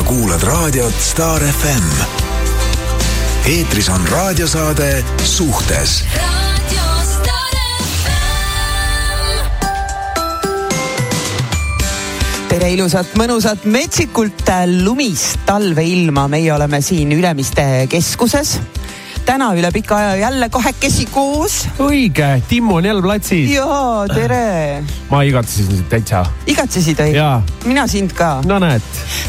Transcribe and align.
sa 0.00 0.06
kuulad 0.06 0.42
raadiot 0.42 0.94
Star 1.00 1.42
FM. 1.44 1.86
eetris 3.44 3.88
on 3.88 4.00
raadiosaade 4.08 5.04
Suhtes. 5.24 6.04
Tere 12.48 12.70
ilusat, 12.72 13.12
mõnusat, 13.20 13.66
metsikult 13.68 14.48
lumist 14.80 15.44
talveilma, 15.44 16.28
meie 16.32 16.52
oleme 16.54 16.80
siin 16.80 17.12
Ülemiste 17.12 17.86
keskuses 17.90 18.56
täna 19.30 19.52
üle 19.54 19.68
pika 19.70 19.94
aja 19.94 20.14
jälle 20.18 20.48
kahekesi 20.50 21.04
koos. 21.06 21.60
õige, 21.78 22.40
Timmu 22.48 22.80
on 22.80 22.84
jälle 22.84 23.02
platsis. 23.02 23.50
jaa, 23.52 24.08
tere. 24.10 24.82
ma 25.10 25.22
igatsesin 25.22 25.68
sind 25.70 25.86
täitsa. 25.92 26.24
igatsesid 26.50 26.98
või? 26.98 27.14
mina 27.70 27.86
sind 27.86 28.10
ka. 28.18 28.32
no 28.46 28.58
näed. 28.58 28.82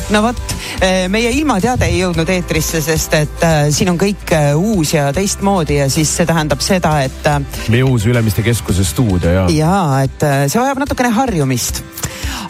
no 0.10 0.24
vot, 0.26 0.42
eh, 0.82 1.06
meie 1.12 1.30
ilmateade 1.38 1.86
ei 1.92 2.00
jõudnud 2.00 2.34
eetrisse, 2.34 2.82
sest 2.82 3.14
et 3.20 3.46
äh, 3.46 3.60
siin 3.70 3.94
on 3.94 4.02
kõik 4.02 4.34
äh, 4.34 4.56
uus 4.58 4.96
ja 4.96 5.12
teistmoodi 5.14 5.78
ja 5.84 5.90
siis 5.94 6.16
see 6.18 6.26
tähendab 6.26 6.66
seda, 6.66 6.98
et 7.06 7.34
meie 7.70 7.86
uus 7.86 8.10
Ülemiste 8.10 8.42
keskuse 8.42 8.86
stuudio 8.88 9.36
ja. 9.38 9.46
jaa, 9.54 10.02
et 10.08 10.30
see 10.48 10.64
vajab 10.64 10.82
natukene 10.82 11.14
harjumist 11.14 11.84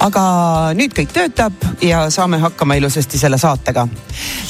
aga 0.02 0.24
nüüd 0.78 0.94
kõik 0.98 1.14
töötab 1.14 1.66
ja 1.86 2.06
saame 2.14 2.40
hakkama 2.42 2.78
ilusasti 2.80 3.20
selle 3.22 3.38
saatega. 3.42 3.86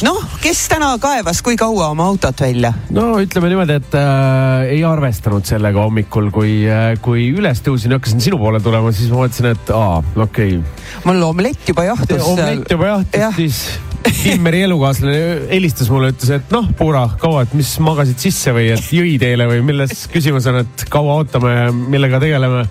noh, 0.05 0.21
kes 0.43 0.63
täna 0.71 0.93
kaevas, 1.01 1.41
kui 1.45 1.57
kaua 1.59 1.91
oma 1.91 2.07
autot 2.11 2.43
välja? 2.45 2.73
no 2.95 3.11
ütleme 3.21 3.51
niimoodi, 3.51 3.77
et 3.81 3.99
äh, 3.99 4.71
ei 4.77 4.81
arvestanud 4.87 5.47
sellega 5.47 5.83
hommikul, 5.83 6.31
kui 6.33 6.61
äh,, 6.69 6.95
kui 7.03 7.29
üles 7.35 7.63
tõusin 7.65 7.91
ja 7.91 7.99
hakkasin 7.99 8.23
sinu 8.23 8.39
poole 8.41 8.63
tulema, 8.63 8.95
siis 8.95 9.11
ma 9.11 9.25
mõtlesin, 9.25 9.51
et 9.55 9.75
aa, 9.75 10.01
okei 10.15 10.57
okay.. 10.59 10.99
mul 11.07 11.23
omlett 11.31 11.71
juba 11.73 11.87
jahtus. 11.91 12.27
omlett 12.33 12.77
juba 12.77 12.93
jahtus 12.95 13.25
ja., 13.25 13.31
siis 13.35 13.63
Timmeri 14.23 14.63
elukaaslane 14.65 15.17
helistas 15.51 15.89
mulle, 15.91 16.11
ütles, 16.13 16.31
et 16.33 16.53
noh, 16.53 16.67
Puura, 16.77 17.03
kaua, 17.21 17.43
et 17.45 17.53
mis 17.57 17.69
magasid 17.83 18.21
sisse 18.21 18.53
või 18.55 18.71
et 18.73 18.87
jõi 18.95 19.13
teile 19.21 19.47
või 19.49 19.61
milles 19.65 20.05
küsimus 20.11 20.47
on, 20.49 20.61
et 20.63 20.85
kaua 20.91 21.19
ootame 21.21 21.53
ja 21.53 21.67
millega 21.75 22.21
tegeleme. 22.23 22.63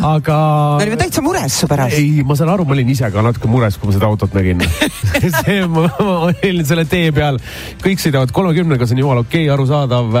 aga. 0.00 0.38
me 0.78 0.86
olime 0.86 1.00
täitsa 1.00 1.24
mures 1.24 1.60
su 1.62 1.68
pärast. 1.70 1.83
Ei, 1.92 2.22
ma 2.26 2.36
saan 2.38 2.52
aru, 2.54 2.66
ma 2.68 2.76
olin 2.76 2.92
ise 2.94 3.10
ka 3.12 3.24
natuke 3.24 3.50
mures, 3.50 3.78
kui 3.80 3.90
ma 3.90 3.96
seda 3.96 4.08
autot 4.10 4.34
nägin 4.36 4.62
see, 5.40 5.58
ma, 5.70 5.88
ma 5.88 6.16
olin 6.30 6.64
selle 6.66 6.86
tee 6.90 7.12
peal, 7.16 7.40
kõik 7.84 8.02
sõidavad 8.02 8.32
kolmekümnega, 8.34 8.88
see 8.88 8.98
on 8.98 9.04
jumala 9.04 9.24
okei 9.26 9.44
okay,, 9.46 9.54
arusaadav. 9.54 10.18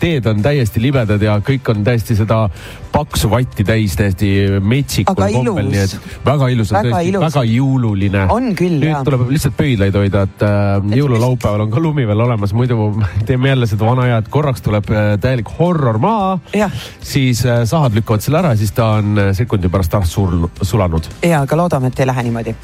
teed 0.00 0.28
on 0.30 0.42
täiesti 0.44 0.82
libedad 0.82 1.22
ja 1.22 1.38
kõik 1.44 1.72
on 1.72 1.84
täiesti 1.86 2.16
seda 2.18 2.44
paksu 2.92 3.30
vatti 3.32 3.64
täis, 3.64 3.94
täiesti 3.96 4.30
metsikul 4.60 5.16
kombel, 5.16 5.70
nii 5.72 5.80
et 5.80 5.94
väga 6.26 6.48
ilus, 6.52 6.72
väga, 6.74 7.00
ilus. 7.08 7.24
väga 7.24 7.44
jõululine. 7.48 8.26
on 8.32 8.50
küll, 8.58 8.76
nüüd 8.82 8.92
jah. 8.92 9.04
tuleb 9.06 9.24
lihtsalt 9.32 9.56
pöidlaid 9.56 9.96
hoida, 9.96 10.26
et 10.28 10.44
äh, 10.44 10.92
jõululaupäeval 11.00 11.64
on 11.66 11.72
ka 11.72 11.82
lumi 11.82 12.04
veel 12.08 12.24
olemas, 12.26 12.52
muidu 12.56 12.90
teeme 13.28 13.52
jälle 13.52 13.68
seda 13.70 13.88
vana 13.88 14.06
aja, 14.08 14.20
et 14.22 14.28
korraks 14.32 14.64
tuleb 14.64 14.92
äh, 14.92 15.14
täielik 15.22 15.48
horror 15.58 15.98
maa. 16.02 16.38
siis 17.00 17.44
äh, 17.46 17.64
sahad 17.68 17.96
lükkavad 17.96 18.24
selle 18.24 18.42
ära, 18.42 18.52
siis 18.60 18.74
ta 18.76 18.92
on 19.00 19.16
äh, 19.18 19.32
sekundi 19.36 19.72
pärast 19.72 19.96
arst 19.96 20.18
sul, 20.18 20.48
sulanud. 20.60 20.91
Ja, 21.22 21.42
aga 21.42 21.56
loodame, 21.56 21.88
et 21.92 22.00
ei 22.00 22.06
lähe 22.06 22.22
niimoodi. 22.22 22.54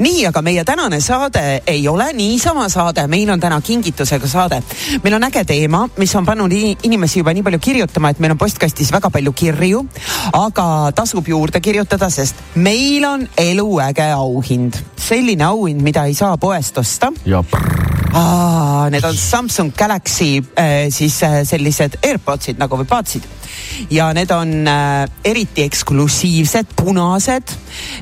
nii, 0.00 0.26
aga 0.26 0.42
meie 0.42 0.64
tänane 0.64 1.00
saade 1.00 1.62
ei 1.66 1.88
ole 1.88 2.12
niisama 2.12 2.68
saade, 2.68 3.06
meil 3.06 3.30
on 3.30 3.40
täna 3.40 3.60
kingitusega 3.60 4.28
saade. 4.28 4.62
meil 5.02 5.14
on 5.14 5.24
äge 5.24 5.44
teema, 5.44 5.88
mis 5.96 6.14
on 6.16 6.26
pannud 6.26 6.52
inimesi 6.52 7.18
juba 7.18 7.32
nii 7.32 7.42
palju 7.42 7.58
kirjutama, 7.58 8.10
et 8.10 8.18
meil 8.18 8.36
on 8.36 8.38
postkastis 8.38 8.92
väga 8.92 9.10
palju 9.10 9.32
kirju, 9.32 9.84
aga 10.32 10.92
tasub 10.94 11.28
juurde 11.28 11.60
kirjutada, 11.60 12.10
sest 12.10 12.36
meil 12.54 13.04
on 13.04 13.28
eluäge 13.36 14.10
auhind. 14.12 14.82
selline 14.96 15.44
auhind, 15.44 15.82
mida 15.82 16.04
ei 16.04 16.14
saa 16.14 16.36
poest 16.36 16.78
osta. 16.78 17.12
ja 17.24 17.42
Aa, 18.12 18.88
need 18.90 19.04
on 19.04 19.16
Samsung 19.16 19.72
Galaxy 19.76 20.38
äh, 20.56 20.88
siis 20.90 21.22
äh, 21.22 21.42
sellised 21.44 21.98
AirPodsid 22.02 22.56
nagu 22.58 22.78
või 22.80 22.88
Budsid 22.88 23.26
ja 23.90 24.08
need 24.16 24.30
on 24.34 24.52
äh, 24.68 25.08
eriti 25.24 25.64
eksklusiivsed, 25.68 26.74
punased 26.76 27.54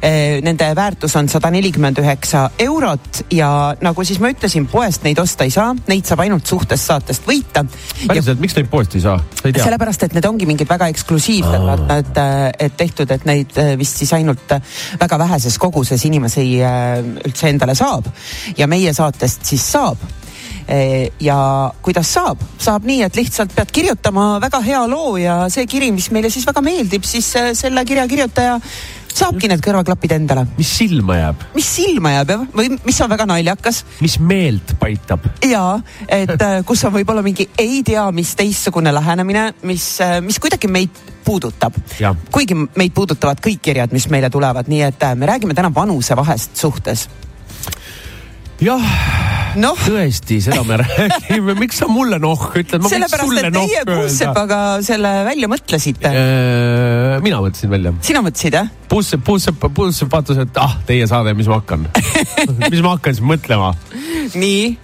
äh,. 0.02 0.42
Nende 0.42 0.68
väärtus 0.76 1.16
on 1.16 1.28
sada 1.28 1.50
nelikümmend 1.50 1.98
üheksa 2.00 2.46
eurot 2.62 3.22
ja 3.32 3.48
nagu 3.82 4.04
siis 4.04 4.18
ma 4.22 4.30
ütlesin, 4.32 4.66
poest 4.70 5.04
neid 5.06 5.18
osta 5.18 5.46
ei 5.46 5.52
saa, 5.54 5.72
neid 5.88 6.06
saab 6.06 6.22
ainult 6.24 6.46
suhtest 6.46 6.86
saatest 6.86 7.26
võita. 7.28 7.64
päriselt, 8.06 8.40
miks 8.40 8.56
neid 8.56 8.68
poest 8.72 8.94
ei 8.98 9.04
saa? 9.04 9.18
sellepärast, 9.46 10.06
et 10.06 10.16
need 10.16 10.28
ongi 10.28 10.46
mingid 10.48 10.68
väga 10.68 10.88
eksklusiivsed, 10.92 11.66
vaata, 11.66 11.98
et, 12.02 12.20
äh, 12.20 12.44
et 12.66 12.76
tehtud, 12.76 13.10
et 13.10 13.24
neid 13.28 13.56
vist 13.78 14.02
siis 14.02 14.12
ainult 14.16 14.56
väga 15.00 15.18
väheses 15.18 15.58
koguses 15.58 16.04
inimesi 16.08 16.46
üldse 16.60 17.50
endale 17.50 17.74
saab 17.78 18.08
ja 18.56 18.68
meie 18.70 18.92
saatest 18.96 19.44
siis 19.46 19.64
saab 19.72 20.02
ja 21.22 21.38
kuidas 21.82 22.10
saab, 22.16 22.40
saab 22.58 22.86
nii, 22.88 23.02
et 23.06 23.16
lihtsalt 23.16 23.54
pead 23.54 23.70
kirjutama 23.72 24.36
väga 24.42 24.60
hea 24.66 24.82
loo 24.90 25.16
ja 25.20 25.44
see 25.52 25.66
kiri, 25.70 25.92
mis 25.94 26.10
meile 26.14 26.30
siis 26.32 26.46
väga 26.48 26.62
meeldib, 26.64 27.06
siis 27.06 27.28
selle 27.54 27.84
kirja 27.86 28.08
kirjutaja 28.10 28.60
saabki 29.16 29.48
need 29.48 29.62
kõrvaklapid 29.64 30.12
endale. 30.16 30.44
mis 30.58 30.70
silma 30.78 31.16
jääb? 31.16 31.44
mis 31.56 31.68
silma 31.78 32.12
jääb 32.16 32.32
jah, 32.34 32.44
või 32.56 32.70
mis 32.84 33.00
on 33.00 33.10
väga 33.12 33.26
naljakas. 33.28 33.82
mis 34.04 34.18
meelt 34.20 34.74
paitab. 34.80 35.28
ja, 35.46 35.64
et 36.08 36.46
kus 36.68 36.84
on 36.84 36.96
võib-olla 36.98 37.24
mingi 37.24 37.48
ei 37.58 37.82
tea 37.86 38.06
mis 38.16 38.34
teistsugune 38.36 38.92
lähenemine, 38.94 39.48
mis, 39.68 39.88
mis 40.26 40.40
kuidagi 40.42 40.68
meid 40.68 41.04
puudutab. 41.24 41.78
kuigi 42.30 42.58
meid 42.76 42.94
puudutavad 42.94 43.40
kõik 43.42 43.62
kirjad, 43.62 43.94
mis 43.96 44.08
meile 44.12 44.30
tulevad, 44.30 44.68
nii 44.68 44.82
et 44.90 45.08
me 45.16 45.30
räägime 45.32 45.56
täna 45.56 45.72
vanusevahest 45.74 46.56
suhtes 46.56 47.08
jah 48.64 48.84
no., 49.60 49.72
tõesti, 49.80 50.38
seda 50.44 50.62
me 50.68 50.78
räägime, 50.82 51.56
miks 51.58 51.80
sa 51.82 51.88
mulle 51.90 52.18
noh 52.22 52.46
ütled? 52.56 52.86
sellepärast, 52.90 53.40
et 53.40 53.56
teie 53.56 53.82
Puusepaga 53.88 54.60
selle 54.86 55.12
välja 55.28 55.50
mõtlesite. 55.50 56.12
mina 57.24 57.42
mõtlesin 57.44 57.72
välja. 57.72 57.92
sina 58.06 58.24
mõtlesid 58.24 58.56
jah? 58.56 58.70
Puusep, 58.88 59.24
Puusep, 59.26 59.68
Puusep 59.76 60.12
vaatas, 60.12 60.40
et 60.46 60.62
ah, 60.62 60.78
teie 60.88 61.08
saade, 61.10 61.34
mis 61.36 61.50
ma 61.50 61.60
hakkan 61.60 61.86
mis 62.72 62.82
ma 62.84 62.96
hakkan 62.96 63.16
siis 63.16 63.24
mõtlema. 63.26 63.74
nii 64.36 64.76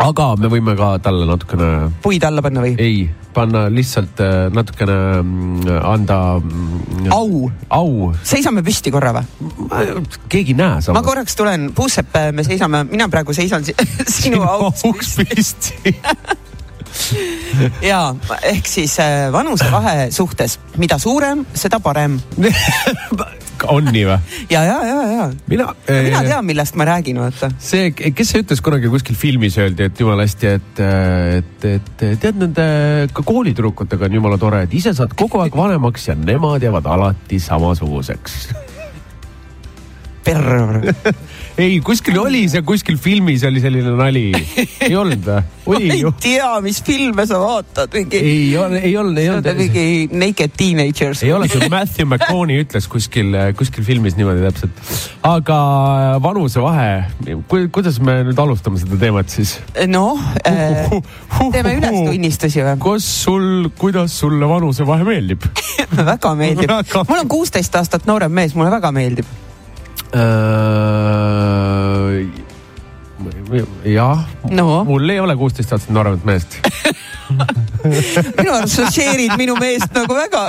aga 0.00 0.28
me 0.40 0.48
võime 0.52 0.76
ka 0.78 0.94
talle 1.04 1.26
natukene. 1.28 1.72
puid 2.04 2.24
alla 2.24 2.44
panna 2.44 2.64
või? 2.64 2.76
ei, 2.80 3.06
panna 3.34 3.66
lihtsalt 3.72 4.20
natukene 4.54 4.98
anda. 5.82 6.18
au. 7.10 7.50
au. 7.70 8.12
seisame 8.24 8.62
püsti 8.66 8.92
korra 8.94 9.14
või? 9.16 9.24
keegi 10.28 10.54
ei 10.54 10.58
näe 10.58 10.80
samas. 10.82 10.98
ma 10.98 11.04
korraks 11.06 11.36
tulen, 11.38 11.70
Puusepp, 11.76 12.16
me 12.32 12.44
seisame, 12.46 12.84
mina 12.90 13.08
praegu 13.12 13.34
seisan 13.36 13.64
sinu 14.20 14.42
auks 14.46 15.16
püsti 15.20 15.96
ja 17.90 18.02
ehk 18.52 18.68
siis 18.68 18.96
vanusevahe 19.32 20.10
suhtes, 20.14 20.58
mida 20.80 20.98
suurem, 21.02 21.46
seda 21.54 21.80
parem 21.82 22.20
on 23.70 23.88
nii 23.92 24.04
või? 24.08 24.18
ja, 24.50 24.62
ja, 24.66 24.78
ja, 24.86 24.96
ja. 25.12 25.28
mina 25.50 25.68
äh,. 25.86 26.02
mina 26.08 26.22
tean, 26.26 26.46
millest 26.48 26.78
ma 26.80 26.86
räägin, 26.88 27.20
vaata. 27.22 27.52
see, 27.62 27.92
kes 27.94 28.34
see 28.34 28.44
ütles 28.44 28.62
kunagi 28.64 28.90
kuskil 28.92 29.18
filmis 29.18 29.58
öeldi, 29.60 29.88
et 29.90 30.02
jumala 30.02 30.26
hästi, 30.26 30.52
et, 30.58 30.82
et, 31.38 31.68
et 31.76 32.04
tead, 32.22 32.40
nende 32.40 32.66
ka 33.14 33.24
koolitüdrukutega 33.26 34.08
on 34.08 34.18
jumala 34.20 34.40
tore, 34.42 34.64
et 34.66 34.76
ise 34.78 34.94
saad 34.96 35.16
kogu 35.18 35.42
aeg 35.44 35.56
vanemaks 35.56 36.10
ja 36.10 36.18
nemad 36.18 36.62
jäävad 36.64 36.88
alati 36.96 37.40
samasuguseks 37.42 38.52
perr 40.24 40.92
ei, 41.60 41.80
kuskil 41.84 42.16
oli 42.20 42.46
see, 42.48 42.62
kuskil 42.64 42.96
filmis 43.00 43.42
oli 43.44 43.60
selline 43.60 43.92
nali. 43.96 44.24
ei 44.86 44.94
olnud 44.96 45.26
või? 45.26 45.42
ma 45.68 45.78
ei 45.78 46.00
tea, 46.22 46.48
mis 46.64 46.80
filme 46.84 47.26
sa 47.28 47.40
vaatad, 47.42 47.92
mingi. 47.96 48.20
ei 48.20 48.46
ole, 48.58 48.80
ei 48.80 48.94
olnud, 48.98 49.18
ei 49.20 49.28
olnud. 49.32 49.48
mingi 49.58 49.84
Naked 50.12 50.56
Teenagers. 50.56 51.22
ei 51.26 51.32
ole, 51.36 51.48
see 51.52 51.68
Matthew 51.72 52.08
McConaughey 52.08 52.64
ütles 52.64 52.88
kuskil, 52.90 53.36
kuskil 53.58 53.84
filmis 53.86 54.16
niimoodi 54.18 54.46
täpselt. 54.46 54.80
aga 55.28 55.58
vanusevahe, 56.24 56.90
kuidas 57.74 58.00
me 58.04 58.18
nüüd 58.30 58.42
alustame 58.42 58.80
seda 58.80 58.98
teemat 59.00 59.32
siis? 59.32 59.58
noh 59.92 60.20
äh,, 60.48 60.88
teeme 61.52 61.76
ülestunnistusi 61.78 62.64
või? 62.64 62.76
kas 62.88 63.12
sul, 63.26 63.68
kuidas 63.78 64.16
sulle 64.24 64.48
vanusevahe 64.48 65.06
meeldib 65.12 65.46
väga 65.92 66.34
meeldib. 66.38 66.76
mul 67.08 67.24
on 67.24 67.30
kuusteist 67.30 67.76
aastat 67.76 68.08
noorem 68.08 68.32
mees, 68.32 68.56
mulle 68.56 68.72
väga 68.72 68.92
meeldib 68.94 69.28
jah 73.84 74.18
no., 74.50 74.84
mul 74.84 75.08
ei 75.08 75.20
ole 75.20 75.36
kuusteist 75.36 75.72
aastat 75.72 75.94
nooremat 75.94 76.24
meest 76.28 76.58
minu 78.38 78.52
arust 78.54 78.82
share'id 78.94 79.36
minu 79.40 79.56
meest 79.60 79.92
nagu 79.96 80.16
väga 80.16 80.44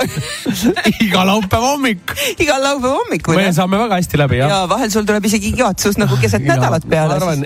iga 1.06 1.24
laupäeva 1.26 1.74
hommik. 1.74 2.14
igal 2.38 2.62
laupäeva 2.62 2.94
hommikul 3.00 3.38
me 3.38 3.48
saame 3.56 3.80
väga 3.84 4.00
hästi 4.00 4.20
läbi 4.20 4.40
jah 4.42 4.52
ja 4.52 4.60
vahel 4.70 4.92
sul 4.94 5.06
tuleb 5.08 5.26
isegi 5.30 5.52
igatsus 5.54 5.98
nagu 6.00 6.18
keset 6.20 6.44
nädalat 6.46 6.86
ma 6.86 6.94
peale. 6.94 7.18
arvan, 7.18 7.44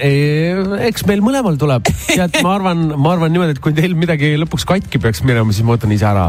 eks 0.88 1.06
meil 1.08 1.24
mõlemal 1.24 1.58
tuleb. 1.60 1.88
tead, 2.06 2.40
ma 2.44 2.54
arvan, 2.58 2.84
ma 2.96 3.14
arvan 3.16 3.32
niimoodi, 3.34 3.56
et 3.56 3.62
kui 3.64 3.76
teil 3.76 3.96
midagi 3.98 4.34
lõpuks 4.40 4.66
katki 4.68 5.00
peaks 5.02 5.22
minema, 5.26 5.54
siis 5.54 5.66
ma 5.66 5.76
võtan 5.76 5.94
ise 5.94 6.08
ära. 6.08 6.28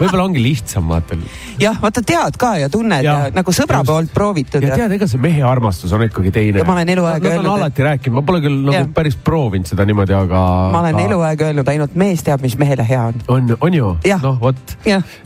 võib-olla 0.00 0.26
ongi 0.26 0.42
lihtsam, 0.42 0.88
vaata. 0.90 1.18
jah, 1.60 1.76
vaata 1.82 2.02
tead 2.06 2.38
ka 2.40 2.54
ja 2.60 2.70
tunned 2.72 3.04
ja, 3.04 3.16
ja 3.26 3.34
nagu 3.34 3.54
sõbra 3.54 3.82
just. 3.82 3.92
poolt 3.92 4.14
proovitud 4.14 4.64
ja 4.64 4.72
ja, 4.72 4.80
tead, 4.82 4.96
ega 4.96 5.08
see 5.10 5.20
mehe 5.22 5.44
armastus 5.46 5.92
on 5.96 6.04
ikkagi 6.06 6.32
teine. 6.34 6.62
Ja 6.62 6.68
ma 6.68 6.76
olen 6.78 6.92
eluaeg 6.96 7.28
öelnud, 7.32 7.50
alati 7.56 7.86
rääkinud, 7.86 8.18
ma 8.20 8.24
pole 8.26 8.42
küll 8.44 8.58
nagu 8.66 8.76
Jah. 8.76 8.88
päris 8.96 9.16
proovinud 9.28 9.70
seda 9.70 9.86
niimoodi, 9.88 10.16
aga. 10.16 10.44
ma 10.74 10.82
olen 10.84 11.02
eluaeg 11.06 11.46
öelnud, 11.48 11.72
ainult 11.74 11.96
mees 12.00 12.19
teab, 12.26 12.42
mis 12.44 12.56
mehele 12.60 12.84
hea 12.86 13.02
on. 13.10 13.20
on, 13.28 13.54
on 13.60 13.74
ju 13.74 13.90
noh 14.22 14.38
vot, 14.40 14.74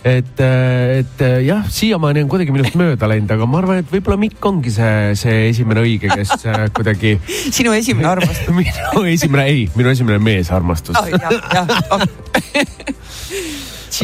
et, 0.04 0.40
et 0.44 1.24
jah, 1.46 1.64
siiamaani 1.70 2.24
on 2.24 2.30
kuidagi 2.32 2.54
minust 2.54 2.76
mööda 2.78 3.08
läinud, 3.10 3.30
aga 3.34 3.48
ma 3.50 3.60
arvan, 3.62 3.82
et 3.82 3.90
võib-olla 3.92 4.18
Mikk 4.20 4.44
ongi 4.48 4.72
see, 4.74 5.14
see 5.18 5.48
esimene 5.50 5.82
õige, 5.84 6.10
kes 6.12 6.36
äh, 6.50 6.66
kuidagi 6.74 7.16
sinu 7.56 7.74
esimene 7.76 8.10
armastus. 8.14 8.50
minu 8.58 9.04
esimene, 9.10 9.46
ei, 9.50 9.66
minu 9.76 9.92
esimene 9.94 10.20
meesarmastus 10.22 10.96
Ah, 11.04 11.08
jah, 11.10 11.32
jah. 11.54 12.08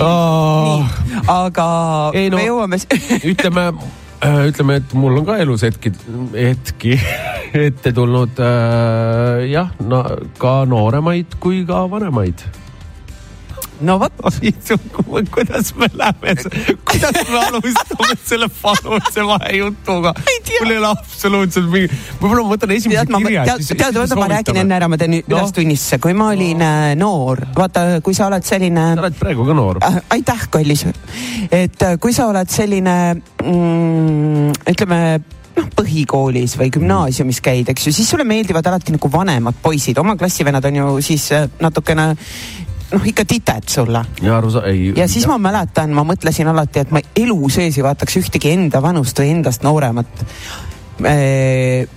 Oh. 0.00 0.84
nii, 0.84 1.24
aga 1.28 1.66
Ei, 2.14 2.28
no- 2.30 2.38
me 2.38 2.44
jõuame. 2.46 2.78
ütleme, 3.26 3.64
ütleme, 4.50 4.76
et 4.80 4.94
mul 4.94 5.18
on 5.18 5.26
ka 5.26 5.38
elus 5.42 5.64
hetki, 5.66 5.90
hetki 6.34 6.94
ette 7.58 7.92
tulnud 7.96 8.38
äh, 8.38 9.48
jah 9.50 9.72
no,, 9.82 10.02
ka 10.38 10.60
nooremaid 10.70 11.38
kui 11.42 11.64
ka 11.66 11.84
vanemaid. 11.90 12.44
No 13.80 13.96
vot, 14.00 14.12
kuidas 15.34 15.72
me 15.78 15.88
läheme, 15.94 16.34
kuidas 16.84 17.16
me 17.30 17.38
alustame 17.46 18.16
selle 18.26 18.48
vanuse 18.62 19.24
vahejutuga? 19.26 20.12
mul 20.60 20.74
ei 20.74 20.78
ole 20.80 20.90
absoluutselt 20.90 21.70
mingi, 21.72 21.88
võib-olla 22.20 22.44
ma 22.44 22.52
võtan 22.54 22.74
esimese 22.74 23.06
tead, 23.06 23.24
kirja. 23.24 23.56
tead, 23.70 23.96
oota, 24.02 24.18
ma 24.20 24.28
räägin 24.34 24.60
enne 24.64 24.76
ära, 24.80 24.88
ma 24.90 24.98
teen 25.00 25.18
No. 25.20 25.38
ülestunnistuse, 25.38 25.98
kui 26.02 26.14
ma 26.16 26.28
olin 26.34 26.62
äh, 26.64 26.92
noor, 26.98 27.42
vaata, 27.56 27.84
kui 28.04 28.14
sa 28.16 28.28
oled 28.30 28.44
selline 28.46 28.86
sa 28.94 29.02
oled 29.04 29.18
praegu 29.18 29.44
ka 29.48 29.56
noor. 29.56 29.80
äh, 29.86 29.98
aitäh, 30.16 30.46
kallis. 30.52 30.84
et 31.50 31.82
äh, 31.86 31.96
kui 32.00 32.12
sa 32.16 32.28
oled 32.30 32.50
selline 32.52 32.96
mm,, 33.16 34.52
ütleme 34.70 35.00
noh, 35.56 35.68
põhikoolis 35.76 36.54
või 36.60 36.70
gümnaasiumis 36.76 37.40
käid, 37.44 37.72
eks 37.72 37.88
ju, 37.88 37.94
siis 37.94 38.10
sulle 38.12 38.24
meeldivad 38.28 38.66
alati 38.70 38.94
nagu 38.96 39.10
vanemad 39.12 39.58
poisid, 39.62 39.98
oma 40.02 40.16
klassivennad 40.20 40.64
on 40.70 40.80
ju 40.82 40.94
siis 41.10 41.28
natukene 41.60 42.12
noh, 42.92 43.06
ikka 43.06 43.24
tited 43.24 43.68
sulle. 43.70 44.04
ja 44.22 44.38
aru 44.38 44.50
sa, 44.50 44.64
ei. 44.68 44.92
ja 44.96 45.08
siis 45.08 45.26
ma 45.30 45.38
mäletan, 45.38 45.92
ma 45.94 46.04
mõtlesin 46.06 46.50
alati, 46.50 46.84
et 46.84 46.94
ma 46.94 47.02
elu 47.16 47.50
sees 47.52 47.78
ei 47.78 47.86
vaataks 47.86 48.18
ühtegi 48.22 48.54
enda 48.54 48.82
vanust 48.82 49.18
või 49.18 49.34
endast 49.36 49.66
nooremat. 49.66 50.24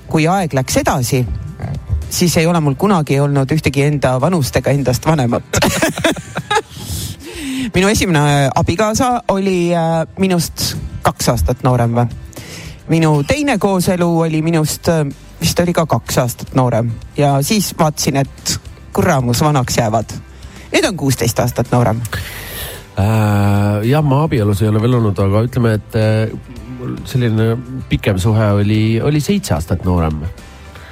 kui 0.07 0.27
aeg 0.31 0.53
läks 0.55 0.77
edasi, 0.79 1.25
siis 2.09 2.37
ei 2.37 2.45
ole 2.47 2.59
mul 2.63 2.77
kunagi 2.79 3.19
olnud 3.19 3.51
ühtegi 3.51 3.83
enda 3.87 4.15
vanust 4.21 4.55
ega 4.55 4.71
endast 4.71 5.05
vanemat. 5.05 5.43
minu 7.75 7.87
esimene 7.87 8.49
abikaasa 8.55 9.23
oli 9.27 9.75
äh, 9.75 10.05
minust 10.19 10.75
kaks 11.01 11.29
aastat 11.33 11.63
noorem 11.63 11.95
või? 11.97 12.05
minu 12.91 13.23
teine 13.27 13.57
kooselu 13.57 14.09
oli 14.25 14.41
minust 14.45 14.89
äh, 14.91 15.05
vist 15.41 15.59
oli 15.59 15.73
ka 15.73 15.85
kaks 15.89 16.17
aastat 16.21 16.53
noorem 16.55 16.91
ja 17.17 17.37
siis 17.41 17.73
vaatasin, 17.79 18.17
et 18.17 18.59
kuramus 18.93 19.41
vanaks 19.41 19.77
jäävad. 19.77 20.13
Nüüd 20.73 20.89
on 20.89 20.97
kuusteist 20.97 21.39
aastat 21.43 21.71
noorem 21.73 22.01
äh,. 22.97 23.83
jah, 23.89 24.03
ma 24.05 24.23
abielus 24.27 24.63
ei 24.63 24.71
ole 24.71 24.81
veel 24.83 24.99
olnud, 24.99 25.19
aga 25.25 25.45
ütleme, 25.47 25.77
et 25.79 25.97
äh, 25.99 26.33
mul 26.79 26.97
selline 27.09 27.53
pikem 27.89 28.19
suhe 28.21 28.51
oli, 28.59 28.83
oli 29.01 29.23
seitse 29.23 29.55
aastat 29.57 29.85
noorem 29.87 30.23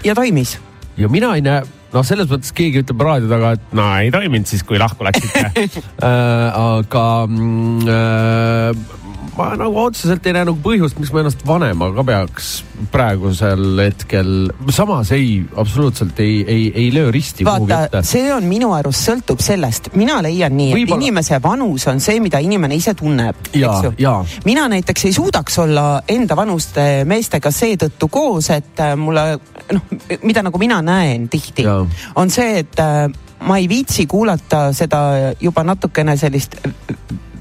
ja 0.06 0.16
toimis. 0.18 0.58
ja 0.98 1.10
mina 1.12 1.34
ei 1.38 1.46
näe, 1.46 1.66
noh, 1.94 2.06
selles 2.08 2.30
mõttes 2.32 2.54
keegi 2.56 2.84
ütleb 2.86 3.04
raadio 3.06 3.30
taga, 3.32 3.56
et 3.58 3.76
no 3.78 3.88
ei 4.00 4.12
toiminud 4.14 4.50
siis, 4.50 4.64
kui 4.68 4.80
lahku 4.82 5.06
läksite 5.08 5.46
äh,. 5.52 6.62
aga 6.62 7.06
mm, 7.28 7.88
äh, 7.90 9.01
ma 9.38 9.52
nagu 9.60 9.78
otseselt 9.86 10.26
ei 10.28 10.36
näe 10.36 10.46
nagu 10.48 10.60
põhjust, 10.64 10.98
miks 11.00 11.12
ma 11.14 11.24
ennast 11.24 11.44
vanemaga 11.48 12.04
peaks 12.08 12.50
praegusel 12.92 13.80
hetkel, 13.80 14.52
samas 14.74 15.12
ei, 15.16 15.42
absoluutselt 15.62 16.20
ei, 16.24 16.42
ei, 16.48 16.66
ei 16.76 16.90
löö 16.94 17.12
risti 17.14 17.46
vaata 17.48 18.02
see 18.06 18.28
on 18.34 18.48
minu 18.50 18.72
arust 18.76 19.08
sõltub 19.08 19.42
sellest, 19.44 19.92
mina 20.00 20.20
leian 20.26 20.56
nii, 20.58 20.76
et 20.82 20.94
inimese 20.98 21.40
vanus 21.44 21.88
on 21.92 22.02
see, 22.04 22.20
mida 22.24 22.42
inimene 22.44 22.78
ise 22.80 22.94
tunneb, 22.98 23.50
eks 23.54 23.88
ju, 24.02 24.14
mina 24.48 24.68
näiteks 24.72 25.08
ei 25.10 25.16
suudaks 25.16 25.60
olla 25.64 25.88
enda 26.12 26.38
vanuste 26.40 26.88
meestega 27.10 27.52
seetõttu 27.56 28.12
koos, 28.12 28.52
et 28.54 28.84
äh, 28.84 28.96
mulle 29.00 29.26
noh, 29.72 29.92
mida 30.28 30.44
nagu 30.46 30.62
mina 30.62 30.82
näen 30.86 31.30
tihti, 31.32 31.68
on 32.16 32.34
see, 32.34 32.62
et 32.66 32.84
äh, 32.84 33.08
ma 33.48 33.58
ei 33.58 33.70
viitsi 33.70 34.06
kuulata 34.10 34.70
seda 34.76 35.02
juba 35.42 35.64
natukene 35.66 36.18
sellist 36.20 36.60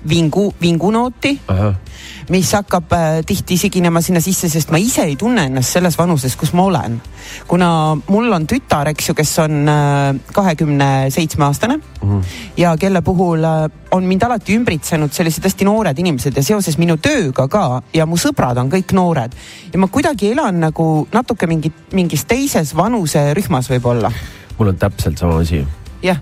vingu, 0.08 0.52
vingunooti, 0.60 1.34
mis 2.30 2.52
hakkab 2.54 2.92
äh, 2.92 3.20
tihti 3.26 3.58
siginema 3.58 4.00
sinna 4.00 4.20
sisse, 4.20 4.48
sest 4.48 4.70
ma 4.70 4.78
ise 4.78 5.02
ei 5.02 5.16
tunne 5.16 5.44
ennast 5.50 5.76
selles 5.76 5.98
vanuses, 5.98 6.36
kus 6.36 6.52
ma 6.52 6.62
olen. 6.62 7.00
kuna 7.46 7.96
mul 8.08 8.32
on 8.32 8.46
tütar, 8.46 8.88
eks 8.88 9.08
ju, 9.08 9.14
kes 9.14 9.38
on 9.38 9.68
kahekümne 10.32 11.10
seitsme 11.10 11.44
aastane 11.44 11.78
Mhm. 12.02 12.20
ja 12.56 12.76
kelle 12.76 13.02
puhul 13.02 13.44
äh, 13.44 13.70
on 13.90 14.04
mind 14.04 14.22
alati 14.22 14.54
ümbritsenud 14.56 15.12
sellised 15.12 15.44
hästi 15.44 15.64
noored 15.64 15.98
inimesed 15.98 16.36
ja 16.36 16.42
seoses 16.42 16.78
minu 16.78 16.96
tööga 16.96 17.44
ka 17.48 17.82
ja 17.94 18.06
mu 18.06 18.16
sõbrad 18.16 18.58
on 18.58 18.70
kõik 18.72 18.94
noored 18.96 19.34
ja 19.72 19.78
ma 19.78 19.88
kuidagi 19.92 20.32
elan 20.32 20.60
nagu 20.60 21.06
natuke 21.12 21.46
mingi, 21.46 21.72
mingis 21.92 22.24
teises 22.24 22.72
vanuserühmas 22.76 23.68
võib-olla 23.70 24.12
mul 24.58 24.72
on 24.72 24.76
täpselt 24.80 25.18
sama 25.18 25.40
asi. 25.44 25.60
jah, 26.02 26.16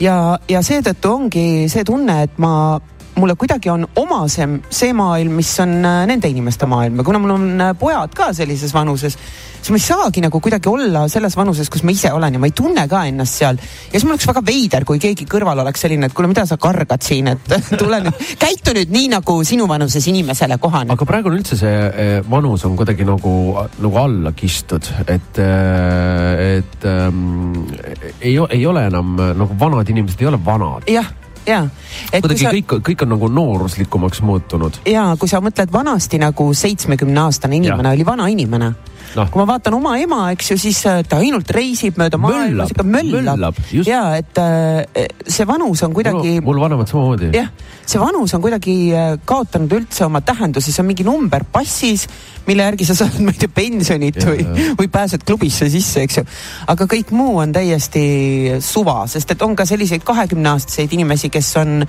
ja, 0.00 0.38
ja 0.48 0.62
seetõttu 0.62 1.14
ongi 1.14 1.68
see 1.72 1.84
tunne, 1.84 2.22
et 2.22 2.38
ma, 2.38 2.80
mulle 3.14 3.34
kuidagi 3.36 3.70
on 3.70 3.86
omasem 3.96 4.58
see 4.72 4.92
maailm, 4.96 5.36
mis 5.36 5.52
on 5.60 5.74
äh, 5.84 6.02
nende 6.08 6.30
inimeste 6.32 6.66
maailm 6.70 7.00
ja 7.00 7.04
kuna 7.04 7.20
mul 7.20 7.34
on 7.34 7.48
äh, 7.60 7.72
pojad 7.78 8.14
ka 8.16 8.30
sellises 8.36 8.72
vanuses, 8.74 9.16
siis 9.58 9.70
ma 9.70 9.78
ei 9.78 9.84
saagi 9.84 10.22
nagu 10.24 10.40
kuidagi 10.40 10.70
olla 10.70 11.04
selles 11.12 11.36
vanuses, 11.36 11.68
kus 11.72 11.84
ma 11.84 11.92
ise 11.92 12.12
olen 12.12 12.38
ja 12.38 12.40
ma 12.40 12.48
ei 12.48 12.56
tunne 12.56 12.86
ka 12.88 13.04
ennast 13.10 13.42
seal. 13.42 13.60
ja 13.60 13.92
siis 13.92 14.06
mul 14.06 14.16
oleks 14.16 14.28
väga 14.30 14.44
veider, 14.46 14.86
kui 14.88 15.02
keegi 15.02 15.26
kõrval 15.28 15.60
oleks 15.64 15.84
selline, 15.84 16.08
et 16.08 16.16
kuule, 16.16 16.30
mida 16.32 16.46
sa 16.48 16.56
kargad 16.60 17.04
siin, 17.04 17.28
et 17.34 17.56
tule 17.82 18.00
nüüd, 18.06 18.24
käitu 18.40 18.76
nüüd 18.78 18.94
nii, 18.94 19.10
nagu 19.12 19.38
sinu 19.44 19.68
vanuses 19.68 20.08
inimesele 20.08 20.58
kohane. 20.62 20.96
aga 20.96 21.08
praegu 21.08 21.32
on 21.32 21.38
üldse 21.40 21.58
see 21.60 21.74
eh, 21.90 22.14
vanus 22.30 22.64
on 22.68 22.78
kuidagi 22.80 23.06
nagu, 23.08 23.34
nagu 23.82 24.00
alla 24.00 24.32
kistud, 24.36 24.88
et, 25.04 25.42
et 25.42 26.88
ähm, 26.88 27.66
ei, 28.20 28.38
ei 28.38 28.64
ole 28.66 28.86
enam 28.88 29.18
nagu 29.20 29.52
vanad 29.60 29.88
inimesed 29.92 30.24
ei 30.24 30.32
ole 30.32 30.40
vanad. 30.44 30.88
jah, 30.88 31.12
ja, 31.46 31.66
kuidagi 32.12 32.44
sa 32.44 32.52
kõik, 32.54 32.78
kõik 32.86 33.02
on 33.02 33.12
nagu 33.16 33.28
nooruslikumaks 33.28 34.22
muutunud. 34.22 34.80
ja 34.86 35.16
kui 35.18 35.28
sa 35.28 35.40
mõtled 35.44 35.72
vanasti 35.72 36.20
nagu 36.22 36.48
seitsmekümne 36.54 37.20
aastane 37.20 37.56
inimene 37.56 37.88
Jah. 37.88 37.98
oli 37.98 38.06
vana 38.06 38.26
inimene 38.32 38.72
noh, 39.16 39.28
kui 39.32 39.42
ma 39.42 39.46
vaatan 39.52 39.76
oma 39.76 39.94
ema, 40.00 40.20
eks 40.34 40.52
ju, 40.52 40.58
siis 40.60 40.80
äh, 40.88 41.02
ta 41.08 41.20
ainult 41.22 41.50
reisib 41.54 41.98
mööda 42.00 42.20
maailma, 42.20 42.66
sihuke 42.70 42.86
möllab, 42.86 43.36
möllab, 43.36 43.60
ja 43.86 44.02
et 44.18 44.40
äh, 44.40 45.08
see 45.26 45.46
vanus 45.48 45.84
on 45.86 45.94
kuidagi 45.96 46.38
mul 46.44 46.60
vanemad 46.62 46.90
samamoodi. 46.90 47.32
jah, 47.36 47.50
see 47.84 48.00
vanus 48.02 48.34
on 48.36 48.44
kuidagi 48.44 48.76
äh, 48.96 49.10
kaotanud 49.28 49.76
üldse 49.80 50.06
oma 50.06 50.22
tähenduse, 50.24 50.72
see 50.72 50.82
on 50.84 50.90
mingi 50.90 51.06
number 51.06 51.44
passis, 51.52 52.06
mille 52.46 52.66
järgi 52.70 52.88
sa 52.88 52.98
saad, 53.02 53.20
ma 53.24 53.34
ei 53.34 53.42
tea, 53.42 53.52
pensionit 53.52 54.22
Jah, 54.22 54.32
või 54.32 54.72
või 54.82 54.90
pääsed 54.92 55.26
klubisse 55.28 55.68
sisse, 55.72 56.06
eks 56.06 56.22
ju. 56.22 56.26
aga 56.72 56.88
kõik 56.90 57.12
muu 57.16 57.38
on 57.42 57.52
täiesti 57.54 58.58
suva, 58.64 59.02
sest 59.10 59.36
et 59.36 59.44
on 59.46 59.56
ka 59.58 59.66
selliseid 59.68 60.04
kahekümneaastaseid 60.06 60.98
inimesi, 60.98 61.30
kes 61.32 61.54
on 61.60 61.80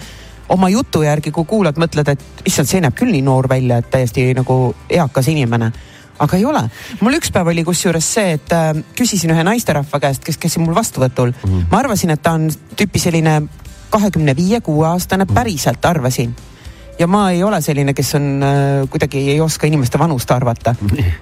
oma 0.54 0.70
jutu 0.70 1.04
järgi, 1.04 1.32
kui 1.32 1.48
kuulad, 1.50 1.80
mõtled, 1.80 2.14
et 2.14 2.46
issand, 2.48 2.70
see 2.70 2.82
näeb 2.84 2.96
küll 2.98 3.14
nii 3.14 3.24
noor 3.26 3.48
välja, 3.50 3.80
et 3.80 3.90
täiesti 3.94 4.28
nagu 4.38 4.74
eakas 4.92 5.30
inimene 5.32 5.72
aga 6.20 6.38
ei 6.38 6.46
ole. 6.46 6.64
mul 7.02 7.18
üks 7.18 7.32
päev 7.34 7.52
oli 7.54 7.64
kusjuures 7.66 8.14
see, 8.16 8.38
et 8.38 8.56
äh, 8.56 8.72
küsisin 8.98 9.34
ühe 9.34 9.44
naisterahva 9.46 10.00
käest, 10.04 10.24
kes 10.26 10.38
käis 10.38 10.58
mul 10.62 10.76
vastuvõtul 10.76 11.34
mm. 11.34 11.44
-hmm. 11.44 11.68
ma 11.72 11.84
arvasin, 11.84 12.14
et 12.14 12.22
ta 12.22 12.36
on 12.38 12.50
tüüpi 12.78 13.00
selline 13.00 13.42
kahekümne 13.94 14.36
viie, 14.36 14.62
kuue 14.62 14.88
aastane, 14.88 15.26
päriselt 15.26 15.86
arvasin. 15.86 16.36
ja 17.00 17.08
ma 17.08 17.32
ei 17.32 17.44
ole 17.44 17.62
selline, 17.62 17.94
kes 17.94 18.16
on 18.16 18.44
äh, 18.44 18.90
kuidagi 18.90 19.30
ei 19.32 19.42
oska 19.42 19.68
inimeste 19.68 20.00
vanust 20.00 20.32
arvata. 20.32 20.76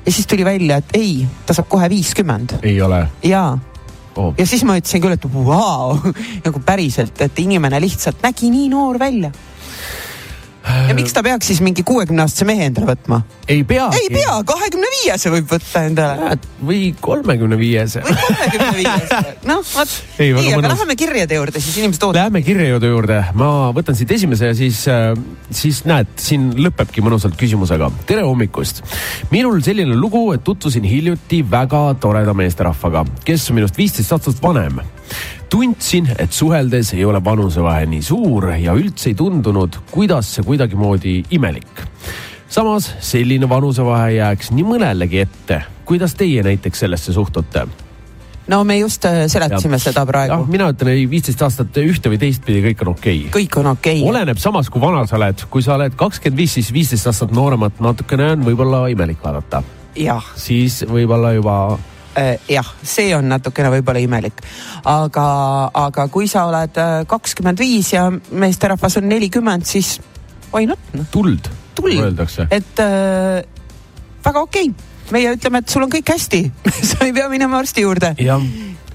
ja 0.05 0.12
siis 0.12 0.27
tuli 0.27 0.45
välja, 0.45 0.77
et 0.77 0.86
ei, 0.93 1.27
ta 1.45 1.53
saab 1.53 1.69
kohe 1.69 1.89
viiskümmend 1.89 2.60
ei 2.63 2.81
ole 2.81 3.07
ja, 3.24 3.57
oh.. 4.15 4.33
ja 4.38 4.45
siis 4.48 4.63
ma 4.63 4.77
ütlesin 4.77 5.01
küll, 5.01 5.15
et 5.15 5.33
vau 5.33 5.45
wow! 5.48 6.12
nagu 6.45 6.60
päriselt, 6.65 7.21
et 7.21 7.39
inimene 7.39 7.79
lihtsalt 7.81 8.24
nägi 8.24 8.51
nii 8.51 8.69
noor 8.69 9.00
välja. 9.00 9.31
Ja 10.62 10.94
miks 10.98 11.13
ta 11.15 11.24
peaks 11.25 11.50
siis 11.50 11.62
mingi 11.63 11.84
kuuekümne 11.88 12.24
aastase 12.24 12.46
mehe 12.46 12.68
endale 12.70 12.91
võtma? 12.91 13.22
ei 13.50 13.63
pea. 13.68 13.88
ei 13.98 14.10
pea, 14.13 14.36
kahekümne 14.48 14.89
viiese 14.94 15.32
võib 15.34 15.50
võtta 15.50 15.84
endale. 15.88 16.36
või 16.65 16.91
kolmekümne 17.01 17.58
viiese. 17.60 18.03
või 18.06 18.18
kolmekümne 18.22 18.70
viiese, 18.77 19.22
noh 19.50 19.63
vot. 19.65 19.98
nii, 20.20 20.30
aga 20.36 20.46
mõnus. 20.60 20.75
läheme 20.75 20.98
kirjade 21.01 21.39
juurde, 21.39 21.63
siis 21.63 21.82
inimesed 21.82 22.06
ootavad. 22.06 22.20
Läheme 22.22 22.44
kirjade 22.46 22.94
juurde, 22.94 23.20
ma 23.41 23.50
võtan 23.75 23.98
siit 23.98 24.13
esimese 24.13 24.51
ja 24.51 24.58
siis, 24.58 24.84
äh, 24.91 25.12
siis 25.50 25.84
näed, 25.89 26.13
siin 26.22 26.51
lõpebki 26.62 27.03
mõnusalt 27.06 27.38
küsimusega. 27.39 27.91
tere 28.06 28.25
hommikust. 28.27 28.84
minul 29.34 29.62
selline 29.65 29.98
lugu, 29.98 30.27
et 30.36 30.46
tutvusin 30.46 30.86
hiljuti 30.88 31.41
väga 31.51 31.84
toreda 32.00 32.38
meesterahvaga, 32.38 33.06
kes 33.25 33.50
on 33.50 33.62
minust 33.62 33.77
viisteist 33.82 34.13
aastat 34.13 34.41
vanem 34.44 34.82
tundsin, 35.51 36.08
et 36.20 36.31
suheldes 36.31 36.93
ei 36.96 37.05
ole 37.05 37.20
vanusevahe 37.24 37.86
nii 37.91 38.01
suur 38.05 38.53
ja 38.55 38.74
üldse 38.77 39.12
ei 39.12 39.17
tundunud, 39.20 39.81
kuidas 39.91 40.36
see 40.38 40.48
kuidagimoodi 40.48 41.17
imelik. 41.36 41.84
samas 42.51 42.91
selline 43.00 43.50
vanusevahe 43.50 44.13
jääks 44.15 44.51
nii 44.55 44.67
mõnelegi 44.67 45.22
ette. 45.25 45.63
kuidas 45.86 46.15
teie 46.15 46.43
näiteks 46.43 46.79
sellesse 46.79 47.13
suhtute? 47.13 47.67
no 48.48 48.63
me 48.63 48.77
just 48.77 49.05
äh, 49.05 49.27
seletasime 49.27 49.75
ja, 49.75 49.86
seda 49.89 50.05
praegu. 50.05 50.46
mina 50.48 50.72
ütlen, 50.72 50.93
ei 50.96 51.05
viisteist 51.10 51.41
aastat 51.41 51.77
ühte 51.84 52.12
või 52.12 52.20
teistpidi, 52.22 52.63
kõik 52.70 52.88
on 52.88 52.96
okei 52.96 53.20
okay.. 53.20 53.36
kõik 53.41 53.60
on 53.60 53.72
okei 53.75 54.00
okay.. 54.00 54.10
oleneb 54.10 54.39
samas, 54.39 54.72
kui 54.72 54.81
vana 54.81 55.03
sa 55.08 55.20
oled, 55.20 55.46
kui 55.51 55.63
sa 55.67 55.75
oled 55.75 56.00
kakskümmend 56.00 56.39
viis, 56.39 56.55
siis 56.60 56.74
viisteist 56.74 57.12
aastat 57.12 57.36
nooremat 57.36 57.84
natukene 57.84 58.31
on 58.38 58.48
võib-olla 58.48 58.86
imelik 58.91 59.20
vaadata. 59.24 59.63
siis 60.36 60.86
võib-olla 60.88 61.36
juba 61.36 61.58
jah, 62.50 62.68
see 62.84 63.13
on 63.15 63.30
natukene 63.32 63.72
võib-olla 63.72 64.01
imelik, 64.03 64.41
aga, 64.89 65.25
aga 65.86 66.08
kui 66.12 66.27
sa 66.27 66.46
oled 66.50 66.80
äh, 66.82 66.94
kakskümmend 67.08 67.62
viis 67.62 67.94
ja 67.94 68.08
meesterahvas 68.12 69.00
on 69.00 69.08
nelikümmend, 69.12 69.68
siis 69.68 70.00
why 70.51 70.68
not 70.68 70.80
no.? 70.94 71.06
tuld, 71.12 71.48
tuld., 71.75 72.00
öeldakse. 72.03 72.48
et 72.51 72.84
äh, 72.84 73.41
väga 74.25 74.44
okei 74.44 74.72
okay., 74.72 74.89
meie 75.12 75.32
ütleme, 75.36 75.60
et 75.62 75.72
sul 75.72 75.84
on 75.84 75.91
kõik 75.91 76.12
hästi 76.13 76.44
sa 76.91 77.08
ei 77.08 77.15
pea 77.15 77.30
minema 77.32 77.62
arsti 77.63 77.88
juurde. 77.88 78.13
ja, 78.20 78.39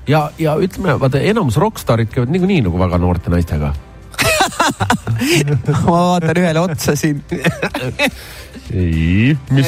ja, 0.09 0.29
ja 0.39 0.57
ütleme, 0.61 0.99
vaata 1.01 1.21
enamus 1.21 1.59
rokkstaarid 1.61 2.13
käivad 2.13 2.33
niikuinii 2.35 2.63
nagu 2.69 2.81
väga 2.81 3.01
noorte 3.03 3.33
naistega 3.33 3.73
ma 5.87 6.01
vaatan 6.13 6.41
ühele 6.41 6.63
otsa 6.63 6.97
siin 6.99 7.23
ei, 8.75 9.37
mis? 9.51 9.67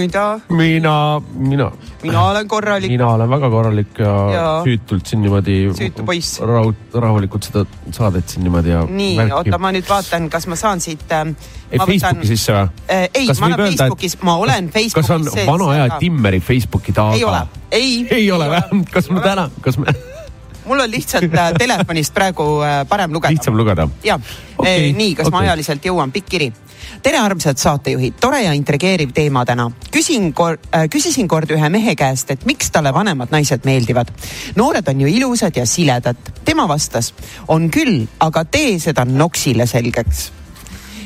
mida? 0.00 0.40
mina, 0.48 1.22
mina. 1.34 1.70
mina 2.02 2.24
olen 2.30 2.48
korralik. 2.48 2.90
mina 2.90 3.08
olen 3.14 3.30
väga 3.30 3.50
korralik 3.50 3.98
ja, 3.98 4.14
ja. 4.32 4.46
süütult 4.64 5.06
siin 5.06 5.22
niimoodi. 5.22 5.56
süütu 5.78 6.04
poiss. 6.06 6.40
rahu, 6.40 6.74
rahulikult 6.94 7.48
seda 7.48 7.64
saadet 7.90 8.28
siin 8.28 8.44
niimoodi 8.46 8.74
ja. 8.74 8.84
nii, 8.88 9.28
oota, 9.30 9.58
ma 9.58 9.72
nüüd 9.74 9.88
vaatan, 9.88 10.30
kas 10.32 10.46
ma 10.50 10.58
saan 10.58 10.80
siit 10.80 11.06
äh,. 11.12 11.32
ei, 11.70 11.78
Facebooki 11.78 12.32
sisse 12.32 12.56
või 12.56 12.66
äh,? 12.88 13.06
ei, 13.14 13.30
ma 13.40 13.46
olen 13.52 13.64
Facebookis, 13.64 14.18
ma 14.22 14.36
olen 14.42 14.74
Facebookis. 14.74 15.08
kas 15.08 15.14
on 15.16 15.48
vana 15.52 15.70
aja 15.76 16.02
Timmeri 16.02 16.40
Facebooki 16.40 16.94
taga? 16.96 17.16
ei 17.16 17.24
ole, 17.24 17.46
ei. 17.70 17.96
ei 18.20 18.30
ole 18.32 18.50
või? 18.52 18.84
kas 18.90 19.10
me 19.10 19.24
täna, 19.24 19.50
kas 19.64 19.80
me 19.82 19.96
mul 20.66 20.80
on 20.80 20.90
lihtsalt 20.90 21.34
äh, 21.34 21.52
telefonist 21.58 22.14
praegu 22.14 22.46
äh, 22.62 22.82
parem 22.88 23.12
lugeda. 23.12 23.34
lihtsam 23.34 23.56
lugeda? 23.56 23.88
jah 24.04 24.20
okay,, 24.58 24.92
nii, 24.92 25.14
kas 25.14 25.28
okay. 25.28 25.34
ma 25.34 25.44
ajaliselt 25.46 25.90
jõuan, 25.90 26.12
pikk 26.14 26.30
kiri 26.36 26.52
tere, 27.02 27.18
armsad 27.18 27.58
saatejuhid, 27.60 28.16
tore 28.20 28.42
ja 28.44 28.52
intrigeeriv 28.56 29.12
teema 29.14 29.44
täna. 29.44 29.70
küsin 29.94 30.32
kor- 30.34 30.58
äh,, 30.74 30.88
küsisin 30.90 31.28
kord 31.28 31.50
ühe 31.50 31.68
mehe 31.70 31.94
käest, 31.98 32.30
et 32.30 32.46
miks 32.46 32.70
talle 32.70 32.92
vanemad 32.94 33.30
naised 33.34 33.64
meeldivad. 33.64 34.10
noored 34.56 34.88
on 34.88 35.00
ju 35.00 35.06
ilusad 35.08 35.56
ja 35.56 35.66
siledad. 35.66 36.16
tema 36.44 36.68
vastas, 36.68 37.14
on 37.48 37.70
küll, 37.70 38.06
aga 38.20 38.44
tee 38.44 38.78
seda 38.78 39.04
noksile 39.04 39.66
selgeks 39.66 40.30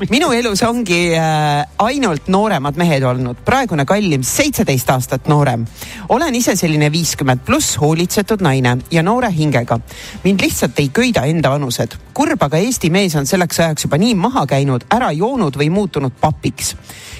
minu 0.15 0.31
elus 0.33 0.63
ongi 0.65 1.13
äh, 1.13 1.67
ainult 1.85 2.29
nooremad 2.33 2.79
mehed 2.81 3.05
olnud, 3.05 3.43
praegune 3.45 3.85
kallim 3.85 4.23
seitseteist 4.25 4.89
aastat 4.95 5.29
noorem. 5.29 5.67
olen 6.09 6.35
ise 6.35 6.55
selline 6.57 6.89
viiskümmend 6.93 7.43
pluss 7.45 7.77
hoolitsetud 7.81 8.41
naine 8.41 8.79
ja 8.91 9.03
noore 9.03 9.29
hingega. 9.35 9.79
mind 10.25 10.41
lihtsalt 10.41 10.79
ei 10.79 10.89
köida 10.89 11.25
enda 11.29 11.51
vanused. 11.51 11.97
kurb, 12.15 12.43
aga 12.43 12.57
Eesti 12.57 12.91
mees 12.91 13.17
on 13.17 13.27
selleks 13.27 13.61
ajaks 13.61 13.85
juba 13.85 13.99
nii 13.99 14.15
maha 14.15 14.47
käinud, 14.47 14.87
ära 14.91 15.13
joonud 15.13 15.57
või 15.57 15.69
muutunud 15.71 16.17
papiks. 16.21 16.77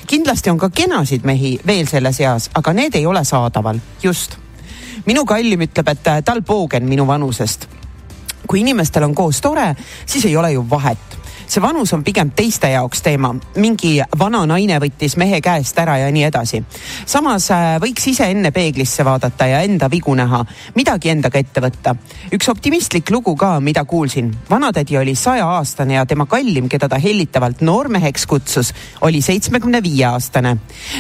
kindlasti 0.07 0.51
on 0.51 0.59
ka 0.59 0.71
kenasid 0.71 1.25
mehi 1.25 1.59
veel 1.67 1.87
selles 1.87 2.21
eas, 2.21 2.51
aga 2.55 2.73
need 2.73 2.97
ei 2.97 3.07
ole 3.07 3.25
saadaval, 3.25 3.81
just 4.03 4.39
minu 5.07 5.25
kallim 5.25 5.69
ütleb, 5.69 5.89
et 5.89 6.09
äh, 6.09 6.25
tal 6.25 6.43
poogen 6.43 6.89
minu 6.89 7.07
vanusest 7.07 7.69
kui 8.49 8.65
inimestel 8.65 9.05
on 9.05 9.15
koos 9.15 9.39
tore, 9.41 9.75
siis 10.07 10.25
ei 10.25 10.37
ole 10.37 10.53
ju 10.53 10.65
vahet 10.71 11.20
see 11.51 11.63
vanus 11.63 11.91
on 11.93 12.05
pigem 12.07 12.31
teiste 12.31 12.69
jaoks 12.71 13.01
teema, 13.03 13.33
mingi 13.59 13.97
vana 14.19 14.45
naine 14.47 14.77
võttis 14.79 15.17
mehe 15.19 15.41
käest 15.43 15.79
ära 15.83 15.97
ja 15.99 16.11
nii 16.15 16.23
edasi. 16.29 16.61
samas 17.07 17.49
äh, 17.51 17.73
võiks 17.83 18.05
ise 18.07 18.29
enne 18.31 18.53
peeglisse 18.55 19.03
vaadata 19.05 19.49
ja 19.51 19.63
enda 19.67 19.89
vigu 19.91 20.15
näha, 20.15 20.45
midagi 20.77 21.11
endaga 21.11 21.41
ette 21.43 21.61
võtta. 21.65 21.97
üks 22.31 22.49
optimistlik 22.53 23.11
lugu 23.11 23.35
ka, 23.37 23.59
mida 23.61 23.85
kuulsin. 23.85 24.31
vanatädi 24.51 24.99
oli 24.99 25.15
sajaaastane 25.15 25.95
ja 25.95 26.05
tema 26.07 26.27
kallim, 26.27 26.69
keda 26.69 26.89
ta 26.89 27.01
hellitavalt 27.03 27.65
noormeheks 27.67 28.27
kutsus, 28.31 28.71
oli 29.01 29.23
seitsmekümne 29.23 29.83
viie 29.83 30.07
aastane. 30.07 30.57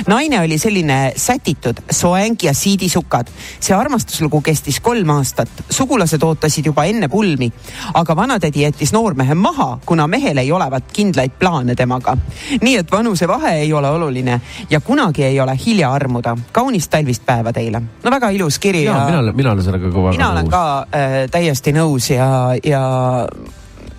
naine 0.08 0.40
oli 0.40 0.58
selline 0.58 1.12
sätitud, 1.16 1.78
soeng 1.90 2.42
ja 2.42 2.54
siidisukad. 2.54 3.30
see 3.60 3.76
armastuslugu 3.76 4.40
kestis 4.40 4.80
kolm 4.80 5.14
aastat, 5.14 5.64
sugulased 5.70 6.22
ootasid 6.22 6.66
juba 6.66 6.84
enne 6.90 7.08
pulmi, 7.08 7.52
aga 7.94 8.16
vanatädi 8.16 8.66
jättis 8.66 8.92
noormehe 8.92 9.34
maha, 9.34 9.78
kuna 9.86 10.06
mehele 10.06 10.39
ei 10.40 10.52
olevat 10.52 10.92
kindlaid 10.92 11.36
plaane 11.38 11.74
temaga. 11.74 12.16
nii 12.60 12.76
et 12.82 12.92
vanusevahe 12.92 13.54
ei 13.60 13.72
ole 13.72 13.90
oluline 13.90 14.40
ja 14.70 14.80
kunagi 14.80 15.24
ei 15.24 15.40
ole 15.40 15.56
hilja 15.66 15.92
armuda. 15.92 16.36
kaunist 16.52 16.90
talvist 16.90 17.26
päeva 17.26 17.52
teile. 17.52 17.82
no 18.02 18.10
väga 18.10 18.30
ilus 18.30 18.58
kiri. 18.58 18.84
ja, 18.84 19.04
mina 19.06 19.18
olen, 19.18 19.36
mina 19.36 19.52
olen 19.52 19.64
sellega 19.64 19.90
ka 19.90 19.96
väga 19.96 20.10
nõus. 20.10 20.18
mina 20.18 20.32
olen 20.32 20.48
ka 20.50 20.64
äh, 20.82 21.16
täiesti 21.30 21.72
nõus 21.72 22.10
ja, 22.10 22.28
ja 22.64 22.84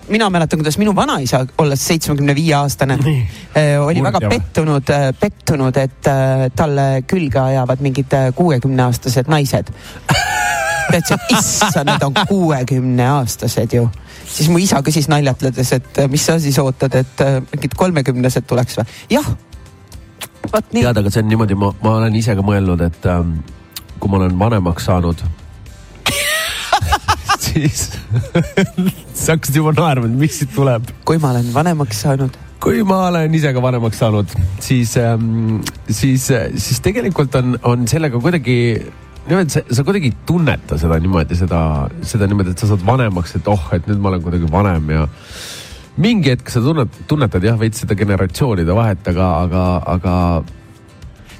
mina 0.08 0.30
mäletan, 0.30 0.58
kuidas 0.58 0.78
minu 0.78 0.94
vanaisa, 0.96 1.46
olles 1.58 1.86
seitsmekümne 1.86 2.34
viie 2.34 2.54
aastane, 2.54 2.98
äh, 3.56 3.86
oli 3.86 4.02
väga 4.02 4.20
pettunud, 4.28 4.90
äh, 4.90 5.08
pettunud, 5.20 5.76
et 5.76 6.06
äh, 6.06 6.46
talle 6.56 7.02
külge 7.06 7.38
ajavad 7.40 7.80
mingid 7.80 8.14
kuuekümne 8.34 8.82
aastased 8.82 9.30
naised. 9.32 9.72
ta 10.06 10.98
ütles, 10.98 11.12
et 11.14 11.36
issand, 11.38 11.88
need 11.88 12.02
on 12.02 12.16
kuuekümne 12.28 13.08
aastased 13.08 13.72
ju 13.72 13.88
siis 14.26 14.50
mu 14.52 14.60
isa 14.62 14.82
küsis 14.84 15.08
naljatledes, 15.12 15.72
et 15.78 16.02
mis 16.12 16.24
sa 16.26 16.38
siis 16.42 16.58
ootad, 16.62 16.94
et 17.00 17.24
äh, 17.24 17.40
mingid 17.52 17.76
kolmekümnesed 17.78 18.46
tuleks 18.48 18.78
või? 18.80 18.86
jah, 19.16 19.32
tead, 20.72 20.96
aga 20.96 21.10
see 21.10 21.22
on 21.22 21.30
niimoodi, 21.32 21.58
ma, 21.58 21.72
ma 21.84 21.96
olen 22.00 22.18
ise 22.18 22.36
ka 22.38 22.44
mõelnud, 22.46 22.84
et 22.88 23.10
ähm, 23.10 23.38
kui 23.98 24.12
ma 24.12 24.22
olen 24.22 24.38
vanemaks 24.38 24.88
saanud 24.90 25.24
siis 27.46 27.88
sa 29.22 29.34
hakkasid 29.34 29.60
juba 29.60 29.74
naerma, 29.76 30.08
et 30.10 30.18
mis 30.24 30.40
siit 30.42 30.54
tuleb. 30.54 30.90
kui 31.08 31.20
ma 31.22 31.34
olen 31.34 31.52
vanemaks 31.54 32.02
saanud 32.06 32.40
kui 32.62 32.82
ma 32.86 33.08
olen 33.08 33.32
ise 33.34 33.50
ka 33.54 33.62
vanemaks 33.62 33.98
saanud, 33.98 34.34
siis 34.62 34.94
ähm,, 35.00 35.62
siis, 35.90 36.28
siis 36.30 36.82
tegelikult 36.84 37.34
on, 37.40 37.56
on 37.66 37.88
sellega 37.90 38.20
kuidagi 38.22 38.58
niimoodi, 39.28 39.54
sa, 39.54 39.62
sa 39.70 39.84
kuidagi 39.86 40.10
ei 40.10 40.16
tunneta 40.26 40.78
seda 40.80 40.98
niimoodi, 41.02 41.38
seda, 41.38 41.60
seda 42.06 42.28
niimoodi, 42.30 42.54
et 42.54 42.62
sa 42.62 42.70
saad 42.72 42.86
vanemaks, 42.86 43.36
et 43.38 43.50
oh, 43.50 43.68
et 43.76 43.86
nüüd 43.90 44.00
ma 44.02 44.12
olen 44.12 44.24
kuidagi 44.24 44.50
vanem 44.50 44.90
ja 44.94 45.04
mingi 46.02 46.32
hetk 46.32 46.50
sa 46.50 46.62
tunned, 46.64 46.98
tunnetad 47.10 47.44
jah, 47.44 47.58
veits 47.60 47.84
seda 47.84 47.96
generatsioonide 47.98 48.74
vahet, 48.76 49.06
aga, 49.12 49.28
aga, 49.44 49.64
aga 49.94 50.16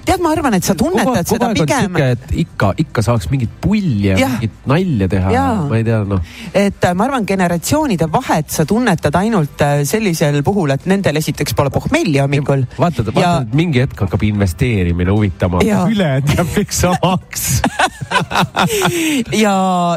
tead, 0.06 0.23
ma 0.25 0.32
arvan, 0.35 0.56
et 0.59 0.66
sa 0.66 0.75
tunnetad 0.78 1.28
seda 1.28 1.50
pigem. 1.56 1.99
et 2.02 2.35
ikka, 2.44 2.73
ikka 2.82 3.04
saaks 3.04 3.28
mingit 3.32 3.52
pulli 3.62 4.09
ja, 4.11 4.18
ja 4.21 4.30
mingit 4.35 4.66
nalja 4.71 5.09
teha, 5.12 5.32
ma 5.71 5.78
ei 5.78 5.87
tea, 5.87 6.02
noh. 6.09 6.23
et 6.54 6.88
äh, 6.88 6.97
ma 6.99 7.09
arvan, 7.09 7.26
generatsioonide 7.28 8.09
vahet 8.12 8.50
sa 8.52 8.66
tunnetad 8.68 9.16
ainult 9.23 9.64
äh, 9.64 9.82
sellisel 9.88 10.42
puhul, 10.47 10.75
et 10.75 10.87
nendel 10.90 11.21
esiteks 11.23 11.56
pole 11.59 11.73
pohmelli 11.75 12.18
hommikul. 12.23 12.66
vaatad, 12.78 13.12
vaatad 13.12 13.23
ja..., 13.23 13.35
et 13.47 13.56
mingi 13.59 13.82
hetk 13.85 14.04
hakkab 14.06 14.26
investeerimine 14.26 15.14
huvitama, 15.14 15.62
ülejäänud 15.62 16.37
jääb 16.37 16.54
kõik 16.56 16.76
samaks 16.76 17.49
ja, 19.45 19.54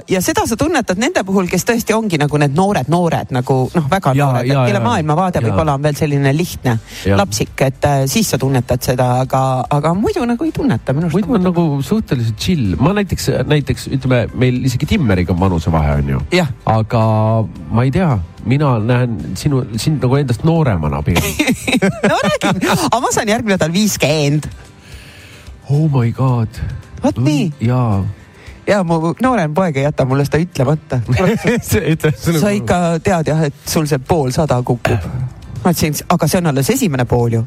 ja 0.10 0.22
seda 0.22 0.45
sa 0.48 0.57
tunnetad 0.60 1.00
nende 1.01 1.24
puhul, 1.25 1.50
kes 1.51 1.65
tõesti 1.67 1.95
ongi 1.95 2.19
nagu 2.22 2.39
need 2.41 2.55
noored 2.57 2.91
noored 2.91 3.34
nagu 3.36 3.57
noh, 3.74 3.88
väga 3.91 4.13
ja, 4.17 4.29
noored, 4.29 4.51
kelle 4.51 4.84
maailmavaade 4.84 5.43
võib-olla 5.45 5.77
on 5.79 5.86
veel 5.86 5.98
selline 5.98 6.34
lihtne, 6.36 6.77
lapsik, 7.17 7.55
et 7.65 7.89
äh, 7.89 8.03
siis 8.12 8.29
sa 8.34 8.39
tunnetad 8.41 8.84
seda, 8.86 9.10
aga, 9.24 9.41
aga 9.74 9.95
muidu 9.98 10.25
nagu 10.27 10.48
ei 10.48 10.53
tunneta 10.55 10.95
minu 10.95 11.10
arust. 11.10 11.17
muidu 11.17 11.39
on 11.39 11.50
nagu 11.50 11.65
suhteliselt 11.86 12.39
chill, 12.41 12.77
ma 12.79 12.93
näiteks, 13.00 13.31
näiteks 13.50 13.89
ütleme, 13.98 14.25
meil 14.36 14.62
isegi 14.69 14.89
Timmeriga 14.95 15.34
on 15.36 15.41
vanusevahe 15.41 16.00
on 16.00 16.15
ju. 16.15 16.24
aga 16.69 17.03
ma 17.72 17.88
ei 17.88 17.93
tea, 17.95 18.13
mina 18.45 18.75
näen 18.79 19.17
sinu, 19.39 19.63
sind 19.81 20.03
nagu 20.03 20.22
endast 20.22 20.45
nooremana 20.48 21.01
pigem 21.05 21.25
no 22.12 22.17
räägin, 22.29 22.63
aga 22.86 23.01
ma 23.01 23.13
saan 23.13 23.31
järgmine 23.31 23.55
nädal 23.55 23.74
viiskümmend. 23.74 24.50
Oh 25.69 25.89
my 25.89 26.12
god. 26.12 26.50
Vot 27.05 27.24
nii. 27.25 27.50
jaa. 27.69 28.03
Ja 28.65 28.81
mu 28.83 29.13
noorem 29.21 29.53
poeg 29.53 29.77
ei 29.77 29.85
jäta 29.85 30.05
mulle 30.09 30.25
seda 30.25 30.41
ütlemata. 30.41 31.01
Sa 32.41 32.53
ikka 32.53 32.81
tead 33.05 33.29
jah, 33.29 33.47
et 33.50 33.65
sul 33.69 33.89
see 33.89 34.01
poolsada 34.01 34.57
kukub. 34.65 35.09
Ma 35.62 35.74
ütlesin, 35.74 35.97
aga 36.13 36.29
see 36.29 36.41
on 36.41 36.53
alles 36.53 36.71
esimene 36.74 37.05
pool 37.09 37.39
ju. 37.39 37.43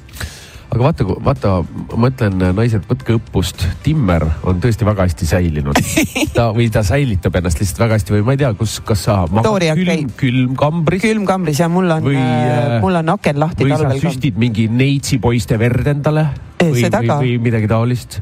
aga 0.68 0.82
vaata, 0.84 1.04
vaata, 1.24 1.50
ma 1.96 2.10
ütlen, 2.12 2.42
naised, 2.54 2.84
võtke 2.86 3.14
õppust, 3.16 3.64
Timmer 3.82 4.26
on 4.46 4.58
tõesti 4.62 4.86
väga 4.86 5.06
hästi 5.08 5.28
säilinud. 5.30 5.80
ta 6.36 6.50
või 6.54 6.68
ta 6.70 6.84
säilitab 6.86 7.40
ennast 7.40 7.62
lihtsalt 7.62 7.82
väga 7.86 7.98
hästi 7.98 8.14
või 8.18 8.26
ma 8.28 8.36
ei 8.36 8.42
tea, 8.44 8.52
kus, 8.58 8.76
kas 8.86 9.06
sa 9.08 9.18
magad 9.32 9.64
külm 9.80 10.12
külmkambris? 10.22 11.02
Külmkambris 11.02 11.64
ja 11.64 11.70
mul 11.72 11.96
on 11.96 12.06
Või,, 12.10 12.20
äh, 12.20 12.78
mul 12.84 13.00
on 13.00 13.14
aken 13.16 13.42
lahti 13.42 13.66
või 13.66 13.80
sa 13.80 13.96
süstid 14.06 14.38
mingi 14.38 14.68
neitsi 14.70 15.18
poiste 15.24 15.58
verd 15.58 15.94
endale? 15.96 16.28
Või, 16.60 16.84
või, 16.84 17.12
või 17.16 17.36
midagi 17.48 17.70
taolist 17.70 18.20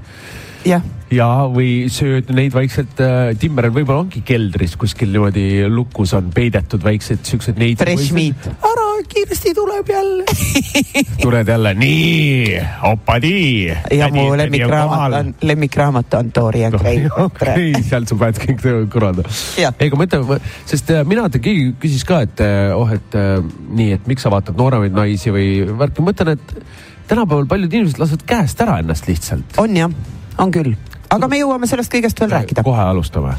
jah, 0.67 0.83
ja, 1.15 1.29
või 1.51 1.87
sööd 1.93 2.31
neid 2.35 2.55
vaikselt 2.55 2.99
äh,, 3.03 3.33
Timmer 3.39 3.69
võib-olla 3.71 4.05
ongi 4.05 4.23
keldris 4.27 4.75
kuskil 4.81 5.13
niimoodi 5.15 5.67
lukus 5.71 6.15
on 6.19 6.33
peidetud 6.35 6.83
väiksed 6.83 7.23
siuksed 7.27 7.61
neid. 7.61 7.79
Fresh 7.81 8.15
meat.. 8.17 8.49
ära, 8.67 8.87
kiiresti 9.07 9.53
tuleb 9.57 9.93
jälle. 9.93 10.25
tuled 11.25 11.53
jälle, 11.53 11.75
nii, 11.79 12.59
opadii. 12.91 13.77
ja 13.95 14.11
mu 14.13 14.27
lemmikraamat 14.39 15.19
on, 15.21 15.35
lemmikraamat 15.53 16.19
on 16.19 16.33
Dorian 16.35 16.75
Gray. 16.75 17.07
okei, 17.27 17.71
sealt 17.87 18.11
sa 18.11 18.19
paned 18.19 18.43
kõik 18.43 18.67
kõrvalda 18.93 19.27
aga 19.63 20.01
ma 20.01 20.09
ütlen, 20.09 20.51
sest 20.67 20.91
äh, 20.95 21.05
mina, 21.09 21.29
keegi 21.31 21.71
küsis 21.83 22.05
ka, 22.09 22.25
et 22.27 22.43
äh, 22.45 22.75
oh, 22.75 22.91
et 22.93 23.15
äh, 23.19 23.39
nii, 23.47 23.95
et 24.01 24.11
miks 24.11 24.27
sa 24.27 24.33
vaatad 24.35 24.59
nooremaid 24.59 24.97
naisi 24.97 25.33
või 25.35 25.49
värki, 25.79 26.03
ma 26.03 26.11
mõtlen, 26.11 26.35
et 26.37 27.07
tänapäeval 27.07 27.47
paljud 27.51 27.73
inimesed 27.79 28.03
lasevad 28.03 28.27
käest 28.27 28.61
ära 28.65 28.81
ennast 28.83 29.07
lihtsalt. 29.11 29.59
on 29.63 29.77
jah, 29.79 29.93
on 30.39 30.53
küll, 30.53 30.75
aga 31.11 31.29
me 31.29 31.41
jõuame 31.41 31.69
sellest 31.69 31.93
kõigest 31.93 32.21
veel 32.21 32.31
rääkida. 32.31 32.63
kohe 32.63 32.83
alustame. 32.83 33.35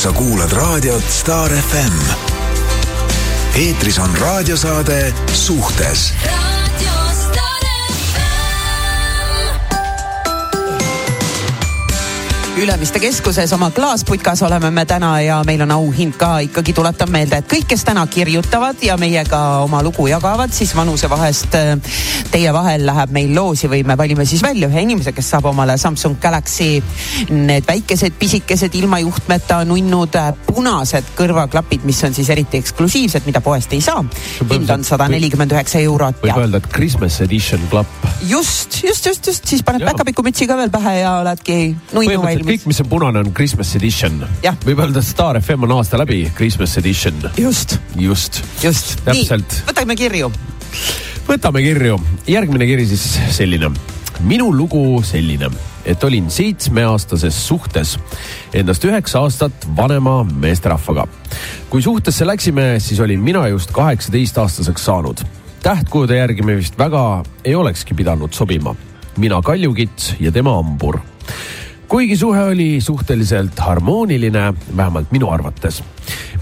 sa 0.00 0.12
kuulad 0.12 0.52
raadiot 0.52 1.04
Star 1.08 1.50
FM. 1.50 1.98
eetris 3.54 3.98
on 3.98 4.10
raadiosaade 4.20 5.12
Suhtes 5.32 6.12
Ülemiste 12.60 13.00
keskuses 13.00 13.52
oma 13.56 13.70
klaasputkas 13.72 14.42
oleme 14.42 14.68
me 14.70 14.82
täna 14.84 15.14
ja 15.24 15.38
meil 15.48 15.62
on 15.64 15.70
auhind 15.72 16.12
ka 16.20 16.42
ikkagi 16.44 16.74
tuletan 16.76 17.08
meelde, 17.08 17.38
et 17.40 17.46
kõik, 17.48 17.64
kes 17.70 17.86
täna 17.88 18.02
kirjutavad 18.04 18.82
ja 18.84 18.98
meiega 19.00 19.38
oma 19.64 19.78
lugu 19.80 20.04
jagavad, 20.10 20.52
siis 20.52 20.74
vanusevahest 20.76 21.56
äh, 21.56 21.70
teie 22.28 22.52
vahel 22.52 22.84
läheb 22.84 23.14
meil 23.16 23.32
loosi 23.32 23.70
või 23.72 23.80
me 23.88 23.96
valime 23.96 24.26
siis 24.28 24.42
välja 24.44 24.68
ühe 24.68 24.82
inimese, 24.84 25.14
kes 25.16 25.30
saab 25.32 25.48
omale 25.48 25.78
Samsung 25.80 26.18
Galaxy 26.20 26.82
need 27.30 27.64
väikesed 27.64 28.18
pisikesed 28.20 28.76
ilma 28.76 29.00
juhtmeta 29.00 29.62
nunnud 29.64 30.20
äh, 30.20 30.28
punased 30.50 31.08
kõrvaklapid, 31.16 31.88
mis 31.88 32.02
on 32.04 32.12
siis 32.12 32.28
eriti 32.28 32.60
eksklusiivsed, 32.60 33.24
mida 33.24 33.40
poest 33.40 33.72
ei 33.72 33.80
saa. 33.80 34.04
hind 34.52 34.74
on 34.76 34.84
sada 34.84 35.08
nelikümmend 35.08 35.56
üheksa 35.56 35.80
eurot 35.80 36.20
võib 36.20 36.34
ja 36.34 36.36
öelda, 36.44 36.60
et 36.60 36.68
Christmas 36.76 37.22
edition 37.24 37.64
klapp. 37.72 38.12
just, 38.20 38.82
just, 38.84 39.08
just, 39.08 39.32
just 39.32 39.48
siis 39.48 39.64
paned 39.64 39.80
Jaa. 39.80 39.94
päkapikumütsi 39.94 40.44
ka 40.44 40.60
veel 40.60 40.76
pähe 40.76 40.98
ja 41.00 41.16
oledki 41.24 41.60
nunnu 41.96 42.20
valmis 42.20 42.49
kõik, 42.50 42.64
mis 42.66 42.80
on 42.82 42.88
punane, 42.90 43.20
on 43.22 43.30
Christmas 43.34 43.70
edition 43.78 44.16
võib 44.66 44.80
öelda, 44.82 45.02
Star 45.06 45.38
FM 45.38 45.68
on 45.68 45.76
aasta 45.76 45.98
läbi 46.00 46.24
Christmas 46.34 46.74
edition. 46.80 47.14
just 47.38 47.76
just. 47.94 48.40
just, 48.62 48.96
Täpselt. 49.04 49.60
võtame 49.68 49.94
kirju. 49.98 50.32
võtame 51.28 51.62
kirju, 51.62 52.00
järgmine 52.26 52.66
kiri 52.66 52.86
siis 52.90 53.04
selline. 53.36 53.70
minu 54.26 54.50
lugu 54.50 54.98
selline, 55.06 55.50
et 55.86 56.02
olin 56.04 56.26
seitsmeaastases 56.30 57.38
suhtes 57.46 57.94
endast 58.52 58.84
üheksa 58.84 59.22
aastat 59.22 59.68
vanema 59.76 60.24
meesterahvaga. 60.24 61.06
kui 61.70 61.82
suhtesse 61.82 62.26
läksime, 62.26 62.80
siis 62.80 63.00
olin 63.00 63.20
mina 63.20 63.46
just 63.48 63.70
kaheksateistaastaseks 63.70 64.84
saanud. 64.84 65.22
tähtkujude 65.62 66.18
järgi 66.18 66.42
me 66.42 66.56
vist 66.56 66.78
väga 66.78 67.22
ei 67.44 67.54
olekski 67.54 67.94
pidanud 67.94 68.32
sobima. 68.32 68.74
mina 69.16 69.42
kaljukits 69.42 70.14
ja 70.18 70.32
tema 70.32 70.58
hambur 70.58 70.98
kuigi 71.90 72.16
suhe 72.16 72.42
oli 72.42 72.80
suhteliselt 72.80 73.58
harmooniline, 73.58 74.54
vähemalt 74.76 75.10
minu 75.10 75.30
arvates. 75.30 75.82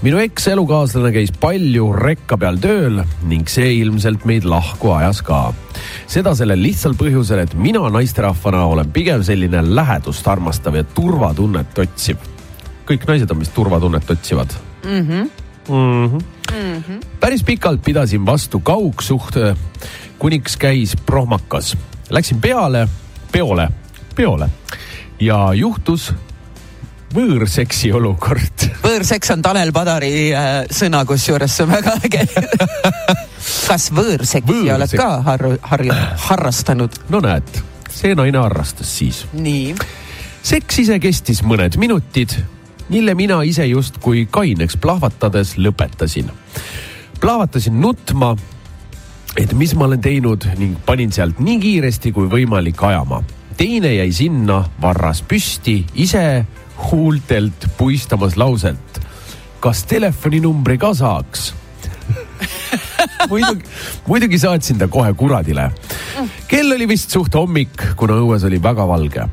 minu 0.01 0.19
ekselukaaslane 0.21 1.09
käis 1.11 1.31
palju 1.41 1.87
rekka 1.93 2.37
peal 2.37 2.59
tööl 2.61 2.99
ning 3.31 3.49
see 3.49 3.71
ilmselt 3.79 4.27
meid 4.29 4.45
lahku 4.45 4.91
ajas 4.93 5.23
ka. 5.25 5.39
seda 6.07 6.35
sellel 6.37 6.61
lihtsal 6.61 6.93
põhjusel, 6.99 7.41
et 7.41 7.55
mina 7.57 7.81
naisterahvana 7.89 8.65
olen 8.65 8.91
pigem 8.93 9.23
selline 9.25 9.63
lähedust 9.65 10.27
armastav 10.27 10.77
ja 10.77 10.83
turvatunnet 10.83 11.81
otsiv. 11.81 12.21
kõik 12.85 13.09
naised 13.09 13.31
on 13.31 13.41
vist 13.41 13.53
turvatunnet 13.57 14.09
otsivad 14.09 14.53
mm. 14.85 15.01
-hmm. 15.07 15.29
Mm 15.69 16.05
-hmm. 16.09 16.23
Mm 16.53 16.83
-hmm. 16.83 17.01
päris 17.19 17.43
pikalt 17.43 17.83
pidasin 17.83 18.25
vastu 18.25 18.59
kaugsuhte, 18.59 19.55
kuniks 20.19 20.57
käis 20.57 20.95
prohmakas. 21.05 21.77
Läksin 22.09 22.41
peale, 22.41 22.87
peole, 23.31 23.69
peole 24.15 24.49
ja 25.19 25.53
juhtus 25.53 26.09
võõrseksi 27.13 27.91
olukord. 27.95 28.65
võõrseks 28.85 29.33
on 29.33 29.41
Tanel 29.45 29.71
Padari 29.75 30.29
äh, 30.35 30.49
sõna, 30.71 31.03
kusjuures 31.09 31.55
see 31.55 31.65
on 31.65 31.73
väga 31.73 31.95
äge. 32.03 32.25
kas 33.69 33.89
võõrseksi 33.95 34.51
Võõrseks. 34.51 34.75
oled 34.75 34.95
ka 34.99 35.09
har-, 35.25 35.47
har-, 35.71 35.87
harrastanud? 36.27 36.99
no 37.09 37.21
näed, 37.23 37.49
see 37.93 38.15
naine 38.17 38.41
harrastas 38.41 38.91
siis. 38.99 39.23
nii, 39.33 39.73
seks 40.45 40.83
ise 40.85 40.99
kestis 41.01 41.41
mõned 41.45 41.79
minutid, 41.81 42.37
mille 42.89 43.15
mina 43.17 43.41
ise 43.47 43.65
justkui 43.69 44.27
kaineks 44.31 44.77
plahvatades 44.81 45.57
lõpetasin. 45.57 46.29
plahvatasin 47.21 47.81
nutma, 47.81 48.35
et 49.37 49.53
mis 49.53 49.75
ma 49.75 49.89
olen 49.89 50.01
teinud 50.01 50.45
ning 50.61 50.77
panin 50.85 51.11
sealt 51.11 51.41
nii 51.41 51.59
kiiresti 51.59 52.13
kui 52.13 52.29
võimalik 52.29 52.81
ajama. 52.85 53.23
Teine 53.59 53.91
jäi 53.91 54.11
sinna, 54.15 54.61
varras 54.81 55.19
püsti, 55.27 55.81
ise 55.99 56.45
huultelt 56.89 57.67
puistamas 57.77 58.37
lauset. 58.39 59.01
kas 59.59 59.83
telefoninumbri 59.83 60.77
ka 60.79 60.93
saaks? 60.95 61.49
muidugi, 63.31 63.65
muidugi 64.07 64.39
saatsin 64.39 64.79
ta 64.79 64.87
kohe 64.87 65.11
kuradile. 65.13 65.71
kell 66.47 66.71
oli 66.71 66.87
vist 66.87 67.11
suht 67.11 67.35
hommik, 67.35 67.83
kuna 67.99 68.15
õues 68.23 68.47
oli 68.47 68.61
väga 68.63 68.87
valge. 68.87 69.27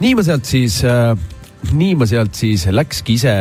nii 0.00 0.14
ma 0.14 0.22
sealt 0.22 0.46
siis 0.46 0.78
äh,, 0.86 1.18
nii 1.72 1.94
ma 1.98 2.06
sealt 2.06 2.34
siis 2.38 2.68
läkski 2.70 3.18
ise 3.18 3.34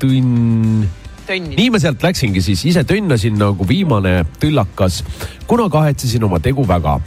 tõnn 0.00 0.88
tönni. 1.26 1.56
nii 1.56 1.70
ma 1.70 1.80
sealt 1.82 2.02
läksingi 2.02 2.42
siis, 2.42 2.64
ise 2.68 2.84
tönnasin 2.88 3.38
nagu 3.40 3.66
viimane 3.68 4.22
tõllakas, 4.42 5.02
kuna 5.46 5.68
kahetsesin 5.72 6.24
oma 6.24 6.40
tegu 6.40 6.66
väga. 6.68 6.98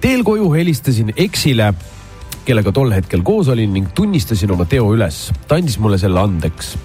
teel 0.00 0.24
koju 0.24 0.50
helistasin 0.52 1.12
eksile, 1.16 1.72
kellega 2.46 2.72
tol 2.72 2.92
hetkel 2.94 3.22
koos 3.26 3.48
olin 3.48 3.72
ning 3.74 3.88
tunnistasin 3.94 4.50
oma 4.50 4.64
teo 4.64 4.90
üles. 4.94 5.30
ta 5.48 5.56
andis 5.56 5.78
mulle 5.78 5.98
selle 5.98 6.20
andeks 6.20 6.76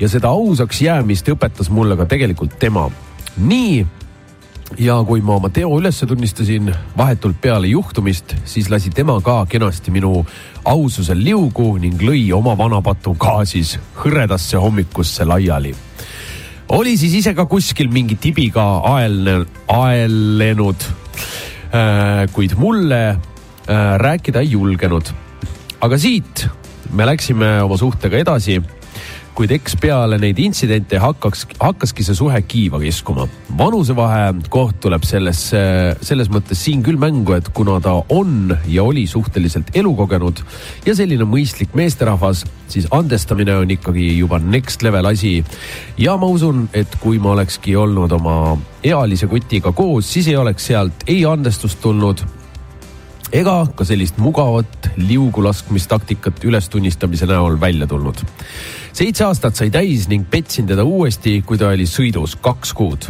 ja 0.00 0.08
seda 0.08 0.28
ausaks 0.28 0.82
jäämist 0.82 1.28
õpetas 1.28 1.70
mulle 1.70 1.96
ka 1.96 2.06
tegelikult 2.06 2.58
tema. 2.58 2.90
nii 3.36 3.86
ja 4.78 4.96
kui 5.04 5.20
ma 5.20 5.36
oma 5.36 5.50
teo 5.52 5.74
üles 5.78 6.00
tunnistasin 6.08 6.72
vahetult 6.96 7.36
peale 7.40 7.66
juhtumist, 7.66 8.36
siis 8.44 8.70
lasi 8.70 8.90
tema 8.90 9.20
ka 9.20 9.44
kenasti 9.48 9.90
minu 9.90 10.24
aususel 10.64 11.20
liugu 11.24 11.76
ning 11.78 12.00
lõi 12.00 12.30
oma 12.32 12.56
vanapatu 12.58 13.14
ka 13.14 13.42
siis 13.44 13.78
hõredasse 14.04 14.56
hommikusse 14.56 15.24
laiali 15.28 15.74
oli 16.68 16.96
siis 16.96 17.14
ise 17.20 17.34
ka 17.34 17.46
kuskil 17.50 17.90
mingi 17.92 18.16
tibiga 18.20 18.64
aelne, 18.94 19.42
aelenud. 19.68 20.88
kuid 22.32 22.52
mulle 22.60 23.02
äh, 23.08 23.94
rääkida 23.96 24.40
ei 24.40 24.52
julgenud. 24.52 25.12
aga 25.80 25.98
siit 25.98 26.46
me 26.92 27.06
läksime 27.06 27.62
oma 27.62 27.76
suhtega 27.76 28.18
edasi 28.18 28.60
kuid 29.36 29.52
eks 29.56 29.76
peale 29.80 30.18
neid 30.20 30.38
intsidente 30.42 30.98
hakkaks, 31.00 31.46
hakkaski 31.60 32.04
see 32.04 32.16
suhe 32.16 32.40
kiiva 32.44 32.80
kiskuma. 32.82 33.28
vanusevahe 33.58 34.32
koht 34.52 34.80
tuleb 34.84 35.04
selles, 35.08 35.40
selles 36.04 36.30
mõttes 36.32 36.60
siin 36.64 36.82
küll 36.84 37.00
mängu, 37.00 37.34
et 37.36 37.48
kuna 37.54 37.78
ta 37.80 37.94
on 38.12 38.56
ja 38.66 38.84
oli 38.84 39.06
suhteliselt 39.06 39.72
elukogenud 39.76 40.42
ja 40.86 40.96
selline 40.96 41.24
mõistlik 41.28 41.72
meesterahvas, 41.78 42.44
siis 42.68 42.88
andestamine 42.90 43.56
on 43.56 43.72
ikkagi 43.72 44.10
juba 44.18 44.38
next 44.38 44.82
level 44.82 45.08
asi. 45.08 45.40
ja 45.98 46.16
ma 46.16 46.26
usun, 46.26 46.68
et 46.72 46.96
kui 47.00 47.18
ma 47.18 47.32
olekski 47.36 47.76
olnud 47.76 48.12
oma 48.12 48.58
ealise 48.84 49.26
kutiga 49.26 49.72
koos, 49.72 50.12
siis 50.12 50.28
ei 50.28 50.36
oleks 50.36 50.66
sealt 50.72 51.08
ei 51.08 51.24
andestust 51.26 51.80
tulnud 51.80 52.24
ega 53.32 53.54
ka 53.76 53.84
sellist 53.88 54.18
mugavat 54.20 54.90
liugu 55.00 55.42
laskmistaktikat 55.44 56.44
ülestunnistamise 56.44 57.26
näol 57.26 57.56
välja 57.60 57.86
tulnud. 57.88 58.20
seitse 58.92 59.24
aastat 59.24 59.56
sai 59.56 59.70
täis 59.72 60.08
ning 60.08 60.26
petsin 60.30 60.66
teda 60.68 60.84
uuesti, 60.84 61.40
kui 61.46 61.58
ta 61.58 61.70
oli 61.72 61.86
sõidus 61.88 62.36
kaks 62.40 62.72
kuud. 62.76 63.08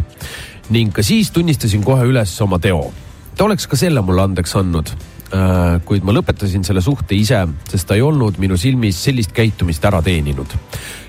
ning 0.69 0.93
ka 0.93 1.03
siis 1.03 1.31
tunnistasin 1.31 1.83
kohe 1.83 2.07
üles 2.07 2.41
oma 2.41 2.59
teo. 2.59 2.91
ta 3.35 3.43
oleks 3.43 3.67
ka 3.67 3.75
selle 3.75 4.01
mulle 4.01 4.21
andeks 4.23 4.55
andnud. 4.55 4.95
kuid 5.85 6.03
ma 6.03 6.15
lõpetasin 6.15 6.63
selle 6.63 6.81
suhte 6.81 7.15
ise, 7.15 7.47
sest 7.69 7.87
ta 7.87 7.95
ei 7.95 8.01
olnud 8.01 8.37
minu 8.37 8.57
silmis 8.57 9.03
sellist 9.03 9.31
käitumist 9.31 9.85
ära 9.85 10.01
teeninud. 10.01 10.55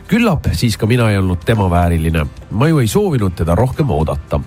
küllap 0.09 0.51
siis 0.53 0.77
ka 0.77 0.87
mina 0.87 1.11
ei 1.11 1.19
olnud 1.19 1.45
tema 1.47 1.71
vääriline. 1.71 2.27
ma 2.51 2.69
ju 2.69 2.79
ei 2.79 2.89
soovinud 2.89 3.35
teda 3.35 3.55
rohkem 3.55 3.91
oodata. 3.91 4.41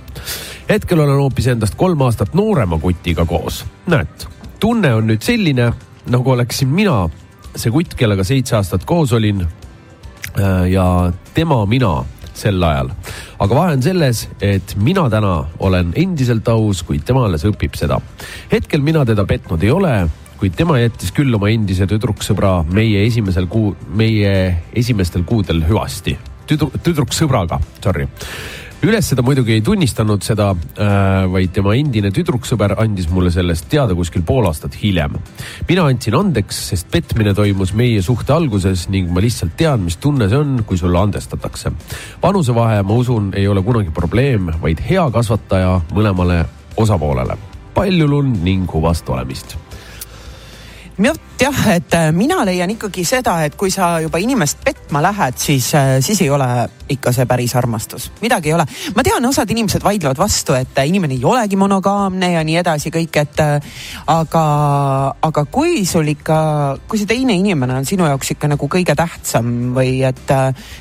hetkel 0.70 1.00
olen 1.00 1.24
hoopis 1.24 1.48
endast 1.48 1.76
kolm 1.76 2.02
aastat 2.02 2.34
noorema 2.34 2.80
kutiga 2.80 3.26
koos. 3.26 3.66
näed, 3.88 4.28
tunne 4.60 4.94
on 4.98 5.08
nüüd 5.10 5.24
selline, 5.24 5.72
nagu 6.12 6.32
oleksin 6.34 6.70
mina 6.74 7.06
see 7.58 7.74
kutt, 7.74 7.96
kellega 7.98 8.26
seitse 8.28 8.58
aastat 8.58 8.86
koos 8.88 9.14
olin 9.18 9.42
äh, 9.44 10.68
ja 10.72 10.86
tema 11.34 11.64
mina 11.66 12.04
sel 12.38 12.62
ajal. 12.64 12.92
aga 13.40 13.58
vahe 13.58 13.74
on 13.78 13.84
selles, 13.84 14.28
et 14.42 14.76
mina 14.78 15.08
täna 15.10 15.34
olen 15.60 15.92
endiselt 15.98 16.48
aus, 16.54 16.84
kuid 16.86 17.06
tema 17.06 17.26
alles 17.26 17.46
õpib 17.50 17.78
seda. 17.80 18.00
hetkel 18.52 18.86
mina 18.86 19.06
teda 19.06 19.26
petnud 19.26 19.64
ei 19.64 19.74
ole, 19.74 19.96
kuid 20.38 20.54
tema 20.58 20.78
jättis 20.80 21.14
küll 21.18 21.34
oma 21.34 21.50
endise 21.50 21.88
tüdruksõbra 21.90 22.60
meie 22.70 23.06
esimesel 23.08 23.50
kuu, 23.50 23.74
meie 23.90 24.34
esimestel 24.74 25.26
kuudel 25.26 25.64
hüvasti. 25.66 26.18
tüdru-, 26.48 26.74
tüdruksõbraga, 26.84 27.62
sorry 27.84 28.08
üles 28.86 29.08
seda 29.10 29.24
muidugi 29.26 29.56
ei 29.56 29.64
tunnistanud 29.66 30.22
seda 30.26 30.52
äh,, 30.54 31.26
vaid 31.32 31.54
tema 31.56 31.74
endine 31.78 32.12
tüdruksõber 32.14 32.76
andis 32.78 33.08
mulle 33.10 33.32
sellest 33.34 33.66
teada 33.72 33.96
kuskil 33.98 34.22
pool 34.28 34.46
aastat 34.50 34.78
hiljem. 34.78 35.18
mina 35.70 35.88
andsin 35.90 36.18
andeks, 36.20 36.60
sest 36.72 36.92
petmine 36.94 37.34
toimus 37.38 37.74
meie 37.74 38.02
suhte 38.06 38.36
alguses 38.36 38.88
ning 38.94 39.10
ma 39.14 39.24
lihtsalt 39.24 39.58
tean, 39.58 39.82
mis 39.88 39.98
tunne 40.02 40.30
see 40.30 40.38
on, 40.38 40.62
kui 40.68 40.78
sulle 40.78 41.00
andestatakse. 41.02 41.74
vanusevahe, 42.24 42.84
ma 42.84 43.02
usun, 43.02 43.32
ei 43.36 43.48
ole 43.48 43.66
kunagi 43.66 43.94
probleem, 43.94 44.52
vaid 44.62 44.84
hea 44.90 45.10
kasvataja 45.12 45.80
mõlemale 45.94 46.44
osapoolele. 46.78 47.38
palju 47.74 48.08
lund 48.08 48.44
ning 48.46 48.70
huvast 48.74 49.10
olemist 49.10 49.58
jah, 51.40 51.58
et 51.76 51.94
äh, 51.94 52.12
mina 52.12 52.40
leian 52.46 52.72
ikkagi 52.74 53.04
seda, 53.06 53.38
et 53.46 53.56
kui 53.60 53.70
sa 53.74 53.98
juba 54.02 54.18
inimest 54.22 54.64
petma 54.66 55.02
lähed, 55.06 55.38
siis, 55.38 55.70
siis 56.02 56.22
ei 56.26 56.30
ole 56.34 56.48
ikka 56.90 57.14
see 57.14 57.28
päris 57.30 57.54
armastus, 57.60 58.10
midagi 58.22 58.50
ei 58.50 58.56
ole. 58.58 58.66
ma 58.96 59.06
tean, 59.06 59.26
osad 59.30 59.50
inimesed 59.54 59.86
vaidlevad 59.86 60.18
vastu, 60.18 60.56
et 60.58 60.74
äh, 60.80 60.90
inimene 60.90 61.14
ei 61.20 61.26
olegi 61.26 61.60
monogaamne 61.60 62.32
ja 62.34 62.44
nii 62.48 62.58
edasi 62.64 62.92
kõik, 62.94 63.22
et 63.22 63.44
äh, 63.44 63.70
aga, 64.14 64.46
aga 65.30 65.46
kui 65.46 65.86
sul 65.86 66.10
ikka, 66.16 66.40
kui 66.90 67.02
see 67.02 67.10
teine 67.10 67.38
inimene 67.38 67.78
on 67.78 67.86
sinu 67.86 68.10
jaoks 68.10 68.34
ikka 68.34 68.50
nagu 68.56 68.72
kõige 68.72 68.98
tähtsam 68.98 69.76
või 69.78 70.02
et 70.08 70.26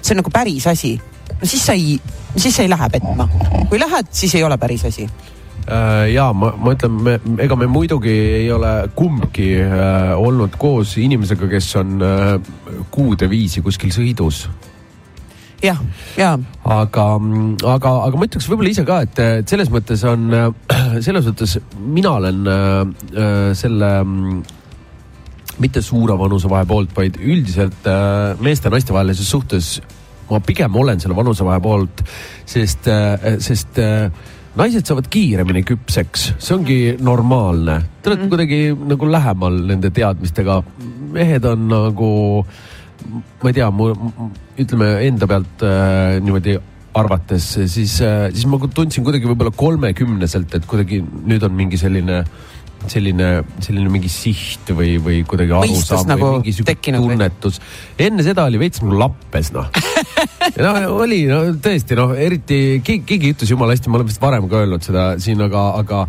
see 0.01 0.17
on 0.17 0.23
nagu 0.23 0.33
päris 0.33 0.71
asi, 0.73 0.97
no 1.37 1.45
siis 1.45 1.69
sa 1.69 1.77
ei, 1.77 2.01
siis 2.37 2.57
sa 2.57 2.65
ei 2.65 2.73
lähe 2.73 2.93
petma. 2.97 3.29
kui 3.69 3.81
lähed, 3.81 4.13
siis 4.17 4.35
ei 4.39 4.47
ole 4.49 4.57
päris 4.59 4.89
asi 4.89 5.11
Äh, 5.11 5.36
ja 6.13 6.29
ma, 6.37 6.53
ma 6.61 6.75
ütlen, 6.77 7.01
me, 7.03 7.17
ega 7.43 7.57
me 7.59 7.69
muidugi 7.71 8.13
ei 8.41 8.47
ole 8.55 8.73
kumbki 8.97 9.49
äh, 9.65 10.13
olnud 10.19 10.55
koos 10.61 10.97
inimesega, 11.03 11.49
kes 11.51 11.73
on 11.81 11.97
äh, 12.05 12.37
kuude 12.95 13.29
viisi 13.31 13.63
kuskil 13.65 13.91
sõidus. 13.95 14.47
jah, 15.65 15.81
ja. 16.19 16.37
aga, 16.63 17.07
aga, 17.65 17.95
aga 18.11 18.21
ma 18.21 18.29
ütleks 18.29 18.47
võib-olla 18.51 18.75
ise 18.75 18.87
ka, 18.87 19.01
et, 19.07 19.23
selles 19.51 19.73
mõttes 19.73 20.05
on, 20.07 20.29
selles 21.07 21.27
mõttes 21.27 21.59
mina 21.81 22.15
olen 22.21 22.47
äh, 22.53 23.51
selle 23.59 23.93
mm, 24.05 24.41
mitte 25.63 25.83
suure 25.83 26.17
vanusevahe 26.21 26.67
poolt, 26.69 26.93
vaid 26.97 27.19
üldiselt 27.19 27.87
äh, 27.89 28.35
meeste 28.45 28.69
ja 28.69 28.77
naiste 28.77 28.95
vahelises 28.95 29.31
suhtes 29.31 29.77
ma 30.31 30.41
pigem 30.43 30.75
olen 30.77 31.01
selle 31.01 31.17
vanusevahe 31.17 31.61
poolt, 31.63 32.03
sest 32.49 32.89
äh,, 32.91 33.37
sest 33.43 33.79
äh, 33.83 34.11
naised 34.57 34.89
saavad 34.89 35.09
kiiremini 35.13 35.63
küpseks, 35.67 36.31
see 36.41 36.55
ongi 36.57 36.79
normaalne. 37.05 37.81
Te 38.01 38.11
olete 38.11 38.25
mm. 38.25 38.31
kuidagi 38.33 38.61
nagu 38.93 39.11
lähemal 39.11 39.61
nende 39.73 39.91
teadmistega. 39.95 40.63
mehed 41.17 41.45
on 41.49 41.69
nagu, 41.71 42.11
ma 43.43 43.51
ei 43.51 43.57
tea, 43.57 43.69
mu 43.73 43.91
ütleme 44.61 44.91
enda 45.07 45.29
pealt 45.29 45.65
äh, 45.65 46.17
niimoodi 46.25 46.57
arvates, 46.97 47.47
siis 47.69 47.99
äh,, 48.05 48.29
siis 48.33 48.47
ma 48.49 48.59
tundsin 48.67 49.05
kuidagi 49.05 49.29
võib-olla 49.29 49.53
kolmekümneselt, 49.57 50.55
et 50.57 50.69
kuidagi 50.69 51.03
nüüd 51.05 51.45
on 51.45 51.57
mingi 51.57 51.81
selline 51.81 52.23
selline, 52.91 53.31
selline 53.65 53.91
mingi 53.91 54.11
siht 54.13 54.71
või, 54.77 54.97
või 55.03 55.23
kuidagi 55.29 55.55
arusaam 55.57 56.07
nagu 56.11 56.27
või 56.27 56.39
mingi 56.41 56.55
sihuke 56.55 56.93
tunnetus. 56.95 57.61
enne 57.99 58.27
seda 58.27 58.47
oli 58.47 58.61
veits 58.61 58.83
nagu 58.85 59.01
lappes 59.01 59.51
noh 59.57 59.71
no 60.65 60.73
oli 61.01 61.25
no 61.31 61.43
tõesti 61.63 61.99
noh, 61.99 62.15
eriti 62.15 62.61
keegi, 62.85 63.03
keegi 63.09 63.35
ütles 63.35 63.53
jumala 63.53 63.75
hästi, 63.75 63.91
ma 63.91 64.01
olen 64.01 64.11
vist 64.11 64.23
varem 64.23 64.49
ka 64.51 64.63
öelnud 64.63 64.87
seda 64.87 65.09
siin, 65.23 65.43
aga, 65.49 65.69
aga 65.83 66.07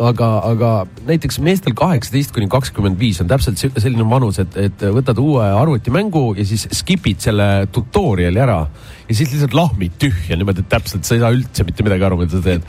aga, 0.00 0.28
aga 0.48 0.70
näiteks 1.08 1.38
meestel 1.44 1.74
kaheksateist 1.76 2.32
kuni 2.34 2.48
kakskümmend 2.50 2.98
viis 3.00 3.20
on 3.22 3.28
täpselt 3.30 3.60
selline 3.60 4.06
vanus, 4.08 4.40
et, 4.42 4.56
et 4.60 4.86
võtad 4.96 5.18
uue 5.20 5.44
arvutimängu 5.44 6.24
ja 6.38 6.46
siis 6.48 6.66
skip'id 6.80 7.20
selle 7.22 7.48
tutorial'i 7.74 8.40
ära 8.42 8.60
ja 9.10 9.16
siis 9.16 9.34
lihtsalt 9.34 9.56
lahmid 9.56 9.98
tühja 10.00 10.38
niimoodi, 10.38 10.64
et 10.64 10.72
täpselt 10.72 11.06
sa 11.06 11.16
ei 11.16 11.22
saa 11.24 11.34
üldse 11.34 11.66
mitte 11.68 11.86
midagi 11.86 12.06
aru, 12.08 12.20
mida 12.22 12.38
sa 12.38 12.42
teed. 12.44 12.64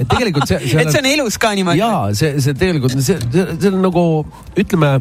et 0.00 0.08
tegelikult 0.12 0.48
see, 0.50 0.62
see. 0.62 0.80
et 0.82 0.92
see 0.92 1.02
on 1.02 1.10
elus 1.10 1.40
ka 1.42 1.52
niimoodi. 1.58 1.82
ja 1.82 1.92
see, 2.16 2.36
see 2.44 2.56
tegelikult 2.58 2.96
see, 2.98 3.18
see, 3.18 3.46
see 3.56 3.72
on 3.72 3.82
nagu 3.84 4.06
ütleme 4.56 4.96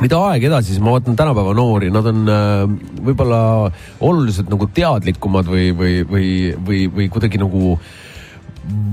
mida 0.00 0.20
aeg 0.30 0.46
edasi, 0.48 0.72
siis 0.72 0.82
ma 0.82 0.94
vaatan 0.94 1.16
tänapäeva 1.18 1.52
noori, 1.56 1.90
nad 1.92 2.06
on 2.08 2.22
äh, 2.32 2.62
võib-olla 3.04 3.40
oluliselt 4.06 4.48
nagu 4.52 4.68
teadlikumad 4.74 5.48
või, 5.50 5.70
või, 5.76 5.98
või, 6.08 6.30
või, 6.56 6.86
või 6.94 7.10
kuidagi 7.12 7.40
nagu 7.40 7.74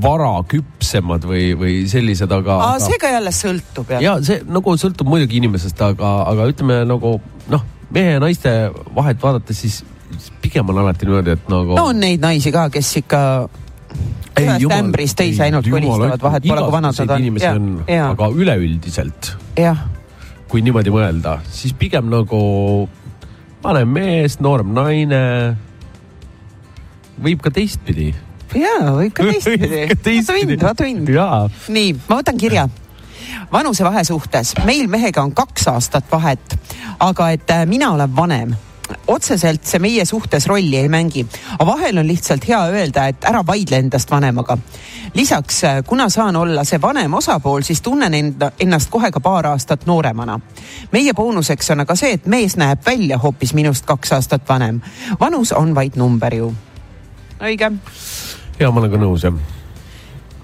varaküpsemad 0.02 1.26
või, 1.28 1.52
või 1.58 1.76
sellised, 1.90 2.32
aga. 2.32 2.58
aga 2.72 2.82
see 2.84 3.00
ka 3.02 3.12
jälle 3.16 3.34
sõltub 3.36 3.94
jah? 3.96 4.04
ja 4.04 4.16
see 4.26 4.42
nagu 4.46 4.76
sõltub 4.80 5.10
muidugi 5.10 5.40
inimesest, 5.42 5.82
aga, 5.86 6.14
aga 6.32 6.48
ütleme 6.52 6.82
nagu 6.88 7.18
noh, 7.52 7.64
mehe 7.94 8.18
ja 8.18 8.24
naiste 8.24 8.54
vahet 8.96 9.22
vaadates, 9.24 9.62
siis 9.64 9.82
pigem 10.42 10.70
on 10.72 10.82
alati 10.84 11.08
niimoodi, 11.08 11.38
et 11.38 11.50
nagu. 11.52 11.78
no 11.78 11.90
on 11.92 12.04
neid 12.04 12.24
naisi 12.24 12.54
ka, 12.56 12.68
kes 12.74 12.92
ikka 13.04 13.22
ühest 14.38 14.74
ämbrist 14.78 15.18
teise 15.18 15.48
ainult 15.48 15.68
kolistavad, 15.70 16.22
vahet 16.22 16.48
pole, 16.48 16.64
kui 16.64 16.76
vanad 16.78 17.02
nad 17.02 17.16
on. 17.16 17.28
on, 17.50 17.70
aga 18.12 18.30
üleüldiselt. 18.36 19.34
kui 20.48 20.64
niimoodi 20.64 20.94
mõelda, 20.94 21.40
siis 21.52 21.74
pigem 21.76 22.08
nagu 22.12 22.42
vanem 23.64 23.90
mees, 23.92 24.38
noorem 24.44 24.72
naine. 24.76 25.24
võib 27.18 27.42
ka 27.42 27.52
teistpidi. 27.52 28.14
Jaa, 28.56 28.92
võib 28.96 29.14
ka 29.14 29.24
teistpidi. 29.24 29.88
vaata 30.04 30.34
mind, 30.40 30.62
vaata 30.64 30.84
mind. 30.84 31.10
nii, 31.68 31.96
ma 32.08 32.20
võtan 32.22 32.40
kirja 32.40 32.68
vanusevahe 33.52 34.04
suhtes, 34.04 34.54
meil 34.66 34.88
mehega 34.92 35.24
on 35.24 35.34
kaks 35.36 35.68
aastat 35.68 36.08
vahet, 36.12 36.58
aga 37.00 37.30
et 37.36 37.52
äh, 37.52 37.66
mina 37.66 37.92
olen 37.96 38.16
vanem 38.16 38.56
otseselt 39.08 39.66
see 39.68 39.80
meie 39.84 40.06
suhtes 40.06 40.48
rolli 40.48 40.78
ei 40.78 40.90
mängi, 40.90 41.26
aga 41.58 41.66
vahel 41.68 41.98
on 42.00 42.08
lihtsalt 42.08 42.48
hea 42.48 42.60
öelda, 42.72 43.08
et 43.12 43.26
ära 43.28 43.44
vaidle 43.48 43.82
endast 43.84 44.12
vanemaga. 44.12 44.58
lisaks, 45.14 45.64
äh, 45.64 45.84
kuna 45.88 46.10
saan 46.10 46.36
olla 46.36 46.64
see 46.64 46.82
vanem 46.82 47.14
osapool, 47.14 47.62
siis 47.62 47.82
tunnen 47.82 48.14
enda, 48.14 48.52
ennast 48.60 48.90
kohe 48.90 49.12
ka 49.12 49.20
paar 49.20 49.48
aastat 49.48 49.86
nooremana. 49.86 50.40
meie 50.92 51.14
boonuseks 51.14 51.70
on 51.70 51.80
aga 51.80 51.96
see, 51.96 52.14
et 52.14 52.26
mees 52.26 52.58
näeb 52.58 52.86
välja 52.86 53.18
hoopis 53.18 53.54
minust 53.54 53.86
kaks 53.86 54.12
aastat 54.12 54.50
vanem. 54.50 54.82
vanus 55.20 55.52
on 55.52 55.76
vaid 55.76 55.96
number 55.96 56.34
ju. 56.34 56.54
õige? 57.40 57.72
Ja 58.60 58.72
ma 58.72 58.82
olen 58.82 58.92
ka 58.94 59.00
nõus 59.02 59.28
jah. 59.28 59.38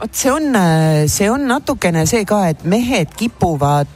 Vot 0.03 0.17
see 0.19 0.31
on, 0.33 0.49
see 1.07 1.29
on 1.31 1.45
natukene 1.47 2.01
see 2.09 2.25
ka, 2.27 2.41
et 2.51 2.65
mehed 2.67 3.13
kipuvad, 3.15 3.93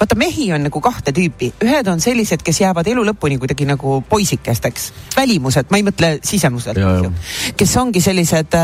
vaata 0.00 0.16
mehi 0.16 0.46
on 0.56 0.64
nagu 0.64 0.80
kahte 0.80 1.12
tüüpi, 1.12 1.50
ühed 1.66 1.90
on 1.90 2.00
sellised, 2.00 2.40
kes 2.46 2.62
jäävad 2.62 2.88
elu 2.88 3.04
lõpuni 3.10 3.36
kuidagi 3.42 3.66
nagu 3.68 3.98
poisikesteks, 4.08 4.86
välimuselt, 5.18 5.68
ma 5.68 5.82
ei 5.82 5.84
mõtle 5.84 6.14
sisemuselt, 6.24 6.80
kes 7.60 7.76
ongi 7.82 8.00
sellised 8.00 8.56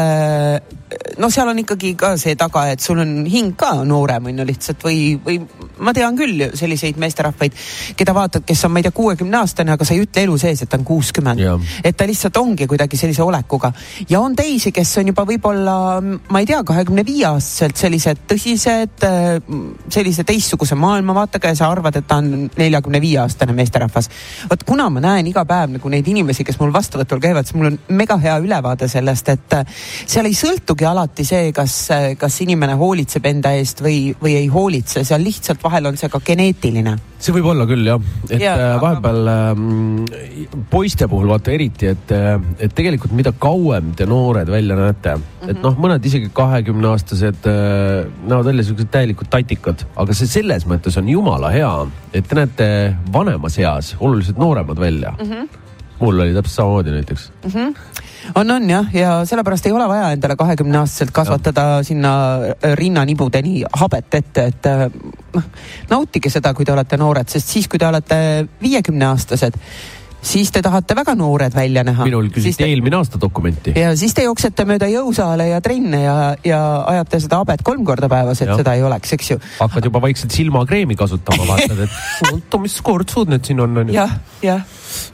noh, 1.18 1.30
seal 1.32 1.48
on 1.50 1.58
ikkagi 1.58 1.94
ka 1.98 2.12
see 2.20 2.36
taga, 2.38 2.66
et 2.70 2.82
sul 2.82 3.00
on 3.02 3.24
hing 3.30 3.56
ka 3.58 3.72
noorem 3.86 4.28
on 4.30 4.40
ju 4.40 4.46
lihtsalt 4.46 4.84
või, 4.86 5.16
või 5.22 5.40
ma 5.82 5.92
tean 5.96 6.16
küll 6.18 6.44
selliseid 6.56 6.98
meesterahvaid, 7.00 7.56
keda 7.98 8.14
vaatad, 8.16 8.44
kes 8.46 8.64
on, 8.68 8.74
ma 8.74 8.80
ei 8.80 8.86
tea, 8.86 8.94
kuuekümne 8.94 9.40
aastane, 9.40 9.74
aga 9.74 9.86
sa 9.86 9.96
ei 9.96 10.04
ütle 10.04 10.22
elu 10.26 10.36
sees, 10.40 10.62
et 10.62 10.70
ta 10.70 10.78
on 10.78 10.86
kuuskümmend. 10.86 11.42
et 11.84 11.96
ta 11.96 12.06
lihtsalt 12.06 12.36
ongi 12.38 12.68
kuidagi 12.70 12.98
sellise 13.00 13.24
olekuga 13.24 13.72
ja 14.08 14.20
on 14.20 14.36
teisi, 14.36 14.72
kes 14.72 14.94
on 15.02 15.10
juba 15.12 15.26
võib-olla, 15.28 15.76
ma 16.02 16.42
ei 16.42 16.46
tea, 16.46 16.62
kahekümne 16.66 17.04
viie 17.06 17.26
aastaselt 17.28 17.76
sellised 17.80 18.22
tõsised, 18.30 19.06
sellise 19.92 20.24
teistsuguse 20.28 20.78
maailmavaatega 20.78 21.52
ja 21.52 21.58
sa 21.58 21.70
arvad, 21.72 21.98
et 21.98 22.06
ta 22.06 22.20
on 22.22 22.46
neljakümne 22.56 23.00
viie 23.02 23.18
aastane 23.24 23.56
meesterahvas. 23.56 24.10
vot 24.50 24.62
kuna 24.66 24.88
ma 24.90 25.02
näen 25.02 25.32
iga 25.32 25.44
päev 25.48 25.74
nagu 25.76 25.90
neid 25.92 26.06
inimesi, 26.08 26.44
kes 26.46 26.60
mul 26.62 26.72
vastuvõtul 26.74 27.20
käivad, 27.22 27.48
siis 27.48 27.58
mul 27.58 27.72
on 27.72 27.78
mega 27.88 28.16
hea 28.22 28.38
ülevaade 28.38 28.88
sellest, 28.88 29.34
et 29.34 29.58
seal 30.06 30.30
ei 30.30 30.34
sõltugi 30.76 30.86
alati 30.88 31.24
see, 31.24 31.52
kas, 31.52 31.88
kas 32.18 32.40
inimene 32.44 32.76
hoolitseb 32.76 33.24
enda 33.26 33.52
eest 33.56 33.80
või, 33.80 34.14
või 34.20 34.36
ei 34.36 34.48
hoolitse, 34.48 35.04
seal 35.04 35.22
lihtsalt 35.24 35.62
vahel 35.62 35.86
on 35.86 35.96
see 35.96 36.08
ka 36.08 36.20
geneetiline. 36.20 36.96
see 37.18 37.32
võib 37.32 37.46
olla 37.48 37.66
küll 37.66 37.86
jah, 37.86 38.00
et 38.28 38.42
ja, 38.42 38.54
äh, 38.54 38.80
vahepeal 38.80 39.28
ähm, 39.32 40.04
poiste 40.70 41.08
puhul 41.08 41.28
vaata 41.28 41.52
eriti, 41.52 41.88
et, 41.88 42.12
äh, 42.12 42.36
et 42.58 42.74
tegelikult 42.74 43.12
mida 43.12 43.32
kauem 43.32 43.94
te 43.96 44.06
noored 44.06 44.48
välja 44.48 44.76
näete 44.76 45.16
mm, 45.16 45.22
-hmm. 45.40 45.50
et 45.50 45.62
noh, 45.62 45.76
mõned 45.78 46.04
isegi 46.04 46.30
kahekümne 46.32 46.88
aastased 46.92 47.46
äh, 47.46 48.06
näevad 48.26 48.44
välja 48.44 48.64
siuksed 48.64 48.90
täielikud 48.92 49.30
tatikad, 49.30 49.86
aga 49.96 50.14
see 50.14 50.26
selles 50.28 50.66
mõttes 50.66 50.98
on 50.98 51.08
jumala 51.08 51.50
hea, 51.50 51.72
et 52.12 52.28
te 52.28 52.36
näete 52.36 52.96
vanemas 53.12 53.58
eas 53.58 53.94
oluliselt 54.00 54.36
nooremad 54.36 54.78
välja 54.78 55.16
mm. 55.16 55.30
-hmm 55.30 55.62
mul 55.96 56.20
oli 56.20 56.34
täpselt 56.34 56.54
samamoodi 56.54 56.90
näiteks. 56.90 57.30
on, 58.34 58.50
on 58.50 58.70
jah, 58.70 58.88
ja 58.94 59.12
sellepärast 59.24 59.66
ei 59.66 59.72
ole 59.72 59.88
vaja 59.88 60.10
endale 60.14 60.36
kahekümne 60.36 60.78
aastaselt 60.78 61.12
kasvatada 61.14 61.82
sinna 61.86 62.12
äh, 62.34 62.72
rinnanibudeni 62.78 63.64
habet 63.72 64.14
ette, 64.20 64.46
et 64.52 64.70
äh, 64.70 64.86
noh, 65.34 65.50
nautige 65.90 66.30
seda, 66.32 66.54
kui 66.54 66.64
te 66.64 66.74
olete 66.74 66.98
noored, 67.00 67.28
sest 67.30 67.54
siis, 67.54 67.68
kui 67.68 67.78
te 67.78 67.88
olete 67.88 68.18
viiekümne 68.62 69.08
aastased, 69.12 69.58
siis 70.26 70.50
te 70.52 70.62
tahate 70.64 70.96
väga 70.98 71.14
noored 71.18 71.54
välja 71.54 71.84
näha. 71.86 72.04
minul 72.08 72.28
küsiti 72.34 72.62
te... 72.62 72.68
eelmine 72.70 72.98
aasta 72.98 73.20
dokumenti. 73.20 73.74
ja 73.78 73.92
siis 73.98 74.14
te 74.16 74.26
jooksete 74.26 74.66
mööda 74.68 74.88
jõusaale 74.90 75.48
ja 75.50 75.60
trenne 75.64 76.02
ja, 76.02 76.16
ja 76.46 76.60
ajate 76.94 77.20
seda 77.24 77.40
habet 77.42 77.62
kolm 77.66 77.84
korda 77.86 78.10
päevas, 78.12 78.42
et 78.42 78.50
ja. 78.50 78.58
seda 78.60 78.76
ei 78.78 78.84
oleks, 78.86 79.14
eks 79.16 79.32
ju. 79.34 79.40
hakkad 79.60 79.88
juba 79.90 80.02
vaikselt 80.04 80.34
silmakreemi 80.34 80.98
kasutama, 80.98 81.48
vaatad, 81.52 81.84
et 81.86 81.98
oota, 82.32 82.62
mis 82.62 82.78
kortsud 82.84 83.32
need 83.32 83.46
siin 83.46 83.62
on, 83.64 83.82
onju. 83.84 83.96
jah, 83.96 84.16
jah. 84.44 84.64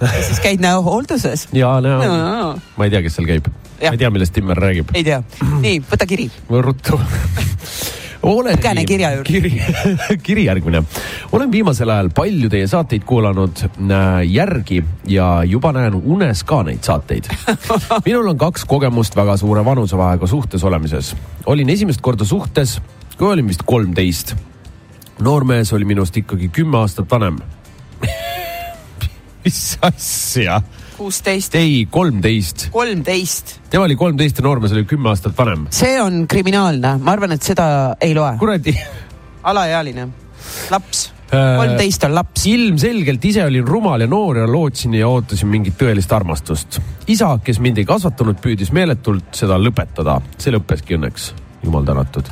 ja 0.01 0.13
siis 0.21 0.41
käid 0.45 0.63
näohoolduses. 0.65 1.49
ja 1.57 1.75
näo 1.85 2.01
No, 2.13 2.17
no, 2.19 2.55
ma 2.77 2.87
ei 2.89 2.93
tea, 2.93 3.03
kes 3.05 3.19
seal 3.19 3.29
käib. 3.29 3.49
ma 3.81 3.93
ei 3.95 4.01
tea, 4.01 4.13
millest 4.13 4.35
Timmer 4.37 4.59
räägib. 4.59 4.95
ei 4.97 5.05
tea, 5.07 5.23
nii, 5.61 5.83
võta 5.91 6.09
kiri. 6.09 6.31
ruttu. 6.49 7.01
olen 8.23 8.57
Lugene 8.57 8.85
kirja 8.85 9.11
juurde. 9.15 9.29
kiri, 9.29 9.63
kiri 10.27 10.45
järgmine. 10.45 10.83
olen 11.33 11.53
viimasel 11.53 11.91
ajal 11.91 12.11
palju 12.15 12.51
teie 12.51 12.67
saateid 12.67 13.05
kuulanud 13.07 13.65
äh, 13.65 14.23
järgi 14.31 14.83
ja 15.09 15.45
juba 15.45 15.73
näen 15.73 15.95
unes 15.95 16.45
ka 16.45 16.63
neid 16.63 16.83
saateid. 16.87 17.29
minul 18.07 18.29
on 18.35 18.39
kaks 18.39 18.65
kogemust 18.69 19.17
väga 19.17 19.37
suure 19.37 19.65
vanusevahega 19.65 20.27
suhtes 20.27 20.65
olemises. 20.65 21.15
olin 21.47 21.71
esimest 21.71 22.01
korda 22.01 22.25
suhtes, 22.25 22.79
kui 23.19 23.33
olin 23.33 23.49
vist 23.49 23.67
kolmteist. 23.67 24.37
noormees 25.21 25.73
oli 25.73 25.85
minust 25.85 26.17
ikkagi 26.17 26.49
kümme 26.49 26.79
aastat 26.79 27.11
vanem. 27.11 27.39
mis 29.45 29.79
asja? 29.83 30.63
kuusteist, 30.97 31.55
ei, 31.59 31.87
kolmteist. 31.91 32.69
kolmteist, 32.75 33.57
tema 33.71 33.87
oli 33.89 33.97
kolmteist 33.97 34.39
ja 34.39 34.47
noormees 34.47 34.75
oli 34.77 34.85
kümme 34.89 35.13
aastat 35.13 35.39
vanem. 35.39 35.67
see 35.71 35.97
on 36.03 36.27
kriminaalne, 36.29 36.97
ma 37.03 37.17
arvan, 37.17 37.39
et 37.39 37.43
seda 37.43 37.67
ei 38.01 38.15
loe. 38.15 38.37
kuradi 38.41 38.77
alaealine, 39.53 40.09
laps, 40.71 41.09
Äh, 41.33 41.57
kolmteist 41.57 42.05
on 42.05 42.13
laps. 42.15 42.47
ilmselgelt 42.47 43.23
ise 43.25 43.45
olin 43.45 43.65
rumal 43.65 44.05
ja 44.05 44.07
noor 44.07 44.43
ja 44.43 44.49
lootsin 44.49 44.93
ja 44.99 45.09
ootasin 45.09 45.49
mingit 45.49 45.79
tõelist 45.81 46.13
armastust. 46.13 46.77
isa, 47.09 47.39
kes 47.45 47.59
mind 47.59 47.81
ei 47.81 47.87
kasvatanud, 47.89 48.37
püüdis 48.45 48.73
meeletult 48.73 49.33
seda 49.33 49.57
lõpetada, 49.57 50.19
see 50.37 50.53
lõppeski 50.53 50.99
õnneks, 50.99 51.31
jumal 51.65 51.89
tänatud. 51.89 52.29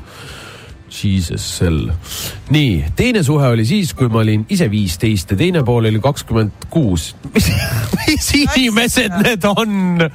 Jesus 0.90 1.44
sell. 1.58 1.90
nii, 2.50 2.92
teine 2.96 3.22
suhe 3.22 3.46
oli 3.54 3.64
siis, 3.66 3.94
kui 3.94 4.10
ma 4.10 4.24
olin 4.24 4.44
ise 4.50 4.66
viisteist 4.70 5.30
ja 5.30 5.38
teine 5.38 5.62
pool 5.66 5.86
oli 5.90 6.02
kakskümmend 6.02 6.68
kuus. 6.70 7.14
mis, 7.34 8.30
inimesed 8.34 9.16
need 9.22 9.46
on? 9.48 10.06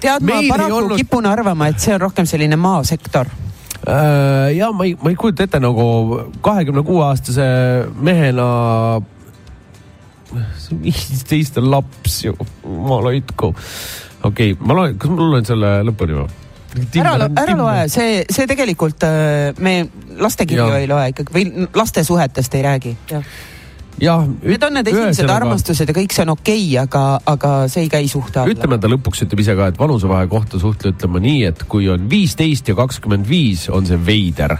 tead, 0.00 0.24
ma 0.24 0.40
paraku 0.48 0.76
olnud- 0.80 1.00
kipun 1.02 1.26
arvama, 1.26 1.70
et 1.70 1.82
see 1.82 1.94
on 1.94 2.04
rohkem 2.06 2.28
selline 2.28 2.56
maasektor. 2.60 3.30
Äh, 3.80 4.50
ja 4.56 4.70
ma 4.76 4.84
ei, 4.84 4.96
ma 5.00 5.12
ei 5.12 5.16
kujuta 5.16 5.46
ette 5.46 5.60
nagu 5.60 5.84
kahekümne 6.44 6.84
kuue 6.86 7.04
aastase 7.08 7.46
mehena. 7.96 8.46
viisteist 10.84 11.58
on 11.58 11.70
laps 11.72 12.20
ju, 12.24 12.36
jumal 12.62 13.08
hoidku. 13.08 13.54
okei 14.22 14.52
okay,, 14.52 14.66
ma 14.66 14.76
loen, 14.78 14.94
kas 15.00 15.10
ma 15.10 15.26
loen 15.32 15.48
selle 15.48 15.72
lõpuni 15.88 16.20
või? 16.20 16.28
ära, 17.00 17.28
ära 17.42 17.56
loe, 17.58 17.86
see, 17.92 18.24
see 18.30 18.48
tegelikult 18.50 19.06
äh, 19.06 19.54
me 19.62 19.74
lastekirju 20.20 20.66
Jaa. 20.68 20.82
ei 20.82 20.90
loe 20.90 21.08
ikkagi 21.12 21.34
või 21.34 21.70
laste 21.76 22.04
suhetest 22.06 22.54
ei 22.58 22.62
räägi. 22.66 22.94
jah, 24.00 24.28
Need 24.42 24.62
on 24.64 24.78
need 24.78 24.88
esimesed 24.92 25.30
armastused 25.30 25.90
ja 25.90 25.96
kõik 25.96 26.14
see 26.14 26.24
on 26.24 26.34
okei 26.36 26.62
okay,, 26.62 26.78
aga, 26.84 27.04
aga 27.34 27.52
see 27.72 27.86
ei 27.86 27.92
käi 27.92 28.08
suhte 28.08 28.42
alla. 28.42 28.54
ütleme, 28.54 28.80
ta 28.80 28.90
lõpuks 28.92 29.26
ütleb 29.26 29.44
ise 29.44 29.56
ka, 29.58 29.70
et 29.72 29.80
vanusevahe 29.80 30.30
kohta 30.30 30.60
suhtle 30.62 30.94
ütleme 30.94 31.22
nii, 31.26 31.44
et 31.50 31.66
kui 31.68 31.90
on 31.92 32.08
viisteist 32.10 32.70
ja 32.70 32.78
kakskümmend 32.78 33.28
viis, 33.28 33.68
on 33.68 33.88
see 33.88 34.00
veider. 34.06 34.58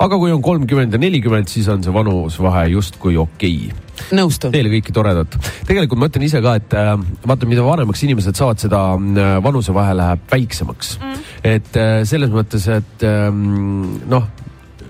Aga 0.00 0.18
kui 0.18 0.32
on 0.32 0.42
kolmkümmend 0.44 0.94
ja 0.94 1.00
nelikümmend, 1.00 1.50
siis 1.50 1.68
on 1.72 1.82
see 1.84 1.94
vanusvahe 1.94 2.66
justkui 2.72 3.16
okei 3.20 3.68
okay. 3.68 4.06
nõustun. 4.16 4.54
Teile 4.54 4.72
kõiki 4.72 4.94
toredat. 4.94 5.36
tegelikult 5.68 6.00
ma 6.00 6.08
ütlen 6.10 6.26
ise 6.26 6.42
ka, 6.44 6.56
et 6.60 6.76
äh, 6.78 6.92
vaata, 7.26 7.48
mida 7.50 7.64
vanemaks 7.66 8.04
inimesed 8.06 8.38
saavad, 8.38 8.62
seda 8.62 8.82
äh, 8.96 9.34
vanusevahe 9.44 9.96
läheb 9.98 10.24
väiksemaks 10.32 10.96
mm.. 11.00 11.26
et 11.54 11.80
äh, 11.80 11.96
selles 12.08 12.32
mõttes, 12.34 12.68
et 12.72 13.06
ähm, 13.08 13.98
noh 14.10 14.28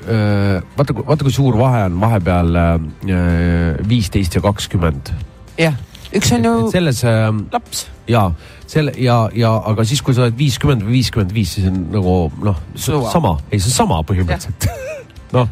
äh,, 0.06 0.58
vaata, 0.78 0.96
vaata 1.02 1.28
kui 1.28 1.34
suur 1.34 1.58
vahe 1.60 1.86
on 1.90 2.00
vahepeal 2.02 2.60
viisteist 3.88 4.38
ja 4.38 4.44
kakskümmend. 4.44 5.14
jah, 5.60 5.78
üks 6.16 6.32
on 6.36 6.44
ju 6.46 6.54
selles 6.72 7.02
äh, 7.08 7.28
laps. 7.52 7.86
ja 8.10 8.26
selle 8.66 8.94
ja, 9.00 9.16
ja 9.36 9.52
aga 9.72 9.84
siis, 9.88 10.02
kui 10.04 10.16
sa 10.16 10.26
oled 10.26 10.36
viiskümmend 10.38 10.84
või 10.86 10.98
viiskümmend 10.98 11.34
viis, 11.36 11.54
siis 11.56 11.68
on 11.70 11.80
nagu 11.92 12.16
noh, 12.44 12.60
sama, 12.76 13.36
ei 13.50 13.60
see 13.60 13.72
on 13.72 13.78
sama 13.78 14.02
põhimõtteliselt. 14.08 14.68
noh, 15.36 15.48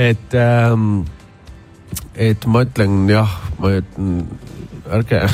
et 0.00 0.38
ähm,, 0.38 1.04
et 2.14 2.46
ma 2.46 2.64
ütlen 2.66 3.04
jah, 3.10 3.38
ma 3.60 3.76
ütlen, 3.80 4.18
ärge 4.94 5.24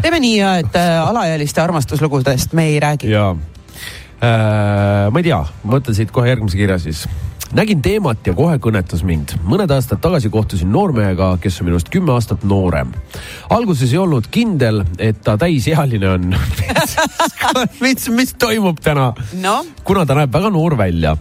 teeme 0.00 0.20
nii, 0.22 0.40
et 0.64 0.76
äh, 0.80 0.96
alaealiste 1.04 1.62
armastuslugudest 1.62 2.52
me 2.56 2.70
ei 2.72 2.80
räägi. 2.80 3.10
ja 3.10 3.30
äh, 3.30 3.59
ma 4.20 5.20
ei 5.20 5.24
tea, 5.24 5.40
mõtlen 5.64 5.96
siit 5.96 6.10
kohe 6.12 6.28
järgmise 6.28 6.58
kirja 6.58 6.78
siis. 6.78 7.06
nägin 7.56 7.80
teemat 7.82 8.26
ja 8.26 8.34
kohe 8.36 8.58
kõnetas 8.58 9.02
mind. 9.02 9.32
mõned 9.44 9.70
aastad 9.72 10.00
tagasi 10.00 10.30
kohtusin 10.30 10.72
noormehega, 10.72 11.38
kes 11.40 11.60
on 11.60 11.70
minust 11.70 11.88
kümme 11.88 12.12
aastat 12.12 12.44
noorem. 12.44 12.92
alguses 13.50 13.92
ei 13.92 13.98
olnud 13.98 14.28
kindel, 14.30 14.84
et 14.98 15.22
ta 15.24 15.38
täisealine 15.38 16.08
on. 16.08 16.36
mis, 17.84 18.08
mis 18.10 18.34
toimub 18.34 18.80
täna? 18.84 19.14
noh, 19.40 19.64
kuna 19.84 20.04
ta 20.06 20.14
näeb 20.14 20.32
väga 20.32 20.50
noor 20.50 20.76
välja. 20.76 21.16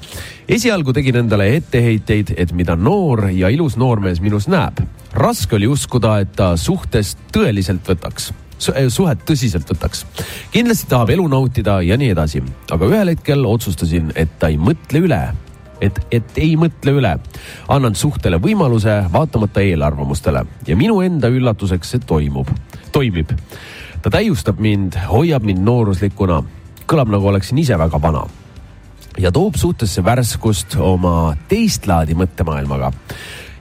esialgu 0.48 0.94
tegin 0.94 1.24
endale 1.24 1.56
etteheiteid, 1.56 2.36
et 2.38 2.52
mida 2.52 2.76
noor 2.76 3.30
ja 3.32 3.50
ilus 3.50 3.78
noormees 3.78 4.20
minus 4.20 4.48
näeb. 4.48 4.84
raske 5.14 5.56
oli 5.56 5.68
uskuda, 5.68 6.20
et 6.20 6.36
ta 6.36 6.58
suhtest 6.58 7.18
tõeliselt 7.32 7.88
võtaks 7.88 8.34
suhet 8.60 9.22
tõsiselt 9.26 9.70
võtaks. 9.70 10.06
kindlasti 10.52 10.90
tahab 10.90 11.14
elu 11.16 11.28
nautida 11.32 11.80
ja 11.86 11.98
nii 11.98 12.12
edasi, 12.16 12.44
aga 12.72 12.90
ühel 12.90 13.14
hetkel 13.14 13.46
otsustasin, 13.46 14.12
et 14.16 14.40
ta 14.40 14.52
ei 14.52 14.58
mõtle 14.58 15.04
üle, 15.06 15.22
et, 15.82 16.00
et 16.12 16.38
ei 16.38 16.56
mõtle 16.60 16.96
üle. 17.00 17.16
annan 17.68 17.96
suhtele 17.96 18.38
võimaluse 18.38 19.04
vaatamata 19.14 19.62
eelarvamustele 19.62 20.46
ja 20.68 20.76
minu 20.76 21.02
enda 21.02 21.28
üllatuseks 21.28 21.96
see 21.96 22.06
toimub, 22.06 22.50
toimib. 22.92 23.32
ta 24.02 24.10
täiustab 24.10 24.60
mind, 24.60 24.96
hoiab 25.10 25.44
mind 25.44 25.64
nooruslikuna, 25.64 26.44
kõlab 26.86 27.10
nagu 27.12 27.28
oleksin 27.28 27.58
ise 27.58 27.78
väga 27.78 28.02
vana 28.02 28.28
ja 29.20 29.32
toob 29.32 29.58
suhtesse 29.60 30.04
värskust 30.06 30.76
oma 30.80 31.34
teist 31.50 31.88
laadi 31.88 32.16
mõttemaailmaga. 32.18 32.92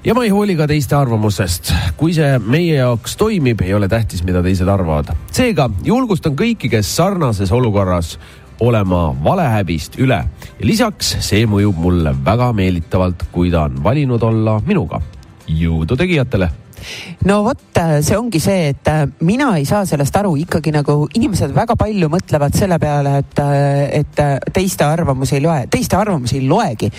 Ja 0.04 0.14
ma 0.14 0.24
ei 0.24 0.30
hooli 0.30 0.56
ka 0.56 0.66
teiste 0.70 0.96
arvamusest. 0.96 1.72
kui 1.96 2.14
see 2.14 2.38
meie 2.38 2.76
jaoks 2.78 3.16
toimib, 3.16 3.62
ei 3.66 3.74
ole 3.74 3.88
tähtis, 3.88 4.22
mida 4.24 4.42
teised 4.42 4.68
arvavad. 4.68 5.14
seega 5.32 5.68
julgustan 5.84 6.36
kõiki, 6.36 6.70
kes 6.70 6.94
sarnases 6.96 7.52
olukorras 7.52 8.18
olema 8.60 9.14
valehäbist 9.24 9.98
üle 10.02 10.24
lisaks 10.62 11.16
see 11.22 11.46
mõjub 11.46 11.76
mulle 11.78 12.14
väga 12.24 12.52
meelitavalt, 12.52 13.28
kui 13.32 13.50
ta 13.50 13.66
on 13.68 13.82
valinud 13.84 14.22
olla 14.22 14.58
minuga. 14.66 15.00
jõudu 15.48 15.96
tegijatele 15.96 16.50
no 17.28 17.40
vot, 17.46 17.80
see 18.02 18.16
ongi 18.18 18.40
see, 18.42 18.72
et 18.72 18.90
äh, 18.90 19.04
mina 19.26 19.50
ei 19.58 19.66
saa 19.68 19.84
sellest 19.88 20.16
aru. 20.20 20.34
Ikkagi 20.44 20.72
nagu 20.74 21.08
inimesed 21.18 21.54
väga 21.56 21.76
palju 21.78 22.10
mõtlevad 22.12 22.56
selle 22.58 22.78
peale, 22.82 23.16
et, 23.22 23.42
et 24.00 24.22
äh, 24.24 24.34
teiste 24.54 24.86
arvamusi 24.86 25.38
ei 25.38 25.44
loe, 25.44 25.66
teiste 25.70 25.98
arvamusi 25.98 26.38
ei 26.40 26.48
loegi. 26.48 26.90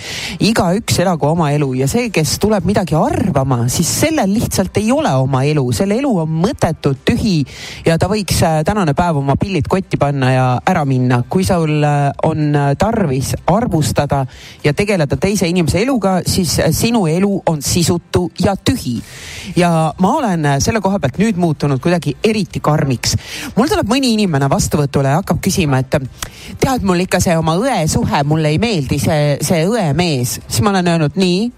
igaüks 0.50 1.00
elagu 1.04 1.30
oma 1.30 1.52
elu 1.56 1.72
ja 1.82 1.88
see, 1.92 2.10
kes 2.14 2.38
tuleb 2.42 2.68
midagi 2.68 2.98
arvama, 2.98 3.64
siis 3.72 3.90
sellel 4.02 4.34
lihtsalt 4.34 4.78
ei 4.82 4.92
ole 4.92 5.12
oma 5.16 5.44
elu, 5.48 5.66
selle 5.76 6.00
elu 6.00 6.14
on 6.24 6.40
mõttetu, 6.44 6.94
tühi 7.06 7.38
ja 7.86 7.98
ta 8.00 8.10
võiks 8.12 8.44
äh, 8.46 8.62
tänane 8.68 8.94
päev 8.98 9.22
oma 9.22 9.36
pillid 9.40 9.68
kotti 9.70 10.00
panna 10.00 10.32
ja 10.34 10.48
ära 10.70 10.86
minna, 10.88 11.24
kui 11.30 11.46
sul 11.48 11.84
äh, 11.84 12.10
on 12.24 12.56
äh, 12.56 12.74
tarvis 12.80 13.34
arvustada 13.48 14.26
ja 14.64 14.74
tegeleda 14.74 15.18
teise 15.18 15.48
inimese 15.50 15.82
eluga, 15.84 16.20
siis 16.26 16.60
äh, 16.60 16.72
sinu 16.76 17.06
elu 17.08 17.32
on 17.50 17.62
sisutu 17.62 18.30
ja 18.40 18.56
tühi. 18.56 19.00
Ja 19.56 19.69
ma 20.00 20.14
olen 20.18 20.46
äh, 20.46 20.58
selle 20.64 20.82
koha 20.82 21.00
pealt 21.00 21.20
nüüd 21.22 21.40
muutunud 21.40 21.82
kuidagi 21.84 22.16
eriti 22.24 22.62
karmiks. 22.64 23.16
mul 23.56 23.70
tuleb 23.72 23.90
mõni 23.90 24.14
inimene 24.16 24.50
vastuvõtule 24.52 25.14
ja 25.14 25.22
hakkab 25.22 25.42
küsima, 25.44 25.82
et 25.84 25.98
tead, 26.60 26.84
mul 26.84 27.06
ikka 27.06 27.22
see 27.24 27.38
oma 27.38 27.56
õe 27.60 27.86
suhe 27.92 28.24
mulle 28.28 28.54
ei 28.54 28.60
meeldi, 28.62 29.00
see, 29.02 29.38
see 29.46 29.66
õemees, 29.68 30.40
siis 30.48 30.62
ma 30.66 30.74
olen 30.74 30.94
öelnud 30.94 31.20
nii, 31.20 31.50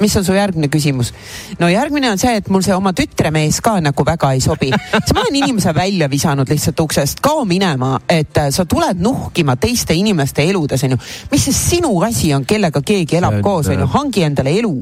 mis 0.00 0.16
on 0.16 0.24
su 0.24 0.34
järgmine 0.36 0.68
küsimus? 0.72 1.12
no 1.58 1.68
järgmine 1.68 2.10
on 2.10 2.20
see, 2.20 2.34
et 2.36 2.48
mul 2.52 2.64
see 2.64 2.74
oma 2.74 2.92
tütremees 2.96 3.60
ka 3.64 3.78
nagu 3.84 4.06
väga 4.06 4.32
ei 4.36 4.40
sobi. 4.40 4.70
siis 4.72 5.14
ma 5.14 5.24
olen 5.24 5.38
inimese 5.42 5.74
välja 5.74 6.08
visanud 6.10 6.48
lihtsalt 6.48 6.80
uksest, 6.80 7.20
kao 7.24 7.44
minema, 7.48 7.98
et 8.08 8.38
äh, 8.38 8.50
sa 8.50 8.64
tuled 8.64 9.00
nuhkima 9.02 9.56
teiste 9.56 9.94
inimeste 9.94 10.44
eludes 10.48 10.84
onju. 10.84 10.98
mis 11.32 11.48
see 11.48 11.58
sinu 11.58 11.92
asi 12.06 12.32
on, 12.34 12.46
kellega 12.48 12.82
keegi 12.82 13.18
elab 13.20 13.40
on, 13.40 13.42
koos 13.42 13.72
onju, 13.72 13.88
äh, 13.88 13.96
hangi 13.96 14.26
endale 14.28 14.54
elu. 14.58 14.74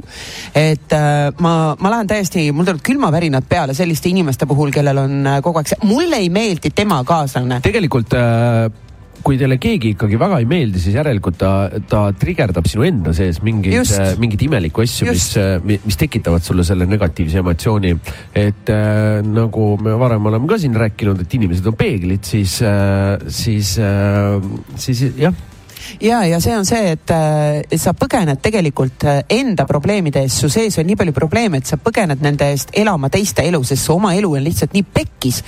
et 0.55 0.92
äh, 0.96 1.33
ma, 1.38 1.55
ma 1.79 1.94
lähen 1.96 2.11
täiesti, 2.11 2.51
mul 2.53 2.68
tulevad 2.68 2.85
külmavärinad 2.87 3.49
peale 3.49 3.75
selliste 3.75 4.09
inimeste 4.09 4.46
puhul, 4.46 4.73
kellel 4.75 5.05
on 5.05 5.35
kogu 5.42 5.62
aeg 5.62 5.75
see, 5.75 5.83
mulle 5.88 6.20
ei 6.20 6.31
meeldi 6.33 6.73
tema 6.75 7.03
kaaslane. 7.05 7.61
tegelikult 7.64 8.14
äh, 8.18 8.70
kui 9.24 9.38
teile 9.40 9.59
keegi 9.61 9.94
ikkagi 9.94 10.18
väga 10.20 10.40
ei 10.42 10.48
meeldi, 10.50 10.80
siis 10.83 10.96
järelikult 10.98 11.38
ta, 11.40 11.52
ta 11.90 12.02
trigerdab 12.16 12.68
sinu 12.70 12.87
enda 12.87 13.14
sees 13.16 13.40
mingeid 13.44 13.80
Just., 13.80 13.98
mingeid 14.22 14.46
imelikku 14.46 14.85
asju, 14.85 15.09
mis 15.11 15.28
Just., 15.37 15.85
mis 15.87 16.00
tekitavad 16.00 16.44
sulle 16.44 16.64
selle 16.66 16.88
negatiivse 16.90 17.42
emotsiooni. 17.42 17.94
et 18.35 18.72
äh, 18.72 19.20
nagu 19.26 19.74
me 19.83 19.94
varem 20.00 20.26
oleme 20.33 20.50
ka 20.50 20.59
siin 20.61 20.76
rääkinud, 20.78 21.22
et 21.24 21.38
inimesed 21.40 21.66
on 21.70 21.78
peeglid, 21.78 22.24
siis 22.26 22.61
äh,, 22.62 23.16
siis 23.28 23.76
äh,, 23.78 24.40
siis 24.80 25.06
jah 25.20 25.37
ja, 26.00 26.22
ja 26.29 26.40
see 26.40 26.55
on 26.57 26.66
see, 26.68 26.92
et 26.94 27.11
äh, 27.14 27.79
sa 27.81 27.92
põgened 27.96 28.40
tegelikult 28.42 29.05
äh, 29.09 29.22
enda 29.29 29.66
probleemide 29.68 30.22
eest, 30.24 30.40
su 30.42 30.50
sees 30.53 30.79
on 30.81 30.87
nii 30.88 30.96
palju 31.00 31.14
probleeme, 31.16 31.61
et 31.61 31.66
sa 31.70 31.79
põgened 31.81 32.22
nende 32.24 32.48
eest 32.53 32.70
elama 32.79 33.11
teiste 33.12 33.44
elu, 33.48 33.62
sest 33.66 33.87
su 33.88 33.94
oma 33.96 34.12
elu 34.18 34.33
on 34.38 34.44
lihtsalt 34.44 34.74
nii 34.76 34.85
pekkis. 34.94 35.42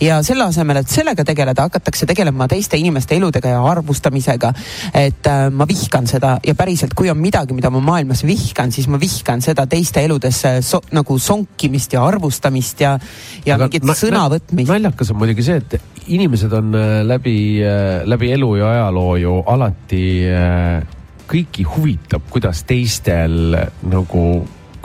ja 0.00 0.20
selle 0.26 0.44
asemel, 0.48 0.82
et 0.82 0.88
sellega 0.92 1.24
tegeleda, 1.24 1.68
hakatakse 1.68 2.06
tegelema 2.10 2.48
teiste 2.50 2.76
inimeste 2.80 3.16
eludega 3.16 3.54
ja 3.54 3.62
arvustamisega. 3.70 4.52
et 4.94 5.26
äh, 5.26 5.48
ma 5.50 5.66
vihkan 5.68 6.06
seda 6.10 6.38
ja 6.44 6.54
päriselt, 6.54 6.94
kui 6.94 7.10
on 7.10 7.18
midagi, 7.18 7.54
mida 7.54 7.70
ma 7.70 7.80
maailmas 7.80 8.24
vihkan, 8.26 8.72
siis 8.72 8.88
ma 8.88 9.00
vihkan 9.00 9.42
seda 9.42 9.66
teiste 9.66 10.04
eludesse 10.04 10.60
so, 10.62 10.82
nagu 10.92 11.18
sonkimist 11.18 11.92
ja 11.92 12.04
arvustamist 12.06 12.80
ja, 12.80 12.98
ja 13.46 13.54
Aga 13.54 13.68
mingit 13.68 13.84
na- 13.84 13.94
sõna 13.98 14.24
na- 14.24 14.30
võtmist. 14.36 14.68
naljakas 14.70 15.10
on 15.10 15.18
muidugi 15.22 15.42
see, 15.46 15.56
et 15.62 15.80
inimesed 16.06 16.52
on 16.52 16.74
äh, 16.74 17.02
läbi, 17.06 17.60
läbi 18.04 18.32
elu 18.32 18.56
ja 18.56 18.70
ajaloo 18.70 19.16
ju 19.16 19.38
alati 19.46 20.04
äh, 20.28 20.82
kõiki 21.28 21.64
huvitab, 21.64 22.26
kuidas 22.30 22.64
teistel 22.68 23.56
nagu, 23.88 24.24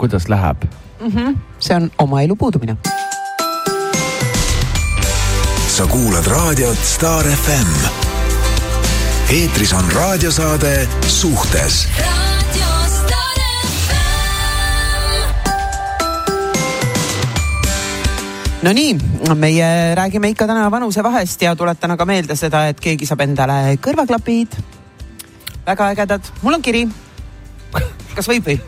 kuidas 0.00 0.28
läheb. 0.28 0.64
See 1.60 1.76
on 1.76 1.90
oma 1.98 2.22
elu 2.22 2.36
puudumine. 2.36 2.76
Sa 5.70 5.86
kuulad 5.86 6.26
raadiot 6.26 6.80
Star 6.84 7.24
FM. 7.24 7.72
eetris 9.30 9.72
on 9.72 9.84
raadiosaade 9.94 10.88
Suhtes 11.06 11.86
Nonii, 18.60 18.98
meie 19.40 19.94
räägime 19.96 20.28
ikka 20.34 20.44
täna 20.46 20.66
vanusevahest 20.70 21.42
ja 21.42 21.54
tuletan 21.56 21.94
aga 21.94 22.04
meelde 22.04 22.34
seda, 22.36 22.66
et 22.68 22.80
keegi 22.80 23.06
saab 23.08 23.22
endale 23.24 23.78
kõrvaklapid. 23.80 24.58
väga 25.64 25.86
ägedad, 25.94 26.28
mul 26.42 26.58
on 26.58 26.62
kiri. 26.62 26.82
kas 28.14 28.28
võib 28.28 28.50
või? 28.50 28.58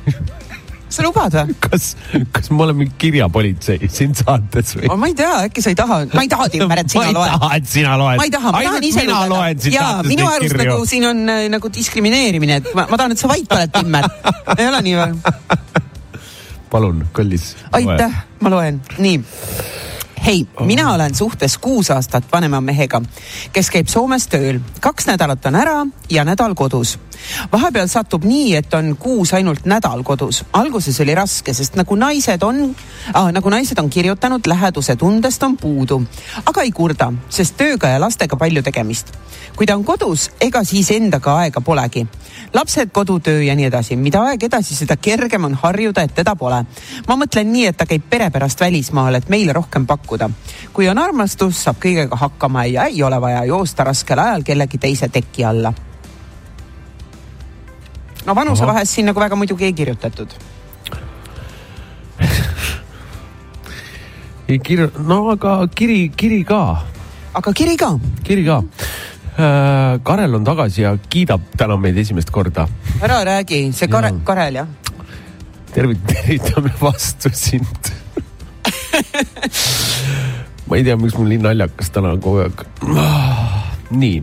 sa 0.89 1.05
lubad 1.05 1.37
või? 1.37 1.57
kas, 1.61 1.91
kas 2.33 2.49
me 2.51 2.65
oleme 2.65 2.87
kirjapolitsei 2.99 3.91
siin 3.93 4.17
saates 4.17 4.79
või? 4.79 4.89
ma 4.97 5.11
ei 5.13 5.17
tea, 5.19 5.35
äkki 5.51 5.65
sa 5.65 5.75
ei 5.75 5.77
taha, 5.77 5.99
ma 6.15 6.25
ei 6.25 6.33
taha, 6.33 6.49
Timmer, 6.55 6.81
et 6.81 6.89
ma 6.89 6.95
sina 6.95 7.05
ei 7.11 7.17
loed. 7.19 7.35
taha, 7.35 7.51
et 7.57 7.69
sina 7.69 7.99
loed. 8.01 8.23
ma 8.23 8.29
ei 8.31 8.35
taha, 8.37 8.55
ma 8.57 8.63
tahan 8.69 8.89
ise 8.89 9.05
mina 9.05 9.21
loen 9.29 9.61
siin 9.61 9.77
saates 9.77 10.09
minu 10.09 10.25
neid 10.25 10.39
arust 10.39 10.57
kirju 10.57 10.71
nagu. 10.73 10.89
siin 10.95 11.09
on 11.11 11.23
äh, 11.37 11.43
nagu 11.53 11.73
diskrimineerimine, 11.77 12.63
et 12.63 12.73
ma, 12.73 12.89
ma 12.89 12.97
tahan, 12.97 13.13
et 13.13 13.21
sa 13.21 13.29
vait 13.29 13.57
oled, 13.59 13.77
Timmer. 13.77 14.09
ei 14.57 14.73
ole 14.73 14.83
nii 14.89 14.99
või? 15.03 15.71
palun, 16.73 17.05
kallis. 17.13 17.53
aitäh, 17.77 18.23
ma 18.41 18.51
loen, 18.51 18.81
nii 18.99 19.21
hei, 20.27 20.47
mina 20.61 20.93
olen 20.95 21.15
suhtes 21.15 21.59
kuus 21.59 21.91
aastat 21.91 22.25
vanema 22.33 22.61
mehega, 22.61 23.01
kes 23.53 23.71
käib 23.71 23.89
Soomes 23.91 24.29
tööl. 24.31 24.61
kaks 24.81 25.07
nädalat 25.07 25.47
on 25.47 25.55
ära 25.55 25.87
ja 26.11 26.25
nädal 26.25 26.55
kodus. 26.55 26.99
vahepeal 27.53 27.89
satub 27.89 28.25
nii, 28.25 28.55
et 28.57 28.75
on 28.75 28.97
kuus 28.97 29.35
ainult 29.35 29.65
nädal 29.65 30.03
kodus. 30.03 30.45
alguses 30.53 31.01
oli 31.01 31.15
raske, 31.15 31.55
sest 31.55 31.75
nagu 31.77 31.97
naised 31.97 32.43
on 32.43 32.77
ah,, 33.15 33.33
nagu 33.33 33.51
naised 33.51 33.79
on 33.79 33.91
kirjutanud, 33.91 34.47
läheduse 34.47 34.97
tundest 34.97 35.43
on 35.43 35.57
puudu. 35.57 36.03
aga 36.47 36.63
ei 36.63 36.71
kurda, 36.71 37.13
sest 37.29 37.57
tööga 37.57 37.89
ja 37.89 38.01
lastega 38.01 38.37
palju 38.37 38.63
tegemist. 38.63 39.13
kui 39.57 39.67
ta 39.67 39.77
on 39.77 39.85
kodus, 39.85 40.31
ega 40.41 40.65
siis 40.65 40.91
endaga 40.91 41.37
aega 41.37 41.61
polegi. 41.61 42.07
lapsed, 42.55 42.91
kodutöö 42.93 43.43
ja 43.43 43.55
nii 43.55 43.65
edasi, 43.65 43.97
mida 43.97 44.23
aeg 44.23 44.43
edasi, 44.43 44.75
seda 44.75 44.97
kergem 44.97 45.45
on 45.45 45.55
harjuda, 45.55 46.03
et 46.03 46.15
teda 46.15 46.37
pole. 46.37 46.65
ma 47.09 47.17
mõtlen 47.17 47.53
nii, 47.53 47.67
et 47.67 47.77
ta 47.77 47.87
käib 47.87 48.03
pere 48.11 48.31
pärast 48.31 48.61
välismaal, 48.61 49.15
et 49.15 49.29
meile 49.29 49.53
rohkem 49.53 49.87
pakkuda. 49.87 50.12
Kui 50.73 50.89
on 50.89 50.99
armastus, 50.99 51.65
saab 51.65 51.77
kõigega 51.83 52.17
hakkama 52.17 52.65
ja 52.65 52.85
ei 52.91 53.03
ole 53.03 53.21
vaja 53.21 53.45
joosta 53.45 53.85
raskel 53.85 54.19
ajal 54.19 54.43
kellegi 54.43 54.79
teise 54.79 55.09
teki 55.09 55.45
alla. 55.45 55.73
no 58.27 58.35
vanusevahest 58.35 58.93
siin 58.93 59.07
nagu 59.07 59.21
väga 59.21 59.37
muidugi 59.37 59.65
ei 59.65 59.73
kirjutatud. 59.73 60.35
ei 64.49 64.59
kirju-, 64.59 64.93
no 65.07 65.31
aga 65.31 65.67
kiri, 65.75 66.09
kiri 66.17 66.45
ka, 66.45 66.83
aga 67.35 67.53
kiri 67.53 67.77
ka, 67.77 67.99
kiri 68.25 68.45
ka. 68.47 68.63
Karel 70.05 70.35
on 70.37 70.45
tagasi 70.45 70.83
ja 70.83 70.93
kiidab 71.09 71.41
täna 71.57 71.77
meid 71.81 71.97
esimest 71.97 72.31
korda. 72.31 72.67
ära 73.01 73.25
räägi, 73.25 73.73
see 73.73 73.89
Kare- 73.89 74.13
Karel 74.25 74.55
jah. 74.55 74.69
tervit-, 75.75 76.05
tervitame 76.07 76.73
vastu 76.81 77.31
sind. 77.33 77.93
ma 80.69 80.77
ei 80.79 80.85
tea, 80.85 80.97
miks 81.01 81.17
mul 81.19 81.31
nii 81.33 81.43
naljakas 81.43 81.91
täna 81.95 82.15
kogu 82.17 82.45
aeg. 82.45 82.65
nii, 83.91 84.23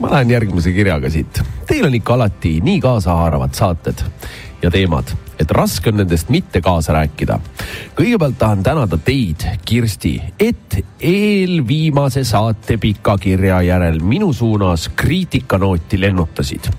ma 0.00 0.10
lähen 0.16 0.34
järgmise 0.36 0.72
kirjaga 0.76 1.10
siit. 1.12 1.42
Teil 1.66 1.86
on 1.88 1.94
ikka 1.94 2.16
alati 2.16 2.58
nii 2.64 2.80
kaasahaaravad 2.84 3.54
saated 3.54 4.04
ja 4.62 4.70
teemad, 4.72 5.10
et 5.38 5.50
raske 5.52 5.90
on 5.92 6.00
nendest 6.00 6.30
mitte 6.32 6.60
kaasa 6.64 6.92
rääkida. 6.96 7.38
kõigepealt 7.96 8.38
tahan 8.38 8.62
tänada 8.62 8.96
teid, 8.98 9.44
Kirsti, 9.64 10.20
et 10.40 10.78
eelviimase 11.00 12.24
saate 12.24 12.76
pika 12.76 13.18
kirja 13.18 13.60
järel 13.62 14.00
minu 14.00 14.32
suunas 14.32 14.88
kriitikanooti 14.96 16.00
lennutasid. 16.00 16.70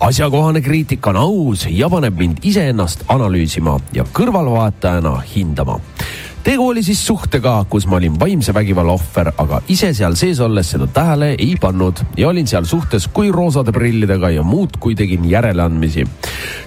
asjakohane 0.00 0.60
kriitika 0.60 1.10
on 1.10 1.16
aus 1.16 1.66
ja 1.70 1.90
paneb 1.90 2.18
mind 2.18 2.38
iseennast 2.42 3.04
analüüsima 3.08 3.80
ja 3.92 4.04
kõrvalvaatajana 4.12 5.20
hindama 5.34 5.80
tegu 6.46 6.68
oli 6.68 6.82
siis 6.86 7.00
suhtega, 7.06 7.64
kus 7.70 7.88
ma 7.90 7.96
olin 7.96 8.14
vaimse 8.20 8.52
vägivalla 8.54 8.92
ohver, 8.94 9.32
aga 9.42 9.58
ise 9.72 9.88
seal 9.96 10.14
sees 10.14 10.38
olles 10.44 10.68
seda 10.70 10.86
tähele 10.86 11.32
ei 11.34 11.56
pannud 11.60 11.98
ja 12.16 12.28
olin 12.28 12.46
seal 12.46 12.68
suhtes 12.70 13.08
kui 13.12 13.32
roosade 13.34 13.72
prillidega 13.74 14.30
ja 14.30 14.44
muudkui 14.46 14.94
tegin 14.94 15.24
järeleandmisi. 15.30 16.06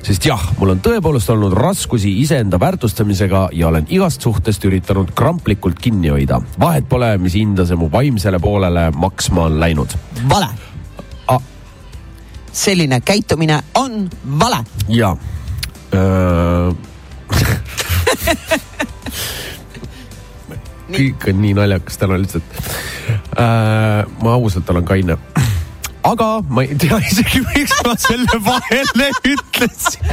sest 0.03 0.25
jah, 0.27 0.43
mul 0.59 0.73
on 0.75 0.81
tõepoolest 0.83 1.31
olnud 1.31 1.55
raskusi 1.55 2.11
iseenda 2.19 2.59
väärtustamisega 2.59 3.47
ja 3.55 3.67
olen 3.71 3.87
igast 3.89 4.21
suhtest 4.21 4.65
üritanud 4.67 5.13
kramplikult 5.15 5.79
kinni 5.79 6.11
hoida. 6.11 6.41
vahet 6.59 6.89
pole, 6.89 7.17
mis 7.17 7.39
hinda 7.39 7.65
see 7.65 7.79
mu 7.79 7.87
vaimsele 7.91 8.39
poolele 8.39 8.89
maksma 8.91 9.47
on 9.47 9.59
läinud. 9.59 9.95
vale. 10.29 10.49
Ah. 11.27 11.41
selline 12.51 12.99
käitumine 12.99 13.63
on 13.75 14.09
vale. 14.39 14.59
ja 14.89 15.15
öö... 15.93 16.73
kõik 20.95 21.29
on 21.31 21.41
nii 21.43 21.55
naljakas 21.57 22.01
täna 22.01 22.19
lihtsalt 22.19 22.59
äh,. 23.37 24.05
ma 24.23 24.35
ausalt 24.35 24.69
olen 24.69 24.85
kaine. 24.87 25.17
aga 26.09 26.29
ma 26.47 26.63
ei 26.65 26.77
tea 26.79 26.99
isegi, 27.03 27.43
miks 27.51 27.75
ma 27.85 27.95
selle 27.99 28.39
vahele 28.45 29.11
ütlesin. 29.27 30.09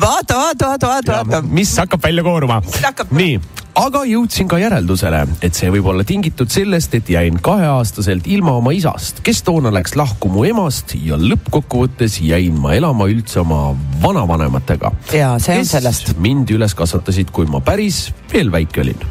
vaata, 0.00 0.38
vaata, 0.38 0.72
vaata, 0.72 0.88
vaata, 0.94 1.20
vaata. 1.20 1.42
mis 1.42 1.76
hakkab 1.78 2.02
välja 2.02 2.24
kooruma 2.26 2.62
hakkab-. 2.62 3.12
nii, 3.16 3.40
aga 3.76 4.02
jõudsin 4.08 4.48
ka 4.48 4.58
järeldusele, 4.60 5.22
et 5.44 5.56
see 5.58 5.68
võib 5.74 5.90
olla 5.92 6.04
tingitud 6.06 6.50
sellest, 6.52 6.94
et 6.96 7.10
jäin 7.12 7.40
kaheaastaselt 7.44 8.28
ilma 8.30 8.56
oma 8.60 8.72
isast, 8.76 9.20
kes 9.26 9.42
toona 9.46 9.72
läks 9.74 9.96
lahku 9.98 10.30
mu 10.32 10.46
emast 10.48 10.96
ja 11.02 11.18
lõppkokkuvõttes 11.20 12.20
jäin 12.24 12.56
ma 12.62 12.76
elama 12.78 13.08
üldse 13.12 13.42
oma 13.42 13.68
vanavanematega. 14.02 14.92
ja 15.16 15.34
see 15.42 15.60
on 15.60 15.68
sellest. 15.68 16.14
mind 16.22 16.54
üles 16.56 16.74
kasvatasid, 16.78 17.34
kui 17.34 17.48
ma 17.50 17.60
päris 17.64 18.06
veel 18.32 18.52
väike 18.54 18.84
olin 18.86 19.06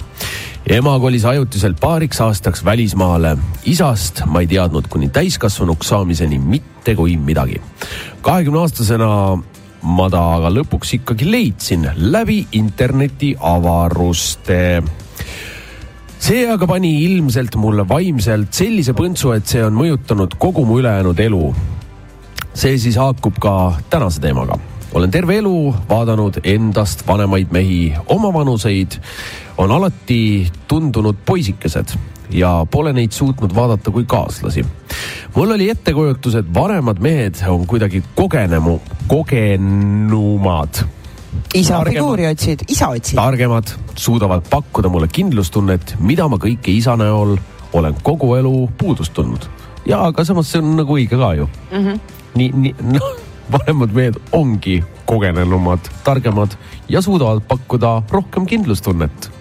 ema 0.70 0.96
kolis 1.00 1.26
ajutiselt 1.26 1.78
paariks 1.80 2.22
aastaks 2.22 2.66
välismaale. 2.66 3.38
isast 3.66 4.24
ma 4.26 4.42
ei 4.42 4.48
teadnud 4.48 4.88
kuni 4.90 5.10
täiskasvanuks 5.10 5.88
saamiseni 5.88 6.40
mitte 6.40 6.96
kui 6.96 7.18
midagi. 7.18 7.62
kahekümne 8.22 8.60
aastasena 8.60 9.38
ma 9.82 10.10
ta 10.10 10.24
aga 10.36 10.50
lõpuks 10.50 10.96
ikkagi 10.98 11.32
leidsin 11.32 11.90
läbi 11.96 12.48
interneti 12.52 13.36
avaruste 13.40 14.84
see 16.20 16.48
aga 16.50 16.68
pani 16.68 16.96
ilmselt 17.04 17.56
mulle 17.62 17.86
vaimselt 17.90 18.54
sellise 18.54 18.94
põntsu, 18.98 19.36
et 19.36 19.46
see 19.46 19.62
on 19.62 19.78
mõjutanud 19.78 20.34
kogu 20.40 20.66
mu 20.66 20.80
ülejäänud 20.82 21.20
elu. 21.20 21.56
see 22.54 22.78
siis 22.78 22.98
haakub 22.98 23.38
ka 23.40 23.74
tänase 23.90 24.22
teemaga. 24.22 24.58
Olen 24.96 25.12
terve 25.12 25.38
elu 25.38 25.76
vaadanud 25.90 26.40
endast 26.44 27.04
vanemaid 27.08 27.52
mehi, 27.52 27.94
omavanuseid 28.08 28.96
on 29.58 29.72
alati 29.72 30.48
tundunud 30.68 31.18
poisikesed 31.26 31.92
ja 32.32 32.66
pole 32.72 32.94
neid 32.96 33.12
suutnud 33.12 33.56
vaadata 33.56 33.92
kui 33.92 34.06
kaaslasi. 34.08 34.66
mul 35.36 35.52
oli 35.52 35.70
ettekujutus, 35.70 36.36
et 36.36 36.54
vanemad 36.54 37.00
mehed 37.00 37.44
on 37.48 37.68
kuidagi 37.68 38.04
kogenemu, 38.16 38.80
kogenumad 39.08 40.86
isa 41.54 41.74
Targemad. 41.74 41.94
figuuri 41.94 42.28
otsid, 42.28 42.64
isa 42.68 42.88
otsid. 42.88 43.16
targemad, 43.16 43.76
suudavad 43.96 44.48
pakkuda 44.50 44.90
mulle 44.90 45.08
kindlustunnet, 45.08 45.96
mida 46.00 46.28
ma 46.28 46.40
kõike 46.40 46.72
isa 46.72 46.96
näol 46.96 47.36
olen 47.74 47.96
kogu 48.04 48.36
elu 48.36 48.70
puudust 48.78 49.14
tundnud. 49.14 49.44
ja 49.86 50.06
aga 50.08 50.24
samas 50.24 50.52
see 50.52 50.64
on 50.64 50.76
nagu 50.80 50.98
õige 50.98 51.20
ka 51.20 51.34
ju 51.36 51.50
mm. 51.72 51.86
-hmm. 51.86 52.00
nii, 52.36 52.52
nii 52.56 52.76
noh, 52.96 53.25
vanemad 53.52 53.94
mehed 53.94 54.16
ongi 54.32 54.84
kogenenumad, 55.06 55.80
targemad 56.04 56.52
ja 56.90 57.02
suudavad 57.02 57.42
pakkuda 57.48 58.02
rohkem 58.10 58.46
kindlustunnet. 58.46 59.32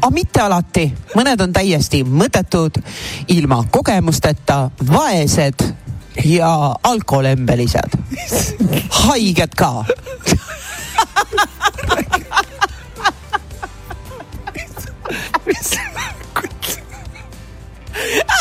aga 0.00 0.10
mitte 0.10 0.40
alati, 0.40 0.86
mõned 1.16 1.40
on 1.42 1.52
täiesti 1.52 2.04
mõttetud, 2.04 2.80
ilma 3.28 3.64
kogemusteta, 3.70 4.70
vaesed 4.92 5.66
ja 6.24 6.74
alkoholembelised. 6.82 7.98
haiged 8.90 9.54
ka. 9.56 9.84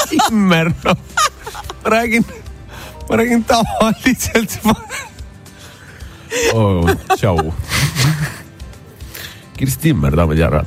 Timmer, 0.09 0.71
noh, 0.83 0.97
räägin, 1.83 2.25
ma 3.09 3.17
räägin 3.17 3.43
tavaliselt. 3.43 4.59
oh,. 6.53 6.89
tšau. 7.17 7.53
Kirsti 9.59 9.81
Timmer, 9.81 10.15
daamid 10.15 10.37
ja 10.39 10.45
härrad. 10.47 10.65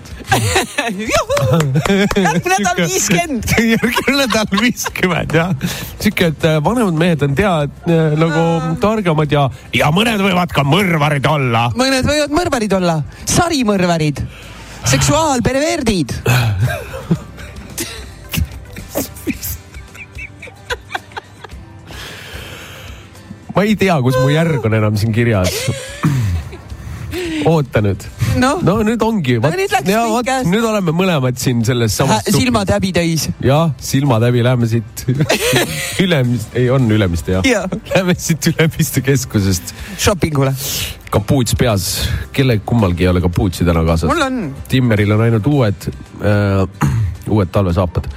järgmine 2.13 2.59
nädal 2.59 2.77
viiskümmend. 2.77 3.45
järgmine 3.59 4.17
nädal 4.19 4.61
viiskümmend 4.61 5.35
jah. 5.35 5.55
sihuke, 6.01 6.27
et 6.27 6.45
äh, 6.45 6.59
vanemad 6.65 6.99
mehed 7.01 7.25
on 7.25 7.35
tead 7.39 7.73
äh, 7.89 8.13
nagu 8.21 8.45
targemad 8.83 9.33
ja, 9.33 9.47
ja 9.73 9.89
mõned 9.95 10.21
võivad 10.21 10.53
ka 10.53 10.67
mõrvarid 10.69 11.29
olla. 11.31 11.71
mõned 11.79 12.05
võivad 12.05 12.37
mõrvarid 12.37 12.77
olla, 12.77 13.01
sarimõrvarid, 13.25 14.25
seksuaalperverdid. 14.93 16.19
ma 23.55 23.65
ei 23.67 23.77
tea, 23.79 23.99
kus 24.05 24.17
mu 24.21 24.31
järg 24.33 24.65
on 24.67 24.77
enam 24.79 24.97
siin 25.01 25.13
kirjas. 25.15 25.53
oota 27.49 27.83
nüüd. 27.85 28.05
noh 28.41 28.63
no 28.65 28.79
nüüd 28.87 29.03
ongi. 29.05 29.37
No 29.43 29.51
nüüd 29.53 29.73
kõik 29.73 30.27
käest. 30.29 30.49
nüüd 30.51 30.65
oleme 30.65 30.95
mõlemad 30.97 31.39
siin 31.41 31.63
selles 31.67 31.97
samas. 31.99 32.25
silmad 32.31 32.71
häbi 32.73 32.93
täis. 32.97 33.29
jah, 33.45 33.75
silmad 33.83 34.25
häbi, 34.29 34.45
lähme 34.47 34.69
siit 34.71 35.05
Ülemist, 36.05 36.57
ei 36.59 36.71
on 36.73 36.89
Ülemiste 36.91 37.37
jah 37.39 37.47
Jaa. 37.47 37.67
Lähme 37.95 38.17
siit 38.19 38.53
Ülemiste 38.55 39.05
keskusest, 39.05 39.75
shoppingule. 39.99 40.55
kapuuts 41.13 41.57
peas, 41.59 41.89
kelle 42.33 42.61
kummalgi 42.65 43.05
ei 43.05 43.13
ole 43.13 43.25
kapuutsi 43.25 43.69
täna 43.69 43.85
kaasas. 43.89 44.09
mul 44.13 44.27
on. 44.29 44.45
Timmeril 44.69 45.19
on 45.19 45.27
ainult 45.29 45.51
uued 45.53 45.91
äh, 46.25 46.93
uued 47.35 47.53
talvesaapad. 47.53 48.09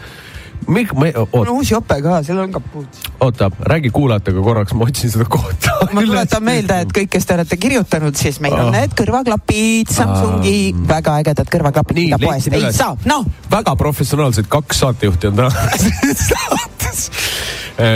Mik-, 0.67 0.93
mul 0.97 1.11
oota 1.15 1.37
on 1.37 1.49
uus 1.59 1.69
jope 1.71 1.97
ka, 2.01 2.23
seal 2.25 2.39
on 2.41 2.51
kapuuts. 2.55 3.03
oota, 3.21 3.51
räägi 3.69 3.89
kuulajatega 3.93 4.41
korraks, 4.41 4.73
ma 4.73 4.87
otsin 4.87 5.11
seda 5.13 5.25
kohta. 5.29 5.71
ma 5.93 6.01
tuletan 6.01 6.43
meelde, 6.43 6.79
et 6.85 6.93
kõik, 6.97 7.09
kes 7.13 7.25
te 7.25 7.33
olete 7.37 7.57
kirjutanud, 7.57 8.15
siis 8.17 8.39
meil 8.41 8.53
on 8.57 8.67
Ah. 8.67 8.71
need 8.79 8.95
kõrvaklapid, 8.97 9.91
Samsungi 9.93 10.73
väga 10.87 11.19
ägedad 11.21 11.49
kõrvaklapid, 11.53 11.95
Nii, 11.99 12.05
mida 12.09 12.17
poest 12.23 12.47
ei 12.53 12.59
üles. 12.63 12.75
saa. 12.77 12.95
noh, 13.05 13.25
väga 13.51 13.75
professionaalsed 13.75 14.47
kaks 14.49 14.79
saatejuhti 14.79 15.27
on 15.27 15.35
täna 15.35 15.49
saates. 16.29 17.09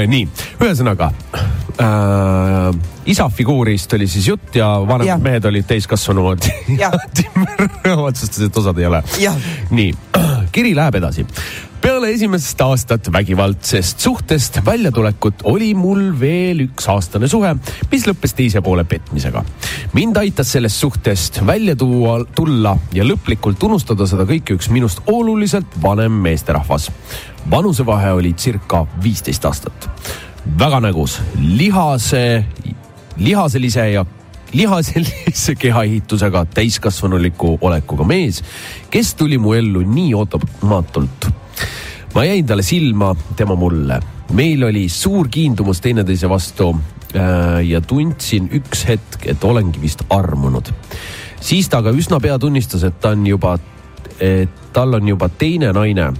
nii, 0.07 0.27
ühesõnaga 0.59 1.11
äh, 1.79 2.75
isa 3.09 3.29
figuurist 3.33 3.93
oli 3.95 4.07
siis 4.11 4.27
jutt 4.27 4.55
ja 4.59 4.67
vanemad 4.81 5.07
Jah. 5.07 5.21
mehed 5.23 5.45
olid 5.45 5.65
täiskasvanud. 5.69 6.43
Jah. 6.77 6.93
Timmer 7.15 7.97
otsustas, 7.97 8.41
et 8.49 8.57
osad 8.57 8.77
ei 8.77 8.85
ole 8.89 9.01
nii, 9.71 9.93
kiri 10.51 10.75
läheb 10.75 10.95
edasi 10.99 11.25
peale 11.81 12.09
esimest 12.11 12.59
aastat 12.61 13.07
vägivaldsest 13.13 13.99
suhtest 14.03 14.59
väljatulekut 14.65 15.43
oli 15.47 15.71
mul 15.77 16.11
veel 16.19 16.63
üks 16.65 16.89
aastane 16.91 17.27
suhe, 17.31 17.53
mis 17.91 18.05
lõppes 18.07 18.35
teise 18.35 18.61
poole 18.65 18.83
petmisega. 18.83 19.43
mind 19.93 20.17
aitas 20.17 20.51
sellest 20.55 20.79
suhtest 20.79 21.39
välja 21.45 21.75
tuua, 21.75 22.19
tulla 22.35 22.75
ja 22.93 23.05
lõplikult 23.07 23.63
unustada 23.63 24.07
seda 24.09 24.27
kõike 24.27 24.57
üks 24.57 24.69
minust 24.69 25.01
oluliselt 25.07 25.79
vanem 25.81 26.11
meesterahvas. 26.11 26.91
vanusevahe 27.51 28.11
oli 28.11 28.33
circa 28.33 28.85
viisteist 29.03 29.45
aastat. 29.45 29.89
väga 30.59 30.79
nägus, 30.79 31.19
lihase, 31.39 32.45
lihaselise 33.17 33.89
ja 33.91 34.05
lihaselise 34.53 35.55
kehaehitusega 35.55 36.45
täiskasvanuliku 36.45 37.57
olekuga 37.61 38.03
mees, 38.03 38.43
kes 38.89 39.13
tuli 39.15 39.37
mu 39.37 39.53
ellu 39.53 39.83
nii 39.85 40.13
ootamatult 40.13 41.29
ma 42.13 42.25
jäin 42.25 42.45
talle 42.45 42.63
silma, 42.63 43.15
tema 43.35 43.55
mulle. 43.55 43.99
meil 44.33 44.63
oli 44.63 44.89
suur 44.89 45.27
kiindumus 45.27 45.81
teineteise 45.81 46.29
vastu 46.29 46.69
äh, 47.15 47.65
ja 47.65 47.81
tundsin 47.81 48.49
üks 48.53 48.85
hetk, 48.87 49.25
et 49.25 49.43
olengi 49.43 49.81
vist 49.81 50.03
armunud. 50.09 50.71
siis 51.41 51.69
ta 51.69 51.77
aga 51.77 51.91
üsna 51.91 52.19
pea 52.19 52.39
tunnistas, 52.39 52.83
et 52.83 52.99
ta 52.99 53.09
on 53.09 53.27
juba, 53.27 53.57
et 54.19 54.73
tal 54.73 54.93
on 54.93 55.07
juba 55.07 55.29
teine 55.29 55.73
naine. 55.73 56.11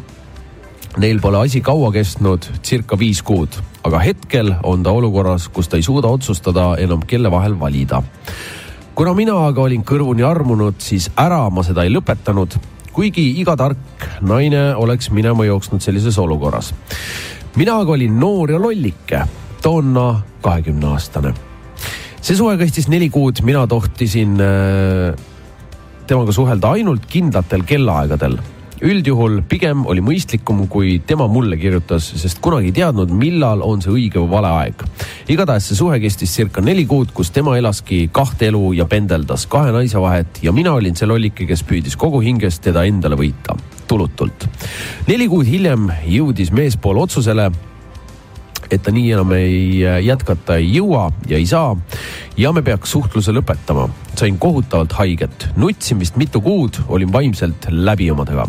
Neil 0.97 1.19
pole 1.21 1.37
asi 1.37 1.61
kaua 1.61 1.91
kestnud, 1.93 2.47
circa 2.65 2.97
viis 2.99 3.21
kuud, 3.21 3.59
aga 3.85 3.99
hetkel 3.99 4.55
on 4.63 4.83
ta 4.83 4.91
olukorras, 4.91 5.47
kus 5.53 5.69
ta 5.69 5.77
ei 5.77 5.85
suuda 5.85 6.09
otsustada 6.09 6.73
enam, 6.81 7.05
kelle 7.07 7.31
vahel 7.31 7.59
valida 7.59 8.01
kuna 8.99 9.13
mina 9.15 9.31
aga 9.47 9.61
olin 9.63 9.83
kõrvuni 9.87 10.25
armunud, 10.27 10.81
siis 10.83 11.05
ära 11.15 11.45
ma 11.55 11.63
seda 11.63 11.85
ei 11.87 11.91
lõpetanud, 11.93 12.57
kuigi 12.99 13.29
iga 13.39 13.53
tark 13.55 14.07
naine 14.27 14.73
oleks 14.75 15.07
minema 15.15 15.45
jooksnud 15.47 15.79
sellises 15.79 16.17
olukorras. 16.19 16.73
mina 17.55 17.77
aga 17.79 17.93
olin 17.95 18.17
noor 18.19 18.51
ja 18.51 18.59
lollike, 18.59 19.21
toona 19.63 20.21
kahekümne 20.43 20.89
aastane. 20.91 21.31
see 22.19 22.35
suhe 22.35 22.57
kestis 22.59 22.89
neli 22.91 23.07
kuud, 23.09 23.39
mina 23.47 23.63
tohtisin 23.71 24.35
äh, 24.43 25.15
temaga 26.07 26.35
suhelda 26.35 26.73
ainult 26.75 27.07
kindlatel 27.07 27.63
kellaaegadel. 27.63 28.35
Üldjuhul 28.85 29.41
pigem 29.49 29.85
oli 29.89 30.01
mõistlikum, 30.03 30.63
kui 30.71 30.97
tema 31.05 31.27
mulle 31.31 31.57
kirjutas, 31.59 32.05
sest 32.21 32.39
kunagi 32.43 32.71
ei 32.71 32.75
teadnud, 32.79 33.11
millal 33.11 33.63
on 33.65 33.83
see 33.83 33.91
õige 33.91 34.21
või 34.21 34.31
vale 34.31 34.51
aeg. 34.61 34.83
igatahes 35.29 35.69
see 35.69 35.79
suhe 35.79 35.99
kestis 35.99 36.33
circa 36.35 36.61
neli 36.61 36.85
kuud, 36.89 37.11
kus 37.13 37.31
tema 37.35 37.57
elaski 37.57 38.07
kahte 38.11 38.47
elu 38.49 38.73
ja 38.79 38.85
pendeldas 38.85 39.45
kahe 39.47 39.73
naise 39.75 39.99
vahet 39.99 40.43
ja 40.43 40.51
mina 40.55 40.73
olin 40.73 40.95
see 40.95 41.07
lollike, 41.07 41.47
kes 41.49 41.63
püüdis 41.63 41.97
kogu 41.99 42.21
hingest 42.23 42.63
teda 42.63 42.85
endale 42.87 43.19
võita, 43.19 43.57
tulutult. 43.87 44.47
neli 45.07 45.27
kuud 45.27 45.47
hiljem 45.47 45.89
jõudis 46.07 46.53
meespool 46.55 47.03
otsusele, 47.03 47.49
et 48.71 48.83
ta 48.85 48.93
nii 48.93 49.11
enam 49.15 49.33
ei 49.37 49.83
äh, 49.85 49.99
jätkata 50.05 50.59
ei 50.59 50.69
jõua 50.75 51.09
ja 51.29 51.37
ei 51.37 51.47
saa 51.49 51.75
ja 52.37 52.51
me 52.53 52.63
peaks 52.65 52.91
suhtluse 52.95 53.33
lõpetama. 53.35 53.89
sain 54.15 54.37
kohutavalt 54.39 54.93
haiget, 54.99 55.47
nutsin 55.55 55.99
vist 55.99 56.17
mitu 56.19 56.41
kuud, 56.41 56.81
olin 56.87 57.11
vaimselt 57.13 57.67
läbi 57.69 58.11
omadega. 58.11 58.47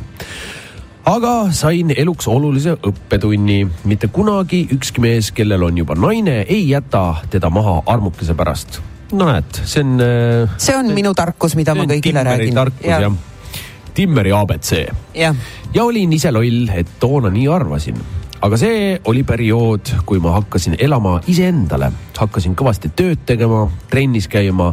aga 1.05 1.35
sain 1.53 1.95
eluks 1.97 2.29
olulise 2.29 2.77
õppetunni, 2.77 3.65
mitte 3.85 4.09
kunagi 4.09 4.67
ükski 4.73 5.01
mees, 5.01 5.33
kellel 5.33 5.63
on 5.63 5.79
juba 5.79 5.95
naine, 5.95 6.41
ei 6.49 6.69
jäta 6.69 7.23
teda 7.31 7.51
maha 7.51 7.83
armukese 7.87 8.35
pärast. 8.35 8.81
no 9.13 9.31
näed, 9.33 9.65
see 9.65 9.85
on. 9.85 9.99
see 10.57 10.77
on 10.77 10.95
minu 10.95 11.15
tarkus, 11.15 11.57
mida 11.57 11.75
ma 11.75 11.89
kõigile 11.89 12.25
räägin. 12.25 12.55
tarkus 12.55 12.87
jah 12.87 13.09
ja.. 13.09 13.13
Timmeri 13.91 14.31
abc 14.33 14.71
ja 15.75 15.85
olin 15.85 16.13
ise 16.13 16.31
loll, 16.33 16.69
et 16.75 16.99
toona 17.01 17.31
nii 17.33 17.49
arvasin. 17.51 17.99
Aga 18.41 18.57
see 18.57 18.95
oli 19.11 19.23
periood, 19.27 19.93
kui 20.09 20.21
ma 20.23 20.33
hakkasin 20.39 20.77
elama 20.81 21.19
iseendale, 21.31 21.91
hakkasin 22.17 22.57
kõvasti 22.59 22.91
tööd 22.97 23.25
tegema, 23.29 23.67
trennis 23.91 24.29
käima, 24.33 24.71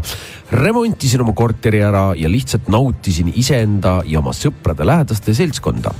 remontisin 0.55 1.23
oma 1.25 1.35
korteri 1.37 1.81
ära 1.83 2.09
ja 2.17 2.31
lihtsalt 2.31 2.69
nautisin 2.71 3.31
iseenda 3.35 3.99
ja 4.07 4.21
oma 4.23 4.35
sõprade 4.35 4.87
lähedaste 4.87 5.35
seltskonda. 5.35 5.93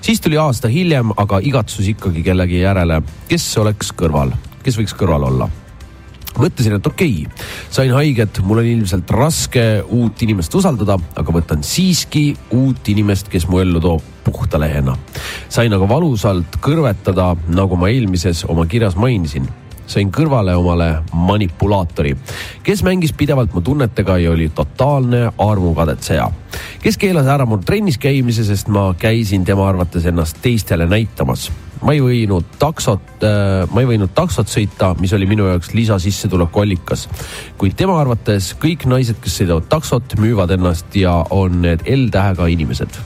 siis 0.00 0.20
tuli 0.20 0.36
aasta 0.36 0.68
hiljem 0.68 1.12
aga 1.16 1.40
igatsus 1.42 1.88
ikkagi 1.88 2.22
kellegi 2.22 2.60
järele, 2.60 3.02
kes 3.28 3.58
oleks 3.58 3.92
kõrval, 3.92 4.32
kes 4.62 4.78
võiks 4.78 4.94
kõrval 4.96 5.30
olla 5.30 5.50
mõtlesin, 6.40 6.76
et 6.78 6.86
okei 6.86 7.26
okay,, 7.26 7.46
sain 7.70 7.92
haiget, 7.94 8.40
mul 8.44 8.62
on 8.62 8.68
ilmselt 8.70 9.10
raske 9.14 9.66
uut 9.84 10.22
inimest 10.26 10.54
usaldada, 10.54 10.98
aga 11.16 11.34
võtan 11.34 11.64
siiski 11.66 12.28
uut 12.56 12.88
inimest, 12.92 13.30
kes 13.32 13.48
mu 13.50 13.60
ellu 13.62 13.82
toob 13.82 14.14
puhta 14.26 14.60
lehena. 14.60 14.96
sain 15.48 15.72
aga 15.72 15.88
valusalt 15.88 16.58
kõrvetada, 16.62 17.34
nagu 17.48 17.76
ma 17.78 17.90
eelmises 17.92 18.44
oma 18.48 18.66
kirjas 18.66 18.96
mainisin. 18.96 19.48
sain 19.86 20.10
kõrvale 20.10 20.56
omale 20.58 21.02
manipulaatori, 21.12 22.16
kes 22.62 22.82
mängis 22.82 23.12
pidevalt 23.12 23.54
mu 23.54 23.60
tunnetega 23.60 24.18
ja 24.18 24.32
oli 24.32 24.48
totaalne 24.48 25.30
armukadetseja. 25.38 26.30
kes 26.82 26.96
keelas 26.96 27.26
ära 27.26 27.46
mul 27.46 27.62
trennis 27.62 27.98
käimise, 27.98 28.44
sest 28.44 28.68
ma 28.68 28.94
käisin 28.98 29.44
tema 29.44 29.68
arvates 29.68 30.06
ennast 30.06 30.42
teistele 30.42 30.86
näitamas 30.86 31.50
ma 31.82 31.96
ei 31.96 32.02
võinud 32.04 32.56
taksot 32.60 33.24
äh,, 33.26 33.66
ma 33.72 33.82
ei 33.82 33.90
võinud 33.92 34.14
taksot 34.16 34.50
sõita, 34.52 34.94
mis 35.00 35.12
oli 35.16 35.28
minu 35.28 35.48
jaoks 35.50 35.74
lisasissetuleku 35.76 36.64
allikas. 36.64 37.08
kuid 37.58 37.76
tema 37.76 37.98
arvates 38.00 38.54
kõik 38.62 38.88
naised, 38.90 39.20
kes 39.22 39.42
sõidavad 39.42 39.68
taksot, 39.72 40.16
müüvad 40.22 40.56
ennast 40.56 40.96
ja 40.96 41.18
on 41.30 41.62
need 41.66 41.84
L-tähega 41.86 42.48
inimesed 42.52 43.02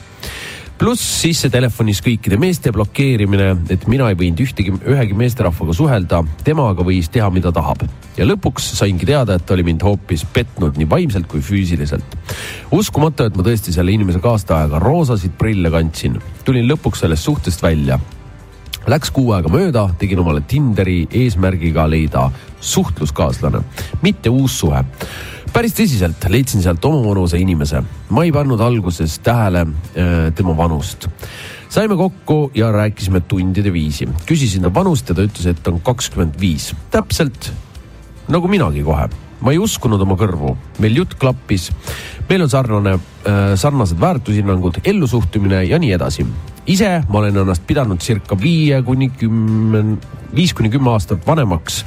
pluss 0.81 1.03
sisse 1.21 1.49
telefonis 1.53 1.99
kõikide 2.01 2.39
meeste 2.41 2.71
blokeerimine, 2.73 3.51
et 3.69 3.83
mina 3.91 4.07
ei 4.09 4.15
võinud 4.17 4.39
ühtegi, 4.41 4.71
ühegi 4.89 5.13
meesterahvaga 5.13 5.75
suhelda, 5.77 6.23
tema 6.41 6.71
aga 6.71 6.85
võis 6.87 7.09
teha, 7.13 7.27
mida 7.29 7.51
tahab. 7.53 7.83
ja 8.17 8.25
lõpuks 8.25 8.71
saingi 8.79 9.05
teada, 9.05 9.35
et 9.37 9.45
ta 9.45 9.53
oli 9.53 9.67
mind 9.67 9.85
hoopis 9.85 10.23
petnud 10.33 10.79
nii 10.81 10.89
vaimselt 10.89 11.27
kui 11.29 11.43
füüsiliselt. 11.45 12.17
uskumatu, 12.73 13.29
et 13.29 13.37
ma 13.37 13.45
tõesti 13.45 13.75
selle 13.75 13.93
inimese 13.93 14.23
kaastajaga 14.23 14.79
roosasid 14.81 15.37
prille 15.37 15.69
kandsin. 15.69 16.17
tulin 16.45 16.65
lõpuks 16.65 17.05
sellest 17.05 17.29
suhtest 17.29 17.61
välja 17.61 17.99
Läks 18.89 19.11
kuu 19.13 19.29
aega 19.35 19.49
mööda, 19.51 19.83
tegin 19.99 20.23
omale 20.23 20.41
Tinderi 20.49 21.03
eesmärgiga 21.13 21.83
leida 21.89 22.25
suhtluskaaslane, 22.61 23.61
mitte 24.01 24.33
uus 24.33 24.57
suhe. 24.59 24.83
päris 25.53 25.73
tõsiselt 25.75 26.25
leidsin 26.29 26.63
sealt 26.63 26.85
omavanuse 26.85 27.37
inimese. 27.37 27.83
ma 28.09 28.23
ei 28.23 28.31
pannud 28.31 28.59
alguses 28.59 29.19
tähele 29.19 29.61
äh, 29.61 30.33
tema 30.35 30.57
vanust. 30.57 31.07
saime 31.69 31.95
kokku 31.95 32.51
ja 32.55 32.71
rääkisime 32.71 33.21
tundide 33.21 33.73
viisi. 33.73 34.09
küsisin 34.25 34.61
ta 34.61 34.73
vanust 34.73 35.09
ja 35.09 35.15
ta 35.15 35.21
ütles, 35.21 35.45
et 35.45 35.67
on 35.67 35.79
kakskümmend 35.79 36.39
viis, 36.39 36.73
täpselt 36.91 37.53
nagu 38.27 38.47
minagi 38.47 38.83
kohe 38.83 39.09
ma 39.41 39.53
ei 39.53 39.59
uskunud 39.61 40.01
oma 40.05 40.17
kõrvu, 40.19 40.53
meil 40.81 41.01
jutt 41.01 41.17
klappis, 41.19 41.69
meil 42.29 42.45
on 42.45 42.51
sarnane 42.51 42.95
äh,, 42.95 43.53
sarnased 43.59 43.99
väärtushinnangud, 44.01 44.81
ellusuhtumine 44.85 45.63
ja 45.69 45.79
nii 45.81 45.93
edasi. 45.97 46.25
Ise 46.69 46.99
ma 47.09 47.19
olen 47.19 47.39
ennast 47.41 47.63
pidanud 47.65 48.03
circa 48.05 48.37
viie 48.37 48.77
kuni 48.85 49.07
kümme, 49.17 49.81
viis 50.35 50.53
kuni 50.53 50.69
kümme 50.69 50.91
aastat 50.93 51.25
vanemaks, 51.25 51.79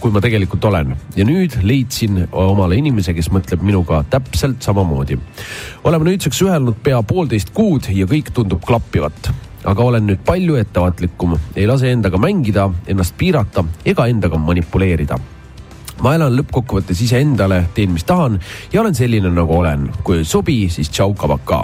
kui 0.00 0.14
ma 0.14 0.22
tegelikult 0.22 0.64
olen. 0.70 0.94
ja 1.16 1.26
nüüd 1.26 1.58
leidsin 1.66 2.28
omale 2.30 2.78
inimese, 2.78 3.14
kes 3.14 3.30
mõtleb 3.34 3.64
minuga 3.66 4.04
täpselt 4.10 4.62
samamoodi. 4.62 5.18
oleme 5.84 6.12
nüüdseks 6.12 6.38
suhelnud 6.38 6.78
pea 6.82 7.02
poolteist 7.02 7.50
kuud 7.54 7.90
ja 7.90 8.06
kõik 8.06 8.30
tundub 8.32 8.62
klappivat. 8.64 9.32
Aga 9.64 9.82
olen 9.82 10.06
nüüd 10.06 10.22
palju 10.24 10.54
ettevaatlikum, 10.56 11.34
ei 11.56 11.66
lase 11.66 11.90
endaga 11.92 12.16
mängida, 12.16 12.70
ennast 12.86 13.18
piirata 13.18 13.64
ega 13.84 14.06
endaga 14.08 14.38
manipuleerida 14.38 15.18
ma 16.04 16.14
elan 16.16 16.32
lõppkokkuvõttes 16.38 17.00
iseendale, 17.04 17.60
teen, 17.76 17.92
mis 17.94 18.06
tahan 18.08 18.38
ja 18.72 18.80
olen 18.80 18.96
selline, 18.96 19.30
nagu 19.34 19.54
olen. 19.60 19.88
kui 20.04 20.20
ei 20.20 20.24
sobi, 20.24 20.56
siis 20.72 20.88
tšau, 20.88 21.14
kabaka. 21.18 21.62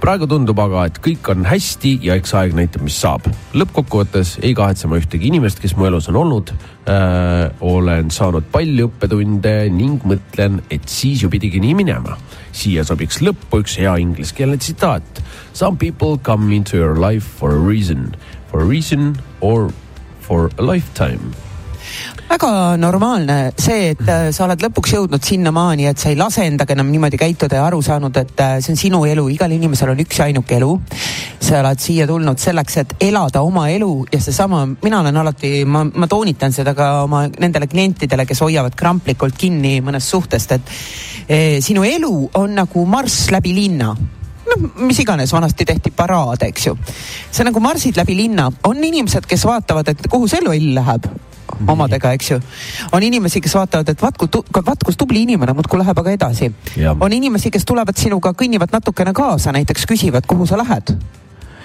praegu 0.00 0.28
tundub 0.28 0.58
aga, 0.60 0.84
et 0.90 1.00
kõik 1.02 1.30
on 1.32 1.46
hästi 1.48 1.96
ja 2.04 2.16
eks 2.20 2.34
aeg 2.36 2.56
näitab, 2.56 2.84
mis 2.84 3.00
saab. 3.00 3.28
lõppkokkuvõttes 3.56 4.38
ei 4.42 4.54
kahetse 4.54 4.88
ma 4.88 5.00
ühtegi 5.00 5.30
inimest, 5.32 5.60
kes 5.60 5.76
mu 5.76 5.88
elus 5.88 6.10
on 6.12 6.20
olnud 6.20 6.52
äh,. 6.52 7.50
olen 7.60 8.10
saanud 8.10 8.50
palju 8.52 8.90
õppetunde 8.90 9.54
ning 9.72 10.04
mõtlen, 10.04 10.60
et 10.70 10.88
siis 10.88 11.24
ju 11.24 11.32
pidigi 11.32 11.60
nii 11.60 11.74
minema. 11.74 12.18
siia 12.52 12.84
sobiks 12.84 13.20
lõppu 13.24 13.62
üks 13.64 13.78
hea 13.78 13.96
ingliskeelne 14.02 14.58
tsitaat. 14.58 15.22
Some 15.52 15.78
people 15.78 16.18
come 16.18 16.52
into 16.54 16.76
your 16.76 16.98
life 16.98 17.24
for 17.38 17.54
a 17.54 17.60
reason, 17.60 18.12
for 18.50 18.60
a 18.60 18.66
reason 18.66 19.16
or 19.40 19.70
for 20.20 20.50
a 20.58 20.62
lifetime 20.62 21.32
väga 22.30 22.76
normaalne 22.78 23.36
see, 23.58 23.90
et 23.92 24.02
äh, 24.08 24.28
sa 24.34 24.44
oled 24.46 24.62
lõpuks 24.62 24.94
jõudnud 24.94 25.24
sinnamaani, 25.24 25.88
et 25.90 25.98
sa 26.00 26.10
ei 26.12 26.18
lase 26.18 26.44
endaga 26.46 26.74
enam 26.76 26.90
niimoodi 26.92 27.18
käituda 27.20 27.58
ja 27.58 27.66
aru 27.66 27.80
saanud, 27.82 28.16
et 28.20 28.42
äh, 28.42 28.56
see 28.62 28.74
on 28.74 28.80
sinu 28.80 29.00
elu, 29.08 29.26
igal 29.34 29.52
inimesel 29.54 29.92
on 29.92 30.02
üks 30.04 30.20
ja 30.20 30.28
ainuke 30.28 30.56
elu. 30.58 30.70
sa 31.40 31.60
oled 31.60 31.80
siia 31.82 32.06
tulnud 32.06 32.38
selleks, 32.38 32.76
et 32.82 32.94
elada 33.02 33.42
oma 33.42 33.66
elu 33.72 33.90
ja 34.12 34.20
seesama, 34.22 34.62
mina 34.82 35.00
olen 35.00 35.16
alati, 35.22 35.64
ma, 35.64 35.82
ma 35.84 36.06
toonitan 36.06 36.52
seda 36.54 36.74
ka 36.78 36.90
oma 37.04 37.24
nendele 37.28 37.66
klientidele, 37.66 38.26
kes 38.28 38.44
hoiavad 38.44 38.76
kramplikult 38.78 39.38
kinni 39.38 39.80
mõnest 39.82 40.14
suhtest, 40.14 40.52
et 40.54 40.72
eh, 41.26 41.58
sinu 41.64 41.84
elu 41.88 42.14
on 42.38 42.54
nagu 42.60 42.86
marss 42.86 43.30
läbi 43.34 43.54
linna 43.56 43.94
noh, 44.50 44.68
mis 44.86 44.98
iganes, 45.02 45.32
vanasti 45.32 45.66
tehti 45.66 45.90
paraad, 45.96 46.42
eks 46.46 46.66
ju. 46.66 46.76
see 47.30 47.46
nagu 47.46 47.60
marsid 47.62 47.98
läbi 47.98 48.16
linna, 48.18 48.50
on 48.66 48.84
inimesed, 48.84 49.26
kes 49.26 49.44
vaatavad, 49.46 49.90
et 49.92 50.08
kuhu 50.10 50.30
see 50.30 50.42
loll 50.46 50.72
läheb 50.78 51.10
omadega, 51.68 52.12
eks 52.12 52.30
ju. 52.30 52.40
on 52.92 53.02
inimesi, 53.02 53.40
kes 53.40 53.54
vaatavad, 53.54 53.88
et 53.88 54.02
vaat 54.02 54.18
kui, 54.18 54.28
vaat 54.66 54.84
kus 54.84 54.96
tubli 54.96 55.22
inimene 55.22 55.52
muudkui 55.52 55.78
läheb 55.78 55.98
aga 55.98 56.10
edasi. 56.10 56.52
on 57.00 57.12
inimesi, 57.12 57.50
kes 57.50 57.64
tulevad 57.64 57.96
sinuga, 57.96 58.32
kõnnivad 58.32 58.72
natukene 58.72 59.12
kaasa, 59.12 59.52
näiteks 59.52 59.86
küsivad, 59.86 60.26
kuhu 60.26 60.46
sa 60.46 60.58
lähed. 60.58 60.94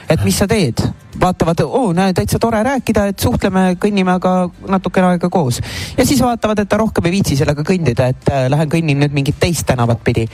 Et 0.10 0.24
mis 0.24 0.38
sa 0.38 0.47
teed 0.47 0.84
vaatavad, 1.20 1.60
oo, 1.64 1.93
näe, 1.93 2.14
täitsa 2.14 2.39
tore 2.39 2.60
rääkida, 2.64 3.08
et 3.12 3.20
suhtleme, 3.20 3.76
kõnnime 3.82 4.16
aga 4.16 4.34
natukene 4.68 5.14
aega 5.14 5.30
koos. 5.30 5.62
ja 5.97 6.06
siis 6.06 6.22
vaatavad, 6.22 6.60
et 6.60 6.70
ta 6.70 6.78
rohkem 6.78 7.06
ei 7.06 7.12
viitsi 7.12 7.38
sellega 7.39 7.64
kõndida, 7.64 8.10
et 8.12 8.30
äh, 8.32 8.45
lähen 8.51 8.70
kõnnin 8.70 8.99
nüüd 8.99 9.16
mingit 9.16 9.39
teist 9.39 9.66
tänavat 9.68 10.03
pidi. 10.03 10.28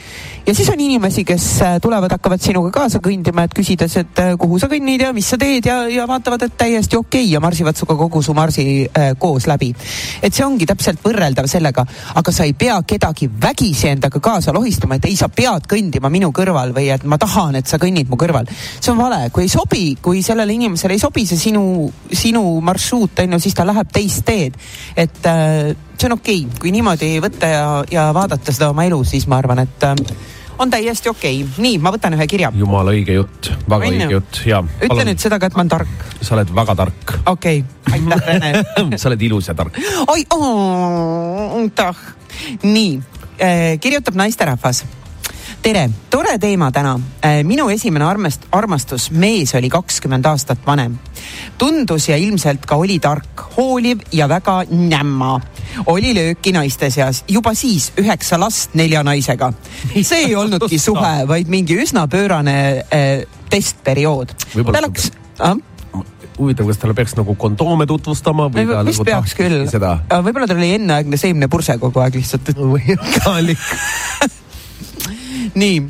ja 0.45 0.55
siis 0.55 0.69
on 0.69 0.79
inimesi, 0.79 1.23
kes 1.23 1.45
äh, 1.61 1.77
tulevad, 1.81 2.11
hakkavad 2.11 2.41
sinuga 2.41 2.71
kaasa 2.71 2.99
kõndima, 3.03 3.45
et 3.45 3.55
küsides, 3.57 3.97
et 4.01 4.23
äh, 4.23 4.33
kuhu 4.37 4.59
sa 4.59 4.69
kõnnid 4.71 5.05
ja 5.05 5.13
mis 5.13 5.29
sa 5.29 5.37
teed 5.37 5.69
ja, 5.69 5.83
ja 5.89 6.07
vaatavad, 6.09 6.47
et 6.47 6.57
täiesti 6.57 6.97
okei 6.97 7.23
okay, 7.25 7.33
ja 7.35 7.43
marsivad 7.43 7.77
sinuga 7.77 7.97
kogu 8.01 8.23
su 8.25 8.33
marsi 8.33 8.65
äh, 8.85 9.13
koos 9.19 9.47
läbi. 9.47 9.73
et 10.21 10.33
see 10.33 10.45
ongi 10.45 10.65
täpselt 10.65 11.03
võrreldav 11.05 11.47
sellega, 11.51 11.85
aga 12.15 12.31
sa 12.33 12.47
ei 12.47 12.53
pea 12.53 12.81
kedagi 12.87 13.29
vägisi 13.41 13.91
endaga 13.91 14.19
kaasa 14.19 14.53
lohistama, 14.53 14.97
et 14.97 15.05
ei, 15.05 15.15
sa 15.15 15.29
pead 15.29 15.69
kõndima 15.69 16.09
minu 16.09 16.31
kõrval 16.33 16.73
või 16.73 16.89
et 16.93 17.05
ma 17.05 17.21
tahan, 17.21 17.61
et 17.61 17.67
sa 17.67 17.77
kõnnid 17.77 18.09
mu 18.09 18.17
kõrval. 18.17 18.49
see 18.79 18.91
on 18.91 18.97
vale, 18.97 19.29
kui 19.29 19.45
ei 19.45 19.53
sobi, 19.61 19.95
kui 20.01 20.21
sellele 20.25 20.53
inimesele 20.53 20.97
ei 20.97 21.01
sobi 21.01 21.25
see 21.29 21.39
sinu, 21.39 21.63
sinu 22.11 22.43
marsruut, 22.65 23.19
on 23.23 23.37
ju, 23.37 23.41
siis 23.43 23.55
ta 23.57 23.65
läheb 23.67 23.89
teist 23.93 24.25
teed. 24.25 24.57
et 24.97 25.25
äh, 25.29 25.71
see 25.97 26.09
on 26.09 26.17
okei 26.17 26.45
okay., 26.45 26.59
kui 26.61 26.73
niimoodi 26.73 27.13
võtta 27.23 27.49
ja, 27.49 27.65
ja 27.91 28.09
vaadata 28.15 28.53
seda 28.53 28.71
oma 28.73 28.85
elu, 28.89 29.03
siis 29.07 29.27
ma 29.29 29.41
arvan, 29.41 29.63
et 29.65 29.85
äh, 29.85 29.95
on 30.61 30.69
täiesti 30.69 31.09
okei 31.09 31.43
okay.. 31.43 31.63
nii, 31.65 31.81
ma 31.83 31.93
võtan 31.93 32.17
ühe 32.17 32.27
kirja. 32.29 32.51
jumala 32.57 32.95
õige 32.95 33.17
jutt, 33.19 33.51
väga 33.67 33.89
Ainu. 33.89 34.07
õige 34.07 34.17
jutt 34.17 34.41
ja. 34.49 34.61
ütle 34.63 34.93
palun. 34.95 35.11
nüüd 35.11 35.25
seda 35.25 35.39
ka, 35.41 35.51
et 35.51 35.57
ma 35.57 35.65
olen 35.65 35.75
tark. 35.75 36.07
sa 36.21 36.35
oled 36.37 36.55
väga 36.61 36.77
tark. 36.83 37.13
okei 37.33 37.61
okay., 37.65 37.99
aitäh 37.99 38.25
Rene 38.29 38.97
sa 39.01 39.11
oled 39.11 39.27
ilus 39.29 39.51
ja 39.51 39.57
tark. 39.57 39.77
oi, 40.07 40.25
aitäh. 41.59 42.07
nii 42.63 42.97
äh,, 43.37 43.77
kirjutab 43.83 44.17
naisterahvas 44.17 44.85
tere, 45.61 45.89
tore 46.09 46.37
teema 46.41 46.71
täna. 46.73 46.95
Äh, 47.25 47.41
minu 47.45 47.67
esimene 47.69 48.05
armast, 48.05 48.47
armastus, 48.55 49.09
mees 49.11 49.53
oli 49.57 49.69
kakskümmend 49.69 50.25
aastat 50.25 50.65
vanem. 50.65 50.97
tundus 51.57 52.07
ja 52.09 52.17
ilmselt 52.17 52.65
ka 52.65 52.75
oli 52.75 52.97
tark, 52.99 53.43
hooliv 53.57 54.01
ja 54.11 54.27
väga 54.29 54.63
nämma. 54.69 55.39
oli 55.85 56.13
lööki 56.13 56.51
naiste 56.51 56.89
seas, 56.89 57.23
juba 57.27 57.53
siis 57.53 57.91
üheksa 57.97 58.39
last 58.39 58.73
nelja 58.73 59.03
naisega. 59.03 59.53
see 60.01 60.25
ei 60.25 60.35
olnudki 60.35 60.79
suhe, 60.79 61.27
vaid 61.27 61.47
mingi 61.47 61.77
üsna 61.77 62.07
pöörane 62.07 62.83
äh, 62.89 63.25
testperiood. 63.49 64.33
ta 64.73 64.81
läks 64.81 65.11
äh? 65.39 65.55
huvitav, 66.39 66.65
kas 66.67 66.77
talle 66.77 66.93
peaks 66.97 67.13
nagu 67.15 67.35
kondoome 67.35 67.85
tutvustama 67.85 68.49
või 68.49 68.65
ta 68.65 68.81
vist 68.85 69.03
nagu 69.03 69.05
peaks 69.05 69.37
küll, 69.37 69.65
võib-olla 69.69 70.47
tal 70.49 70.57
oli 70.57 70.73
enneaegne 70.79 71.17
seemnepurse 71.17 71.77
kogu 71.77 72.01
aeg 72.01 72.17
lihtsalt. 72.17 72.49
nii 75.55 75.87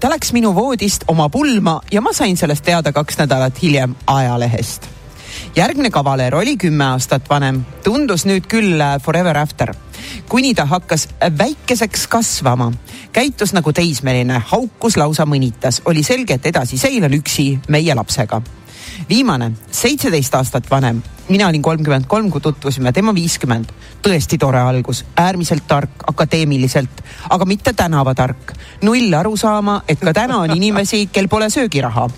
ta 0.00 0.10
läks 0.12 0.34
minu 0.36 0.50
voodist 0.54 1.06
oma 1.08 1.28
pulma 1.32 1.78
ja 1.92 2.02
ma 2.04 2.12
sain 2.12 2.36
sellest 2.36 2.64
teada 2.64 2.92
kaks 2.92 3.16
nädalat 3.18 3.62
hiljem 3.62 3.94
ajalehest. 4.06 4.88
järgmine 5.56 5.90
kavaler 5.90 6.34
oli 6.34 6.56
kümme 6.56 6.84
aastat 6.84 7.30
vanem, 7.30 7.64
tundus 7.84 8.26
nüüd 8.26 8.44
küll 8.44 8.80
äh, 8.80 9.00
forever 9.00 9.38
after, 9.38 9.74
kuni 10.28 10.54
ta 10.54 10.66
hakkas 10.66 11.08
väikeseks 11.38 12.06
kasvama. 12.06 12.72
käitus 13.12 13.52
nagu 13.52 13.72
teismeline, 13.72 14.42
haukus 14.46 14.96
lausa 14.96 15.24
mõnitas, 15.24 15.80
oli 15.84 16.02
selge, 16.02 16.34
et 16.34 16.46
edasi 16.46 16.78
seilan 16.78 17.14
üksi 17.14 17.58
meie 17.68 17.94
lapsega 17.94 18.42
viimane, 19.08 19.52
seitseteist 19.70 20.34
aastat 20.34 20.70
vanem, 20.70 21.02
mina 21.28 21.48
olin 21.48 21.62
kolmkümmend 21.62 22.06
kolm, 22.06 22.30
kui 22.30 22.40
tutvusime, 22.40 22.92
tema 22.92 23.14
viiskümmend. 23.14 23.72
tõesti 24.04 24.36
tore 24.38 24.60
algus, 24.60 25.04
äärmiselt 25.16 25.66
tark, 25.66 25.90
akadeemiliselt, 26.06 27.02
aga 27.30 27.44
mitte 27.44 27.72
tänavatark. 27.72 28.52
null 28.82 29.14
arusaama, 29.14 29.82
et 29.88 30.00
ka 30.00 30.12
täna 30.12 30.38
on 30.38 30.56
inimesi, 30.56 31.06
kel 31.06 31.28
pole 31.28 31.50
söögiraha. 31.50 32.08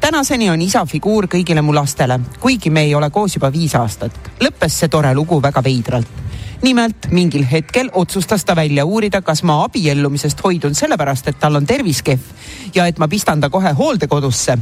tänaseni 0.00 0.50
on 0.50 0.62
isa 0.62 0.86
figuur 0.86 1.26
kõigile 1.26 1.62
mu 1.62 1.74
lastele, 1.74 2.20
kuigi 2.40 2.70
me 2.70 2.82
ei 2.82 2.94
ole 2.94 3.10
koos 3.10 3.36
juba 3.36 3.52
viis 3.52 3.74
aastat. 3.74 4.12
lõppes 4.40 4.78
see 4.78 4.88
tore 4.88 5.14
lugu 5.14 5.42
väga 5.42 5.62
veidralt 5.62 6.25
nimelt 6.62 7.10
mingil 7.10 7.44
hetkel 7.50 7.90
otsustas 7.94 8.44
ta 8.44 8.56
välja 8.56 8.84
uurida, 8.84 9.22
kas 9.22 9.42
ma 9.42 9.62
abiellumisest 9.64 10.40
hoidun 10.44 10.74
sellepärast, 10.74 11.28
et 11.28 11.40
tal 11.40 11.56
on 11.56 11.66
tervis 11.66 12.02
kehv 12.06 12.74
ja 12.74 12.86
et 12.86 12.98
ma 12.98 13.08
pistan 13.08 13.40
ta 13.40 13.50
kohe 13.52 13.72
hooldekodusse 13.76 14.56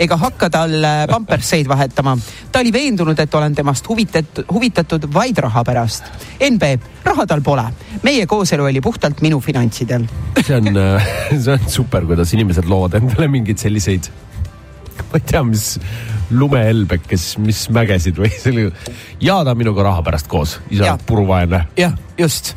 ega 0.00 0.16
hakka 0.16 0.50
tal 0.50 0.76
äh, 0.84 1.04
pamperseid 1.10 1.68
vahetama. 1.68 2.16
ta 2.52 2.60
oli 2.60 2.72
veendunud, 2.72 3.18
et 3.18 3.34
olen 3.34 3.54
temast 3.54 3.88
huvitatud, 3.88 4.44
huvitatud 4.52 5.08
vaid 5.14 5.38
raha 5.38 5.64
pärast. 5.64 6.04
NB, 6.50 6.70
raha 7.04 7.26
tal 7.26 7.42
pole. 7.42 7.64
meie 8.02 8.26
kooselu 8.26 8.64
oli 8.64 8.80
puhtalt 8.80 9.20
minu 9.20 9.40
finantsidel. 9.40 10.06
see 10.46 10.56
on, 10.56 10.72
see 11.36 11.52
on 11.52 11.68
super, 11.68 12.06
kuidas 12.06 12.34
inimesed 12.34 12.68
loovad 12.68 13.00
endale 13.00 13.28
mingeid 13.28 13.58
selliseid, 13.58 14.10
ma 15.10 15.20
ei 15.20 15.26
tea, 15.26 15.44
mis 15.44 15.74
lumehelbekes, 16.30 17.34
mis 17.38 17.66
mägesid 17.74 18.18
või 18.20 18.32
selle. 18.38 18.70
ja 19.20 19.40
ta 19.44 19.54
on 19.54 19.58
minuga 19.60 19.82
raha 19.90 20.02
pärast 20.06 20.28
koos, 20.30 20.58
isa 20.70 20.98
puruvaene. 21.06 21.64
jah, 21.76 21.96
just 22.18 22.54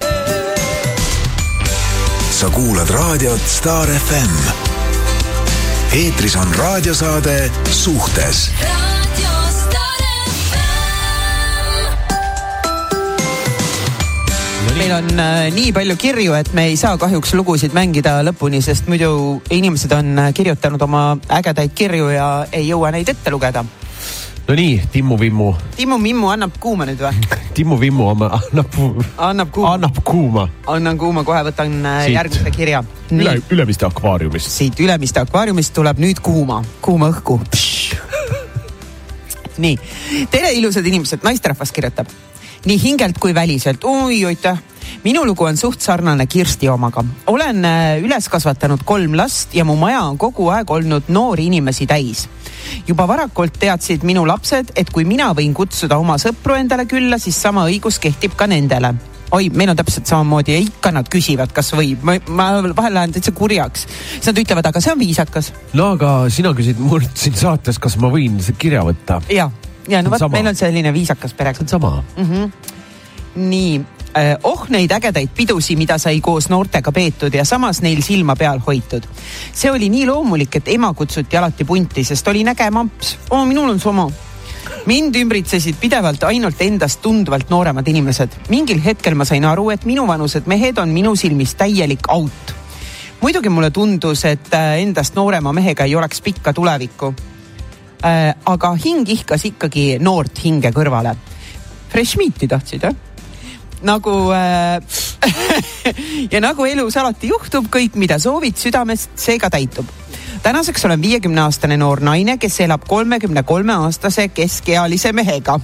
sa 2.34 2.50
kuulad 2.50 2.90
raadiot 2.90 3.42
Star 3.48 3.88
FM. 3.88 4.34
eetris 5.94 6.36
on 6.36 6.56
raadiosaade 6.58 7.52
Suhtes 7.72 8.50
meil 14.78 14.92
on 14.96 15.20
äh, 15.20 15.52
nii 15.54 15.72
palju 15.74 15.96
kirju, 16.00 16.34
et 16.38 16.50
me 16.58 16.66
ei 16.72 16.78
saa 16.80 16.98
kahjuks 16.98 17.34
lugusid 17.38 17.76
mängida 17.76 18.16
lõpuni, 18.26 18.62
sest 18.64 18.88
muidu 18.90 19.42
inimesed 19.54 19.92
on 19.94 20.18
äh, 20.20 20.32
kirjutanud 20.34 20.82
oma 20.82 21.04
ägedaid 21.38 21.76
kirju 21.78 22.10
ja 22.14 22.28
ei 22.52 22.66
jõua 22.70 22.92
neid 22.96 23.12
ette 23.14 23.34
lugeda. 23.34 23.64
no 24.48 24.56
nii, 24.58 24.82
Timmu 24.92 25.20
Vimmu, 25.20 25.52
Timmu 25.78 25.98
Mimmu 26.02 26.32
annab 26.34 26.58
kuuma 26.60 26.88
nüüd 26.90 27.04
või? 27.04 27.14
Timmu 27.58 27.78
Vimmu 27.80 28.10
annab, 28.16 28.40
annab 29.18 29.54
kuuma, 29.54 29.76
annab 29.78 30.02
kuuma 30.04 30.48
annan 30.68 30.98
kuuma, 30.98 31.24
kohe 31.28 31.44
võtan 31.52 31.78
äh, 31.86 32.02
Siit. 32.08 32.18
järgmise 32.18 32.58
kirja. 32.58 32.84
üle, 33.12 33.38
Ülemiste 33.54 33.86
akvaariumist. 33.86 34.52
siit 34.52 34.80
Ülemiste 34.80 35.22
akvaariumist 35.22 35.74
tuleb 35.74 36.02
nüüd 36.02 36.22
kuuma, 36.24 36.64
kuuma 36.82 37.14
õhku. 37.14 37.40
nii, 39.64 39.78
tere, 40.32 40.54
ilusad 40.58 40.86
inimesed, 40.86 41.22
naisterahvas 41.24 41.72
kirjutab 41.72 42.10
nii 42.66 42.80
hingelt 42.80 43.18
kui 43.20 43.36
väliselt, 43.36 43.84
oi 43.84 44.26
aitäh. 44.26 44.60
minu 45.04 45.26
lugu 45.26 45.44
on 45.44 45.58
suht 45.58 45.82
sarnane 45.82 46.28
Kirsti 46.28 46.70
omaga. 46.70 47.04
olen 47.28 47.66
äh, 47.66 48.00
üles 48.04 48.30
kasvatanud 48.30 48.84
kolm 48.86 49.18
last 49.18 49.56
ja 49.56 49.66
mu 49.66 49.76
maja 49.76 50.02
on 50.02 50.18
kogu 50.18 50.48
aeg 50.50 50.72
olnud 50.72 51.04
noori 51.08 51.46
inimesi 51.46 51.88
täis. 51.88 52.30
juba 52.88 53.08
varakult 53.08 53.60
teadsid 53.60 54.04
minu 54.04 54.28
lapsed, 54.28 54.72
et 54.76 54.90
kui 54.90 55.06
mina 55.06 55.34
võin 55.34 55.54
kutsuda 55.54 55.98
oma 55.98 56.16
sõpru 56.18 56.56
endale 56.56 56.86
külla, 56.86 57.18
siis 57.18 57.42
sama 57.42 57.66
õigus 57.68 58.00
kehtib 58.00 58.36
ka 58.36 58.48
nendele 58.48 58.94
oi, 59.34 59.50
meil 59.50 59.74
on 59.74 59.78
täpselt 59.78 60.08
samamoodi 60.08 60.54
ja 60.54 60.62
ikka 60.62 60.92
nad 60.94 61.10
küsivad, 61.12 61.52
kas 61.56 61.74
võib, 61.74 62.04
ma, 62.06 62.16
ma 62.30 62.48
vahel 62.76 62.94
lähen 62.94 63.16
täitsa 63.16 63.34
kurjaks. 63.36 63.88
siis 64.16 64.30
nad 64.30 64.40
ütlevad, 64.40 64.70
aga 64.70 64.82
see 64.82 64.94
on 64.94 65.00
viisakas. 65.00 65.52
no 65.74 65.92
aga 65.98 66.14
sina 66.30 66.54
küsid 66.56 66.80
mult 66.80 67.12
siin 67.18 67.36
saates, 67.36 67.80
kas 67.82 67.98
ma 68.00 68.14
võin 68.14 68.40
kirja 68.58 68.86
võtta. 68.86 69.20
ja, 69.34 69.50
ja 69.88 70.02
no 70.02 70.10
See 70.10 70.26
vot, 70.26 70.32
meil 70.32 70.48
on 70.48 70.56
selline 70.56 70.94
viisakas 70.94 71.32
see 71.32 71.38
perekond. 71.38 71.68
on 71.68 71.68
sama. 71.68 72.04
nii 73.36 73.82
äh, 74.18 74.38
oh 74.44 74.66
neid 74.70 74.92
ägedaid 74.92 75.32
pidusi, 75.36 75.76
mida 75.76 75.98
sai 75.98 76.22
koos 76.22 76.50
noortega 76.50 76.92
peetud 76.92 77.34
ja 77.34 77.46
samas 77.46 77.82
neil 77.82 78.02
silma 78.06 78.36
peal 78.36 78.62
hoitud. 78.66 79.08
see 79.54 79.72
oli 79.72 79.90
nii 79.90 80.06
loomulik, 80.08 80.56
et 80.56 80.68
ema 80.76 80.94
kutsuti 80.94 81.38
alati 81.38 81.66
punti, 81.66 82.04
sest 82.04 82.28
oli 82.28 82.44
näge 82.44 82.70
mamps 82.72 83.18
oh,. 83.30 83.46
minul 83.46 83.70
on 83.70 83.80
sama. 83.80 84.10
mind 84.86 85.16
ümbritsesid 85.16 85.80
pidevalt 85.80 86.24
ainult 86.24 86.62
endast 86.62 87.02
tunduvalt 87.02 87.50
nooremad 87.50 87.88
inimesed. 87.88 88.30
mingil 88.50 88.82
hetkel 88.84 89.16
ma 89.16 89.26
sain 89.26 89.46
aru, 89.46 89.70
et 89.70 89.86
minuvanused 89.86 90.48
mehed 90.48 90.78
on 90.78 90.90
minu 90.90 91.16
silmis 91.16 91.56
täielik 91.56 92.08
aut. 92.08 92.56
muidugi 93.22 93.50
mulle 93.50 93.72
tundus, 93.72 94.26
et 94.26 94.54
äh, 94.54 94.80
endast 94.82 95.16
noorema 95.16 95.54
mehega 95.54 95.84
ei 95.84 95.96
oleks 95.96 96.22
pikka 96.22 96.54
tulevikku. 96.54 97.14
Aga 98.04 98.74
hing 98.84 99.08
ihkas 99.10 99.46
ikkagi 99.48 99.98
noort 100.04 100.44
hinge 100.44 100.74
kõrvale. 100.76 101.16
Fresh 101.94 102.18
meat'i 102.20 102.50
tahtsid 102.52 102.84
jah? 102.84 102.96
nagu 103.84 104.32
äh, 104.32 104.82
ja 106.34 106.40
nagu 106.42 106.66
elus 106.66 106.98
alati 106.98 107.28
juhtub, 107.28 107.68
kõik, 107.72 107.98
mida 108.00 108.20
soovid 108.20 108.58
südamest, 108.60 109.12
see 109.20 109.38
ka 109.40 109.50
täitub. 109.52 109.90
tänaseks 110.44 110.86
olen 110.86 111.02
viiekümne 111.02 111.42
aastane 111.42 111.78
noor 111.78 112.02
naine, 112.04 112.38
kes 112.38 112.60
elab 112.64 112.88
kolmekümne 112.88 113.44
kolme 113.44 113.74
aastase 113.74 114.28
keskealise 114.28 115.14
mehega. 115.14 115.60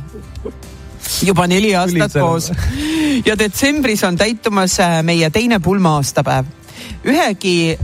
juba 1.24 1.48
neli 1.48 1.76
aastat 1.76 2.14
koos 2.14 2.52
ja 3.26 3.40
detsembris 3.40 4.04
on 4.04 4.18
täitumas 4.18 4.80
äh, 4.80 5.04
meie 5.04 5.30
teine 5.30 5.60
pulma-aastapäev 5.60 6.59
ühegi, 7.06 7.78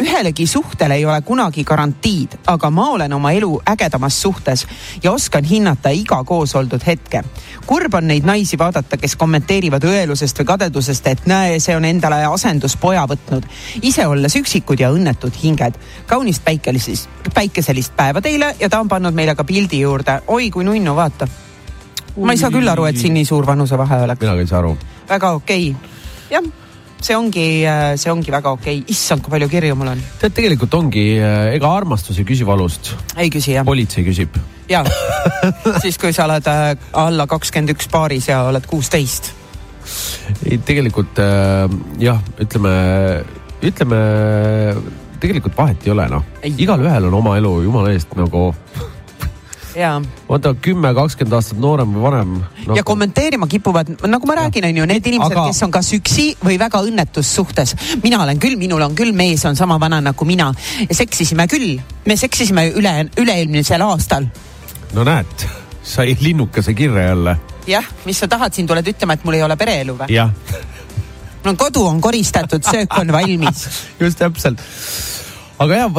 ühelegi 0.00 0.46
suhtele 0.46 0.94
ei 0.94 1.04
ole 1.06 1.20
kunagi 1.20 1.64
garantiid, 1.64 2.38
aga 2.46 2.70
ma 2.70 2.88
olen 2.90 3.12
oma 3.12 3.32
elu 3.32 3.60
ägedamas 3.68 4.22
suhtes 4.22 4.66
ja 5.02 5.12
oskan 5.12 5.44
hinnata 5.44 5.90
iga 5.92 6.24
koos 6.24 6.54
oldud 6.54 6.82
hetke. 6.86 7.22
kurb 7.66 7.94
on 7.94 8.06
neid 8.08 8.24
naisi 8.24 8.58
vaadata, 8.58 8.96
kes 8.96 9.16
kommenteerivad 9.16 9.84
õelusest 9.84 10.38
või 10.40 10.46
kadedusest, 10.46 11.06
et 11.06 11.26
näe, 11.26 11.58
see 11.60 11.76
on 11.76 11.84
endale 11.84 12.24
asenduspoja 12.26 13.04
võtnud, 13.08 13.46
ise 13.82 14.06
olles 14.06 14.36
üksikud 14.36 14.80
ja 14.80 14.90
õnnetud 14.90 15.36
hinged. 15.42 15.78
kaunist 16.06 16.44
päikeselist, 16.44 17.08
päikeselist 17.34 17.96
päeva 17.96 18.20
teile 18.20 18.54
ja 18.60 18.68
ta 18.68 18.80
on 18.80 18.88
pannud 18.88 19.14
meile 19.14 19.34
ka 19.34 19.44
pildi 19.44 19.80
juurde. 19.80 20.22
oi 20.26 20.50
kui 20.50 20.64
nunnu, 20.64 20.96
vaata. 20.96 21.28
ma 22.16 22.32
ei 22.32 22.38
saa 22.38 22.50
küll 22.50 22.68
aru, 22.68 22.84
et 22.84 22.96
siin 22.96 23.14
nii 23.14 23.24
suur 23.24 23.46
vanusevahe 23.46 24.02
oleks. 24.02 24.20
mina 24.20 24.34
ka 24.34 24.40
ei 24.40 24.46
saa 24.46 24.58
aru. 24.58 24.76
väga 25.08 25.30
okei 25.32 25.70
okay.. 25.70 25.90
jah, 26.30 26.61
see 27.06 27.16
ongi, 27.18 27.46
see 28.00 28.12
ongi 28.12 28.32
väga 28.32 28.54
okei 28.56 28.80
okay.. 28.80 28.94
issand, 28.94 29.24
kui 29.24 29.34
palju 29.34 29.48
kirju 29.52 29.76
mul 29.78 29.92
on. 29.94 30.02
tead, 30.20 30.34
tegelikult 30.36 30.74
ongi, 30.78 31.04
ega 31.18 31.74
armastus 31.76 32.20
ei 32.22 32.26
küsi 32.28 32.46
valust, 32.48 32.92
ei 33.16 33.30
küsi 33.32 33.56
jah? 33.56 33.66
politsei 33.66 34.06
küsib. 34.06 34.38
ja 34.70 34.84
siis, 35.82 35.98
kui 36.00 36.14
sa 36.14 36.26
oled 36.28 36.48
äh, 36.50 36.72
alla 37.02 37.26
kakskümmend 37.30 37.74
üks 37.74 37.90
paaris 37.92 38.30
ja 38.30 38.42
oled 38.48 38.66
kuusteist. 38.70 39.32
ei, 40.46 40.58
tegelikult 40.58 41.18
äh, 41.22 41.66
jah, 42.02 42.22
ütleme, 42.42 42.74
ütleme 43.62 44.02
tegelikult 45.22 45.58
vahet 45.58 45.86
ei 45.86 45.94
ole 45.94 46.08
noh 46.10 46.24
igalühel 46.46 47.10
on 47.10 47.20
oma 47.20 47.36
elu 47.38 47.56
jumala 47.66 47.92
eest 47.94 48.14
nagu, 48.18 48.50
ja, 49.76 49.92
vaata 50.28 50.52
kümme, 50.60 50.92
kakskümmend 50.96 51.36
aastat 51.36 51.60
noorem 51.60 51.94
või 51.96 52.02
vanem 52.04 52.32
no,. 52.40 52.76
ja 52.76 52.84
kommenteerima 52.86 53.46
kipuvad, 53.50 53.94
nagu 54.10 54.28
ma 54.28 54.36
räägin, 54.42 54.66
on 54.68 54.80
ju 54.82 54.88
need 54.88 55.06
inimesed 55.10 55.36
Aga- 55.36 55.46
kes 55.50 55.62
on 55.66 55.74
kas 55.74 55.92
üksi 55.96 56.26
või 56.44 56.58
väga 56.60 56.82
õnnetus 56.84 57.30
suhtes. 57.36 57.74
mina 58.02 58.22
olen 58.22 58.40
küll, 58.42 58.56
minul 58.60 58.82
on 58.84 58.96
küll 58.98 59.14
mees 59.16 59.44
on 59.48 59.56
sama 59.56 59.78
vana 59.80 60.00
nagu 60.00 60.24
mina. 60.28 60.52
seksisime 60.90 61.46
küll, 61.48 61.78
me 62.06 62.16
seksisime 62.16 62.68
üle, 62.70 62.94
üle-eelmisel 63.20 63.82
aastal. 63.86 64.28
no 64.92 65.04
näed, 65.08 65.48
sai 65.82 66.16
linnukese 66.20 66.74
kirja 66.74 67.08
jälle, 67.12 67.36
jah, 67.66 67.88
mis 68.04 68.18
sa 68.18 68.28
tahad, 68.28 68.52
siin 68.52 68.66
tuled 68.66 68.86
ütlema, 68.94 69.16
et 69.16 69.24
mul 69.24 69.40
ei 69.40 69.42
ole 69.42 69.56
pereelu 69.56 69.96
või? 70.04 70.12
jah, 70.12 70.32
no 71.44 71.56
kodu 71.56 71.86
on 71.86 72.00
koristatud, 72.00 72.62
söök 72.64 72.98
on 73.00 73.12
valmis. 73.12 73.68
just 74.02 74.18
täpselt 74.18 74.60
aga 75.60 75.76
jah, 75.76 75.98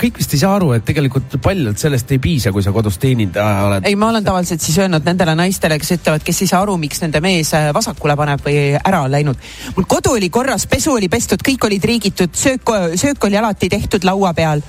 kõik 0.00 0.18
vist 0.20 0.34
ei 0.34 0.40
saa 0.40 0.54
aru, 0.56 0.70
et 0.76 0.84
tegelikult 0.86 1.36
paljalt 1.42 1.80
sellest 1.80 2.10
ei 2.14 2.20
piisa, 2.22 2.52
kui 2.54 2.64
sa 2.64 2.72
kodus 2.74 2.98
teenindaja 3.02 3.66
oled. 3.68 3.88
ei, 3.88 3.96
ma 3.98 4.10
olen 4.10 4.24
tavaliselt 4.24 4.64
siis 4.64 4.78
öelnud 4.82 5.06
nendele 5.06 5.36
naistele, 5.38 5.78
kes 5.82 5.96
ütlevad, 5.98 6.24
kes 6.26 6.42
ei 6.42 6.50
saa 6.50 6.62
aru, 6.64 6.76
miks 6.80 7.02
nende 7.04 7.20
mees 7.24 7.52
äh, 7.56 7.68
vasakule 7.76 8.16
paneb 8.18 8.42
või 8.46 8.58
ära 8.78 9.02
on 9.06 9.12
läinud. 9.12 9.48
mul 9.76 9.88
kodu 9.88 10.16
oli 10.16 10.30
korras, 10.32 10.66
pesu 10.70 10.94
oli 10.96 11.10
pestud, 11.12 11.44
kõik 11.46 11.68
olid 11.68 11.84
riigitud, 11.84 12.34
söök, 12.34 12.72
söök 12.94 13.28
oli 13.28 13.38
alati 13.38 13.68
tehtud 13.72 14.04
laua 14.04 14.32
peal. 14.34 14.64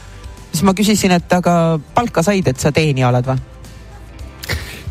siis 0.52 0.64
ma 0.64 0.74
küsisin, 0.74 1.16
et 1.18 1.34
aga 1.34 1.80
palka 1.94 2.24
said, 2.24 2.48
et 2.48 2.60
sa 2.60 2.72
teenija 2.72 3.10
oled 3.10 3.32
või? 3.32 3.40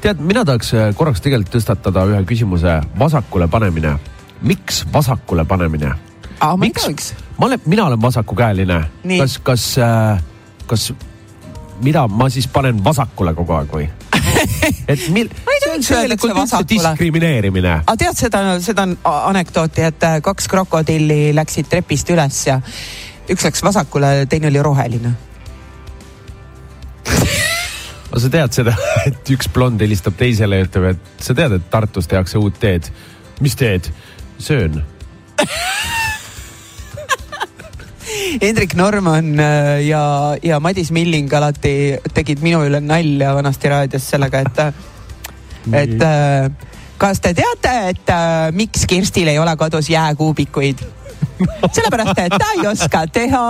tead, 0.00 0.20
mina 0.20 0.44
tahaks 0.44 0.74
äh, 0.74 0.90
korraks 0.96 1.22
tegelikult 1.24 1.56
tõstatada 1.58 2.06
ühe 2.08 2.24
küsimuse, 2.24 2.80
vasakule 2.98 3.48
panemine. 3.48 3.96
miks 4.42 4.84
vasakule 4.92 5.44
panemine? 5.44 5.94
aa, 6.40 6.56
ma 6.56 6.64
ei 6.64 6.72
Miks? 6.88 7.14
Ma 7.38 7.46
olen, 7.46 7.60
mina 7.66 7.86
olen 7.86 8.02
vasakukäeline. 8.02 8.84
Kas, 9.18 9.38
kas, 9.38 9.76
kas, 10.66 10.92
mida 11.82 12.08
ma 12.08 12.28
siis 12.30 12.48
panen 12.48 12.84
vasakule 12.84 13.34
kogu 13.34 13.52
aeg 13.52 13.72
või? 13.72 13.88
et 14.92 15.08
mil-, 15.12 15.30
Ma 15.46 15.54
ei 15.54 15.60
tea, 15.62 15.74
miks 15.76 15.90
öeldakse 15.92 16.34
vasakule. 16.34 16.68
diskrimineerimine. 16.70 17.74
aga 17.84 17.96
tead 18.00 18.18
seda, 18.18 18.42
seda 18.64 18.86
anekdooti, 19.04 19.84
et 19.90 20.06
äh, 20.08 20.18
kaks 20.24 20.48
krokodilli 20.52 21.34
läksid 21.36 21.68
trepist 21.70 22.10
üles 22.14 22.40
ja 22.48 22.60
üks 23.30 23.44
läks 23.46 23.62
vasakule, 23.64 24.12
teine 24.30 24.50
oli 24.50 24.62
roheline. 24.62 25.12
aga 27.06 28.22
sa 28.24 28.32
tead 28.32 28.56
seda, 28.56 28.76
et 29.08 29.34
üks 29.36 29.50
blond 29.52 29.82
helistab 29.84 30.16
teisele 30.18 30.62
ja 30.62 30.68
ütleb, 30.68 30.96
et 30.96 31.24
sa 31.28 31.36
tead, 31.36 31.58
et 31.58 31.70
Tartus 31.70 32.08
tehakse 32.10 32.40
uut 32.40 32.58
teed. 32.60 32.90
mis 33.40 33.56
teed? 33.56 33.92
söön. 34.38 34.82
Hendrik 38.42 38.74
Norman 38.74 39.40
äh, 39.40 39.86
ja, 39.86 40.36
ja 40.42 40.60
Madis 40.60 40.90
Milling 40.94 41.32
alati 41.34 41.96
tegid 42.14 42.42
minu 42.44 42.62
üle 42.66 42.80
nalja 42.80 43.34
vanasti 43.36 43.70
raadios 43.72 44.08
sellega, 44.10 44.42
et, 44.46 44.58
et 45.84 46.02
äh, 46.02 46.50
kas 46.98 47.20
te 47.24 47.34
teate, 47.36 47.74
et 47.92 48.12
äh, 48.12 48.52
miks 48.56 48.86
Kirstil 48.88 49.28
ei 49.32 49.38
ole 49.42 49.56
kodus 49.56 49.90
jääkuubikuid? 49.92 50.84
sellepärast, 51.76 52.18
et 52.18 52.36
ta 52.38 52.52
ei 52.56 52.66
oska 52.68 53.06
teha. 53.12 53.44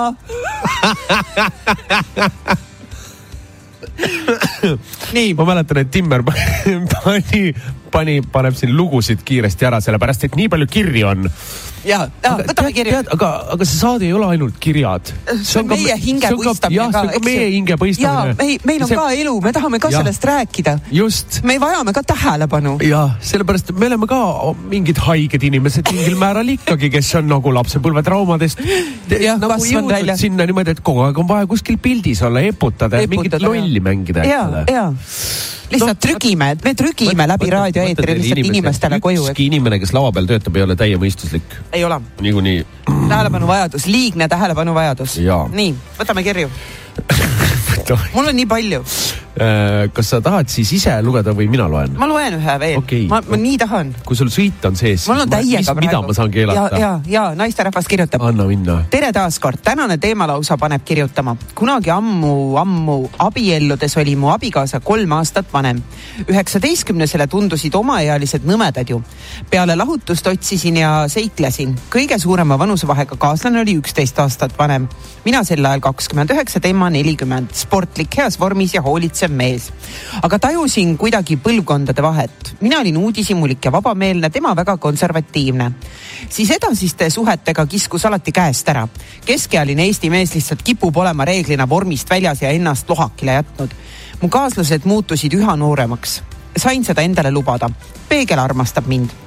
nii, 5.16 5.34
ma 5.34 5.46
mäletan, 5.48 5.82
et 5.82 5.90
Timmer 5.90 6.24
pani, 6.96 7.54
pani, 7.92 8.20
paneb 8.32 8.58
siin 8.58 8.74
lugusid 8.76 9.22
kiiresti 9.26 9.68
ära, 9.68 9.80
sellepärast 9.84 10.28
et 10.28 10.36
nii 10.38 10.50
palju 10.52 10.68
kirju 10.70 11.10
on. 11.12 11.30
ja, 11.87 12.01
ja 12.22 12.32
võtame 12.41 12.72
kirja. 12.74 13.03
aga, 13.14 13.30
aga 13.55 13.68
see 13.68 13.78
saade 13.78 14.07
ei 14.09 14.12
ole 14.16 14.28
ainult 14.34 14.59
kirjad. 14.62 15.12
see 15.41 15.61
on 15.62 15.70
meie 15.70 15.97
hingepõistamine 16.03 16.78
jah, 16.78 16.91
see 16.93 17.03
on 17.03 17.12
ka 17.14 17.22
meie 17.26 17.45
ja 17.45 17.53
hingepõistamine. 17.55 18.37
meil, 18.41 18.66
meil 18.70 18.84
on 18.87 18.93
ka 18.93 19.07
elu, 19.22 19.34
me 19.47 19.53
tahame 19.57 19.80
ka 19.82 19.91
Jah. 19.95 20.03
sellest 20.03 20.28
rääkida. 20.30 20.76
just 20.99 21.41
me 21.47 21.59
vajame 21.62 21.95
ka 21.97 22.05
tähelepanu. 22.12 22.76
jah, 22.87 23.16
sellepärast 23.32 23.72
et 23.72 23.80
me 23.80 23.91
oleme 23.91 24.11
ka 24.11 24.20
mingid 24.74 25.03
haiged 25.07 25.49
inimesed 25.51 25.93
mingil 25.93 26.18
määral 26.20 26.55
ikkagi, 26.57 26.91
kes 26.99 27.14
on 27.20 27.30
nagu 27.30 27.55
lapsepõlvetraumadest 27.61 28.62
Jah, 29.16 29.39
nagu 29.41 29.59
jõudnud 29.62 29.97
välja. 29.97 30.16
sinna 30.20 30.47
niimoodi, 30.49 30.76
et 30.76 30.84
kogu 30.87 31.07
aeg 31.07 31.18
on 31.22 31.28
vaja 31.28 31.47
kuskil 31.51 31.78
pildis 31.82 32.22
olla, 32.26 32.43
eputada 32.45 33.03
ja 33.03 33.11
mingit 33.11 33.34
Eputada, 33.37 33.53
lolli 33.53 33.82
mängida, 33.82 34.26
ja 34.26 34.64
ja 34.70 34.89
lihtsalt 35.70 36.01
trügime, 36.03 36.51
me 36.64 36.72
trügime 36.78 37.26
läbi 37.28 37.51
raadioeetri 37.53 38.16
lihtsalt 38.20 38.51
inimestele 38.51 39.01
koju, 39.03 39.26
ükski 39.26 39.49
inimene, 39.51 39.80
kes 39.82 39.93
laua 39.97 40.12
peal 40.14 40.28
töötab, 40.30 40.59
ei 40.59 40.64
ole 40.66 40.76
täiemõistuslik. 40.78 41.57
Ei 41.76 41.84
ole. 41.84 42.00
niikuinii. 42.20 42.66
tähelepanuvajadus, 43.08 43.86
liigne 43.86 44.28
tähelepanuvajadus 44.28 45.18
nii, 45.52 45.74
võtame 45.98 46.24
kirju. 46.24 46.50
mul 48.14 48.28
on 48.32 48.36
nii 48.36 48.46
palju, 48.48 48.84
kas 49.93 50.09
sa 50.09 50.20
tahad 50.24 50.49
siis 50.49 50.70
ise 50.78 50.95
lugeda 51.05 51.34
või 51.37 51.45
mina 51.53 51.66
loen? 51.68 51.93
ma 52.01 52.07
loen 52.09 52.39
ühe 52.39 52.55
veel 52.61 52.78
Okei. 52.80 53.03
ma, 53.11 53.18
ma 53.20 53.37
nii 53.37 53.59
tahan. 53.61 53.91
kui 54.07 54.16
sul 54.16 54.30
sõit 54.32 54.64
on 54.64 54.76
sees, 54.78 55.05
praegu. 55.05 55.74
mida 55.82 56.01
ma 56.01 56.14
saan 56.16 56.30
keelata? 56.32 56.70
ja, 56.72 56.78
ja, 56.80 56.93
ja 57.05 57.24
naisterahvas 57.37 57.89
kirjutab. 57.91 58.24
anna 58.24 58.47
minna. 58.49 58.78
tere 58.91 59.11
taaskord, 59.12 59.61
tänane 59.64 59.99
teema 60.01 60.28
lausa 60.30 60.57
paneb 60.57 60.84
kirjutama. 60.89 61.37
kunagi 61.55 61.93
ammu-ammu 61.93 62.97
abielludes 63.26 63.97
oli 64.01 64.16
mu 64.16 64.30
abikaasa 64.32 64.80
kolm 64.80 65.12
aastat 65.18 65.53
vanem. 65.53 65.82
üheksateistkümnesele 66.24 67.28
tundusid 67.28 67.76
omaealised 67.76 68.49
nõmedad 68.49 68.89
ju. 68.89 69.03
peale 69.51 69.76
lahutust 69.76 70.32
otsisin 70.32 70.80
ja 70.80 70.95
seiklesin. 71.12 71.76
kõige 71.93 72.18
suurema 72.18 72.57
vanusevahega 72.59 73.20
kaaslane 73.20 73.61
oli 73.61 73.76
üksteist 73.82 74.18
aastat 74.24 74.57
vanem. 74.59 74.89
mina 75.28 75.45
sel 75.45 75.64
ajal 75.64 75.84
kakskümmend 75.91 76.32
üheksa, 76.32 76.61
tema 76.61 76.89
nelikümmend. 76.91 77.53
sportlik, 77.53 78.16
heas 78.16 78.41
vormis 78.41 78.74
ja 78.74 78.80
hoolitsev 78.82 79.25
mees. 79.32 79.72
aga 80.22 80.38
tajusin 80.38 80.96
kuidagi 80.98 81.36
põlvkondade 81.36 82.02
vahet. 82.02 82.54
mina 82.60 82.80
olin 82.80 82.96
uudishimulik 82.96 83.64
ja 83.64 83.72
vabameelne, 83.72 84.30
tema 84.30 84.56
väga 84.56 84.76
konservatiivne. 84.76 85.72
siis 86.28 86.50
edasiste 86.50 87.10
suhetega 87.10 87.66
kiskus 87.66 88.06
alati 88.06 88.32
käest 88.32 88.68
ära. 88.68 88.88
keskealine 89.26 89.84
Eesti 89.84 90.10
mees 90.10 90.34
lihtsalt 90.34 90.62
kipub 90.62 90.96
olema 90.96 91.24
reeglina 91.24 91.68
vormist 91.68 92.10
väljas 92.10 92.42
ja 92.42 92.50
ennast 92.50 92.88
lohakile 92.88 93.32
jätnud. 93.32 93.70
mu 94.22 94.28
kaaslased 94.28 94.84
muutusid 94.84 95.34
üha 95.34 95.56
nooremaks. 95.56 96.22
sain 96.56 96.84
seda 96.84 97.02
endale 97.02 97.30
lubada. 97.30 97.70
peegel 98.08 98.38
armastab 98.38 98.86
mind 98.86 99.25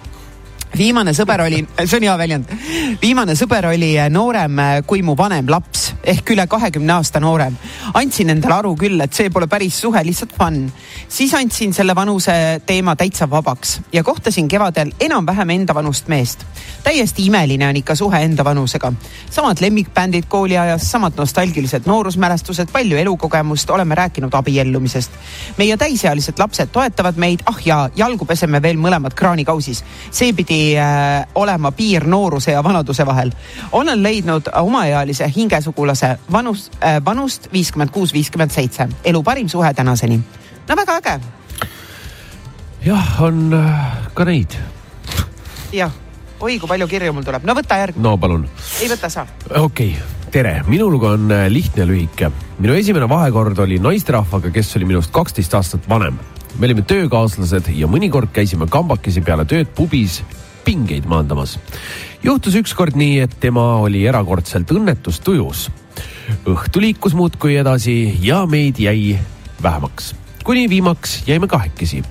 viimane 0.77 1.13
sõber 1.17 1.43
oli, 1.45 1.63
see 1.85 1.97
on 1.99 2.07
hea 2.07 2.17
väljend, 2.17 2.53
viimane 3.01 3.35
sõber 3.39 3.69
oli 3.71 3.95
noorem 4.13 4.61
kui 4.87 5.01
mu 5.05 5.15
vanem 5.17 5.49
laps 5.49 5.89
ehk 6.03 6.31
üle 6.33 6.45
kahekümne 6.47 6.93
aasta 6.93 7.19
noorem. 7.19 7.55
andsin 7.93 8.29
endale 8.29 8.55
aru 8.59 8.75
küll, 8.79 9.01
et 9.01 9.13
see 9.13 9.29
pole 9.29 9.47
päris 9.47 9.79
suhe, 9.81 10.01
lihtsalt 10.05 10.33
fun. 10.37 10.71
siis 11.07 11.33
andsin 11.33 11.73
selle 11.73 11.95
vanuse 11.95 12.61
teema 12.65 12.95
täitsa 12.95 13.29
vabaks 13.29 13.79
ja 13.93 14.03
kohtasin 14.03 14.47
kevadel 14.47 14.91
enam-vähem 14.99 15.49
enda 15.49 15.75
vanust 15.75 16.07
meest. 16.07 16.45
täiesti 16.83 17.25
imeline 17.25 17.67
on 17.67 17.75
ikka 17.75 17.95
suhe 17.95 18.21
enda 18.23 18.45
vanusega. 18.45 18.93
samad 19.29 19.61
lemmikbändid 19.61 20.29
kooliajas, 20.29 20.91
samad 20.91 21.13
nostalgilised 21.17 21.85
noorusmälestused, 21.85 22.71
palju 22.71 22.97
elukogemust, 22.97 23.69
oleme 23.69 23.95
rääkinud 23.95 24.33
abiellumisest. 24.33 25.11
meie 25.57 25.77
täisealised 25.77 26.39
lapsed 26.39 26.69
toetavad 26.71 27.17
meid, 27.17 27.43
ah 27.45 27.59
jaa, 27.65 27.89
jalgu 27.95 28.25
peseme 28.25 28.61
veel 28.61 28.77
mõlemad 28.77 29.13
kraanikausis. 29.13 29.83
see 30.11 30.33
pidi 30.59 30.77
äh, 30.77 31.27
olema 31.35 31.71
piir 31.71 32.05
nooruse 32.07 32.51
ja 32.51 32.63
vanaduse 32.63 33.05
vahel. 33.05 33.31
olen 33.71 34.03
leidnud 34.03 34.49
omaealise 34.55 35.31
hingesugulase 35.35 36.19
vanus 36.31 36.71
äh,, 36.83 36.99
vanust 37.05 37.47
viiskümmend 37.53 37.91
kuus, 37.91 38.13
viiskümmend 38.13 38.51
seitse. 38.51 38.87
elu 39.03 39.23
parim 39.23 39.47
suhe 39.49 39.73
tänaseni. 39.73 40.19
no 40.69 40.75
väga 40.75 40.97
äge, 40.97 41.19
jah, 42.85 43.21
on 43.21 43.53
äh, 43.53 43.97
ka 44.13 44.25
neid. 44.25 44.57
jah. 45.71 45.91
oi, 46.39 46.59
kui 46.59 46.67
palju 46.67 46.87
kirju 46.87 47.13
mul 47.13 47.23
tuleb, 47.23 47.43
no 47.43 47.55
võta 47.55 47.79
järg, 47.79 47.95
no 47.95 48.17
palun 48.17 48.49
ei 48.81 48.89
võta 48.89 49.09
sa. 49.09 49.25
okei 49.49 49.95
okay., 49.95 50.31
tere, 50.31 50.63
minu 50.67 50.89
lugu 50.91 51.07
on 51.07 51.31
lihtne 51.47 51.85
ja 51.85 51.87
lühike. 51.87 52.31
minu 52.59 52.75
esimene 52.75 53.07
vahekord 53.09 53.59
oli 53.59 53.79
naisterahvaga, 53.79 54.51
kes 54.51 54.75
oli 54.75 54.91
minust 54.91 55.15
kaksteist 55.15 55.55
aastat 55.55 55.89
vanem. 55.89 56.19
me 56.59 56.67
olime 56.67 56.81
töökaaslased 56.81 57.71
ja 57.75 57.87
mõnikord 57.87 58.35
käisime 58.35 58.67
kambakesi 58.67 59.21
peale 59.21 59.47
tööd 59.47 59.71
pubis 59.75 60.19
pingeid 60.69 61.07
maandamas. 61.09 61.57
juhtus 62.23 62.53
ükskord 62.59 62.97
nii, 62.99 63.23
et 63.25 63.31
tema 63.41 63.63
oli 63.81 64.03
erakordselt 64.05 64.69
õnnetustujus. 64.69 65.69
õhtu 66.45 66.83
liikus 66.83 67.15
muudkui 67.17 67.55
edasi 67.57 68.19
ja 68.21 68.43
meid 68.45 68.77
jäi 68.77 69.17
vähemaks, 69.63 70.13
kuni 70.45 70.67
viimaks 70.69 71.23
jäime 71.27 71.49
kahekesi 71.49 72.03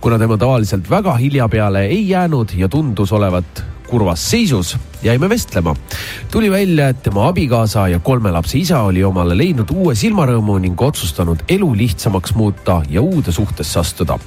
kuna 0.00 0.18
tema 0.18 0.36
tavaliselt 0.38 0.90
väga 0.90 1.14
hilja 1.18 1.48
peale 1.48 1.84
ei 1.86 2.08
jäänud 2.08 2.56
ja 2.58 2.68
tundus 2.68 3.12
olevat 3.12 3.62
kurvas 3.86 4.30
seisus, 4.30 4.76
jäime 5.02 5.28
vestlema. 5.28 5.74
tuli 6.30 6.50
välja, 6.50 6.88
et 6.88 7.02
tema 7.02 7.28
abikaasa 7.28 7.88
ja 7.88 7.98
kolme 7.98 8.30
lapse 8.30 8.58
isa 8.58 8.80
oli 8.82 9.04
omale 9.04 9.36
leidnud 9.36 9.70
uue 9.74 9.94
silmarõõmu 9.94 10.58
ning 10.60 10.80
otsustanud 10.82 11.44
elu 11.48 11.68
lihtsamaks 11.76 12.34
muuta 12.34 12.82
ja 12.90 13.02
uude 13.02 13.32
suhtesse 13.32 13.78
astuda. 13.80 14.18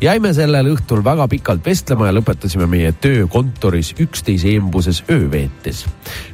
jäime 0.00 0.32
sellel 0.34 0.72
õhtul 0.74 1.04
väga 1.04 1.28
pikalt 1.28 1.64
vestlema 1.66 2.06
ja 2.06 2.12
lõpetasime 2.12 2.66
meie 2.66 2.92
töö 2.92 3.26
kontoris 3.26 3.94
üksteise 4.00 4.54
embuses 4.56 5.02
öö 5.10 5.30
veetes. 5.30 5.86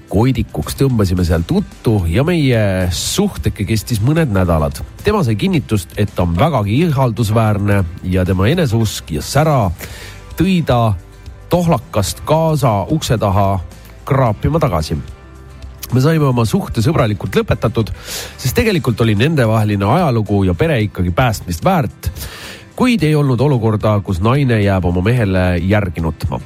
koidikuks 0.08 0.76
tõmbasime 0.80 1.24
sealt 1.24 1.50
uttu 1.50 2.04
ja 2.08 2.24
meie 2.24 2.88
suhteke 2.90 3.64
kestis 3.64 4.00
mõned 4.00 4.32
nädalad. 4.32 4.80
tema 5.04 5.24
sai 5.24 5.36
kinnitust, 5.36 5.88
et 5.96 6.14
ta 6.14 6.22
on 6.22 6.36
vägagi 6.36 6.80
ihaldusväärne 6.80 7.84
ja 8.02 8.24
tema 8.24 8.48
eneseusk 8.48 9.10
ja 9.10 9.22
sära 9.22 9.70
tõi 10.36 10.64
ta 10.66 10.94
tohlakast 11.54 12.24
kaasa 12.26 12.82
ukse 12.90 13.14
taha 13.18 13.60
kraapima 14.04 14.58
tagasi 14.58 14.96
me 15.94 16.00
saime 16.02 16.26
oma 16.26 16.42
suhte 16.48 16.82
sõbralikult 16.82 17.36
lõpetatud, 17.38 17.92
sest 18.40 18.56
tegelikult 18.58 18.98
oli 19.04 19.14
nendevaheline 19.14 19.86
ajalugu 19.86 20.40
ja 20.48 20.56
pere 20.58 20.80
ikkagi 20.82 21.12
päästmist 21.14 21.62
väärt. 21.64 22.10
kuid 22.74 23.02
ei 23.06 23.14
olnud 23.14 23.40
olukorda, 23.40 24.00
kus 24.00 24.18
naine 24.20 24.58
jääb 24.62 24.84
oma 24.84 25.02
mehele 25.02 25.44
järgi 25.62 26.00
nutma. 26.00 26.40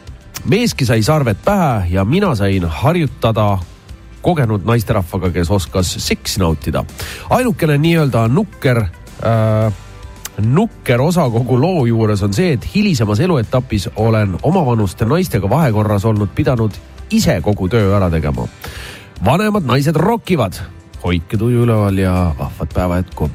meeski 0.45 0.85
sai 0.85 1.03
sarved 1.03 1.41
pähe 1.45 1.89
ja 1.91 2.05
mina 2.05 2.35
sain 2.35 2.69
harjutada 2.69 3.59
kogenud 4.23 4.65
naisterahvaga, 4.65 5.31
kes 5.31 5.51
oskas 5.51 5.95
seksi 5.99 6.41
nautida. 6.41 6.85
ainukene 7.31 7.79
nii-öelda 7.79 8.29
nukker 8.29 8.79
äh, 8.85 9.73
nukker 10.39 11.01
osa 11.01 11.27
kogu 11.31 11.61
loo 11.61 11.87
juures 11.87 12.23
on 12.23 12.35
see, 12.35 12.53
et 12.53 12.75
hilisemas 12.75 13.21
eluetapis 13.21 13.89
olen 13.97 14.37
omavanuste 14.43 15.05
naistega 15.05 15.51
vahekorras 15.51 16.05
olnud 16.05 16.31
pidanud 16.35 16.73
ise 17.11 17.41
kogu 17.43 17.69
töö 17.69 17.97
ära 17.97 18.11
tegema. 18.11 18.49
vanemad 19.25 19.67
naised 19.67 19.97
rokivad, 19.97 20.61
hoidke 21.05 21.37
tuju 21.37 21.63
üleval 21.67 21.99
ja 21.99 22.35
vahvat 22.39 22.75
päeva 22.75 22.97
jätku. 22.97 23.31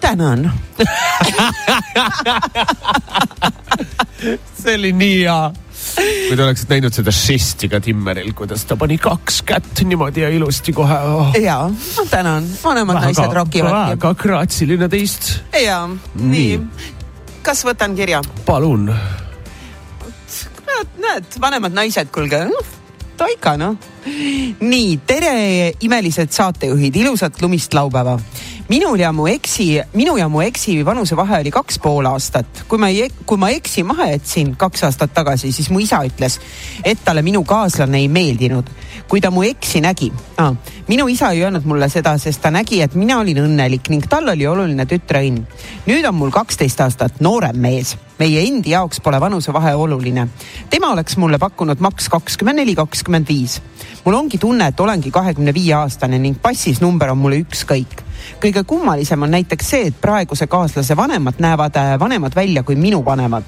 tänan. 0.00 0.52
see 4.62 4.74
oli 4.74 4.92
nii 4.96 5.18
hea. 5.22 5.52
kui 6.28 6.36
te 6.36 6.42
oleksite 6.42 6.74
näinud 6.76 6.94
seda 6.96 7.12
žesti 7.14 7.68
ka 7.72 7.80
Timmeril, 7.84 8.32
kuidas 8.36 8.64
ta 8.68 8.76
pani 8.80 8.96
kaks 9.00 9.42
kätt 9.46 9.82
niimoodi 9.86 10.20
ja 10.24 10.30
ilusti 10.32 10.72
kohe 10.76 10.98
oh.. 11.12 11.36
ja, 11.40 11.58
ma 11.68 12.02
tänan, 12.10 12.42
vanemad 12.64 12.96
naised 13.08 13.32
rokivad. 13.40 13.72
väga 13.94 14.10
graatsiline 14.22 14.88
teist. 14.92 15.22
ja, 15.62 15.78
Nii. 16.14 16.30
nii. 16.32 16.54
kas 17.46 17.58
võtan 17.68 17.90
kirja? 17.98 18.20
palun. 18.48 18.84
näed, 21.00 21.24
vanemad 21.40 21.72
naised, 21.76 22.08
kuulge, 22.14 22.40
toika 23.16 23.56
noh. 23.60 23.76
nii, 24.60 24.90
tere, 25.06 25.36
imelised 25.86 26.30
saatejuhid, 26.34 26.94
ilusat 27.04 27.34
lumist 27.42 27.74
laupäeva. 27.74 28.18
Minul 28.68 28.98
ja 28.98 29.12
mu 29.12 29.26
eksi, 29.30 29.80
minu 29.94 30.16
ja 30.18 30.28
mu 30.28 30.40
eksi 30.42 30.84
vanusevahe 30.84 31.40
oli 31.40 31.50
kaks 31.50 31.78
pool 31.78 32.06
aastat. 32.06 32.64
kui 32.68 32.78
ma 32.78 32.88
ei, 32.88 33.10
kui 33.26 33.38
ma 33.38 33.50
eksi 33.54 33.82
maha 33.82 34.08
jätsin 34.10 34.56
kaks 34.56 34.84
aastat 34.84 35.14
tagasi, 35.14 35.52
siis 35.52 35.70
mu 35.70 35.78
isa 35.78 36.02
ütles, 36.06 36.40
et 36.84 37.04
talle 37.04 37.22
minu 37.22 37.44
kaaslane 37.44 37.98
ei 37.98 38.08
meeldinud. 38.08 38.70
kui 39.08 39.20
ta 39.20 39.30
mu 39.30 39.42
eksi 39.42 39.80
nägi 39.80 40.12
ah,, 40.38 40.54
minu 40.88 41.06
isa 41.08 41.30
ei 41.30 41.44
öelnud 41.44 41.64
mulle 41.64 41.88
seda, 41.88 42.18
sest 42.18 42.42
ta 42.42 42.50
nägi, 42.50 42.82
et 42.82 42.94
mina 42.94 43.20
olin 43.20 43.44
õnnelik 43.44 43.90
ning 43.90 44.08
tal 44.10 44.28
oli 44.28 44.46
oluline 44.46 44.86
tütreõnn. 44.86 45.46
nüüd 45.86 46.08
on 46.08 46.14
mul 46.14 46.34
kaksteist 46.34 46.80
aastat 46.80 47.20
noorem 47.20 47.60
mees 47.60 47.96
meie 48.18 48.40
endi 48.48 48.72
jaoks 48.72 49.00
pole 49.04 49.20
vanusevahe 49.20 49.74
oluline. 49.74 50.28
tema 50.70 50.90
oleks 50.92 51.16
mulle 51.16 51.38
pakkunud 51.38 51.80
maks 51.80 52.08
kakskümmend 52.08 52.58
neli, 52.62 52.74
kakskümmend 52.74 53.28
viis. 53.28 53.60
mul 54.04 54.14
ongi 54.14 54.38
tunne, 54.38 54.66
et 54.66 54.80
olengi 54.80 55.10
kahekümne 55.10 55.54
viie 55.54 55.74
aastane 55.74 56.18
ning 56.18 56.40
passis 56.42 56.80
number 56.80 57.10
on 57.10 57.18
mulle 57.18 57.44
ükskõik. 57.44 58.05
Kõige 58.42 58.64
kummalisem 58.64 59.22
on 59.22 59.30
näiteks 59.30 59.70
see, 59.70 59.86
et 59.90 60.00
praeguse 60.00 60.46
kaaslase 60.46 60.96
vanemad 60.96 61.38
näevad 61.38 61.76
äh, 61.76 61.94
vanemad 62.00 62.34
välja 62.36 62.62
kui 62.62 62.76
minu 62.76 63.04
vanemad 63.04 63.44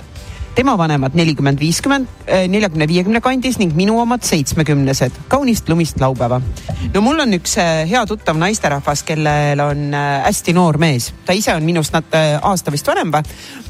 tema 0.59 0.79
vanemad 0.79 1.14
nelikümmend, 1.14 1.61
viiskümmend, 1.62 2.09
neljakümne, 2.51 2.89
viiekümne 2.91 3.21
kandis 3.23 3.61
ning 3.61 3.77
minu 3.79 4.01
omad 4.03 4.25
seitsmekümnesed. 4.27 5.21
kaunist 5.29 5.69
lumist 5.69 6.01
laupäeva. 6.01 6.41
no 6.95 7.01
mul 7.01 7.21
on 7.23 7.37
üks 7.37 7.55
äh, 7.62 7.85
hea 7.91 8.03
tuttav 8.07 8.37
naisterahvas, 8.37 9.05
kellel 9.07 9.61
on 9.62 9.95
äh, 9.95 10.25
hästi 10.25 10.53
noor 10.59 10.81
mees, 10.83 11.12
ta 11.27 11.33
ise 11.33 11.55
on 11.55 11.62
minust 11.62 11.95
nat- 11.95 12.11
äh, 12.11 12.41
aasta 12.43 12.75
vist 12.75 12.91
vanem 12.91 13.14
või. 13.14 13.23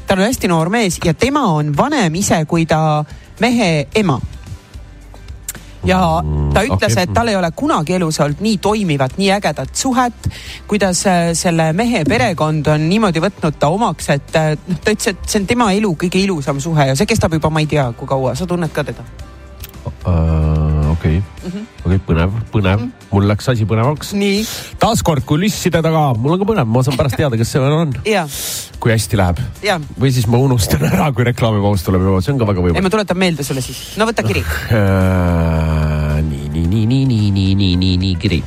tal 0.07 0.17
on 0.17 0.25
hästi 0.25 0.49
noor 0.49 0.73
mees 0.73 0.97
ja 1.05 1.13
tema 1.13 1.45
on 1.53 1.69
vanem 1.77 2.15
ise 2.15 2.41
kui 2.49 2.65
ta 2.65 3.05
mehe 3.39 3.87
ema 3.95 4.17
ja 5.87 5.99
ta 6.53 6.63
ütles 6.65 6.95
okay., 6.95 7.05
et 7.05 7.13
tal 7.15 7.31
ei 7.31 7.37
ole 7.39 7.51
kunagi 7.55 7.95
elus 7.99 8.19
olnud 8.23 8.41
nii 8.43 8.57
toimivat, 8.63 9.15
nii 9.19 9.31
ägedat 9.37 9.75
suhet, 9.75 10.29
kuidas 10.67 11.05
äh, 11.07 11.31
selle 11.37 11.71
mehe 11.77 12.03
perekond 12.07 12.67
on 12.73 12.89
niimoodi 12.89 13.23
võtnud 13.23 13.59
ta 13.59 13.71
omaks, 13.73 14.09
et 14.15 14.35
äh, 14.39 14.51
noh, 14.59 14.81
ta 14.83 14.95
ütles, 14.95 15.13
et 15.13 15.23
see 15.25 15.43
on 15.43 15.47
tema 15.49 15.71
elu 15.77 15.93
kõige 16.03 16.21
ilusam 16.23 16.59
suhe 16.63 16.91
ja 16.91 16.99
see 16.99 17.09
kestab 17.09 17.37
juba 17.37 17.51
ma 17.53 17.63
ei 17.63 17.71
tea, 17.71 17.89
kui 17.97 18.09
kaua, 18.09 18.35
sa 18.35 18.49
tunned 18.49 18.73
ka 18.75 18.85
teda? 18.91 19.07
okei, 20.99 21.19
okei, 21.85 21.99
põnev, 22.03 22.33
põnev, 22.51 22.83
mul 23.13 23.27
läks 23.29 23.47
asi 23.53 23.65
põnevaks. 23.67 24.11
taaskord 24.81 25.23
kulisside 25.27 25.81
taga, 25.85 26.09
mul 26.19 26.35
on 26.35 26.41
ka 26.41 26.47
põnev, 26.49 26.67
ma 26.69 26.83
saan 26.85 26.99
pärast 26.99 27.17
teada, 27.19 27.39
kes 27.39 27.53
see 27.55 27.63
on, 27.63 27.93
kui 28.83 28.91
hästi 28.91 29.19
läheb. 29.19 29.39
või 29.99 30.11
siis 30.15 30.27
ma 30.31 30.41
unustan 30.43 30.83
ära, 30.89 31.07
kui 31.15 31.27
reklaamipaus 31.29 31.85
tuleb 31.87 32.03
juba, 32.03 32.23
see 32.25 32.35
on 32.35 32.41
ka 32.41 32.49
väga 32.51 32.59
ei 32.59 32.67
võimalik 32.67 32.87
ma. 32.89 32.93
tuletan 32.97 33.21
meelde 33.21 33.47
sulle 33.47 33.63
siis, 33.63 33.79
no 33.99 34.09
võta 34.09 34.25
kiri. 34.27 34.43
Äh, 34.75 36.19
nii, 36.27 36.51
nii, 36.57 36.65
nii, 36.67 36.85
nii, 36.91 37.05
nii, 37.13 37.31
nii, 37.37 37.55
nii, 37.55 37.77
nii, 37.85 37.95
nii, 38.03 38.19
kiri. 38.19 38.43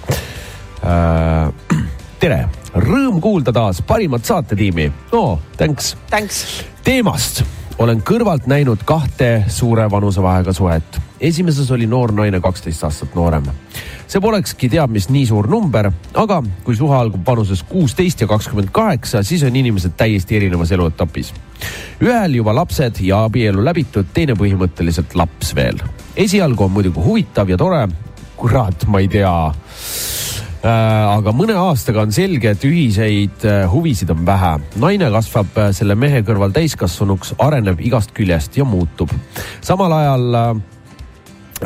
tere, 2.22 2.44
rõõm 2.76 3.18
kuulda 3.22 3.54
taas 3.56 3.80
parimat 3.86 4.28
saatetiimi. 4.28 4.90
no 5.14 5.24
thanks. 5.56 5.96
Thanks. 6.12 6.44
teemast 6.84 7.44
olen 7.78 8.02
kõrvalt 8.04 8.46
näinud 8.50 8.82
kahte 8.84 9.44
suure 9.48 9.90
vanusevahega 9.90 10.52
suhet. 10.52 11.00
esimeses 11.20 11.70
oli 11.70 11.86
noor 11.86 12.12
naine 12.12 12.40
kaksteist 12.40 12.84
aastat 12.84 13.14
noorem. 13.14 13.44
see 14.06 14.20
polekski 14.20 14.68
teab 14.68 14.90
mis 14.90 15.08
nii 15.08 15.26
suur 15.26 15.48
number, 15.48 15.90
aga 16.14 16.42
kui 16.64 16.76
suhe 16.76 16.96
algab 16.96 17.26
vanuses 17.26 17.62
kuusteist 17.62 18.20
ja 18.20 18.26
kakskümmend 18.26 18.70
kaheksa, 18.72 19.22
siis 19.22 19.42
on 19.42 19.56
inimesed 19.56 19.92
täiesti 19.96 20.36
erinevas 20.36 20.72
eluetapis. 20.72 21.34
ühel 22.00 22.34
juba 22.34 22.54
lapsed 22.54 23.00
ja 23.00 23.24
abielu 23.24 23.64
läbitud, 23.64 24.06
teine 24.14 24.34
põhimõtteliselt 24.34 25.14
laps 25.14 25.54
veel. 25.54 25.78
esialgu 26.16 26.64
on 26.64 26.70
muidugi 26.70 27.00
huvitav 27.00 27.48
ja 27.48 27.56
tore. 27.56 27.88
kurat, 28.36 28.86
ma 28.86 29.00
ei 29.00 29.08
tea 29.08 29.52
aga 30.62 31.32
mõne 31.34 31.54
aastaga 31.58 32.04
on 32.06 32.12
selge, 32.14 32.52
et 32.54 32.64
ühiseid 32.66 33.44
äh, 33.48 33.64
huvisid 33.70 34.10
on 34.14 34.22
vähe. 34.26 34.52
naine 34.78 35.10
kasvab 35.10 35.58
äh, 35.58 35.72
selle 35.74 35.96
mehe 35.98 36.22
kõrval 36.22 36.54
täiskasvanuks, 36.54 37.34
areneb 37.42 37.80
igast 37.82 38.12
küljest 38.14 38.56
ja 38.56 38.64
muutub. 38.64 39.10
samal 39.60 39.92
ajal 39.92 40.34
äh, 40.34 40.50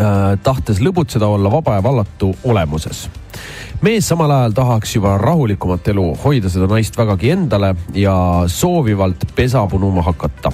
äh, 0.01 0.39
tahtes 0.43 0.81
lõbutseda, 0.81 1.29
olla 1.29 1.53
vaba 1.53 1.77
ja 1.77 1.83
vallatu 1.83 2.33
olemuses. 2.45 3.11
mees 3.83 4.09
samal 4.09 4.31
ajal 4.31 4.57
tahaks 4.57 4.97
juba 4.97 5.19
rahulikumat 5.19 5.89
elu, 5.93 6.15
hoida 6.25 6.49
seda 6.49 6.67
naist 6.67 6.97
vägagi 6.97 7.31
endale 7.37 7.75
ja 7.95 8.17
soovivalt 8.47 9.29
pesa 9.37 9.67
punuma 9.67 10.03
hakata. 10.03 10.53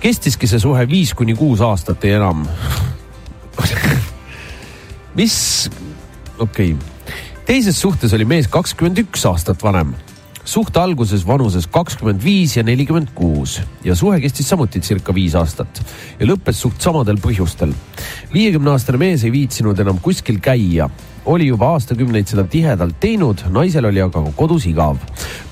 kestiski 0.00 0.50
see 0.50 0.58
suhe 0.58 0.88
viis 0.88 1.14
kuni 1.14 1.34
kuus 1.34 1.60
aastat 1.60 2.04
ja 2.04 2.16
enam. 2.16 2.42
mis, 5.14 5.70
okei 6.38 6.72
okay 6.72 6.91
teises 7.46 7.78
suhtes 7.80 8.12
oli 8.14 8.26
mees 8.28 8.46
kakskümmend 8.50 9.02
üks 9.02 9.24
aastat 9.26 9.62
vanem. 9.64 9.94
suhte 10.44 10.80
alguses 10.80 11.22
vanuses 11.26 11.68
kakskümmend 11.70 12.22
viis 12.22 12.56
ja 12.56 12.62
nelikümmend 12.66 13.12
kuus 13.14 13.60
ja 13.84 13.94
suhe 13.94 14.18
kestis 14.20 14.48
samuti 14.48 14.80
circa 14.82 15.14
viis 15.14 15.34
aastat 15.38 15.82
ja 16.18 16.26
lõppes 16.26 16.60
suht 16.62 16.80
samadel 16.82 17.18
põhjustel. 17.22 17.74
viiekümne 18.32 18.70
aastane 18.70 18.98
mees 18.98 19.24
ei 19.24 19.32
viitsinud 19.32 19.78
enam 19.78 19.98
kuskil 20.02 20.38
käia 20.42 20.88
oli 21.24 21.46
juba 21.46 21.72
aastakümneid 21.76 22.26
seda 22.26 22.44
tihedalt 22.50 22.96
teinud, 23.00 23.44
naisel 23.50 23.86
oli 23.86 24.02
aga 24.02 24.22
kodus 24.36 24.66
igav. 24.66 24.98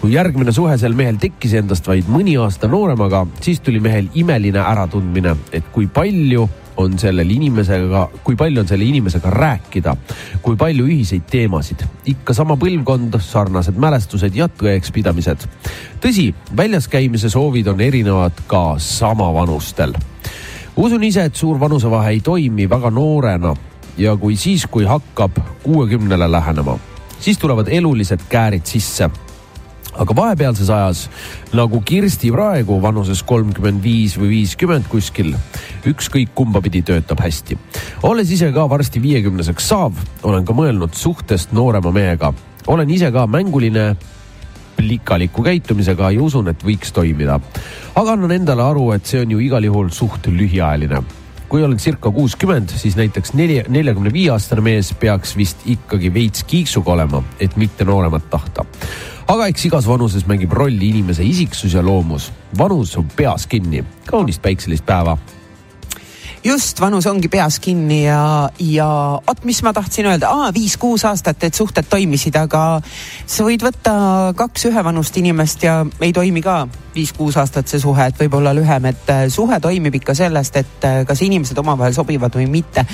kui 0.00 0.14
järgmine 0.14 0.52
suhe 0.52 0.78
sel 0.78 0.94
mehel 0.94 1.18
tekkis 1.20 1.54
endast 1.54 1.86
vaid 1.86 2.08
mõni 2.08 2.38
aasta 2.40 2.68
nooremaga, 2.68 3.26
siis 3.40 3.60
tuli 3.60 3.80
mehel 3.80 4.08
imeline 4.14 4.58
äratundmine, 4.58 5.36
et 5.52 5.64
kui 5.72 5.86
palju 5.86 6.48
on 6.76 6.98
sellel 6.98 7.30
inimesega, 7.30 8.08
kui 8.24 8.36
palju 8.36 8.62
on 8.62 8.68
selle 8.68 8.84
inimesega 8.84 9.30
rääkida, 9.30 9.94
kui 10.42 10.56
palju 10.56 10.86
ühiseid 10.86 11.26
teemasid, 11.30 11.84
ikka 12.12 12.34
sama 12.36 12.56
põlvkond, 12.60 13.18
sarnased 13.22 13.78
mälestused 13.80 14.36
ja 14.36 14.48
tõekspidamised. 14.48 15.46
tõsi, 16.00 16.30
väljas 16.56 16.88
käimise 16.88 17.30
soovid 17.30 17.66
on 17.66 17.80
erinevad 17.80 18.44
ka 18.46 18.74
samavanustel. 18.78 19.94
usun 20.76 21.04
ise, 21.04 21.24
et 21.24 21.36
suur 21.36 21.60
vanusevahe 21.60 22.10
ei 22.10 22.20
toimi 22.20 22.68
väga 22.70 22.90
noorena 22.90 23.56
ja 23.98 24.16
kui 24.16 24.36
siis, 24.36 24.66
kui 24.66 24.84
hakkab 24.84 25.38
kuuekümnele 25.62 26.30
lähenema, 26.30 26.78
siis 27.20 27.38
tulevad 27.38 27.68
elulised 27.68 28.20
käärid 28.28 28.64
sisse 28.64 29.10
aga 29.98 30.16
vahepealses 30.16 30.70
ajas 30.70 31.02
nagu 31.56 31.80
Kirsti 31.86 32.30
praegu 32.34 32.78
vanuses 32.82 33.22
kolmkümmend 33.26 33.82
viis 33.82 34.16
või 34.18 34.30
viiskümmend 34.36 34.88
kuskil, 34.90 35.34
ükskõik 35.88 36.34
kumba 36.34 36.62
pidi 36.62 36.82
töötab 36.86 37.20
hästi. 37.24 37.58
olles 38.02 38.30
ise 38.30 38.52
ka 38.52 38.68
varsti 38.70 39.02
viiekümneseks 39.02 39.68
saav, 39.72 39.98
olen 40.22 40.44
ka 40.44 40.52
mõelnud 40.52 40.94
suhtest 40.94 41.52
noorema 41.52 41.92
mehega. 41.92 42.32
olen 42.66 42.90
ise 42.90 43.10
ka 43.12 43.26
mänguline 43.26 43.96
plikaliku 44.76 45.42
käitumisega 45.42 46.10
ja 46.10 46.22
usun, 46.22 46.48
et 46.48 46.62
võiks 46.64 46.92
toimida. 46.92 47.40
aga 47.94 48.12
annan 48.12 48.32
endale 48.32 48.62
aru, 48.62 48.92
et 48.92 49.06
see 49.06 49.20
on 49.20 49.30
ju 49.30 49.38
igal 49.38 49.64
juhul 49.64 49.90
suht 49.90 50.26
lühiajaline 50.26 51.02
kui 51.50 51.64
olen 51.66 51.78
circa 51.82 52.12
kuuskümmend, 52.14 52.70
siis 52.78 52.94
näiteks 52.94 53.32
neli, 53.34 53.56
neljakümne 53.68 54.12
viie 54.14 54.30
aastane 54.30 54.62
mees 54.62 54.92
peaks 54.94 55.34
vist 55.34 55.64
ikkagi 55.66 56.12
veits 56.14 56.44
kiiksuga 56.46 56.92
olema, 56.94 57.24
et 57.42 57.56
mitte 57.58 57.84
nooremat 57.84 58.28
tahta. 58.30 58.64
Aga 59.30 59.46
eks 59.50 59.68
igas 59.68 59.86
vanuses 59.86 60.24
mängib 60.26 60.50
rolli 60.56 60.90
inimese 60.90 61.22
isiksus 61.26 61.74
ja 61.76 61.82
loomus. 61.86 62.32
vanus 62.58 62.96
on 62.98 63.06
peas 63.16 63.46
kinni. 63.46 63.84
kaunist 64.06 64.42
päikselist 64.42 64.86
päeva. 64.86 65.16
just, 66.44 66.80
vanus 66.80 67.06
ongi 67.06 67.28
peas 67.28 67.60
kinni 67.60 68.04
ja, 68.04 68.50
ja 68.58 68.88
oot, 69.26 69.44
mis 69.44 69.62
ma 69.62 69.72
tahtsin 69.72 70.06
öelda, 70.06 70.32
viis-kuus 70.54 71.04
aastat, 71.04 71.44
et 71.44 71.54
suhted 71.54 71.86
toimisid, 71.90 72.36
aga 72.36 72.80
sa 73.26 73.46
võid 73.46 73.62
võtta 73.62 73.94
kaks 74.36 74.66
ühevanust 74.72 75.16
inimest 75.16 75.62
ja 75.62 75.84
ei 76.00 76.12
toimi 76.12 76.42
ka 76.42 76.64
viis-kuus 76.94 77.36
aastat 77.40 77.70
see 77.70 77.80
suhe, 77.82 78.06
et 78.10 78.18
võib-olla 78.18 78.52
lühem, 78.56 78.86
et 78.90 79.10
äh, 79.12 79.22
suhe 79.32 79.58
toimib 79.62 79.94
ikka 80.00 80.14
sellest, 80.18 80.56
et 80.60 80.86
äh, 80.86 81.00
kas 81.08 81.22
inimesed 81.26 81.58
omavahel 81.62 81.94
sobivad 81.94 82.34
või 82.36 82.46
mitte. 82.50 82.84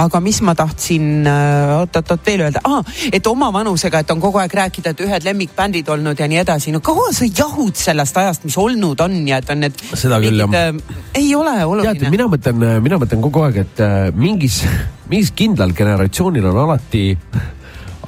aga 0.00 0.20
mis 0.22 0.40
ma 0.46 0.54
tahtsin 0.58 1.26
äh, 1.26 1.74
oot-oot-oot 1.80 2.26
veel 2.26 2.44
öelda 2.46 2.62
ah,, 2.64 2.84
et 3.12 3.26
oma 3.26 3.50
vanusega, 3.54 4.02
et 4.04 4.10
on 4.14 4.22
kogu 4.22 4.40
aeg 4.42 4.54
rääkida, 4.60 4.94
et 4.94 5.04
ühed 5.06 5.26
lemmikbändid 5.26 5.88
olnud 5.90 6.18
ja 6.18 6.28
nii 6.30 6.42
edasi, 6.44 6.74
no 6.74 6.82
kaua 6.84 7.10
sa 7.16 7.26
jahud 7.26 7.76
sellest 7.76 8.16
ajast, 8.22 8.46
mis 8.48 8.58
olnud 8.60 9.00
on 9.04 9.16
ja 9.28 9.40
et 9.42 9.50
on 9.50 9.64
need. 9.66 9.82
Seda 9.94 10.20
küll, 10.22 10.44
jah. 10.44 10.76
ei 11.14 11.34
ole 11.34 11.56
oluline. 11.64 12.12
mina 12.12 12.28
mõtlen, 12.30 12.66
mina 12.84 13.00
mõtlen 13.00 13.24
kogu 13.24 13.46
aeg, 13.46 13.62
et 13.64 13.82
äh, 13.84 13.96
mingis, 14.14 14.62
mingis 15.10 15.34
kindlal 15.36 15.74
generatsioonil 15.76 16.46
on 16.52 16.62
alati, 16.68 17.04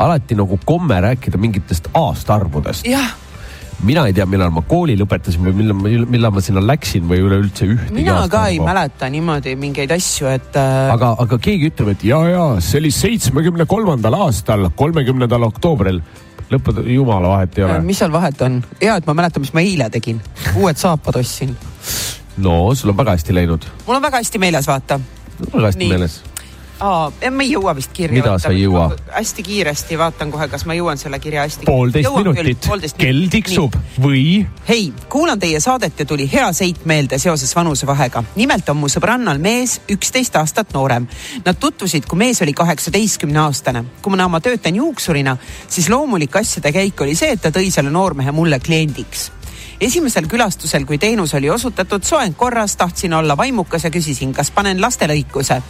alati 0.02 0.38
nagu 0.38 0.60
komme 0.64 1.02
rääkida 1.02 1.40
mingitest 1.40 1.90
aastaarvudest. 1.98 2.86
jah 2.86 3.10
mina 3.86 4.04
ei 4.06 4.14
tea, 4.14 4.26
millal 4.30 4.52
ma 4.54 4.62
kooli 4.66 4.94
lõpetasin 4.98 5.42
või 5.46 5.54
millal 5.58 5.78
ma, 5.78 5.92
millal 6.10 6.34
ma 6.34 6.42
sinna 6.44 6.62
läksin 6.64 7.06
või 7.10 7.22
üleüldse 7.24 7.66
ühtegi 7.66 7.96
mina 7.96 8.16
ka 8.30 8.44
ei 8.46 8.58
aastaarvu. 8.58 8.66
mäleta 8.68 9.08
niimoodi 9.12 9.54
mingeid 9.58 9.94
asju, 9.94 10.28
et 10.30 10.58
äh, 10.58 10.92
aga, 10.94 11.14
aga 11.24 11.38
keegi 11.42 11.72
ütleb, 11.72 11.92
et 11.96 12.04
ja, 12.06 12.20
ja 12.30 12.44
see 12.62 12.78
oli 12.82 12.92
seitsmekümne 12.94 13.66
kolmandal 13.70 14.18
aastal, 14.22 14.68
kolmekümnendal 14.78 15.48
oktoobril. 15.50 16.02
lõppude, 16.52 16.84
jumala 16.92 17.34
vahet 17.36 17.58
ei 17.58 17.64
ole. 17.66 17.78
mis 17.86 18.02
seal 18.02 18.12
vahet 18.14 18.42
on? 18.46 18.60
hea, 18.80 18.96
et 18.96 19.08
ma 19.08 19.16
mäletan, 19.18 19.42
mis 19.42 19.54
ma 19.56 19.64
eile 19.64 19.90
tegin. 19.90 20.20
uued 20.54 20.78
saapad 20.78 21.18
ostsin. 21.22 21.56
no 22.38 22.58
sul 22.74 22.94
on 22.94 23.00
väga 23.02 23.18
hästi 23.18 23.34
läinud, 23.34 23.66
mul 23.86 23.98
on 23.98 24.04
väga 24.04 24.22
hästi 24.22 24.42
meeles, 24.42 24.70
vaata. 24.70 25.00
väga 25.48 25.66
hästi 25.72 25.84
Nii. 25.84 25.96
meeles. 25.96 26.22
aa, 26.82 27.10
ma 27.30 27.44
ei 27.44 27.52
jõua 27.52 27.74
vist 27.78 27.92
kirja 27.94 28.16
Mida 28.16 28.36
sa 28.42 28.52
ei 28.52 28.64
jõua?? 28.64 28.88
hästi 29.12 29.44
kiiresti 29.46 29.98
vaatan 29.98 30.32
kohe, 30.34 30.48
kas 30.52 30.64
ma 30.68 30.76
jõuan 30.76 31.00
selle 31.00 31.18
kirja 31.22 31.46
hästi. 31.46 31.66
poolteist 31.68 32.16
minutit, 32.16 32.68
kell 32.98 33.26
tiksub 33.32 33.76
või 34.02 34.42
hei, 34.68 34.88
kuulan 35.12 35.40
teie 35.42 35.60
saadet 35.62 36.00
ja 36.02 36.06
tuli 36.08 36.28
hea 36.32 36.48
seit 36.56 36.84
meelde 36.88 37.18
seoses 37.22 37.54
vanusevahega. 37.56 38.24
nimelt 38.36 38.68
on 38.68 38.80
mu 38.82 38.90
sõbrannal 38.92 39.38
mees 39.42 39.80
üksteist 39.92 40.36
aastat 40.40 40.72
noorem. 40.74 41.06
Nad 41.44 41.60
tutvusid, 41.60 42.06
kui 42.08 42.18
mees 42.18 42.42
oli 42.42 42.52
kaheksateistkümne 42.52 43.38
aastane. 43.46 43.84
kui 44.02 44.16
ma 44.16 44.24
oma 44.24 44.40
töötan 44.40 44.76
juuksurina, 44.76 45.36
siis 45.68 45.88
loomulik 45.90 46.36
asjade 46.36 46.72
käik 46.72 47.00
oli 47.00 47.14
see, 47.14 47.32
et 47.36 47.42
ta 47.42 47.50
tõi 47.54 47.70
selle 47.70 47.90
noormehe 47.90 48.32
mulle 48.32 48.60
kliendiks 48.60 49.30
esimesel 49.82 50.28
külastusel, 50.30 50.84
kui 50.86 50.98
teenus 51.02 51.34
oli 51.34 51.50
osutatud, 51.50 52.04
soeng 52.06 52.36
korras, 52.38 52.76
tahtsin 52.78 53.14
olla 53.14 53.36
vaimukas 53.36 53.84
ja 53.86 53.90
küsisin, 53.90 54.32
kas 54.34 54.50
panen 54.54 54.80
lastelõikuse. 54.82 55.62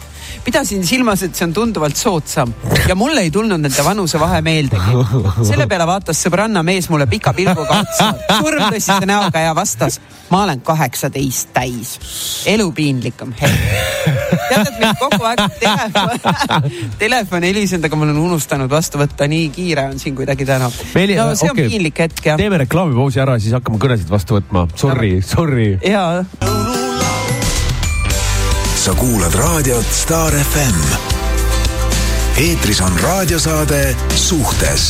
pidasin 0.43 0.85
silmas, 0.87 1.23
et 1.23 1.35
see 1.35 1.45
on 1.45 1.53
tunduvalt 1.53 1.97
soodsam 1.97 2.53
ja 2.87 2.95
mulle 2.95 3.21
ei 3.21 3.31
tulnud 3.31 3.59
nende 3.61 3.85
vanusevahe 3.85 4.41
meeldegi. 4.41 5.03
selle 5.49 5.67
peale 5.67 5.87
vaatas 5.87 6.23
sõbranna 6.25 6.63
mees 6.63 6.89
mulle 6.89 7.07
pika 7.07 7.33
pilguga 7.33 7.81
otsa, 7.83 8.13
surmtõsise 8.39 9.05
näoga 9.09 9.39
ja 9.39 9.55
vastas, 9.55 9.99
ma 10.29 10.43
olen 10.43 10.61
kaheksateist 10.61 11.53
täis. 11.53 11.97
elu 12.49 12.71
piinlikum. 12.71 13.33
tead, 13.39 14.67
et 14.67 14.79
meil 14.79 14.95
kogu 14.99 15.27
aeg 15.29 15.43
telefon, 15.59 16.69
telefon 16.99 17.47
helisenud, 17.47 17.85
aga 17.89 17.99
ma 17.99 18.07
olen 18.07 18.21
unustanud 18.23 18.71
vastu 18.71 19.01
võtta, 19.01 19.27
nii 19.29 19.49
kiire 19.53 19.87
on 19.91 19.99
siin 19.99 20.15
kuidagi 20.15 20.45
täna. 20.45 20.69
No 20.69 21.35
see 21.35 21.49
on 21.49 21.57
okei. 21.57 21.69
piinlik 21.69 22.03
hetk 22.05 22.25
jah. 22.31 22.39
teeme 22.39 22.61
reklaamipausi 22.63 23.21
ära, 23.23 23.37
siis 23.41 23.55
hakkame 23.57 23.79
kõnesid 23.81 24.02
vastu 24.09 24.39
võtma. 24.39 24.67
Sorry, 24.75 25.21
sorry. 25.21 25.77
ja 25.83 26.23
sa 28.83 28.91
kuulad 28.99 29.35
raadiot 29.39 29.87
Star 29.95 30.33
FM. 30.35 30.79
eetris 32.37 32.81
on 32.83 32.97
raadiosaade 32.99 33.95
Suhtes 34.15 34.89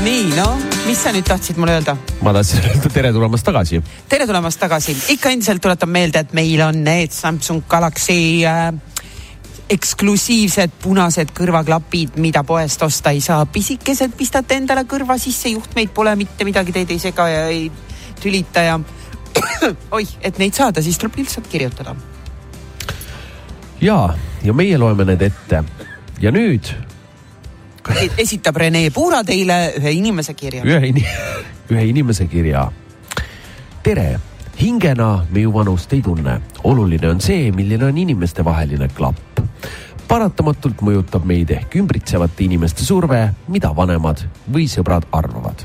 nii, 0.00 0.30
no 0.32 0.46
mis 0.86 1.00
sa 1.02 1.12
nüüd 1.12 1.26
tahtsid 1.28 1.58
mulle 1.60 1.76
öelda? 1.76 1.96
ma 2.24 2.32
tahtsin 2.34 2.64
öelda 2.64 2.88
tere 2.92 3.12
tulemast 3.12 3.44
tagasi. 3.46 3.82
tere 4.08 4.26
tulemast 4.26 4.60
tagasi, 4.60 4.96
ikka 5.16 5.34
endiselt 5.34 5.62
tuletan 5.62 5.92
meelde, 5.92 6.24
et 6.24 6.32
meil 6.36 6.62
on 6.64 6.84
need 6.84 7.12
Samsung 7.12 7.66
Galaxy 7.68 8.46
äh, 8.48 8.70
eksklusiivsed 9.70 10.72
punased 10.82 11.30
kõrvaklapid, 11.36 12.16
mida 12.22 12.42
poest 12.46 12.82
osta 12.82 13.12
ei 13.14 13.20
saa. 13.20 13.46
pisikesed 13.46 14.16
pistate 14.18 14.58
endale 14.58 14.84
kõrva 14.84 15.18
sisse, 15.18 15.52
juhtmeid 15.54 15.92
pole 15.94 16.14
mitte 16.16 16.44
midagi, 16.44 16.72
teid 16.72 16.90
ei 16.90 16.98
sega 16.98 17.28
ja 17.28 17.46
ei 17.48 17.70
tülita 18.20 18.64
ja 18.66 18.80
oih, 19.96 20.10
et 20.20 20.38
neid 20.38 20.54
saada, 20.54 20.82
siis 20.82 20.98
tuleb 20.98 21.20
lihtsalt 21.22 21.46
kirjutada. 21.48 21.94
ja, 23.80 23.98
ja 24.42 24.52
meie 24.52 24.78
loeme 24.78 25.04
need 25.04 25.22
ette. 25.22 25.64
ja 26.20 26.30
nüüd 26.34 26.74
esitab 28.18 28.56
Rene 28.56 28.90
Puura 28.94 29.22
teile 29.24 29.72
ühe 29.78 29.92
inimese 29.92 30.34
kirja. 30.34 30.64
ühe 30.64 30.90
in-, 30.90 31.04
ühe 31.72 31.84
inimese 31.88 32.26
kirja. 32.26 32.66
tere, 33.82 34.18
hingena 34.60 35.24
me 35.32 35.40
ju 35.40 35.52
vanust 35.52 35.92
ei 35.92 36.02
tunne. 36.02 36.40
oluline 36.64 37.08
on 37.08 37.20
see, 37.20 37.52
milline 37.52 37.84
on 37.84 37.98
inimestevaheline 37.98 38.88
klapp. 38.88 39.40
paratamatult 40.08 40.82
mõjutab 40.82 41.24
meid 41.24 41.50
ehk 41.54 41.76
ümbritsevate 41.80 42.44
inimeste 42.44 42.84
surve, 42.84 43.30
mida 43.48 43.70
vanemad 43.76 44.24
või 44.50 44.66
sõbrad 44.68 45.06
arvavad 45.12 45.64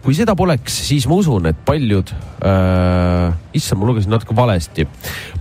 kui 0.00 0.14
seda 0.16 0.32
poleks, 0.32 0.72
siis 0.88 1.04
ma 1.06 1.18
usun, 1.20 1.46
et 1.50 1.58
paljud 1.64 2.08
äh,, 2.10 3.34
issand, 3.52 3.82
ma 3.82 3.86
lugesin 3.90 4.10
natuke 4.10 4.36
valesti. 4.36 4.88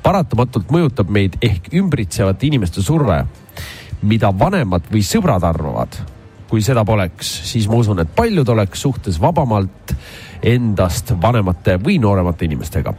paratamatult 0.03 0.69
mõjutab 0.69 1.09
meid 1.09 1.37
ehk 1.41 1.71
ümbritsevate 1.79 2.47
inimeste 2.47 2.83
surve, 2.83 3.23
mida 4.01 4.33
vanemad 4.35 4.83
või 4.91 5.01
sõbrad 5.07 5.47
arvavad. 5.47 6.18
Kui 6.49 6.63
seda 6.65 6.83
poleks, 6.85 7.29
siis 7.51 7.67
ma 7.69 7.77
usun, 7.79 8.01
et 8.01 8.11
paljud 8.15 8.49
oleks 8.49 8.81
suhtes 8.81 9.19
vabamalt 9.21 9.93
endast 10.49 11.11
vanemate 11.21 11.75
või 11.83 11.97
nooremate 11.99 12.47
inimestega. 12.47 12.93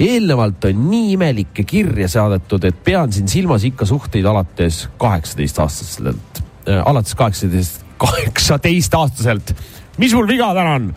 eelnevalt 0.00 0.64
on 0.64 0.86
nii 0.90 1.12
imelikke 1.14 1.64
kirje 1.68 2.08
saadetud, 2.08 2.64
et 2.64 2.84
pean 2.84 3.12
siin 3.12 3.28
silmas 3.28 3.64
ikka 3.68 3.86
suhteid 3.86 4.24
alates 4.24 4.88
kaheksateistaastaselt 4.98 6.42
äh,, 6.68 6.80
alates 6.84 7.14
kaheksateist, 7.14 7.84
kaheksateist 7.98 8.94
aastaselt. 8.94 9.54
mis 9.98 10.14
mul 10.14 10.28
viga 10.28 10.54
täna 10.56 10.74
on? 10.80 10.90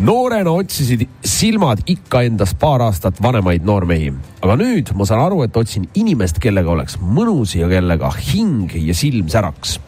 noorena 0.00 0.50
otsisid 0.50 1.02
silmad 1.24 1.82
ikka 1.90 2.22
endast 2.22 2.58
paar 2.60 2.82
aastat 2.86 3.20
vanemaid 3.22 3.66
noormehi, 3.66 4.12
aga 4.40 4.56
nüüd 4.56 4.94
ma 4.96 5.04
saan 5.08 5.24
aru, 5.26 5.42
et 5.44 5.56
otsin 5.56 5.88
inimest, 5.94 6.38
kellega 6.40 6.70
oleks 6.72 6.96
mõnus 7.02 7.56
ja 7.58 7.68
kellega 7.68 8.12
hing 8.30 8.72
ja 8.78 8.94
silm 8.96 9.28
säraks. 9.32 9.78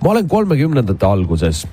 Ma 0.00 0.10
olen 0.14 0.28
kolmekümnendate 0.28 1.06
alguses 1.06 1.66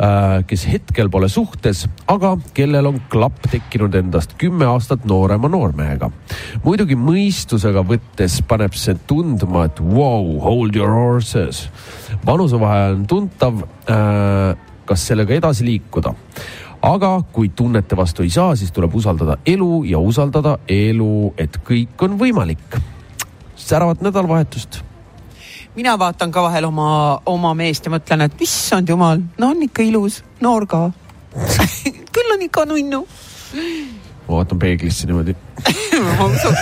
äh, 0.00 0.42
kes 0.48 0.66
hetkel 0.70 1.10
pole 1.12 1.28
suhtes, 1.32 1.84
aga 2.08 2.34
kellel 2.56 2.90
on 2.92 3.00
klapp 3.12 3.48
tekkinud 3.50 3.94
endast 3.98 4.36
kümme 4.40 4.68
aastat 4.70 5.04
noorema 5.08 5.50
noormehega. 5.52 6.10
muidugi 6.64 6.98
mõistusega 6.98 7.84
võttes 7.86 8.40
paneb 8.48 8.76
see 8.76 8.96
tundma, 9.06 9.66
et 9.70 9.80
wow, 9.80 10.36
hold 10.44 10.76
your 10.76 10.92
horses. 10.92 11.66
vanusevahe 12.26 12.92
on 12.94 13.06
tuntav 13.06 13.64
äh,, 13.90 14.54
kas 14.86 15.08
sellega 15.08 15.34
edasi 15.34 15.66
liikuda 15.66 16.14
aga 16.86 17.16
kui 17.32 17.48
tunnete 17.48 17.96
vastu 17.98 18.22
ei 18.22 18.30
saa, 18.30 18.54
siis 18.56 18.72
tuleb 18.74 18.94
usaldada 18.94 19.38
elu 19.46 19.84
ja 19.88 19.98
usaldada 19.98 20.58
elu, 20.68 21.32
et 21.38 21.58
kõik 21.66 22.02
on 22.06 22.18
võimalik. 22.20 22.80
säravat 23.56 24.00
nädalavahetust. 24.04 24.82
Mina 25.76 25.96
vaatan 26.00 26.32
ka 26.32 26.42
vahel 26.46 26.64
oma, 26.70 26.88
oma 27.28 27.52
meest 27.56 27.86
ja 27.86 27.90
mõtlen, 27.92 28.20
et 28.26 28.40
issand 28.44 28.88
jumal, 28.88 29.20
no 29.38 29.44
on 29.52 29.62
ikka 29.66 29.82
ilus, 29.84 30.22
noor 30.40 30.66
ka. 30.70 30.80
küll 32.16 32.32
on 32.32 32.42
ikka 32.46 32.64
nunnu. 32.68 33.00
ma 34.26 34.32
vaatan 34.38 34.58
peeglisse 34.62 35.06
niimoodi. 35.08 35.32
ma 36.18 36.24
usun, 36.30 36.56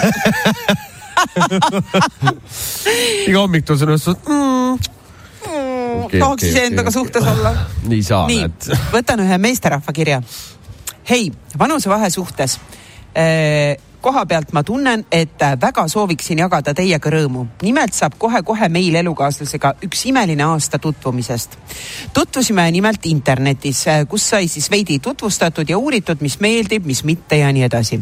iga 3.29 3.39
hommik 3.39 3.65
tulen 3.65 3.79
sinna 3.81 3.95
vastu 3.97 4.13
mm,. 4.27 4.73
Okei, 5.45 6.19
tahaks 6.19 6.43
okei, 6.43 6.51
iseendaga 6.51 6.91
okei, 6.91 6.97
suhtes 6.97 7.25
olla 7.31 7.51
nii 7.87 8.03
saa, 8.03 8.27
näed., 8.29 8.59
võtan 8.93 9.21
ühe 9.23 9.37
meesterahva 9.39 9.93
kirja. 9.95 10.19
hei, 11.09 11.33
vanusevahe 11.59 12.11
suhtes. 12.11 12.59
Koha 14.05 14.27
pealt 14.29 14.53
ma 14.53 14.61
tunnen, 14.63 15.07
et 15.13 15.41
väga 15.61 15.87
sooviksin 15.89 16.43
jagada 16.43 16.75
teiega 16.77 17.11
rõõmu. 17.11 17.47
nimelt 17.63 17.95
saab 17.97 18.19
kohe-kohe 18.21 18.69
meil 18.69 18.95
elukaaslasega 19.01 19.75
üks 19.87 20.05
imeline 20.11 20.45
aasta 20.45 20.79
tutvumisest. 20.79 21.57
tutvusime 22.13 22.67
nimelt 22.71 23.07
internetis, 23.07 23.85
kus 24.09 24.29
sai 24.29 24.49
siis 24.49 24.69
veidi 24.71 24.99
tutvustatud 24.99 25.71
ja 25.71 25.79
uuritud, 25.79 26.21
mis 26.21 26.37
meeldib, 26.41 26.85
mis 26.87 27.05
mitte 27.05 27.39
ja 27.41 27.53
nii 27.53 27.63
edasi. 27.65 28.01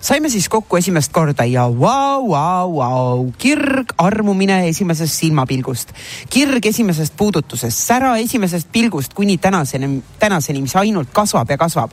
saime 0.00 0.28
siis 0.28 0.48
kokku 0.48 0.76
esimest 0.76 1.12
korda 1.12 1.44
ja 1.44 1.68
vau, 1.80 2.28
vau, 2.30 2.76
vau, 2.76 3.30
kirg, 3.38 3.94
armumine 3.98 4.68
esimesest 4.68 5.14
silmapilgust, 5.14 5.92
kirg 6.30 6.66
esimesest 6.66 7.14
puudutusest, 7.16 7.78
sära 7.78 8.16
esimesest 8.16 8.72
pilgust 8.72 9.14
kuni 9.14 9.38
tänaseni, 9.38 10.02
tänaseni, 10.18 10.62
mis 10.66 10.74
ainult 10.76 11.12
kasvab 11.12 11.50
ja 11.50 11.58
kasvab. 11.58 11.90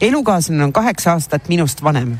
elukaaslane 0.00 0.64
on 0.64 0.72
kaheksa 0.72 1.12
aastat 1.12 1.48
minust 1.48 1.82
vanem 1.82 2.14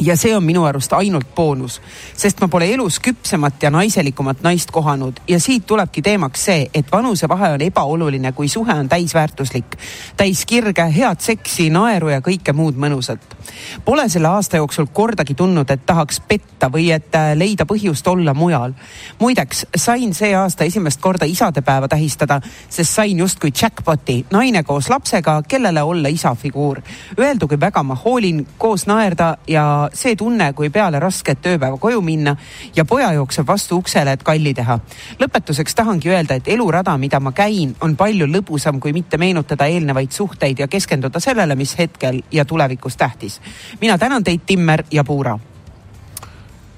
ja 0.00 0.16
see 0.16 0.36
on 0.36 0.44
minu 0.44 0.64
arust 0.64 0.92
ainult 0.92 1.34
boonus, 1.34 1.80
sest 2.16 2.40
ma 2.40 2.48
pole 2.48 2.66
elus 2.74 2.98
küpsemat 3.00 3.62
ja 3.62 3.70
naiselikumat 3.70 4.42
naist 4.42 4.70
kohanud 4.70 5.20
ja 5.28 5.40
siit 5.40 5.66
tulebki 5.66 6.02
teemaks 6.02 6.44
see, 6.44 6.66
et 6.74 6.92
vanusevahe 6.92 7.52
on 7.54 7.62
ebaoluline, 7.62 8.32
kui 8.32 8.48
suhe 8.48 8.72
on 8.72 8.88
täisväärtuslik, 8.88 9.76
täis 10.16 10.46
kirge, 10.46 10.86
head 10.96 11.20
seksi, 11.20 11.70
naeru 11.70 12.10
ja 12.10 12.20
kõike 12.24 12.52
muud 12.52 12.78
mõnusat. 12.80 13.36
Pole 13.84 14.08
selle 14.08 14.28
aasta 14.28 14.56
jooksul 14.56 14.86
kordagi 14.92 15.34
tundnud, 15.34 15.70
et 15.70 15.86
tahaks 15.86 16.20
petta 16.28 16.70
või 16.72 16.88
et 16.94 17.14
äh, 17.14 17.32
leida 17.36 17.66
põhjust 17.68 18.06
olla 18.10 18.34
mujal. 18.34 18.72
muideks 19.18 19.66
sain 19.76 20.14
see 20.14 20.34
aasta 20.34 20.64
esimest 20.64 21.00
korda 21.00 21.24
isadepäeva 21.24 21.88
tähistada, 21.88 22.40
sest 22.68 22.94
sain 22.94 23.18
justkui 23.18 23.52
jackpot'i, 23.62 24.24
naine 24.30 24.62
koos 24.62 24.90
lapsega, 24.90 25.42
kellele 25.48 25.82
olla 25.82 26.08
isa 26.08 26.34
figuur. 26.34 26.80
Öeldu, 27.18 27.48
kui 27.48 27.60
väga 27.60 27.82
ma 27.82 27.94
hoolin, 27.94 28.46
koos 28.58 28.86
naerda 28.86 29.36
ja 29.48 29.83
see 29.92 30.16
tunne, 30.16 30.52
kui 30.52 30.70
peale 30.70 31.00
rasket 31.00 31.40
tööpäeva 31.44 31.78
koju 31.80 32.00
minna 32.04 32.36
ja 32.76 32.84
poja 32.84 33.12
jookseb 33.12 33.46
vastu 33.46 33.78
uksele, 33.82 34.12
et 34.12 34.22
kalli 34.22 34.54
teha. 34.54 34.78
lõpetuseks 35.20 35.74
tahangi 35.74 36.10
öelda, 36.10 36.34
et 36.34 36.48
elurada, 36.48 36.96
mida 36.98 37.20
ma 37.20 37.32
käin, 37.32 37.76
on 37.80 37.96
palju 37.96 38.26
lõbusam, 38.26 38.80
kui 38.80 38.92
mitte 38.92 39.18
meenutada 39.18 39.66
eelnevaid 39.66 40.12
suhteid 40.12 40.58
ja 40.58 40.68
keskenduda 40.68 41.20
sellele, 41.20 41.54
mis 41.54 41.78
hetkel 41.78 42.22
ja 42.32 42.44
tulevikus 42.44 42.96
tähtis. 42.96 43.40
mina 43.80 43.98
tänan 43.98 44.24
teid, 44.24 44.40
Timmer 44.46 44.84
ja 44.90 45.04
Puura. 45.04 45.38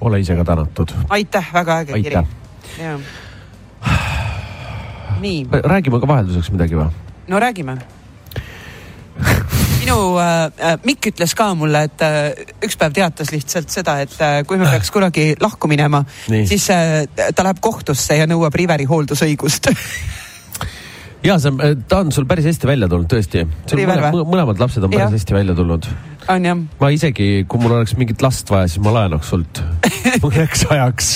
ole 0.01 0.19
ise 0.19 0.35
ka 0.35 0.43
tänatud. 0.43 0.91
aitäh, 1.09 1.53
väga 1.53 1.79
äge 1.79 1.93
kiri 1.93 2.15
nii, 5.21 5.47
räägime 5.63 5.99
ka 5.99 6.07
vahelduseks 6.07 6.51
midagi 6.53 6.77
või? 6.77 6.89
no 7.27 7.39
räägime. 7.39 7.77
Minu 9.87 10.19
äh, 10.19 10.51
äh, 10.59 10.77
Mikk 10.83 11.11
ütles 11.13 11.33
ka 11.37 11.51
mulle, 11.57 11.85
et 11.87 12.03
äh, 12.03 12.45
üks 12.65 12.77
päev 12.79 12.95
teatas 12.97 13.31
lihtsalt 13.31 13.71
seda, 13.71 13.99
et 14.03 14.15
äh, 14.19 14.41
kui 14.47 14.59
me 14.59 14.67
peaks 14.69 14.91
kunagi 14.93 15.29
lahku 15.39 15.69
minema, 15.71 16.03
siis 16.27 16.67
äh, 16.73 17.05
ta 17.15 17.45
läheb 17.45 17.61
kohtusse 17.63 18.17
ja 18.19 18.27
nõuab 18.29 18.55
Riveri 18.57 18.87
hooldusõigust 18.89 19.71
ja 21.25 21.37
see 21.41 21.53
on, 21.53 21.83
ta 21.87 22.01
on 22.03 22.11
sul 22.15 22.27
päris 22.29 22.47
hästi 22.49 22.69
välja 22.69 22.89
tulnud 22.91 23.09
tõesti. 23.11 23.45
Mõlemad 23.71 24.59
lapsed 24.59 24.83
on 24.83 24.91
päris 24.91 25.07
Jah. 25.07 25.15
hästi 25.15 25.37
välja 25.37 25.55
tulnud. 25.57 25.87
on 26.27 26.45
jah? 26.45 26.61
ma 26.81 26.91
isegi, 26.93 27.45
kui 27.47 27.63
mul 27.63 27.79
oleks 27.79 27.95
mingit 27.97 28.21
last 28.21 28.51
vaja, 28.51 28.67
siis 28.67 28.83
ma 28.83 28.93
laenaks 28.99 29.31
sult 29.31 29.63
mõneks 30.25 30.67
ajaks. 30.67 31.13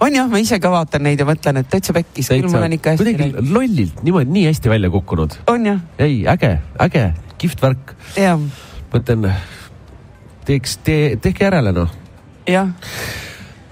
on 0.00 0.16
jah, 0.16 0.32
ma 0.32 0.40
ise 0.40 0.58
ka 0.60 0.72
vaatan 0.72 1.04
neid 1.06 1.20
ja 1.20 1.28
mõtlen, 1.28 1.60
et 1.60 1.70
täitsa 1.72 1.92
pekkis, 1.96 2.32
küll 2.32 2.48
mul 2.48 2.66
on 2.70 2.78
ikka 2.78 2.96
hästi 2.96 3.04
kuidagi 3.04 3.52
lollilt 3.52 4.02
niimoodi 4.06 4.32
nii 4.40 4.48
hästi 4.48 4.72
välja 4.72 4.92
kukkunud. 4.96 5.38
on 5.52 5.70
jah, 5.74 5.86
ei, 6.00 6.24
äge, 6.32 6.56
äge, 6.88 7.06
kihvt 7.40 7.62
värk. 7.62 7.94
jah, 8.16 8.40
mõtlen, 8.92 9.30
teeks, 10.48 10.78
tee, 10.86 11.16
tehke 11.22 11.46
järele 11.48 11.72
noh. 11.76 11.92
jah. 12.48 12.70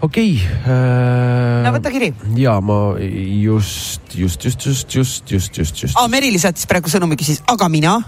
okei 0.04 0.36
äh, 0.40 1.62
no 1.64 1.74
võta 1.76 1.92
kiri. 1.94 2.12
ja 2.40 2.58
ma 2.64 2.80
just, 3.00 4.14
just, 4.14 4.44
just, 4.44 4.66
just, 4.66 4.98
just, 4.98 5.30
just, 5.30 5.58
just, 5.58 5.82
just. 5.86 5.96
aa, 5.96 6.10
Merili 6.12 6.40
saatis 6.42 6.68
praegu 6.70 6.92
sõnumi, 6.92 7.18
küsis, 7.20 7.42
aga 7.50 7.70
mina? 7.72 7.98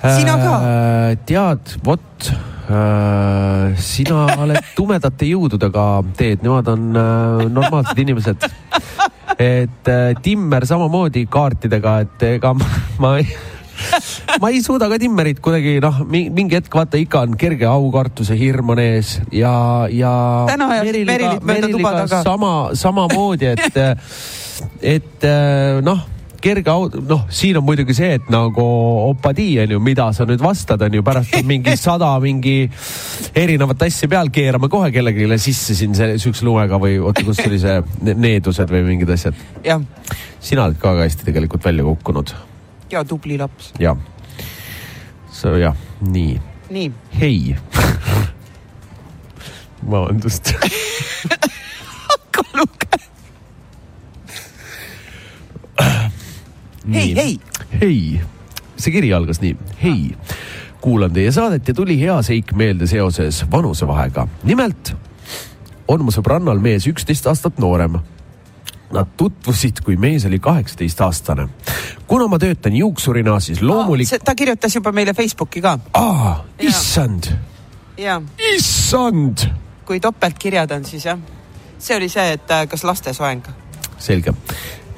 sina 0.00 0.38
ka? 0.40 0.54
Äh, 0.56 1.18
tead, 1.28 1.76
vot 1.84 2.30
äh, 2.70 3.76
sina 3.80 4.24
oled 4.42 4.72
tumedate 4.76 5.28
jõududega 5.28 5.86
teed, 6.16 6.44
nemad 6.46 6.70
on 6.72 6.90
äh, 6.96 7.46
normaalsed 7.50 8.00
inimesed. 8.00 8.48
et 9.40 9.88
äh, 9.90 10.12
Timmer 10.22 10.66
samamoodi 10.68 11.26
kaartidega, 11.30 12.00
et 12.06 12.28
ega 12.36 12.54
ma, 12.56 12.68
ma 13.02 13.16
ei 13.20 13.28
ma 14.42 14.52
ei 14.52 14.62
suuda 14.64 14.88
ka 14.90 14.98
Timmerit 15.00 15.40
kuidagi 15.44 15.78
noh, 15.82 16.02
mingi 16.08 16.58
hetk 16.58 16.74
vaata 16.74 17.00
ikka 17.00 17.24
on 17.26 17.36
kerge 17.40 17.68
aukartuse 17.70 18.36
hirm 18.38 18.74
on 18.74 18.82
ees 18.82 19.18
ja, 19.32 19.88
ja. 19.92 20.14
Täna 20.50 20.70
ajas 20.76 21.68
tuba 21.70 21.92
taga. 22.02 22.22
sama, 22.26 22.54
samamoodi, 22.78 23.52
et, 23.54 23.82
et 24.96 25.28
äh, 25.28 25.82
noh 25.84 26.08
kerge 26.40 26.72
auto, 26.72 27.00
noh, 27.04 27.26
siin 27.32 27.58
on 27.60 27.64
muidugi 27.66 27.94
see, 27.96 28.14
et 28.16 28.28
nagu 28.32 28.64
opadii 29.10 29.58
on 29.64 29.74
ju, 29.74 29.80
mida 29.84 30.08
sa 30.16 30.26
nüüd 30.28 30.42
vastad, 30.42 30.82
on 30.86 30.96
ju, 30.96 31.04
pärast 31.06 31.36
on 31.38 31.46
mingi 31.48 31.76
sada 31.86 32.10
mingi 32.22 32.56
erinevat 33.36 33.86
asja 33.86 34.08
peal, 34.10 34.32
keerame 34.34 34.70
kohe 34.72 34.90
kellelegi 34.94 35.28
sisse 35.38 35.76
siin 35.78 35.96
see 35.96 36.16
siukse 36.22 36.46
lumega 36.48 36.80
või 36.80 36.98
oota, 37.02 37.24
kus 37.26 37.42
oli 37.46 37.60
see 37.62 37.80
ne- 38.08 38.16
needused 38.26 38.72
või 38.72 38.86
mingid 38.92 39.12
asjad. 39.16 39.36
sina 40.40 40.64
oled 40.64 40.80
ka 40.80 40.94
väga 40.94 41.08
hästi 41.08 41.28
tegelikult 41.28 41.68
välja 41.68 41.84
kukkunud 41.84 42.32
ja 42.92 43.04
tubli 43.04 43.38
laps. 43.38 43.72
ja. 43.78 43.96
so 45.32 45.56
jah, 45.56 45.76
nii, 46.00 46.40
nii, 46.70 46.92
hei 47.20 47.56
vabandust 49.90 50.52
hakka 52.08 52.42
lugema. 52.54 53.04
hei, 56.92 57.14
hei, 57.14 57.40
hei, 57.80 58.20
see 58.76 58.92
kiri 58.92 59.12
algas 59.16 59.40
nii, 59.40 59.56
hei, 59.82 60.16
kuulan 60.80 61.12
teie 61.12 61.32
saadet 61.32 61.68
ja 61.68 61.74
tuli 61.76 61.98
hea 62.00 62.18
seik 62.26 62.52
meelde 62.56 62.86
seoses 62.90 63.44
vanusevahega. 63.50 64.26
nimelt 64.44 64.94
on 65.90 66.04
mu 66.06 66.14
sõbrannal 66.14 66.60
mees 66.62 66.86
üksteist 66.86 67.26
aastat 67.26 67.58
noorem. 67.58 67.98
Nad 68.90 69.06
tutvusid, 69.16 69.84
kui 69.84 69.96
mees 69.96 70.24
oli 70.26 70.38
kaheksateistaastane. 70.38 71.48
kuna 72.06 72.26
ma 72.26 72.38
töötan 72.38 72.76
juuksurina, 72.76 73.40
siis 73.40 73.62
loomulik-. 73.62 74.18
ta 74.24 74.34
kirjutas 74.34 74.74
juba 74.74 74.92
meile 74.92 75.14
Facebooki 75.14 75.60
ka. 75.60 75.78
aa, 75.94 76.44
issand, 76.58 77.32
issand. 78.54 79.46
kui 79.84 80.00
topeltkirjad 80.00 80.70
on, 80.70 80.84
siis 80.84 81.04
jah. 81.04 81.18
see 81.78 81.96
oli 81.96 82.08
see, 82.08 82.32
et 82.32 82.50
äh, 82.50 82.66
kas 82.68 82.84
lastesoeng. 82.84 83.46
selge, 83.98 84.34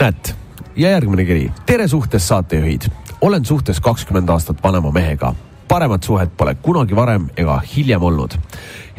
näed 0.01 0.34
ja 0.76 0.90
järgmine 0.90 1.24
kiri. 1.24 1.53
tere 1.66 1.88
suhtes 1.88 2.28
saatejuhid, 2.28 2.82
olen 3.20 3.45
suhtes 3.45 3.80
kakskümmend 3.80 4.28
aastat 4.28 4.62
vanema 4.62 4.90
mehega. 4.90 5.34
paremat 5.68 6.03
suhet 6.03 6.36
pole 6.36 6.55
kunagi 6.55 6.97
varem 6.97 7.28
ega 7.36 7.61
hiljem 7.76 8.03
olnud. 8.03 8.38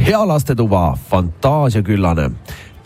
hea 0.06 0.28
lastetuba, 0.28 0.98
fantaasiaküllane, 1.10 2.32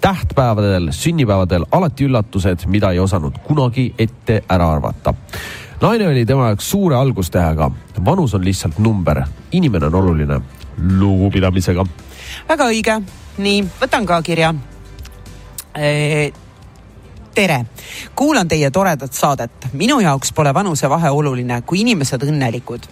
tähtpäevadel, 0.01 0.91
sünnipäevadel 0.91 1.65
alati 1.71 2.05
üllatused, 2.05 2.65
mida 2.67 2.91
ei 2.91 2.99
osanud 2.99 3.39
kunagi 3.43 3.93
ette 3.99 4.43
ära 4.49 4.71
arvata. 4.71 5.13
Naine 5.81 6.07
oli 6.07 6.25
tema 6.25 6.47
jaoks 6.51 6.69
suure 6.69 6.95
algustähega, 6.95 7.71
vanus 8.05 8.33
on 8.33 8.45
lihtsalt 8.45 8.79
number, 8.79 9.21
inimene 9.51 9.85
on 9.85 9.95
oluline, 9.95 10.41
lugupidamisega. 10.99 11.85
väga 12.49 12.65
õige, 12.73 13.01
nii 13.37 13.63
võtan 13.81 14.05
ka 14.05 14.21
kirja 14.21 14.53
tere, 17.37 17.65
kuulan 18.15 18.47
teie 18.47 18.71
toredat 18.73 19.13
saadet. 19.13 19.67
minu 19.77 19.99
jaoks 20.01 20.31
pole 20.33 20.53
vanusevahe 20.53 21.09
oluline, 21.13 21.61
kui 21.61 21.83
inimesed 21.83 22.23
õnnelikud. 22.25 22.87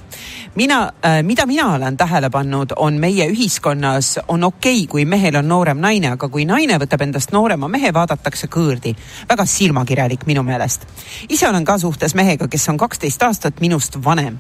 mina, 0.56 0.92
mida 1.24 1.46
mina 1.46 1.66
olen 1.74 1.98
tähele 1.98 2.30
pannud, 2.30 2.76
on 2.78 3.00
meie 3.02 3.26
ühiskonnas 3.32 4.20
on 4.28 4.44
okei 4.44 4.84
okay,, 4.84 4.88
kui 4.88 5.06
mehel 5.06 5.36
on 5.36 5.48
noorem 5.48 5.82
naine, 5.82 6.12
aga 6.14 6.30
kui 6.30 6.46
naine 6.46 6.78
võtab 6.78 7.02
endast 7.02 7.34
noorema 7.34 7.68
mehe, 7.68 7.94
vaadatakse 7.94 8.48
kõõrdi. 8.48 8.94
väga 9.30 9.46
silmakirjalik 9.46 10.28
minu 10.30 10.44
meelest. 10.44 10.86
ise 11.30 11.50
olen 11.50 11.66
ka 11.66 11.78
suhtes 11.78 12.16
mehega, 12.16 12.48
kes 12.48 12.70
on 12.70 12.78
kaksteist 12.78 13.24
aastat 13.24 13.60
minust 13.66 13.98
vanem. 14.04 14.38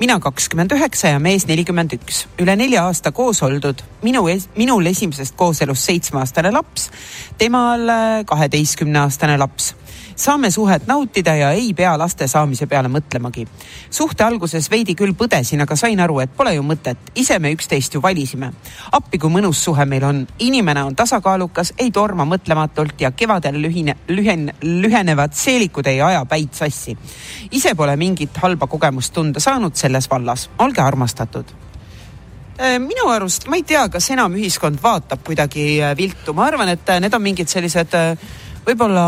mina 0.00 0.20
kakskümmend 0.20 0.72
üheksa 0.72 1.08
ja 1.08 1.18
mees 1.18 1.46
nelikümmend 1.46 1.98
üks. 1.98 2.26
üle 2.38 2.56
nelja 2.56 2.84
aasta 2.84 3.12
koos 3.12 3.42
oldud, 3.42 3.82
minu, 4.02 4.22
minul 4.56 4.86
esimesest 4.86 5.34
kooselust 5.36 5.82
seitsmeaastane 5.82 6.50
laps, 6.54 6.90
temal 7.38 7.90
kaheteistkümneaastane 8.26 9.36
laps 9.38 9.47
laps. 9.48 9.74
saame 10.16 10.50
suhet 10.50 10.86
nautida 10.86 11.34
ja 11.36 11.50
ei 11.54 11.74
pea 11.74 11.92
laste 11.98 12.26
saamise 12.26 12.66
peale 12.66 12.88
mõtlemagi. 12.88 13.46
suhte 13.90 14.24
alguses 14.24 14.70
veidi 14.70 14.94
küll 14.94 15.14
põdesin, 15.14 15.62
aga 15.62 15.76
sain 15.76 16.00
aru, 16.00 16.20
et 16.20 16.34
pole 16.36 16.54
ju 16.54 16.62
mõtet, 16.62 16.98
ise 17.14 17.38
me 17.38 17.52
üksteist 17.52 17.94
ju 17.94 18.02
valisime. 18.02 18.52
appi, 18.92 19.18
kui 19.18 19.30
mõnus 19.30 19.62
suhe 19.64 19.84
meil 19.84 20.04
on, 20.04 20.26
inimene 20.38 20.82
on 20.82 20.96
tasakaalukas, 20.96 21.72
ei 21.78 21.90
torma 21.90 22.24
mõtlematult 22.24 23.00
ja 23.00 23.10
kevadel 23.10 23.62
lühine, 23.62 23.96
lühen, 24.08 24.52
lühenevad 24.62 25.32
seelikud 25.32 25.86
ei 25.86 26.00
aja 26.00 26.24
päid 26.24 26.52
sassi. 26.52 26.96
ise 27.50 27.74
pole 27.74 27.96
mingit 27.96 28.36
halba 28.36 28.66
kogemust 28.66 29.14
tunda 29.14 29.40
saanud 29.40 29.74
selles 29.74 30.10
vallas, 30.10 30.50
olge 30.58 30.82
armastatud 30.82 31.56
minu 32.58 33.06
arust, 33.06 33.46
ma 33.46 33.54
ei 33.54 33.62
tea, 33.62 33.84
kas 33.88 34.10
enam 34.10 34.34
ühiskond 34.34 34.80
vaatab 34.82 35.22
kuidagi 35.22 35.78
viltu, 35.96 36.34
ma 36.34 36.48
arvan, 36.50 36.68
et 36.74 36.90
need 37.00 37.14
on 37.14 37.22
mingid 37.22 37.46
sellised 37.46 37.94
võib-olla, 38.68 39.04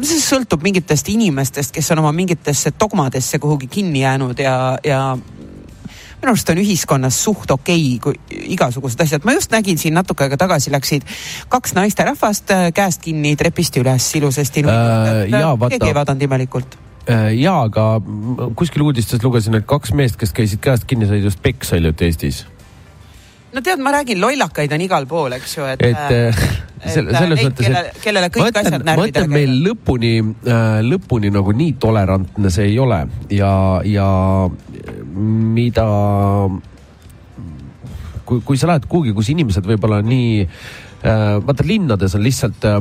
see 0.00 0.20
sõltub 0.22 0.64
mingitest 0.64 1.10
inimestest, 1.12 1.74
kes 1.74 1.92
on 1.94 2.02
oma 2.04 2.12
mingitesse 2.16 2.74
dogmadesse 2.78 3.40
kuhugi 3.42 3.68
kinni 3.72 4.04
jäänud 4.04 4.40
ja, 4.40 4.56
ja 4.86 5.02
minu 5.16 6.30
arust 6.30 6.52
on 6.52 6.60
ühiskonnas 6.62 7.18
suht 7.24 7.50
okei 7.50 7.98
okay, 7.98 8.40
igasugused 8.54 9.00
asjad. 9.04 9.26
ma 9.26 9.34
just 9.36 9.52
nägin 9.52 9.80
siin 9.80 9.96
natuke 9.98 10.26
aega 10.26 10.38
tagasi 10.44 10.72
läksid 10.72 11.08
kaks 11.52 11.74
naisterahvast 11.78 12.54
käest 12.74 13.02
kinni 13.02 13.34
trepist 13.36 13.76
üles 13.82 14.08
ilusasti 14.20 14.64
äh,. 14.64 15.26
keegi 15.28 15.90
ei 15.90 15.98
vaadanud 15.98 16.28
imelikult 16.28 16.78
ja, 17.34 17.56
aga 17.64 17.86
kuskil 18.56 18.84
uudistes 18.86 19.22
lugesin, 19.24 19.56
et 19.58 19.66
kaks 19.66 19.90
meest, 19.98 20.14
kes 20.20 20.30
käisid 20.36 20.62
käest 20.62 20.86
kinni, 20.86 21.08
said 21.10 21.24
just 21.24 21.40
peksa 21.42 21.74
hiljuti 21.74 22.06
Eestis. 22.06 22.44
No 23.52 23.62
tead, 23.64 23.80
ma 23.84 23.92
räägin, 23.92 24.20
lollakaid 24.20 24.72
on 24.72 24.84
igal 24.84 25.06
pool, 25.10 25.36
eks 25.36 25.56
ju, 25.58 25.66
et, 25.68 25.82
et, 25.84 26.12
et 26.82 26.92
selle, 26.96 27.14
selles 27.14 27.42
mõttes, 27.44 27.68
et 27.68 28.02
kellele 28.02 28.30
kõik 28.32 28.48
mõtlen, 28.48 28.68
asjad 28.68 28.86
närvidele 28.88 29.26
käivad. 29.26 29.34
meil 29.36 29.56
lõpuni 29.66 30.12
äh,, 30.22 30.78
lõpuni 30.86 31.32
nagu 31.34 31.54
nii 31.56 31.76
tolerantne 31.82 32.52
see 32.52 32.70
ei 32.72 32.78
ole 32.82 33.04
ja, 33.32 33.52
ja 33.86 34.08
mida 35.56 35.86
kui, 38.26 38.40
kui 38.40 38.58
sa 38.58 38.72
lähed 38.72 38.88
kuhugi, 38.90 39.14
kus 39.16 39.30
inimesed 39.34 39.66
võib-olla 39.68 40.00
nii 40.06 40.42
äh, 40.42 41.38
vaata 41.44 41.66
linnades 41.68 42.16
on 42.18 42.24
lihtsalt 42.24 42.66
äh,, 42.68 42.80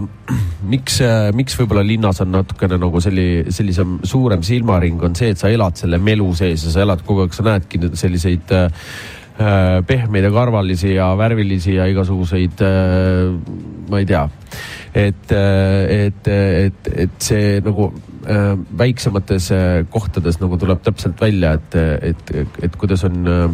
miks 0.72 1.01
äh,, 1.05 1.30
miks 1.38 1.57
võib-olla 1.59 1.86
linnas 1.86 2.24
on 2.26 2.34
natukene 2.39 2.80
nagu 2.82 3.03
selli, 3.03 3.30
sellisem 3.53 3.99
suurem 4.07 4.45
silmaring 4.45 5.03
on 5.03 5.17
see, 5.19 5.36
et 5.36 5.41
sa 5.41 5.51
elad 5.51 5.78
selle 5.80 6.01
melu 6.01 6.32
sees 6.38 6.65
ja 6.67 6.74
sa 6.74 6.86
elad 6.88 7.03
kogu 7.05 7.26
aeg, 7.26 7.36
sa 7.38 7.45
näedki 7.51 7.91
selliseid 7.99 8.55
äh, 8.57 8.88
pehmeid 9.87 10.27
ja 10.27 10.31
karvalisi 10.33 10.93
ja 10.95 11.11
värvilisi 11.17 11.75
ja 11.77 11.87
igasuguseid 11.91 12.63
äh,, 12.65 13.33
ma 13.89 14.01
ei 14.01 14.07
tea. 14.09 14.23
et, 14.93 15.31
et, 15.31 16.27
et, 16.27 16.89
et 17.05 17.17
see 17.23 17.59
nagu 17.63 17.89
äh, 18.27 18.53
väiksemates 18.77 19.51
kohtades 19.89 20.41
nagu 20.43 20.59
tuleb 20.59 20.83
täpselt 20.83 21.21
välja, 21.21 21.55
et, 21.59 21.75
et, 22.11 22.33
et 22.63 22.79
kuidas 22.79 23.05
on 23.07 23.21
äh, 23.27 23.45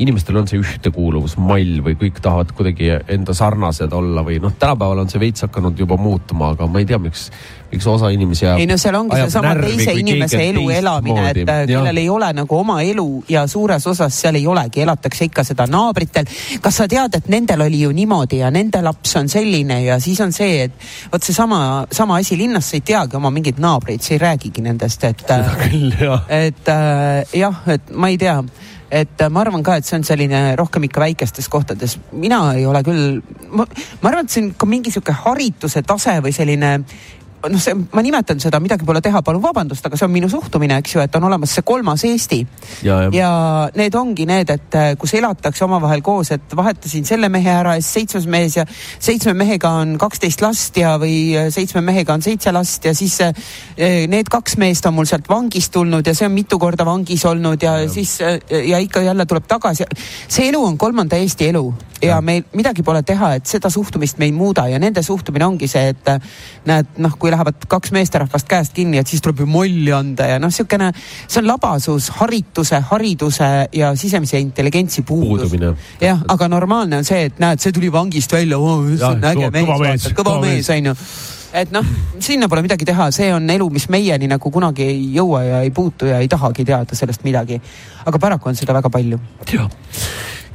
inimestel 0.00 0.36
on 0.40 0.48
see 0.48 0.60
ühtekuuluvusmall 0.60 1.82
või 1.84 1.96
kõik 2.00 2.20
tahavad 2.24 2.52
kuidagi 2.56 2.88
enda 3.12 3.34
sarnased 3.36 3.92
olla 3.92 4.24
või 4.24 4.38
noh, 4.40 4.54
tänapäeval 4.58 5.04
on 5.04 5.10
see 5.12 5.20
veits 5.20 5.44
hakanud 5.44 5.78
juba 5.78 5.98
muutuma, 6.00 6.52
aga 6.54 6.66
ma 6.70 6.80
ei 6.80 6.88
tea, 6.88 6.98
miks, 7.02 7.26
miks 7.72 7.86
osa 7.90 8.08
inimesi 8.14 8.46
jääb. 8.46 8.62
ei 8.62 8.68
no 8.70 8.78
seal 8.80 8.96
ongi 8.96 9.18
seesama 9.20 9.52
teise 9.60 9.92
inimese 10.00 10.40
elu 10.48 10.64
elamine, 10.78 11.26
et 11.30 11.52
kellel 11.68 12.00
ei 12.00 12.08
ole 12.08 12.32
nagu 12.40 12.58
oma 12.58 12.78
elu 12.86 13.06
ja 13.28 13.44
suures 13.50 13.86
osas 13.92 14.16
seal 14.24 14.40
ei 14.40 14.46
olegi, 14.48 14.82
elatakse 14.86 15.28
ikka 15.28 15.44
seda 15.44 15.68
naabritel. 15.70 16.28
kas 16.64 16.80
sa 16.80 16.88
tead, 16.88 17.20
et 17.20 17.28
nendel 17.32 17.66
oli 17.68 17.84
ju 17.84 17.92
niimoodi 17.92 18.40
ja 18.40 18.50
nende 18.54 18.82
laps 18.82 19.16
on 19.20 19.28
selline 19.28 19.82
ja 19.84 20.00
siis 20.00 20.20
on 20.24 20.32
see, 20.32 20.68
et 20.68 20.90
vot 21.12 21.22
seesama, 21.22 21.86
sama 21.92 22.20
asi 22.22 22.38
linnas, 22.40 22.70
sa 22.70 22.80
ei 22.80 22.86
teagi 22.92 23.20
oma 23.20 23.30
mingeid 23.30 23.60
naabreid, 23.60 24.00
sa 24.00 24.16
ei 24.16 24.22
räägigi 24.24 24.64
nendest, 24.64 25.04
et. 25.04 25.24
küll 25.66 25.92
jah. 26.00 26.24
et 26.32 26.68
äh, 26.72 27.36
jah, 27.36 27.64
et 27.68 27.92
ma 27.92 28.08
ei 28.08 28.18
tea, 28.20 28.40
et 28.92 29.22
äh, 29.24 29.30
ma 29.32 29.40
arvan 29.40 29.64
ka, 29.64 29.78
et 29.80 29.88
see 29.88 29.96
on 29.96 30.04
selline 30.04 30.42
rohkem 30.60 30.84
ikka 30.84 31.00
väikestes 31.00 31.48
kohtades. 31.48 31.96
mina 32.12 32.42
ei 32.58 32.66
ole 32.68 32.82
küll, 32.84 33.22
ma 33.48 33.64
arvan, 34.10 34.26
et 34.26 34.34
see 34.34 34.44
on 34.44 34.52
ka 34.58 34.68
mingi 34.68 34.92
sihuke 34.92 35.14
harituse 35.24 35.82
tase 35.86 36.18
või 36.24 36.34
selline 36.36 36.74
noh, 37.50 37.60
see, 37.62 37.74
ma 37.74 38.02
nimetan 38.04 38.40
seda, 38.42 38.60
midagi 38.62 38.86
pole 38.86 39.00
teha, 39.04 39.22
palun 39.24 39.42
vabandust, 39.42 39.86
aga 39.86 39.98
see 39.98 40.06
on 40.06 40.12
minu 40.14 40.28
suhtumine, 40.30 40.78
eks 40.82 40.94
ju, 40.96 41.02
et 41.02 41.16
on 41.18 41.26
olemas 41.28 41.54
see 41.56 41.64
kolmas 41.66 42.04
Eesti 42.06 42.40
ja, 42.86 42.98
ja, 43.14 43.30
need 43.78 43.96
ongi 43.98 44.26
need, 44.28 44.52
et 44.54 44.78
äh, 44.78 44.92
kus 45.00 45.14
elatakse 45.18 45.64
omavahel 45.66 46.04
koos, 46.04 46.32
et 46.36 46.56
vahetasin 46.56 47.06
selle 47.08 47.30
mehe 47.32 47.50
ära 47.52 47.76
ja 47.78 47.82
siis 47.82 47.92
seitsmes 47.98 48.28
mees 48.30 48.58
ja 48.58 48.66
seitsme 48.68 49.34
mehega 49.38 49.72
on 49.82 49.96
kaksteist 50.00 50.44
last 50.44 50.78
ja, 50.78 50.94
või 51.02 51.32
äh, 51.38 51.50
seitsme 51.54 51.82
mehega 51.84 52.14
on 52.14 52.24
seitse 52.24 52.54
last 52.54 52.86
ja 52.88 52.94
siis 52.96 53.18
äh, 53.24 53.32
need 54.12 54.30
kaks 54.32 54.58
meest 54.62 54.86
on 54.86 54.96
mul 54.98 55.08
sealt 55.10 55.30
vangist 55.30 55.72
tulnud 55.74 56.06
ja 56.06 56.14
see 56.16 56.28
on 56.28 56.36
mitu 56.36 56.60
korda 56.62 56.86
vangis 56.86 57.24
olnud 57.28 57.62
ja, 57.62 57.78
ja. 57.82 57.90
siis 57.90 58.18
ja 58.22 58.78
ikka 58.82 59.02
jälle 59.02 59.26
tuleb 59.26 59.48
tagasi. 59.48 59.88
see 60.28 60.48
elu 60.50 60.62
on 60.64 60.78
kolmanda 60.78 61.18
Eesti 61.18 61.48
elu 61.50 61.64
ja, 62.02 62.14
ja 62.14 62.20
meil 62.24 62.44
midagi 62.56 62.82
pole 62.86 63.02
teha, 63.06 63.34
et 63.38 63.46
seda 63.50 63.70
suhtumist 63.70 64.18
me 64.18 64.28
ei 64.28 64.34
muuda 64.36 64.66
ja 64.70 64.78
nende 64.82 65.02
suhtumine 65.02 65.46
ongi 65.46 65.68
see, 65.70 65.92
et 65.94 66.10
näed 66.68 66.98
noh, 67.02 67.16
kui 67.18 67.31
lähevad 67.32 67.66
kaks 67.68 67.92
meesterahvast 67.96 68.48
käest 68.48 68.76
kinni, 68.76 69.00
et 69.00 69.10
siis 69.10 69.24
tuleb 69.24 69.42
ju 69.42 69.48
molli 69.50 69.92
anda 69.96 70.28
ja 70.34 70.38
noh, 70.42 70.52
niisugune, 70.52 70.92
see 71.26 71.42
on 71.42 71.50
labasus 71.50 72.10
harituse, 72.20 72.82
hariduse 72.92 73.50
ja 73.72 73.92
sisemise 73.98 74.40
intelligentsi 74.42 75.02
puudus. 75.08 75.52
jah, 76.00 76.24
aga 76.28 76.48
normaalne 76.48 77.02
on 77.02 77.08
see, 77.08 77.26
et 77.30 77.42
näed, 77.42 77.62
see 77.62 77.72
tuli 77.72 77.92
vangist 77.92 78.32
välja 78.32 78.58
see 78.96 79.06
on 79.12 79.30
äge 79.32 79.52
mees 79.52 80.10
kõva 80.16 80.40
mees 80.42 80.70
onju 80.72 80.96
et 81.52 81.72
noh, 81.72 81.86
sinna 82.22 82.48
pole 82.48 82.64
midagi 82.64 82.86
teha, 82.88 83.10
see 83.14 83.28
on 83.34 83.48
elu, 83.52 83.68
mis 83.72 83.88
meieni 83.92 84.28
nagu 84.30 84.52
kunagi 84.52 84.86
ei 84.88 85.00
jõua 85.16 85.42
ja 85.44 85.60
ei 85.66 85.72
puutu 85.74 86.08
ja 86.08 86.20
ei 86.22 86.30
tahagi 86.32 86.64
teada 86.68 86.96
sellest 86.96 87.24
midagi. 87.28 87.60
aga 88.06 88.18
paraku 88.18 88.48
on 88.48 88.56
seda 88.56 88.74
väga 88.74 88.90
palju. 88.90 89.20
jah. 89.52 89.68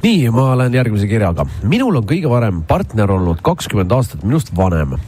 nii, 0.02 0.30
ma 0.34 0.54
lähen 0.58 0.74
järgmise 0.74 1.06
kirjaga. 1.10 1.46
minul 1.62 2.00
on 2.00 2.06
kõige 2.06 2.30
varem 2.30 2.62
partner 2.66 3.10
olnud 3.10 3.42
kakskümmend 3.42 3.92
aastat 3.92 4.24
minust 4.24 4.50
vanem. 4.56 4.98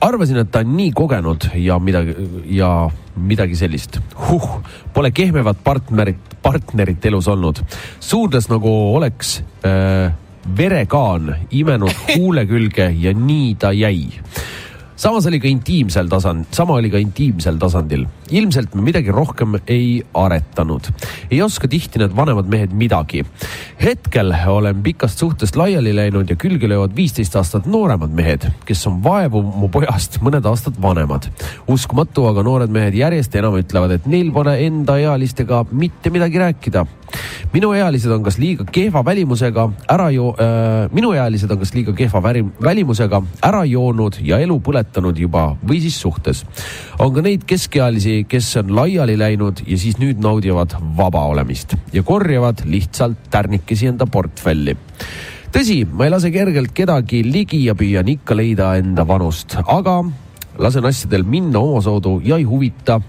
arvasin, 0.00 0.42
et 0.42 0.50
ta 0.52 0.62
on 0.64 0.76
nii 0.76 0.92
kogenud 0.96 1.48
ja 1.58 1.78
midagi 1.82 2.14
ja 2.54 2.70
midagi 3.16 3.56
sellist. 3.58 3.98
huh, 4.28 4.60
pole 4.94 5.10
kehvemat 5.10 5.64
partnerit, 5.64 6.36
partnerit 6.42 7.04
elus 7.10 7.28
olnud. 7.28 7.62
suudles 8.00 8.48
nagu 8.48 8.70
oleks 8.96 9.38
äh, 9.66 10.12
verekaan 10.56 11.34
imenud 11.50 11.94
huule 12.16 12.46
külge 12.46 12.92
ja 12.98 13.14
nii 13.14 13.54
ta 13.54 13.72
jäi 13.72 14.08
samas 14.98 15.26
oli 15.30 15.38
ka 15.38 15.46
intiimsel 15.46 16.08
tasand, 16.10 16.48
sama 16.54 16.74
oli 16.80 16.90
ka 16.90 16.98
intiimsel 16.98 17.58
tasandil. 17.58 18.04
ilmselt 18.30 18.74
me 18.74 18.82
midagi 18.82 19.12
rohkem 19.14 19.54
ei 19.66 20.02
aretanud. 20.14 20.90
ei 21.30 21.42
oska 21.42 21.68
tihti 21.68 22.02
need 22.02 22.16
vanemad 22.16 22.50
mehed 22.50 22.74
midagi. 22.74 23.24
hetkel 23.82 24.34
olen 24.46 24.82
pikast 24.82 25.18
suhtest 25.18 25.56
laiali 25.56 25.94
läinud 25.94 26.30
ja 26.30 26.36
külge 26.36 26.68
löövad 26.68 26.96
viisteist 26.96 27.36
aastat 27.36 27.66
nooremad 27.66 28.10
mehed, 28.10 28.48
kes 28.66 28.86
on 28.90 28.98
vaevu 29.04 29.42
mu 29.42 29.68
pojast 29.68 30.18
mõned 30.20 30.46
aastad 30.50 30.82
vanemad. 30.82 31.30
uskumatu, 31.68 32.26
aga 32.26 32.42
noored 32.42 32.70
mehed 32.70 32.98
järjest 32.98 33.34
enam 33.38 33.54
ütlevad, 33.60 33.94
et 33.94 34.06
neil 34.06 34.32
pole 34.34 34.58
endaealistega 34.66 35.64
mitte 35.70 36.10
midagi 36.10 36.42
rääkida 36.42 36.86
minuealised 37.52 38.10
on 38.12 38.22
kas 38.26 38.38
liiga 38.38 38.64
kehva 38.72 39.04
välimusega 39.04 39.68
ära 39.88 40.10
ju- 40.12 40.34
äh,, 40.40 40.88
minuealised 40.92 41.50
on 41.50 41.58
kas 41.58 41.74
liiga 41.74 41.92
kehva 41.92 42.22
väri, 42.22 42.44
välimusega 42.62 43.22
ära 43.42 43.64
joonud 43.64 44.20
ja 44.22 44.38
elu 44.38 44.58
põletanud 44.60 45.18
juba 45.18 45.56
või 45.66 45.80
siis 45.80 46.00
suhtes. 46.00 46.44
on 46.98 47.14
ka 47.14 47.22
neid 47.22 47.44
keskealisi, 47.46 48.24
kes 48.28 48.56
on 48.56 48.74
laiali 48.76 49.18
läinud 49.18 49.62
ja 49.66 49.78
siis 49.78 49.98
nüüd 49.98 50.20
naudivad 50.20 50.76
vaba 50.96 51.24
olemist 51.24 51.74
ja 51.92 52.02
korjavad 52.02 52.64
lihtsalt 52.64 53.30
tärnikesi 53.30 53.86
enda 53.86 54.06
portfelli 54.06 54.76
tõsi, 55.52 55.84
ma 55.90 56.04
ei 56.04 56.10
lase 56.12 56.30
kergelt 56.30 56.74
kedagi 56.76 57.22
ligi 57.24 57.64
ja 57.64 57.74
püüan 57.74 58.08
ikka 58.08 58.36
leida 58.36 58.74
enda 58.76 59.06
vanust, 59.08 59.56
aga 59.66 60.02
lasen 60.58 60.84
asjadel 60.88 61.24
minna 61.24 61.60
omasoodu 61.62 62.18
ja 62.24 62.36
ei 62.36 62.44
huvita 62.44 63.00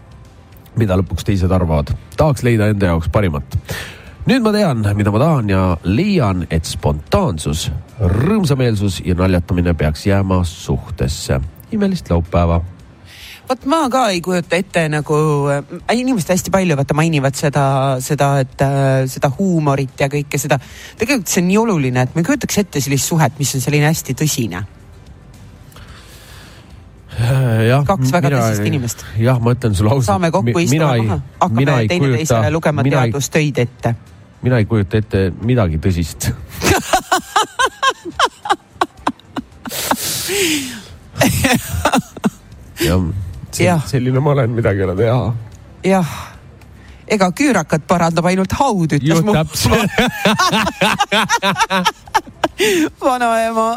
mida 0.77 0.97
lõpuks 0.99 1.25
teised 1.27 1.51
arvavad. 1.51 1.93
tahaks 2.17 2.43
leida 2.43 2.69
enda 2.71 2.93
jaoks 2.93 3.09
parimat. 3.11 3.57
nüüd 4.29 4.43
ma 4.45 4.53
tean, 4.53 4.83
mida 4.95 5.11
ma 5.11 5.21
tahan 5.21 5.49
ja 5.49 5.61
leian, 5.83 6.45
et 6.51 6.65
spontaansus, 6.65 7.69
rõõmsameelsus 7.99 9.01
ja 9.05 9.15
naljatamine 9.15 9.73
peaks 9.73 10.05
jääma 10.05 10.43
suhtesse. 10.43 11.39
imelist 11.71 12.09
laupäeva. 12.09 12.61
vot 13.49 13.65
ma 13.65 13.89
ka 13.89 14.09
ei 14.09 14.21
kujuta 14.21 14.55
ette 14.55 14.89
nagu 14.89 15.15
äh,, 15.49 15.63
inimesed 15.97 16.29
hästi 16.29 16.51
palju 16.51 16.75
vaata 16.77 16.93
mainivad 16.93 17.35
seda, 17.35 17.97
seda, 17.99 18.39
et 18.39 18.61
äh, 18.61 19.05
seda 19.07 19.31
huumorit 19.37 19.99
ja 19.99 20.07
kõike 20.07 20.37
seda. 20.37 20.59
tegelikult 20.97 21.27
see 21.27 21.41
on 21.41 21.47
nii 21.47 21.57
oluline, 21.57 22.01
et 22.01 22.15
ma 22.15 22.21
ei 22.21 22.27
kujutaks 22.27 22.57
ette 22.57 22.81
sellist 22.81 23.07
suhet, 23.07 23.39
mis 23.39 23.55
on 23.55 23.61
selline 23.61 23.89
hästi 23.89 24.13
tõsine. 24.13 24.65
jah, 27.19 27.83
Kaks 27.87 28.11
väga 28.15 28.29
tõsist 28.33 28.65
inimest. 28.69 28.99
jah, 29.19 29.37
ma 29.41 29.49
ütlen 29.55 29.73
sulle 29.75 29.89
ausalt. 29.93 30.09
saame 30.11 30.27
kokku, 30.33 30.59
istume 30.63 30.85
maha, 30.85 31.17
hakkame 31.41 31.65
teineteisele 31.91 32.49
lugema 32.55 32.79
teadustöid 32.87 33.57
ette. 33.65 33.89
mina 34.41 34.55
ei 34.61 34.65
kujuta 34.69 34.93
ette 35.03 35.19
midagi 35.41 35.77
tõsist. 35.83 36.21
jah, 43.59 43.81
selline 43.87 44.19
ma 44.23 44.29
olen, 44.35 44.49
midagi 44.55 44.79
ei 44.79 44.85
ole 44.87 44.95
teha. 44.99 45.23
jah, 45.89 46.09
ega 47.07 47.27
küürakat 47.35 47.83
parandab 47.89 48.25
ainult 48.31 48.53
haud, 48.59 48.89
ütles 48.97 49.09
just 49.09 49.23
mu 49.27 49.31
täpselt, 49.35 49.89
vanaema. 53.02 53.68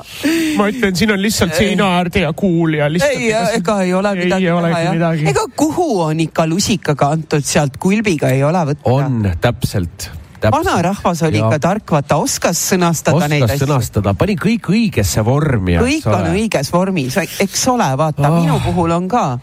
ma 0.57 0.69
ütlen, 0.69 0.97
siin 0.97 1.13
on 1.15 1.23
lihtsalt 1.23 1.55
seinaäärde 1.55 2.25
ja 2.27 2.33
kuul 2.33 2.75
ja 2.81 2.91
lihtsalt. 2.93 3.19
ei, 3.19 3.33
ega 3.59 3.81
ei 3.83 3.95
ole 3.95 4.13
Ei 4.17 4.25
midagi 4.25 4.51
olegi 4.51 4.75
teha 4.75 5.13
jah 5.13 5.31
ega 5.33 5.45
kuhu 5.57 6.01
on 6.09 6.21
ikka 6.21 6.47
lusikaga 6.49 7.13
antud, 7.17 7.45
sealt 7.47 7.79
kulbiga 7.83 8.33
ei 8.33 8.43
ole 8.45 8.65
võtta. 8.73 8.91
on 8.91 9.23
täpselt, 9.41 10.09
täpselt.. 10.41 10.55
vanarahvas 10.57 11.23
oli 11.29 11.39
Ja. 11.39 11.47
ikka 11.47 11.59
tark, 11.59 11.93
vaata 11.97 12.19
oskas 12.23 12.63
sõnastada 12.73 13.29
neid 13.29 13.47
oskas 13.47 13.57
asju. 13.57 13.67
sõnastada, 13.67 14.15
pani 14.19 14.37
kõik 14.37 14.71
õigesse 14.73 15.25
vormi. 15.25 15.79
kõik 15.79 16.09
on 16.11 16.33
õiges 16.33 16.73
vormis, 16.73 17.17
eks 17.47 17.69
ole, 17.69 17.91
vaata 17.99 18.29
oh. 18.31 18.41
minu 18.41 18.59
puhul 18.65 18.97
on 18.99 19.09
ka 19.09 19.39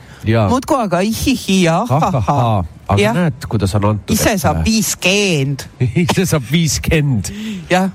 muudkui 0.50 0.82
aga 0.84 1.02
ihihi 1.06 1.64
ja 1.64 1.80
ahahah. 1.88 2.66
aga 2.90 3.02
jah, 3.02 3.16
näed, 3.16 3.48
kuidas 3.48 3.76
on 3.80 3.92
antud. 3.94 4.16
ise 4.16 4.38
saab. 4.42 4.64
viiskümmend, 4.66 5.68
ise 6.06 6.26
saab 6.26 6.52
viiskümmend. 6.52 7.34
jah. 7.72 7.90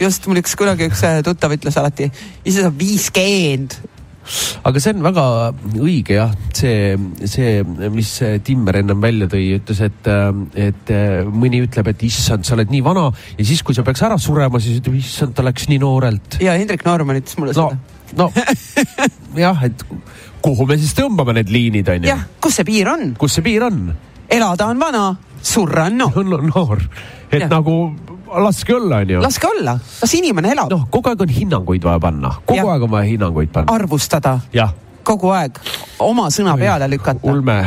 Just 0.00 0.26
mul 0.28 0.40
üks 0.40 0.56
kunagi 0.58 0.88
üks 0.90 1.02
äh, 1.06 1.20
tuttav 1.26 1.54
ütles 1.56 1.76
alati, 1.80 2.08
ise 2.44 2.64
saab 2.64 2.78
viiskümmend. 2.80 3.76
aga 4.66 4.82
see 4.82 4.94
on 4.96 5.04
väga 5.06 5.24
õige 5.78 6.16
jah, 6.16 6.32
see, 6.56 6.96
see, 7.30 7.60
mis 7.94 8.10
Timmer 8.46 8.80
ennem 8.80 9.02
välja 9.02 9.28
tõi, 9.30 9.44
ütles, 9.60 9.82
et, 9.86 10.08
et 10.58 10.90
mõni 11.30 11.62
ütleb, 11.62 11.92
et 11.92 12.02
issand, 12.08 12.46
sa 12.46 12.56
oled 12.56 12.72
nii 12.74 12.82
vana 12.82 13.06
ja 13.36 13.46
siis, 13.46 13.62
kui 13.62 13.76
sa 13.76 13.86
peaks 13.86 14.02
ära 14.08 14.18
surema, 14.18 14.58
siis 14.62 14.80
ütleb, 14.80 14.98
issand, 14.98 15.36
ta 15.36 15.46
läks 15.46 15.68
nii 15.70 15.78
noorelt. 15.82 16.40
ja 16.42 16.56
Hendrik 16.58 16.82
Noorman 16.88 17.22
ütles 17.22 17.38
mulle 17.38 17.54
no 17.54 17.70
seda., 17.70 17.94
no 18.18 18.30
jah, 19.38 19.62
et 19.68 19.86
kuhu 20.42 20.66
me 20.66 20.78
siis 20.80 20.94
tõmbame 20.98 21.36
need 21.38 21.54
liinid, 21.54 21.94
onju 21.94 22.10
jah, 22.10 22.26
kus 22.42 22.58
see 22.58 22.66
piir 22.66 22.90
on? 22.90 23.12
kus 23.20 23.38
see 23.38 23.46
piir 23.46 23.66
on? 23.66 23.86
elada 24.26 24.66
on 24.66 24.82
vana, 24.82 25.06
surra 25.42 25.86
on 25.86 25.98
noor. 26.02 26.18
on 26.18 26.50
noor, 26.50 26.82
et 27.30 27.40
Jah. 27.44 27.50
nagu 27.50 27.76
laske 28.26 28.74
olla, 28.74 28.96
onju. 28.96 29.20
laske 29.22 29.46
olla, 29.46 29.78
las 30.02 30.14
inimene 30.14 30.52
elab 30.52 30.70
no., 30.70 30.76
noh, 30.78 30.88
kogu 30.90 31.08
aeg 31.12 31.20
on 31.20 31.28
hinnanguid 31.28 31.84
vaja 31.84 32.00
panna, 32.00 32.32
kogu 32.46 32.58
Jah. 32.60 32.72
aeg 32.74 32.82
on 32.82 32.90
vaja 32.90 33.08
hinnanguid 33.10 33.52
panna. 33.52 33.72
arvustada 33.74 34.38
jah, 34.52 34.72
kogu 35.06 35.30
aeg, 35.36 35.58
oma 35.98 36.28
sõna 36.30 36.56
peale 36.58 36.88
lükata. 36.90 37.20
ulme. 37.30 37.60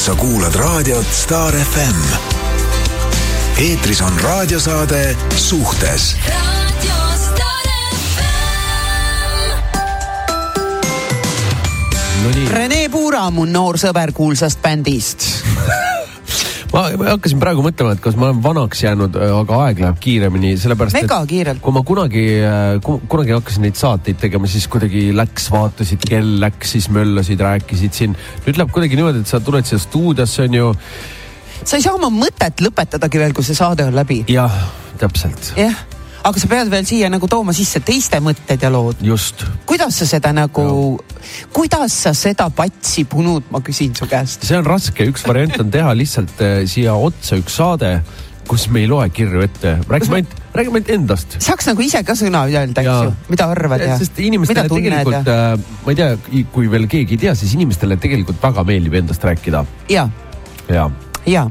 sa 0.00 0.14
kuulad 0.16 0.54
raadiot 0.54 1.06
Star 1.12 1.54
FM. 1.54 2.00
eetris 3.60 4.00
on 4.02 4.12
raadiosaade 4.22 5.16
Suhtes. 5.36 6.16
Nonii, 12.22 12.48
Rene 12.52 12.88
Puura, 12.92 13.30
mu 13.32 13.46
noor 13.48 13.78
sõber 13.80 14.12
kuulsast 14.12 14.60
bändist. 14.62 15.24
ma 16.74 16.84
hakkasin 17.10 17.40
praegu 17.42 17.64
mõtlema, 17.64 17.94
et 17.96 18.02
kas 18.02 18.16
ma 18.18 18.28
olen 18.28 18.40
vanaks 18.44 18.82
jäänud, 18.84 19.16
aga 19.40 19.60
aeg 19.66 19.82
läheb 19.82 20.00
kiiremini, 20.02 20.52
sellepärast 20.60 20.98
mega 20.98 21.20
kiirelt. 21.28 21.62
kui 21.64 21.74
ma 21.74 21.82
kunagi, 21.86 22.24
kunagi 22.84 23.34
hakkasin 23.36 23.66
neid 23.66 23.78
saateid 23.80 24.20
tegema, 24.22 24.50
siis 24.50 24.68
kuidagi 24.70 25.08
läks, 25.16 25.50
vaatasid, 25.52 26.04
kell 26.06 26.36
läks, 26.42 26.76
siis 26.76 26.90
möllasid, 26.94 27.42
rääkisid 27.46 27.96
siin. 27.96 28.18
nüüd 28.46 28.60
läheb 28.60 28.74
kuidagi 28.74 28.98
niimoodi, 29.00 29.24
et 29.24 29.30
sa 29.30 29.42
tuled 29.44 29.66
siia 29.66 29.82
stuudiosse, 29.82 30.46
on 30.46 30.58
ju. 30.60 30.74
sa 31.64 31.78
ei 31.78 31.86
saa 31.86 31.96
oma 31.98 32.12
mõtet 32.14 32.62
lõpetadagi 32.62 33.24
veel, 33.24 33.34
kui 33.36 33.46
see 33.46 33.58
saade 33.58 33.88
on 33.90 33.96
läbi. 33.96 34.22
jah, 34.30 34.60
täpselt, 35.02 35.54
jah, 35.58 35.84
aga 36.22 36.40
sa 36.40 36.50
pead 36.50 36.70
veel 36.72 36.86
siia 36.88 37.10
nagu 37.12 37.28
tooma 37.30 37.54
sisse 37.56 37.82
teiste 37.84 38.20
mõtted 38.24 38.62
ja 38.62 38.70
lood. 38.72 39.00
just. 39.04 39.44
kuidas 39.68 40.00
sa 40.00 40.08
seda 40.08 40.32
nagu, 40.36 40.64
kuidas 41.54 41.96
sa 42.06 42.14
seda 42.16 42.50
patsi 42.54 43.06
punud, 43.08 43.46
ma 43.52 43.62
küsin 43.64 43.94
su 43.96 44.08
käest. 44.10 44.44
see 44.46 44.58
on 44.58 44.66
raske, 44.68 45.06
üks 45.10 45.24
variant 45.28 45.60
on 45.62 45.70
teha 45.72 45.94
lihtsalt 45.96 46.42
äh, 46.44 46.58
siia 46.70 46.96
otsa 46.96 47.38
üks 47.40 47.56
saade, 47.60 47.92
kus 48.50 48.66
me 48.72 48.82
ei 48.84 48.90
loe 48.90 49.06
kirju 49.14 49.44
ette, 49.46 49.76
räägime 49.88 50.20
ainult, 50.20 50.36
räägime 50.56 50.80
ainult 50.80 50.92
endast. 50.96 51.38
saaks 51.42 51.70
nagu 51.70 51.84
ise 51.86 52.02
ka 52.06 52.16
sõna 52.18 52.44
öelda, 52.50 52.84
eks 52.84 53.06
ju, 53.08 53.14
mida 53.32 53.48
arvad 53.54 53.86
ja 53.86 53.98
sest 54.00 54.18
mida 54.18 54.32
inimestele 54.32 54.66
tunned 54.68 54.90
tegelikult 54.90 55.32
ja, 55.32 55.38
äh,, 55.54 55.70
ma 55.86 55.94
ei 55.94 56.00
tea, 56.02 56.44
kui 56.52 56.72
veel 56.72 56.88
keegi 56.90 57.16
ei 57.16 57.24
tea, 57.28 57.36
siis 57.38 57.54
inimestele 57.56 58.00
tegelikult 58.02 58.42
väga 58.42 58.66
meeldib 58.68 59.00
endast 59.00 59.24
rääkida 59.24 59.64
ja, 59.92 60.08
ja 60.68 60.90
ja 61.28 61.48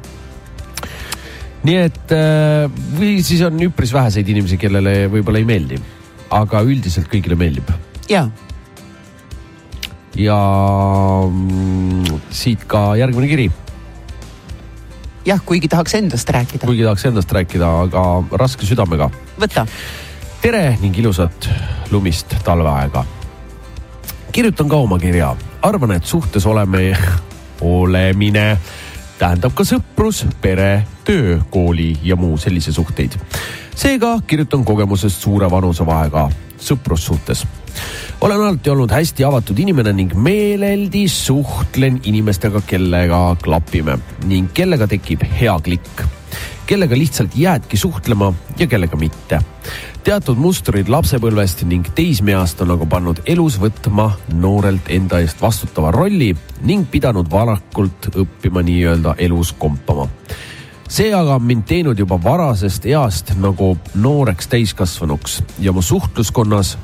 nii 1.68 1.78
et 1.84 2.16
äh, 2.16 2.66
või 2.96 3.20
siis 3.26 3.44
on 3.48 3.60
üpris 3.68 3.94
väheseid 3.96 4.28
inimesi, 4.32 4.58
kellele 4.62 5.10
võib-olla 5.12 5.42
ei 5.42 5.48
meeldi, 5.50 5.80
aga 6.36 6.64
üldiselt 6.64 7.10
kõigile 7.12 7.36
meeldib 7.40 7.72
ja 8.10 8.28
ja 10.18 10.38
mm, 11.30 12.22
siit 12.34 12.66
ka 12.68 12.94
järgmine 13.00 13.30
kiri, 13.30 13.48
jah, 15.28 15.42
kuigi 15.46 15.70
tahaks 15.72 15.96
endast 16.00 16.30
rääkida. 16.30 16.66
kuigi 16.66 16.84
tahaks 16.84 17.06
endast 17.06 17.32
rääkida, 17.32 17.70
aga 17.86 18.06
raske 18.42 18.66
südamega. 18.66 19.10
võta, 19.40 19.66
tere 20.42 20.78
ning 20.82 20.98
ilusat 20.98 21.50
lumist 21.92 22.36
talveaega. 22.44 23.06
kirjutan 24.32 24.70
ka 24.70 24.76
oma 24.76 25.00
kirja, 25.00 25.36
arvan, 25.62 25.92
et 25.92 26.06
suhtes 26.06 26.46
oleme, 26.46 26.98
olemine 27.62 28.58
tähendab 29.20 29.56
ka 29.56 29.66
sõprus, 29.68 30.24
pere, 30.42 30.86
töö, 31.08 31.40
kooli 31.52 31.92
ja 32.04 32.16
muu 32.20 32.38
sellise 32.40 32.72
suhteid. 32.76 33.18
seega 33.76 34.20
kirjutan 34.28 34.64
kogemusest 34.66 35.22
suure 35.22 35.50
vanusevahega 35.52 36.30
sõprussuhtes. 36.60 37.46
olen 38.22 38.42
alati 38.42 38.70
olnud 38.70 38.92
hästi 38.92 39.24
avatud 39.24 39.60
inimene 39.60 39.94
ning 39.94 40.14
meeleldi 40.14 41.08
suhtlen 41.08 42.00
inimestega, 42.04 42.62
kellega 42.62 43.36
klapime 43.44 44.00
ning 44.26 44.54
kellega 44.54 44.88
tekib 44.88 45.24
hea 45.40 45.60
klikk 45.60 46.08
kellega 46.70 46.98
lihtsalt 46.98 47.32
jäädki 47.36 47.78
suhtlema 47.78 48.34
ja 48.60 48.68
kellega 48.68 48.98
mitte. 48.98 49.40
Teatud 50.04 50.40
mustrid 50.40 50.90
lapsepõlvest 50.90 51.66
ning 51.70 51.88
teismeeast 51.96 52.62
on 52.64 52.74
aga 52.76 52.88
pannud 52.90 53.22
elus 53.30 53.58
võtma 53.62 54.10
noorelt 54.34 54.90
enda 54.96 55.20
eest 55.24 55.42
vastutava 55.42 55.92
rolli 55.96 56.32
ning 56.68 56.88
pidanud 56.92 57.30
varakult 57.32 58.10
õppima 58.14 58.64
nii-öelda 58.66 59.16
elus 59.20 59.52
kompama. 59.52 60.08
see 60.88 61.14
aga 61.14 61.36
on 61.36 61.44
mind 61.44 61.66
teinud 61.70 62.00
juba 62.00 62.18
varasest 62.24 62.86
east 62.86 63.34
nagu 63.38 63.78
nooreks 63.96 64.48
täiskasvanuks 64.48 65.42
ja 65.60 65.72
mu 65.72 65.82
suhtluskonnas 65.82 66.78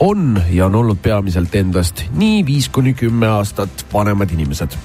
on 0.00 0.42
ja 0.50 0.66
on 0.66 0.74
olnud 0.74 0.98
peamiselt 1.02 1.54
endast 1.54 2.04
nii 2.14 2.46
viis 2.46 2.68
kuni 2.68 2.94
kümme 2.94 3.26
aastat 3.26 3.86
vanemad 3.92 4.30
inimesed 4.30 4.76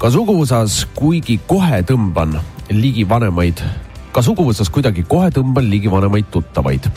ka 0.00 0.08
suguvõsas, 0.08 0.86
kuigi 0.96 1.36
kohe 1.46 1.82
tõmban 1.84 2.38
ligi 2.72 3.02
vanemaid, 3.08 3.60
ka 4.12 4.22
suguvõsas 4.24 4.70
kuidagi 4.72 5.04
kohe 5.08 5.30
tõmban 5.34 5.68
ligi 5.70 5.90
vanemaid 5.90 6.30
tuttavaid. 6.30 6.88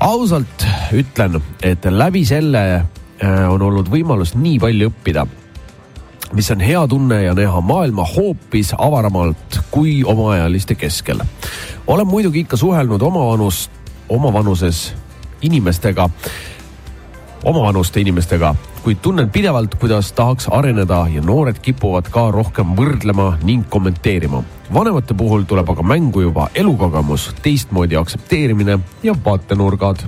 ausalt 0.00 0.66
ütlen, 0.92 1.40
et 1.62 1.84
läbi 1.84 2.24
selle 2.24 2.62
äh, 2.76 3.52
on 3.52 3.62
olnud 3.62 3.88
võimalus 3.92 4.34
nii 4.36 4.58
palju 4.60 4.90
õppida, 4.90 5.26
mis 6.32 6.50
on 6.50 6.60
hea 6.60 6.82
tunne 6.88 7.22
ja 7.22 7.34
näha 7.34 7.60
maailma 7.60 8.04
hoopis 8.16 8.74
avaramalt 8.78 9.60
kui 9.70 10.02
omaealiste 10.04 10.74
keskel. 10.74 11.20
olen 11.86 12.06
muidugi 12.06 12.40
ikka 12.40 12.56
suhelnud 12.56 13.02
oma 13.02 13.26
vanust, 13.30 13.70
oma 14.08 14.32
vanuses 14.32 14.92
inimestega 15.42 16.10
omavanuste 17.44 18.00
inimestega, 18.00 18.54
kuid 18.84 18.98
tunnen 19.02 19.30
pidevalt, 19.30 19.74
kuidas 19.74 20.12
tahaks 20.12 20.48
areneda 20.50 21.06
ja 21.12 21.22
noored 21.22 21.58
kipuvad 21.62 22.08
ka 22.10 22.30
rohkem 22.30 22.76
võrdlema 22.78 23.36
ning 23.42 23.68
kommenteerima. 23.70 24.42
vanemate 24.74 25.14
puhul 25.14 25.42
tuleb 25.42 25.70
aga 25.70 25.82
mängu 25.82 26.20
juba 26.20 26.48
elukogemus, 26.54 27.34
teistmoodi 27.42 27.96
aktsepteerimine 27.96 28.78
ja 29.02 29.14
vaatenurgad. 29.24 30.06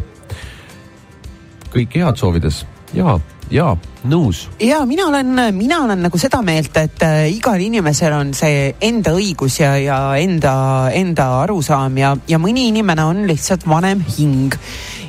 kõike 1.74 2.04
head 2.04 2.16
soovides 2.16 2.66
ja, 2.92 3.20
ja 3.50 3.76
nõus. 4.08 4.46
ja 4.60 4.82
mina 4.86 5.08
olen, 5.08 5.32
mina 5.56 5.80
olen 5.84 6.02
nagu 6.06 6.18
seda 6.20 6.40
meelt, 6.44 6.76
et 6.76 7.02
äh, 7.06 7.28
igal 7.32 7.60
inimesel 7.60 8.14
on 8.16 8.34
see 8.36 8.74
enda 8.80 9.14
õigus 9.16 9.60
ja, 9.60 9.74
ja 9.80 9.98
enda, 10.20 10.54
enda 10.94 11.28
arusaam 11.42 11.96
ja, 11.98 12.14
ja 12.28 12.40
mõni 12.42 12.68
inimene 12.72 13.04
on 13.08 13.24
lihtsalt 13.28 13.66
vanem 13.68 14.04
hing 14.18 14.54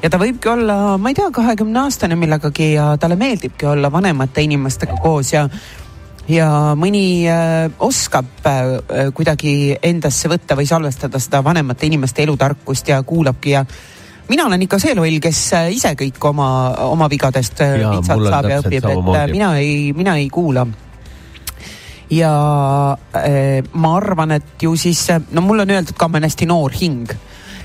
ja 0.03 0.10
ta 0.11 0.22
võibki 0.22 0.52
olla, 0.52 0.98
ma 0.98 1.11
ei 1.11 1.20
tea, 1.20 1.30
kahekümne 1.36 1.84
aastane 1.84 2.18
millegagi 2.20 2.74
ja 2.76 2.94
talle 3.02 3.20
meeldibki 3.20 3.68
olla 3.70 3.91
vanemate 3.91 4.45
inimestega 4.48 4.98
koos 5.03 5.34
ja 5.36 5.48
ja 6.30 6.49
mõni 6.78 7.26
äh, 7.26 7.72
oskab 7.82 8.45
äh, 8.45 9.10
kuidagi 9.18 9.78
endasse 9.82 10.30
võtta 10.30 10.57
või 10.57 10.68
salvestada 10.70 11.20
seda 11.22 11.41
vanemate 11.45 11.90
inimeste 11.90 12.24
elutarkust 12.24 12.91
ja 12.94 13.02
kuulabki 13.03 13.56
ja 13.56 13.66
mina 14.30 14.45
olen 14.45 14.61
ikka 14.65 14.80
see 14.81 14.95
loll, 14.97 15.19
kes 15.23 15.39
äh, 15.57 15.72
ise 15.76 15.95
kõik 15.99 16.30
oma, 16.30 16.49
oma 16.89 17.10
vigadest 17.11 17.64
äh, 17.65 17.80
vitsad 17.81 18.19
on 18.19 18.30
saab 18.30 18.49
ja 18.51 18.60
õpib, 18.61 18.85
et 18.91 19.10
äh, 19.15 19.26
mina 19.31 19.53
ei, 19.60 19.89
mina 19.97 20.15
ei 20.19 20.30
kuula. 20.34 20.68
ja 22.10 22.34
äh, 23.15 23.64
ma 23.73 23.95
arvan, 23.97 24.38
et 24.38 24.61
ju 24.61 24.76
siis, 24.77 25.07
no 25.31 25.45
mulle 25.45 25.65
on 25.65 25.76
öeldud 25.77 25.97
ka, 25.97 26.07
ma 26.07 26.18
olen 26.18 26.30
hästi 26.30 26.49
noor 26.49 26.77
hing 26.77 27.18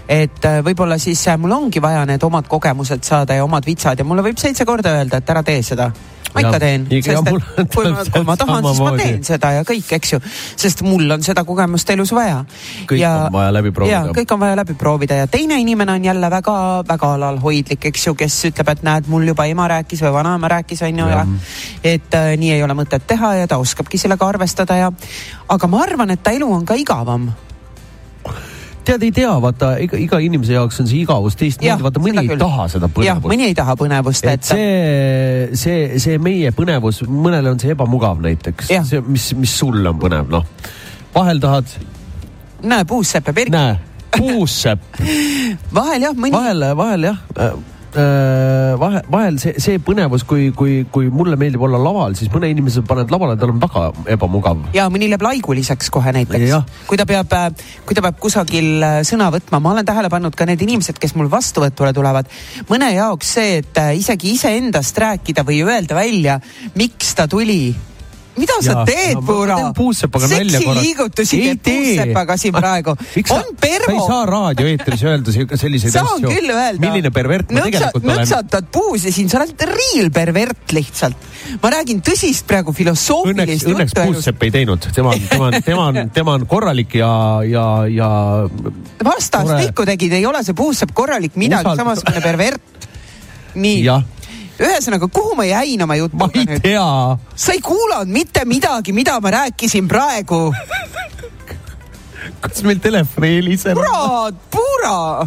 et 0.08 0.44
äh, 0.44 0.58
võib-olla 0.64 0.98
siis 1.00 1.22
äh, 1.28 1.38
mul 1.40 1.54
ongi 1.56 1.82
vaja 1.82 2.04
need 2.08 2.22
omad 2.24 2.48
kogemused 2.48 3.04
saada 3.06 3.38
ja 3.38 3.44
omad 3.44 3.64
vitsad 3.66 3.98
ja 3.98 4.04
mulle 4.04 4.24
võib 4.26 4.40
seitse 4.40 4.66
korda 4.68 4.98
öelda, 4.98 5.22
et 5.22 5.32
ära 5.32 5.42
tee 5.42 5.62
seda. 5.64 5.90
ma 6.34 6.42
ikka 6.42 6.58
teen, 6.58 6.84
sest 6.90 7.28
et 7.62 7.68
kui 7.70 7.90
ma, 7.94 8.02
kui 8.10 8.24
ma 8.26 8.34
tahan, 8.34 8.64
siis 8.66 8.80
ma 8.82 8.92
teen 8.98 9.20
seda 9.22 9.52
ja 9.54 9.62
kõik, 9.64 9.92
eks 9.96 10.12
ju, 10.16 10.18
sest 10.58 10.82
mul 10.82 11.14
on 11.14 11.22
seda 11.22 11.44
kogemust 11.46 11.92
elus 11.94 12.10
vaja. 12.10 12.40
Kõik 12.90 13.04
on 13.06 13.36
vaja 13.36 13.52
läbi 13.54 13.70
proovida. 13.70 14.00
ja 14.00 14.16
kõik 14.16 14.34
on 14.34 14.42
vaja 14.42 14.58
läbi 14.58 14.74
proovida 14.80 15.20
ja 15.20 15.28
teine 15.30 15.60
inimene 15.62 15.94
on 15.94 16.10
jälle 16.10 16.30
väga-väga 16.34 17.12
alalhoidlik, 17.20 17.86
eks 17.92 18.08
ju, 18.08 18.16
kes 18.18 18.40
ütleb, 18.50 18.74
et 18.74 18.82
näed, 18.82 19.08
mul 19.14 19.30
juba 19.30 19.46
ema 19.46 19.70
rääkis 19.76 20.02
või 20.04 20.12
vanaema 20.18 20.50
rääkis, 20.56 20.82
on 20.82 21.00
ju, 21.04 21.08
ja 21.14 21.24
et 21.94 22.18
äh, 22.18 22.34
nii 22.40 22.52
ei 22.58 22.66
ole 22.66 22.74
mõtet 22.82 23.06
teha 23.06 23.36
ja 23.38 23.48
ta 23.48 23.62
oskabki 23.62 24.02
sellega 24.02 24.26
arvestada 24.26 24.82
ja 24.82 24.92
aga 25.54 25.70
ma 25.70 25.86
arvan, 25.86 26.10
et 26.10 26.26
ta 26.26 26.34
elu 26.34 26.50
on 26.50 26.66
ka 26.66 26.74
igavam 26.74 27.30
tead, 28.88 29.04
ei 29.06 29.12
tea, 29.14 29.32
vaata 29.42 29.74
iga, 29.82 29.98
iga 30.00 30.20
inimese 30.24 30.56
jaoks 30.56 30.80
on 30.82 30.88
see 30.90 31.02
igavus 31.02 31.36
teistmoodi, 31.40 31.86
vaata 31.86 32.02
mõni 32.04 32.22
ei 32.22 32.30
küll. 32.30 32.42
taha 32.42 32.68
seda 32.72 32.90
põnevust. 32.92 33.28
mõni 33.32 33.48
ei 33.48 33.56
taha 33.58 33.76
põnevust, 33.80 34.28
et 34.30 34.48
see, 34.48 35.50
see, 35.58 36.00
see 36.02 36.20
meie 36.22 36.52
põnevus, 36.56 37.02
mõnele 37.08 37.52
on 37.54 37.60
see 37.62 37.74
ebamugav 37.74 38.22
näiteks 38.24 38.72
see, 38.90 39.02
mis, 39.08 39.30
mis 39.40 39.58
sulle 39.62 39.88
on 39.90 40.00
põnev, 40.02 40.30
noh. 40.32 40.46
vahel 41.14 41.42
tahad, 41.42 41.76
näe, 42.64 42.88
puussepp 42.88 43.30
ja 43.30 43.36
Birk, 43.36 43.54
näe, 43.54 43.78
puussepp, 44.14 44.98
vahel 45.78 46.10
jah, 46.10 46.18
mõni, 46.18 46.34
vahel, 46.36 46.68
vahel 46.78 47.10
jah 47.12 47.22
äh,, 47.96 48.74
vahe, 48.80 49.02
vahel 49.10 49.38
see, 49.42 49.54
see 49.62 49.80
põnevus, 49.82 50.24
kui, 50.28 50.50
kui, 50.56 50.82
kui 50.92 51.10
mulle 51.14 51.38
meeldib 51.40 51.62
olla 51.66 51.80
laval, 51.80 52.16
siis 52.18 52.30
mõne 52.32 52.50
inimese 52.52 52.84
paned 52.86 53.12
lavale, 53.14 53.36
tal 53.40 53.54
on 53.54 53.62
väga 53.62 53.86
ebamugav. 54.16 54.66
ja 54.76 54.88
mõni 54.92 55.08
läheb 55.10 55.24
laiguliseks 55.24 55.90
kohe 55.94 56.14
näiteks. 56.16 56.54
Kui 56.88 57.00
ta 57.00 57.06
peab, 57.08 57.32
kui 57.86 57.96
ta 57.96 58.04
peab 58.04 58.20
kusagil 58.22 58.84
äh, 58.84 59.00
sõna 59.06 59.30
võtma, 59.34 59.62
ma 59.62 59.74
olen 59.74 59.88
tähele 59.88 60.10
pannud 60.12 60.36
ka 60.36 60.48
need 60.48 60.62
inimesed, 60.66 60.98
kes 61.00 61.16
mul 61.18 61.30
vastuvõtule 61.32 61.94
tulevad, 61.96 62.30
mõne 62.70 62.92
jaoks 62.94 63.34
see, 63.38 63.58
et 63.62 63.82
äh, 63.82 63.94
isegi 64.00 64.34
iseendast 64.36 64.98
rääkida 64.98 65.46
või 65.46 65.62
öelda 65.66 65.98
välja, 65.98 66.38
miks 66.78 67.14
ta 67.18 67.28
tuli 67.30 67.74
mida 68.36 68.54
sa 68.60 68.72
Jaa, 68.72 68.84
teed 68.88 69.18
korra. 69.26 69.56
seksiliigutusi 70.58 71.38
teed 71.42 71.60
tee. 71.62 71.74
puussepaga 71.96 72.36
siin 72.40 72.54
praegu 72.54 72.94
sa- 72.96 73.34
on 73.34 73.42
sa 73.42 73.48
ei 73.48 73.56
pervo 73.60 74.06
saa 74.06 74.26
raadioeetris 74.26 75.02
öelda 75.04 75.32
selliseid 75.56 75.92
saan 75.92 76.06
asju. 76.16 76.30
küll 76.32 76.50
öelda. 76.50 76.80
milline 76.80 77.10
pervert 77.14 77.50
ma 77.52 77.60
tegelikult 77.68 78.04
olen. 78.04 78.16
nõksatad 78.18 78.66
puusi 78.72 79.12
siin, 79.12 79.28
sa 79.30 79.38
oled 79.38 79.60
real 79.70 80.10
pervert 80.10 80.72
lihtsalt. 80.72 81.16
ma 81.62 81.70
räägin 81.70 82.02
tõsist 82.02 82.46
praegu 82.46 82.70
Õnneks, 82.72 82.78
filosoofilist 82.78 83.66
õnneks 83.66 83.92
Puussepp 84.04 84.42
ei 84.42 84.50
teinud, 84.50 84.86
tema 84.94 85.10
on, 85.14 85.20
tema 85.30 85.44
on, 85.46 85.62
tema 85.62 85.86
on, 85.86 86.10
tema 86.10 86.32
on 86.34 86.46
korralik 86.46 86.94
ja, 86.94 87.12
ja, 87.46 87.64
ja 87.88 88.10
vastastikku 89.04 89.84
tegid, 89.86 90.12
ei 90.12 90.26
ole 90.26 90.42
see 90.44 90.54
puussepp 90.56 90.90
korralik 90.94 91.36
midagi, 91.36 91.64
Usald- 91.64 91.76
samasugune 91.82 92.20
pervert. 92.24 92.62
nii, 93.54 93.84
ühesõnaga, 94.60 95.08
kuhu 95.10 95.34
ma 95.38 95.46
jäin 95.48 95.82
oma 95.82 95.94
ma 95.94 95.98
jutuga 95.98 96.28
ei 96.34 96.46
nüüd? 96.46 96.62
tea. 96.62 96.86
sa 97.34 97.52
ei 97.56 97.62
kuulanud 97.64 98.12
mitte 98.14 98.44
midagi, 98.48 98.92
mida 98.94 99.18
ma 99.20 99.32
rääkisin 99.34 99.88
praegu. 99.90 100.52
kas 102.40 102.62
meil 102.62 102.78
telefon 102.82 103.24
ei 103.24 103.38
helise? 103.40 103.74
kurat, 103.74 104.38
Puura. 104.50 105.26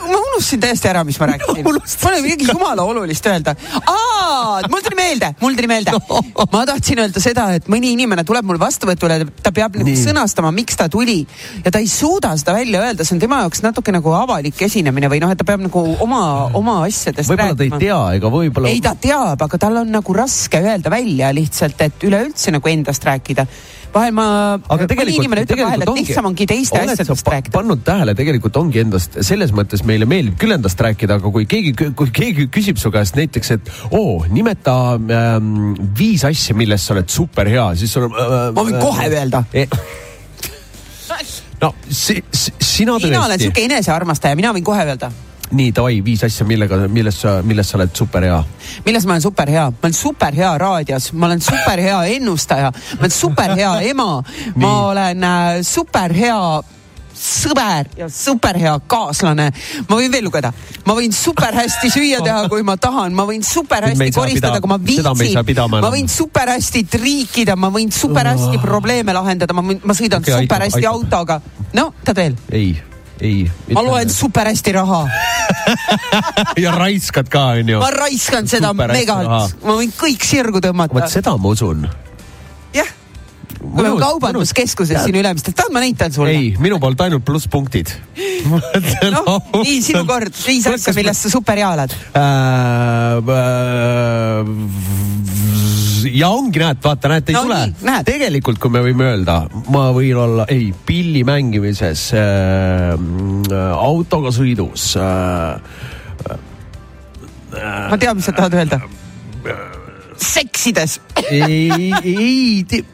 Ma 0.00 0.18
unustasin 0.18 0.62
täiesti 0.62 0.90
ära, 0.90 1.04
mis 1.04 1.18
ma 1.20 1.28
rääkisin. 1.32 1.62
mul 1.66 1.78
oli 2.10 2.22
midagi 2.24 2.48
jumala 2.48 2.86
olulist 2.88 3.26
öelda. 3.26 3.54
aa, 3.86 4.60
mul 4.70 4.84
tuli 4.84 4.98
meelde, 4.98 5.32
mul 5.40 5.56
tuli 5.58 5.70
meelde 5.70 5.94
no.. 5.96 6.22
ma 6.52 6.64
tahtsin 6.68 7.02
öelda 7.04 7.22
seda, 7.22 7.48
et 7.58 7.68
mõni 7.72 7.92
inimene 7.96 8.24
tuleb 8.28 8.46
mul 8.48 8.60
vastuvõtule, 8.60 9.20
ta 9.42 9.52
peab 9.54 9.76
nagu 9.80 9.96
sõnastama, 9.98 10.52
miks 10.54 10.78
ta 10.78 10.88
tuli 10.92 11.20
ja 11.64 11.72
ta 11.72 11.82
ei 11.82 11.90
suuda 11.90 12.34
seda 12.40 12.56
välja 12.56 12.82
öelda, 12.86 13.06
see 13.06 13.16
on 13.16 13.22
tema 13.22 13.42
jaoks 13.44 13.64
natuke 13.64 13.94
nagu 13.94 14.14
avalik 14.16 14.62
esinemine 14.68 15.10
või 15.12 15.22
noh, 15.24 15.32
et 15.32 15.40
ta 15.40 15.48
peab 15.48 15.64
nagu 15.66 15.84
oma, 16.04 16.22
oma 16.58 16.78
asjadest 16.86 17.32
võib-olla 17.32 17.58
ta 17.58 17.68
ei 17.68 17.86
tea 17.86 18.00
ega 18.18 18.32
võib-olla. 18.32 18.72
ei, 18.72 18.82
ta 18.84 18.94
teab, 18.98 19.46
aga 19.46 19.60
tal 19.60 19.82
on 19.82 19.92
nagu 19.92 20.16
raske 20.16 20.62
öelda 20.62 20.92
välja 20.92 21.32
lihtsalt, 21.34 21.80
et 21.86 22.08
üleüldse 22.08 22.54
nagu 22.54 22.72
endast 22.72 23.04
rääkida. 23.08 23.46
Vahel 23.92 24.14
ma, 24.16 24.26
aga 24.56 24.76
mõni 24.82 24.88
tegelikult, 24.90 25.22
inimene 25.22 25.44
ütleb 25.46 25.62
vahel, 25.62 25.84
et 25.84 25.92
lihtsam 25.98 26.28
ongi 26.30 26.46
teiste 26.50 26.80
asjadest 26.80 27.30
rääkida. 27.34 27.54
pannud 27.54 27.82
tähele, 27.86 28.14
tegelikult 28.18 28.58
ongi 28.60 28.82
endast, 28.82 29.18
selles 29.26 29.52
mõttes 29.56 29.84
meile 29.88 30.08
meeldib 30.08 30.38
küll 30.40 30.56
endast 30.56 30.80
rääkida, 30.82 31.18
aga 31.20 31.32
kui 31.34 31.48
keegi, 31.50 31.74
kui 31.98 32.12
keegi 32.14 32.48
küsib 32.52 32.80
su 32.80 32.92
käest 32.94 33.18
näiteks, 33.18 33.52
et 33.56 33.72
oo, 33.90 34.22
nimeta 34.32 34.76
ähm, 34.96 35.74
viis 35.98 36.24
asja, 36.28 36.56
milles 36.58 36.86
sa 36.86 36.96
oled 36.96 37.10
super 37.12 37.50
hea, 37.50 37.66
siis 37.78 37.92
sul 37.92 38.08
on 38.08 38.16
äh,. 38.16 38.46
Ma 38.56 38.66
võin 38.68 38.80
kohe 38.80 39.10
öelda. 39.10 39.44
no 41.62 41.74
si, 41.88 42.22
si, 42.32 42.54
sina 42.58 42.96
mina 42.98 43.26
olen 43.26 43.36
tõesti. 43.36 43.48
sihuke 43.48 43.68
enesearmastaja, 43.68 44.38
mina 44.38 44.54
võin 44.56 44.64
kohe 44.66 44.86
öelda, 44.86 45.12
nii 45.52 45.72
davai, 45.76 46.00
viis 46.04 46.24
asja, 46.24 46.46
millega, 46.48 46.82
milles 46.88 47.20
sa, 47.22 47.38
milles 47.46 47.68
sa 47.68 47.78
oled 47.78 47.94
super 47.96 48.24
hea. 48.26 48.42
milles 48.86 49.06
ma 49.06 49.16
olen 49.16 49.24
super 49.24 49.50
hea, 49.52 49.70
ma 49.70 49.88
olen 49.88 49.96
super 49.96 50.34
hea 50.34 50.52
raadios, 50.58 51.12
ma 51.12 51.26
olen 51.26 51.40
super 51.40 51.80
hea 51.80 52.04
ennustaja, 52.16 52.70
ma 52.72 53.00
olen 53.06 53.16
super 53.16 53.56
hea 53.56 53.72
ema, 53.92 54.12
ma 54.56 54.76
olen 54.90 55.26
äh, 55.28 55.62
super 55.66 56.14
hea 56.16 56.38
sõber 57.22 57.90
ja 57.96 58.08
super 58.10 58.56
hea 58.58 58.72
kaaslane. 58.88 59.50
ma 59.88 59.98
võin 59.98 60.12
veel 60.12 60.24
lugeda, 60.26 60.52
ma 60.88 60.96
võin 60.98 61.12
super 61.14 61.54
hästi 61.54 61.90
süüa 61.92 62.22
teha, 62.24 62.46
kui 62.52 62.64
ma 62.66 62.76
tahan, 62.80 63.14
ma 63.14 63.26
võin 63.28 63.44
super 63.46 63.86
Nüüd 63.86 64.00
me 64.00 64.08
hästi 64.08 64.08
ei 64.08 64.16
saa 64.16 64.22
koristada, 64.24 64.60
kui 64.60 64.72
ma 64.72 64.78
viitsin. 64.80 65.76
ma 65.76 65.90
võin 65.92 66.08
super 66.10 66.54
hästi 66.54 66.84
triikida, 66.96 67.56
ma 67.56 67.70
võin 67.74 67.92
super 67.94 68.32
hästi 68.32 68.62
probleeme 68.62 69.14
lahendada, 69.16 69.54
ma 69.56 69.66
võin, 69.66 69.82
ma 69.84 69.96
sõidan 69.98 70.24
Okei, 70.24 70.34
aitab, 70.34 70.48
super 70.48 70.66
hästi 70.66 70.80
aitab. 70.80 70.96
autoga. 70.96 71.40
no, 71.76 71.92
tahad 72.02 72.24
veel? 72.24 72.40
ei, 72.50 72.72
ei. 73.22 73.46
ma 73.72 73.84
loen 73.86 74.10
super 74.10 74.50
hästi 74.50 74.74
raha, 74.76 75.02
ja 76.64 76.74
raiskad 76.76 77.30
ka, 77.32 77.46
onju 77.62 77.80
ma. 77.82 77.90
raiskan 77.94 78.48
seda 78.50 78.72
megalt, 78.74 79.56
ma 79.62 79.76
võin 79.78 79.92
kõik 79.96 80.26
sirgu 80.26 80.62
tõmmata 80.64 80.98
vot. 80.98 81.10
seda 81.12 81.36
ma 81.38 81.54
usun. 81.54 81.86
Me 83.72 83.82
oleme 83.82 84.00
kaubanduskeskuses 84.00 85.04
siin 85.04 85.16
Ülemistes, 85.20 85.54
tahad 85.56 85.72
ma 85.74 85.80
näitan 85.82 86.12
sulle? 86.12 86.30
ei, 86.36 86.52
minu 86.60 86.78
poolt 86.82 87.00
ainult 87.04 87.24
plusspunktid. 87.24 87.92
noh, 89.14 89.38
nii 89.62 89.78
sinu 89.84 90.04
kord, 90.08 90.34
viis 90.46 90.66
asja, 90.68 90.94
millest 90.96 91.26
sa 91.26 91.32
super 91.32 91.56
hea 91.60 91.70
oled. 91.72 91.96
Äh, 92.18 92.22
ja 96.12 96.28
ongi, 96.32 96.60
näed, 96.62 96.80
vaata, 96.84 97.10
näed, 97.12 97.30
ei 97.30 97.36
No 97.36 97.44
tule 97.46 97.60
tegelikult, 98.06 98.58
kui 98.62 98.72
me 98.72 98.82
võime 98.84 99.08
öelda, 99.12 99.36
ma 99.72 99.88
võin 99.94 100.18
olla, 100.24 100.46
ei, 100.52 100.70
pilli 100.86 101.22
mängimises 101.26 102.08
äh,, 102.18 102.96
autoga 103.76 104.32
sõidus 104.34 104.92
äh,. 105.00 105.60
ma 107.52 108.00
tean, 108.00 108.18
mis 108.18 108.28
sa 108.28 108.34
tahad 108.36 108.58
öelda. 108.60 108.80
seksides. 110.16 111.00
ei, 111.30 111.92
ei, 112.02 112.84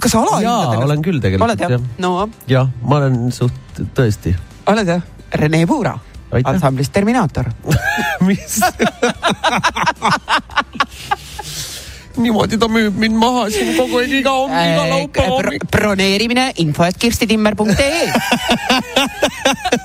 kas 0.00 0.10
sa 0.12 0.18
alahindad 0.22 0.48
jaa, 0.48 0.84
olen 0.86 1.04
küll 1.04 1.20
tegelikult 1.22 1.50
oled 1.50 1.60
jah? 1.64 1.86
no 2.02 2.10
jah, 2.50 2.66
ma 2.82 2.98
olen 3.02 3.32
suht, 3.34 3.82
tõesti. 3.96 4.34
oled 4.70 4.88
jah? 4.94 5.02
Rene 5.34 5.64
Puura, 5.66 5.94
ansamblist 6.44 6.92
Terminaator. 6.94 7.50
mis? 8.28 8.60
niimoodi 12.14 12.58
ta 12.58 12.68
müüb 12.70 12.94
mind 12.98 13.16
maha 13.18 13.48
siin 13.50 13.72
kogu 13.78 13.98
aeg 14.02 14.12
iga 14.20 14.34
homm, 14.36 14.52
iga 14.54 14.84
laupäeva 14.92 15.38
hommik. 15.38 15.66
broneerimine 15.70 16.52
info, 16.62 16.86
et 16.86 16.98
kirstitimmer.ee. 17.00 18.12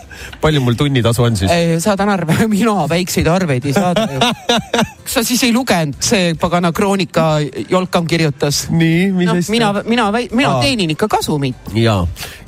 palju 0.41 0.61
mul 0.63 0.77
tunnitasu 0.79 1.23
on 1.23 1.37
siis? 1.39 1.51
saadan 1.83 2.09
arve, 2.13 2.35
mina 2.55 2.75
väikseid 2.89 3.29
arveid 3.31 3.69
ei 3.69 3.75
saada 3.75 4.07
ju. 4.11 4.19
kas 5.05 5.13
sa 5.19 5.23
siis 5.25 5.43
ei 5.47 5.53
lugenud, 5.55 5.97
see 6.03 6.33
pagana 6.39 6.73
kroonika 6.75 7.29
Jolkam 7.69 8.07
kirjutas? 8.09 8.65
nii, 8.73 9.11
mis 9.15 9.29
noh, 9.29 9.39
asja? 9.39 9.53
mina, 9.55 9.71
mina, 9.85 10.09
mina 10.31 10.55
Aa. 10.57 10.61
teenin 10.65 10.93
ikka 10.95 11.07
kasumit. 11.11 11.71
ja, 11.77 11.99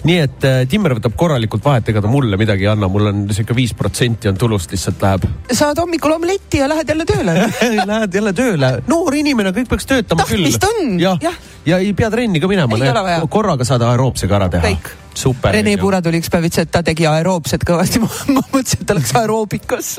nii 0.03 0.19
et 0.25 0.47
äh, 0.47 0.59
Timmer 0.69 0.97
võtab 0.99 1.15
korralikult 1.19 1.65
vahet, 1.65 1.93
ega 1.93 2.03
ta 2.03 2.11
mulle 2.11 2.39
midagi 2.41 2.67
ei 2.67 2.73
anna, 2.73 2.89
mul 2.91 3.11
on 3.13 3.23
sihuke 3.31 3.55
viis 3.57 3.73
protsenti 3.77 4.31
on 4.31 4.39
tulust 4.39 4.75
lihtsalt 4.75 5.01
läheb. 5.05 5.29
saad 5.51 5.79
hommikul 5.81 6.17
omletti 6.17 6.61
ja 6.61 6.69
lähed 6.71 6.89
jälle 6.89 7.07
tööle. 7.07 7.37
Lähed 7.91 8.13
jälle 8.13 8.33
tööle, 8.35 8.69
noor 8.87 9.15
inimene, 9.15 9.51
kõik 9.55 9.69
peaks 9.71 9.87
töötama 9.89 10.25
küll. 10.27 10.45
Tahtmist 10.45 10.67
on, 10.67 10.99
jah 11.01 11.21
jah., 11.21 11.37
ja 11.65 11.77
ei 11.81 11.93
pea 11.97 12.09
trenni 12.13 12.41
ka 12.41 12.49
minema 12.49 13.21
korraga 13.29 13.67
saad 13.67 13.85
aeroobsega 13.85 14.37
ära 14.39 14.49
teha 14.53 14.71
Kõik.. 14.71 14.91
super. 15.17 15.53
Rene 15.55 15.75
Puura 15.81 16.01
tuli 16.03 16.21
üks 16.21 16.31
päev, 16.31 16.47
ütles, 16.49 16.65
et 16.65 16.71
ta 16.73 16.83
tegi 16.85 17.07
aeroobset 17.09 17.65
kõvasti. 17.67 18.01
ma 18.35 18.43
mõtlesin, 18.53 18.81
et 18.81 18.87
ta 18.87 18.97
läks 18.97 19.13
aeroobikas. 19.21 19.93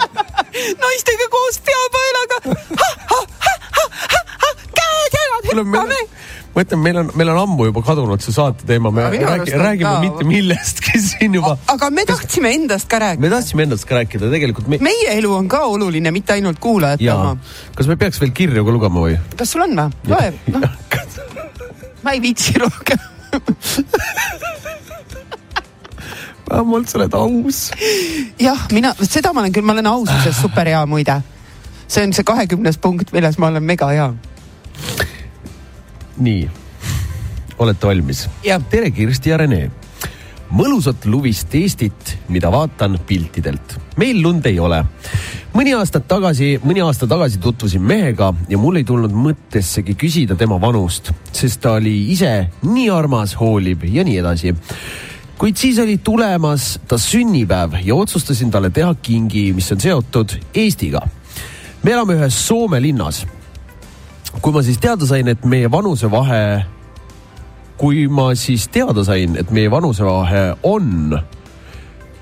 naistega 0.84 1.30
koos 1.32 1.60
peapaelaga. 1.66 2.36
käed 4.80 5.50
meil 5.50 5.64
hüppame 5.64 6.00
ma 6.54 6.64
ütlen, 6.64 6.80
meil 6.82 6.98
on, 6.98 7.10
meil 7.18 7.30
on 7.30 7.38
ammu 7.44 7.66
juba 7.68 7.82
kadunud 7.86 8.22
see 8.24 8.34
saate 8.34 8.66
teema, 8.66 8.90
me 8.94 9.04
räägi, 9.06 9.52
räägime 9.54 9.86
ka- 9.86 10.00
mitte 10.02 10.26
millestki 10.26 10.98
siin 11.10 11.36
juba. 11.38 11.56
aga 11.70 11.90
me 11.94 12.04
tahtsime 12.08 12.52
endast 12.58 12.88
ka 12.90 12.98
rääkida. 13.02 13.22
me 13.22 13.30
tahtsime 13.30 13.66
endast 13.68 13.86
ka 13.88 14.00
rääkida, 14.00 14.30
tegelikult 14.32 14.68
me. 14.68 14.80
meie 14.82 15.14
elu 15.14 15.30
on 15.34 15.48
ka 15.48 15.62
oluline, 15.70 16.10
mitte 16.14 16.34
ainult 16.34 16.58
kuulajate 16.62 17.06
oma., 17.12 17.36
kas 17.76 17.90
me 17.90 17.96
peaks 18.00 18.20
veel 18.22 18.34
kirju 18.34 18.66
ka 18.66 18.74
lugema 18.74 19.06
või? 19.06 19.16
kas 19.38 19.54
sul 19.54 19.64
on 19.68 19.78
või? 19.78 20.10
loe, 20.10 20.32
noh, 20.56 20.68
ma 22.02 22.16
ei 22.16 22.22
viitsi 22.24 22.58
rohkem. 22.58 22.98
vähemalt 26.50 26.88
sa 26.88 26.98
oled 26.98 27.14
aus. 27.14 27.70
jah, 28.40 28.66
mina, 28.72 28.94
seda 29.06 29.32
ma 29.32 29.40
olen 29.44 29.52
küll, 29.54 29.66
ma 29.66 29.72
olen 29.76 29.86
aususes 29.86 30.40
super 30.44 30.66
hea 30.66 30.86
muide. 30.86 31.20
see 31.90 32.04
on 32.06 32.12
see 32.14 32.24
kahekümnes 32.26 32.78
punkt, 32.78 33.12
milles 33.12 33.38
ma 33.38 33.46
olen 33.50 33.64
mega 33.66 33.88
hea. 33.90 34.14
nii, 36.18 36.50
olete 37.58 37.86
valmis? 37.86 38.28
Tere, 38.70 38.90
Kirsti 38.90 39.30
ja 39.30 39.36
Rene. 39.36 39.70
Mõnusat 40.50 41.06
luvist 41.06 41.54
Eestit, 41.54 42.16
mida 42.28 42.50
vaatan 42.52 42.98
piltidelt. 43.06 43.78
meil 43.96 44.22
lund 44.22 44.46
ei 44.46 44.58
ole. 44.58 44.84
mõni 45.54 45.74
aasta 45.76 46.00
tagasi, 46.00 46.58
mõni 46.64 46.82
aasta 46.84 47.06
tagasi 47.06 47.38
tutvusin 47.38 47.82
mehega 47.82 48.32
ja 48.48 48.58
mul 48.58 48.76
ei 48.76 48.84
tulnud 48.84 49.12
mõttessegi 49.12 49.94
küsida 49.94 50.36
tema 50.36 50.60
vanust, 50.60 51.12
sest 51.32 51.60
ta 51.60 51.72
oli 51.72 52.10
ise 52.12 52.50
nii 52.62 52.90
armas, 52.90 53.34
hooliv 53.34 53.84
ja 53.84 54.04
nii 54.04 54.18
edasi 54.18 54.54
kuid 55.38 55.56
siis 55.56 55.78
oli 55.78 55.98
tulemas 56.04 56.78
ta 56.88 56.98
sünnipäev 56.98 57.80
ja 57.84 57.94
otsustasin 57.94 58.50
talle 58.50 58.70
teha 58.70 58.94
kingi, 59.02 59.52
mis 59.52 59.72
on 59.72 59.80
seotud 59.80 60.38
Eestiga. 60.54 61.00
me 61.82 61.92
elame 61.92 62.14
ühes 62.14 62.46
Soome 62.46 62.80
linnas 62.80 63.26
kui 64.38 64.54
ma 64.54 64.62
siis 64.62 64.78
teada 64.78 65.06
sain, 65.08 65.28
et 65.28 65.42
meie 65.48 65.70
vanusevahe, 65.70 66.62
kui 67.80 68.04
ma 68.12 68.34
siis 68.36 68.66
teada 68.68 69.00
sain, 69.08 69.38
et 69.40 69.48
meie 69.56 69.70
vanusevahe 69.72 70.42
on, 70.68 71.14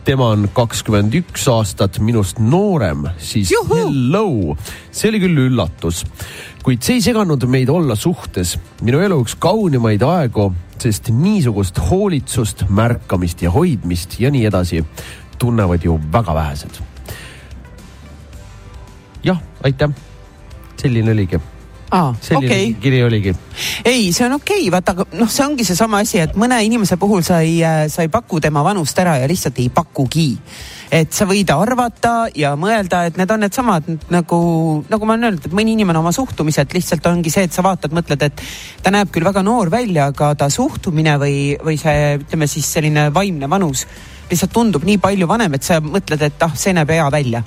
tema 0.07 0.29
on 0.37 0.45
kakskümmend 0.55 1.17
üks 1.19 1.49
aastat 1.51 1.99
minust 1.99 2.39
noorem, 2.39 3.09
siis 3.19 3.51
Juhu! 3.51 3.81
hello, 3.81 4.55
see 4.95 5.11
oli 5.11 5.23
küll 5.25 5.43
üllatus. 5.49 6.05
kuid 6.63 6.87
see 6.87 7.01
ei 7.01 7.05
seganud 7.09 7.49
meid 7.51 7.73
olla 7.75 7.99
suhtes, 7.99 8.55
minu 8.87 9.03
elu 9.03 9.19
üks 9.25 9.35
kaunimaid 9.43 10.07
aegu, 10.07 10.53
sest 10.79 11.11
niisugust 11.11 11.83
hoolitsust, 11.91 12.69
märkamist 12.71 13.43
ja 13.43 13.51
hoidmist 13.51 14.21
ja 14.23 14.31
nii 14.31 14.47
edasi 14.47 14.85
tunnevad 15.43 15.83
ju 15.83 15.99
väga 16.13 16.39
vähesed. 16.39 16.83
jah, 19.27 19.43
aitäh, 19.67 19.91
selline 20.79 21.19
oligi 21.19 21.43
aa, 21.91 22.15
okei 22.37 22.75
kiri 22.81 23.03
oligi. 23.03 23.35
ei, 23.85 24.13
see 24.13 24.27
on 24.27 24.37
okei 24.37 24.67
okay,, 24.69 24.73
vaata, 24.73 25.07
noh, 25.19 25.31
see 25.33 25.45
ongi 25.47 25.65
seesama 25.65 26.03
asi, 26.05 26.21
et 26.23 26.35
mõne 26.39 26.59
inimese 26.65 26.99
puhul 27.01 27.23
sa 27.27 27.41
ei, 27.45 27.61
sa 27.89 28.05
ei 28.05 28.11
paku 28.13 28.41
tema 28.45 28.63
vanust 28.67 28.99
ära 29.01 29.17
ja 29.23 29.29
lihtsalt 29.31 29.59
ei 29.63 29.71
pakugi. 29.73 30.31
et 30.93 31.13
sa 31.13 31.27
võid 31.29 31.51
arvata 31.53 32.29
ja 32.37 32.55
mõelda, 32.57 33.05
et 33.09 33.19
need 33.21 33.31
on 33.31 33.43
needsamad 33.45 33.89
nagu, 34.13 34.41
nagu 34.89 35.09
ma 35.09 35.17
olen 35.17 35.29
öelnud, 35.29 35.49
et 35.49 35.57
mõni 35.57 35.75
inimene 35.77 36.01
oma 36.01 36.13
suhtumiselt 36.17 36.73
lihtsalt 36.77 37.07
ongi 37.11 37.33
see, 37.33 37.45
et 37.49 37.53
sa 37.53 37.65
vaatad, 37.65 37.93
mõtled, 37.93 38.25
et 38.25 38.45
ta 38.83 38.93
näeb 38.95 39.13
küll 39.13 39.29
väga 39.29 39.45
noor 39.45 39.73
välja, 39.73 40.09
aga 40.13 40.33
ta 40.39 40.49
suhtumine 40.53 41.19
või, 41.21 41.39
või 41.65 41.77
see, 41.81 42.17
ütleme 42.23 42.49
siis 42.49 42.73
selline 42.73 43.09
vaimne 43.15 43.51
vanus 43.51 43.87
lihtsalt 44.29 44.53
tundub 44.53 44.85
nii 44.85 45.01
palju 45.01 45.29
vanem, 45.29 45.57
et 45.57 45.65
sa 45.65 45.81
mõtled, 45.85 46.21
et 46.25 46.45
ah, 46.45 46.53
see 46.57 46.77
näeb 46.77 46.93
hea 46.93 47.09
välja 47.13 47.45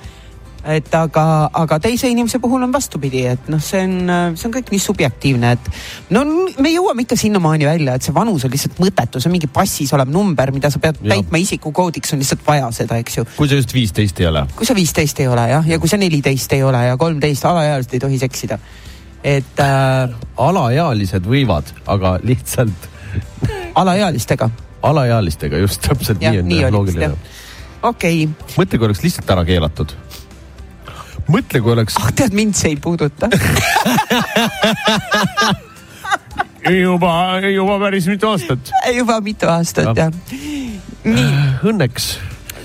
et 0.66 0.94
aga, 0.94 1.24
aga 1.58 1.80
teise 1.82 2.10
inimese 2.12 2.40
puhul 2.42 2.62
on 2.66 2.74
vastupidi, 2.74 3.24
et 3.32 3.48
noh, 3.50 3.62
see 3.64 3.82
on, 3.88 4.12
see 4.38 4.48
on 4.50 4.54
kõik 4.54 4.70
nii 4.74 4.82
subjektiivne, 4.84 5.54
et 5.58 5.70
no 6.14 6.24
me 6.62 6.74
jõuame 6.74 7.06
ikka 7.06 7.18
sinnamaani 7.18 7.66
välja, 7.66 7.96
et 7.98 8.06
see 8.06 8.16
vanus 8.16 8.46
on 8.46 8.54
lihtsalt 8.54 8.78
mõttetu, 8.84 9.22
see 9.22 9.32
on 9.32 9.36
mingi 9.38 9.50
passis 9.52 9.94
olev 9.98 10.12
number, 10.14 10.54
mida 10.54 10.70
sa 10.74 10.82
pead 10.84 11.02
Jah. 11.02 11.16
täitma 11.16 11.42
isikukoodiks, 11.42 12.14
on 12.14 12.22
lihtsalt 12.22 12.46
vaja 12.48 12.70
seda, 12.76 13.00
eks 13.02 13.18
ju. 13.18 13.26
kui 13.38 13.50
sa 13.50 13.58
just 13.58 13.74
viisteist 13.74 14.22
ei 14.22 14.30
ole 14.30 14.46
kui 14.56 14.70
sa 14.70 14.78
viisteist 14.78 15.20
ei 15.24 15.28
ole 15.32 15.48
jah, 15.50 15.68
ja 15.68 15.82
kui 15.82 15.90
sa 15.90 15.98
neliteist 15.98 16.54
ei 16.54 16.64
ole 16.64 16.86
ja 16.86 16.98
kolmteist, 17.02 17.46
alaealised 17.50 17.98
ei 17.98 18.04
tohi 18.06 18.22
seksida. 18.22 18.60
et 19.24 19.60
äh, 19.66 20.14
alaealised 20.38 21.26
võivad, 21.26 21.74
aga 21.90 22.20
lihtsalt 22.24 22.90
alaealistega, 23.82 24.50
alaealistega 24.86 25.62
just 25.66 25.82
täpselt 25.88 26.22
jah, 26.22 26.38
nii 26.38 26.44
on 26.44 26.52
nii 26.54 26.72
loogiline 26.78 27.16
okei 27.82 28.26
okay., 28.26 28.56
mõtle, 28.60 28.82
oleks 28.86 29.04
lihtsalt 29.06 29.30
ära 29.34 29.46
keelatud. 29.48 29.94
mõtle, 31.30 31.62
kui 31.62 31.76
oleks 31.76 31.98
ah 32.02 32.10
tead, 32.16 32.34
mind 32.38 32.58
see 32.58 32.74
ei 32.76 32.80
puuduta 32.82 33.30
juba, 36.70 37.14
juba 37.52 37.80
päris 37.82 38.08
mitu 38.10 38.32
aastat. 38.32 38.74
juba 38.96 39.22
mitu 39.22 39.50
aastat 39.52 39.92
Jah. 39.92 40.08
jah. 40.08 40.12
nii, 41.04 41.30
Õnneks 41.72 42.14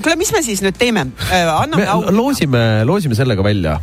kuule, 0.02 0.16
mis 0.20 0.32
me 0.34 0.42
siis 0.44 0.62
nüüd 0.64 0.78
teeme 0.78 1.08
äh,? 1.30 1.44
anname 1.50 1.84
me 1.84 1.90
au. 1.90 2.08
loosime, 2.14 2.62
loosime 2.88 3.16
sellega 3.18 3.44
välja. 3.44 3.78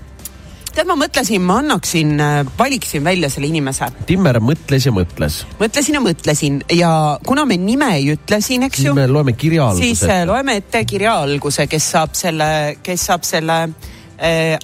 tead, 0.73 0.87
ma 0.89 0.95
mõtlesin, 0.97 1.41
ma 1.45 1.59
annaksin, 1.61 2.13
valiksin 2.57 3.03
välja 3.05 3.29
selle 3.29 3.49
inimese. 3.51 3.89
Timmer 4.09 4.39
mõtles 4.41 4.87
ja 4.87 4.93
mõtles. 4.95 5.43
mõtlesin 5.59 5.99
ja 5.99 6.03
mõtlesin 6.03 6.61
ja 6.77 6.91
kuna 7.25 7.45
me 7.49 7.57
nime 7.61 7.91
ei 7.97 8.13
ütle 8.15 8.41
siin, 8.41 8.65
eks 8.69 8.81
siis 8.81 8.89
ju, 8.89 8.95
me 8.97 9.07
loeme 9.09 9.35
kirja 9.37 9.71
siis 9.77 10.01
alguse 10.03 10.21
äh,. 10.21 10.27
loeme 10.29 10.57
ette 10.61 10.85
kirja 10.89 11.17
alguse, 11.25 11.67
kes 11.67 11.91
saab 11.97 12.15
selle, 12.17 12.49
kes 12.85 13.09
saab 13.11 13.27
selle 13.27 13.59
äh, 13.67 13.91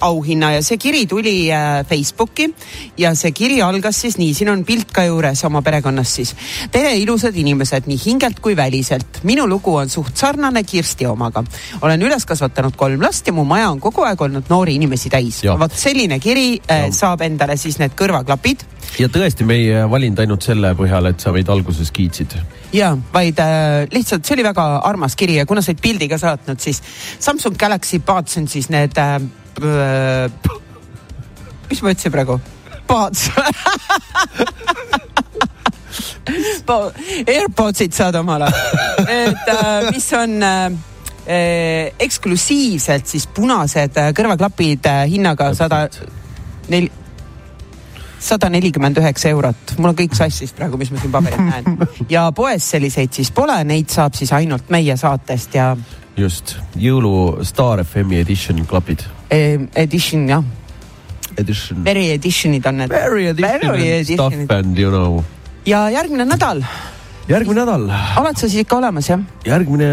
auhinna 0.02 0.54
ja 0.54 0.62
see 0.64 0.78
kiri 0.78 1.06
tuli 1.10 1.52
äh, 1.52 1.86
Facebooki 1.88 2.48
ja 2.98 3.14
see 3.16 3.32
kiri 3.36 3.62
algas 3.62 4.02
siis 4.02 4.18
nii, 4.20 4.34
siin 4.34 4.52
on 4.54 4.64
pilt 4.66 4.94
ka 4.96 5.04
juures 5.08 5.44
oma 5.48 5.62
perekonnast 5.66 6.20
siis. 6.20 6.36
tere, 6.72 6.94
ilusad 6.98 7.36
inimesed 7.36 7.90
nii 7.90 8.00
hingelt 8.06 8.40
kui 8.40 8.56
väliselt. 8.56 9.22
minu 9.24 9.48
lugu 9.48 9.76
on 9.76 9.90
suht 9.90 10.18
sarnane 10.18 10.64
Kirsti 10.64 11.06
omaga. 11.06 11.44
olen 11.82 12.02
üles 12.02 12.26
kasvatanud 12.26 12.76
kolm 12.76 13.02
last 13.02 13.28
ja 13.28 13.34
mu 13.34 13.44
maja 13.44 13.70
on 13.70 13.80
kogu 13.80 14.04
aeg 14.08 14.22
olnud 14.22 14.50
noori 14.50 14.76
inimesi 14.80 15.10
täis 15.10 15.44
vot 15.60 15.76
selline 15.76 16.20
kiri 16.20 16.60
äh, 16.72 16.90
saab 16.96 17.22
endale 17.28 17.58
siis 17.58 17.80
need 17.80 17.96
kõrvaklapid 18.00 18.66
ja 19.00 19.10
tõesti, 19.12 19.46
me 19.48 19.56
ei 19.60 19.70
valinud 19.92 20.20
ainult 20.24 20.46
selle 20.46 20.74
põhjal, 20.78 21.12
et 21.12 21.20
sa 21.24 21.34
meid 21.36 21.50
alguses 21.52 21.92
kiitsid. 21.96 22.36
ja 22.74 22.92
vaid 23.14 23.40
äh, 23.44 23.88
lihtsalt 23.94 24.26
see 24.26 24.38
oli 24.38 24.46
väga 24.48 24.66
armas 24.90 25.16
kiri 25.20 25.40
ja 25.40 25.46
kuna 25.50 25.62
sa 25.62 25.72
olid 25.74 25.82
pildi 25.84 26.10
ka 26.12 26.18
saatnud, 26.22 26.60
siis 26.60 26.82
Samsung 27.20 27.58
Galaxy 27.60 28.00
Buds 28.00 28.38
on 28.38 28.48
siis 28.48 28.70
need 28.70 28.98
äh,. 28.98 29.20
mis 31.70 31.82
ma 31.82 31.94
ütlesin 31.94 32.12
praegu? 32.16 32.40
Buds 32.90 33.30
AirPodsid 37.28 37.94
saad 37.94 38.16
omale, 38.20 38.50
et 39.08 39.50
äh, 39.54 39.90
mis 39.92 40.08
on 40.14 40.44
äh, 40.44 40.72
äh, 41.30 41.92
eksklusiivselt 42.00 43.08
siis 43.10 43.28
punased 43.34 43.98
äh, 43.98 44.12
kõrvaklapid 44.18 44.90
äh, 44.90 45.04
hinnaga 45.12 45.52
sada 45.58 45.86
neli, 46.70 46.92
sada 48.20 48.50
nelikümmend 48.50 48.98
üheksa 49.00 49.30
eurot, 49.32 49.76
mul 49.78 49.90
on 49.94 49.96
kõik 49.96 50.16
sassis 50.18 50.52
praegu, 50.56 50.78
mis 50.78 50.92
ma 50.92 51.00
siin 51.00 51.12
paberil 51.14 51.40
näen. 51.46 51.78
ja 52.16 52.26
poes 52.36 52.66
selliseid 52.74 53.14
siis 53.16 53.32
pole, 53.32 53.56
neid 53.64 53.90
saab 53.94 54.14
siis 54.18 54.32
ainult 54.36 54.70
meie 54.70 54.98
saatest 55.00 55.56
ja 55.56 55.72
just, 56.20 56.58
jõulu 56.76 57.44
Star 57.48 57.84
FM-i 57.86 58.20
edition 58.20 58.66
klapid. 58.68 59.06
eh, 59.32 59.60
edition 59.76 60.28
jah, 60.30 60.44
Edition. 61.40 61.84
very 61.86 62.10
edition'id 62.12 62.66
on 62.68 62.78
need. 62.82 62.90
Very 62.92 63.28
edition 63.30 63.62
Very 63.72 63.92
and 63.98 64.06
stuff 64.06 64.34
edition'id. 64.34 64.52
and 64.52 64.78
you 64.78 64.90
know. 64.92 65.24
ja 65.66 65.86
järgmine 65.90 66.26
nädal, 66.28 66.60
järgmine 67.30 67.62
nädal, 67.64 67.86
oled 68.20 68.36
sa 68.36 68.50
siis 68.50 68.66
ikka 68.66 68.76
olemas 68.82 69.08
jah? 69.10 69.22
järgmine, 69.48 69.88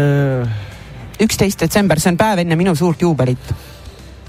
üksteist 1.23 1.59
detsember, 1.63 1.99
see 2.03 2.11
on 2.11 2.17
päev 2.19 2.43
enne 2.43 2.55
minu 2.59 2.75
suurt 2.75 3.01
juubelit. 3.01 3.53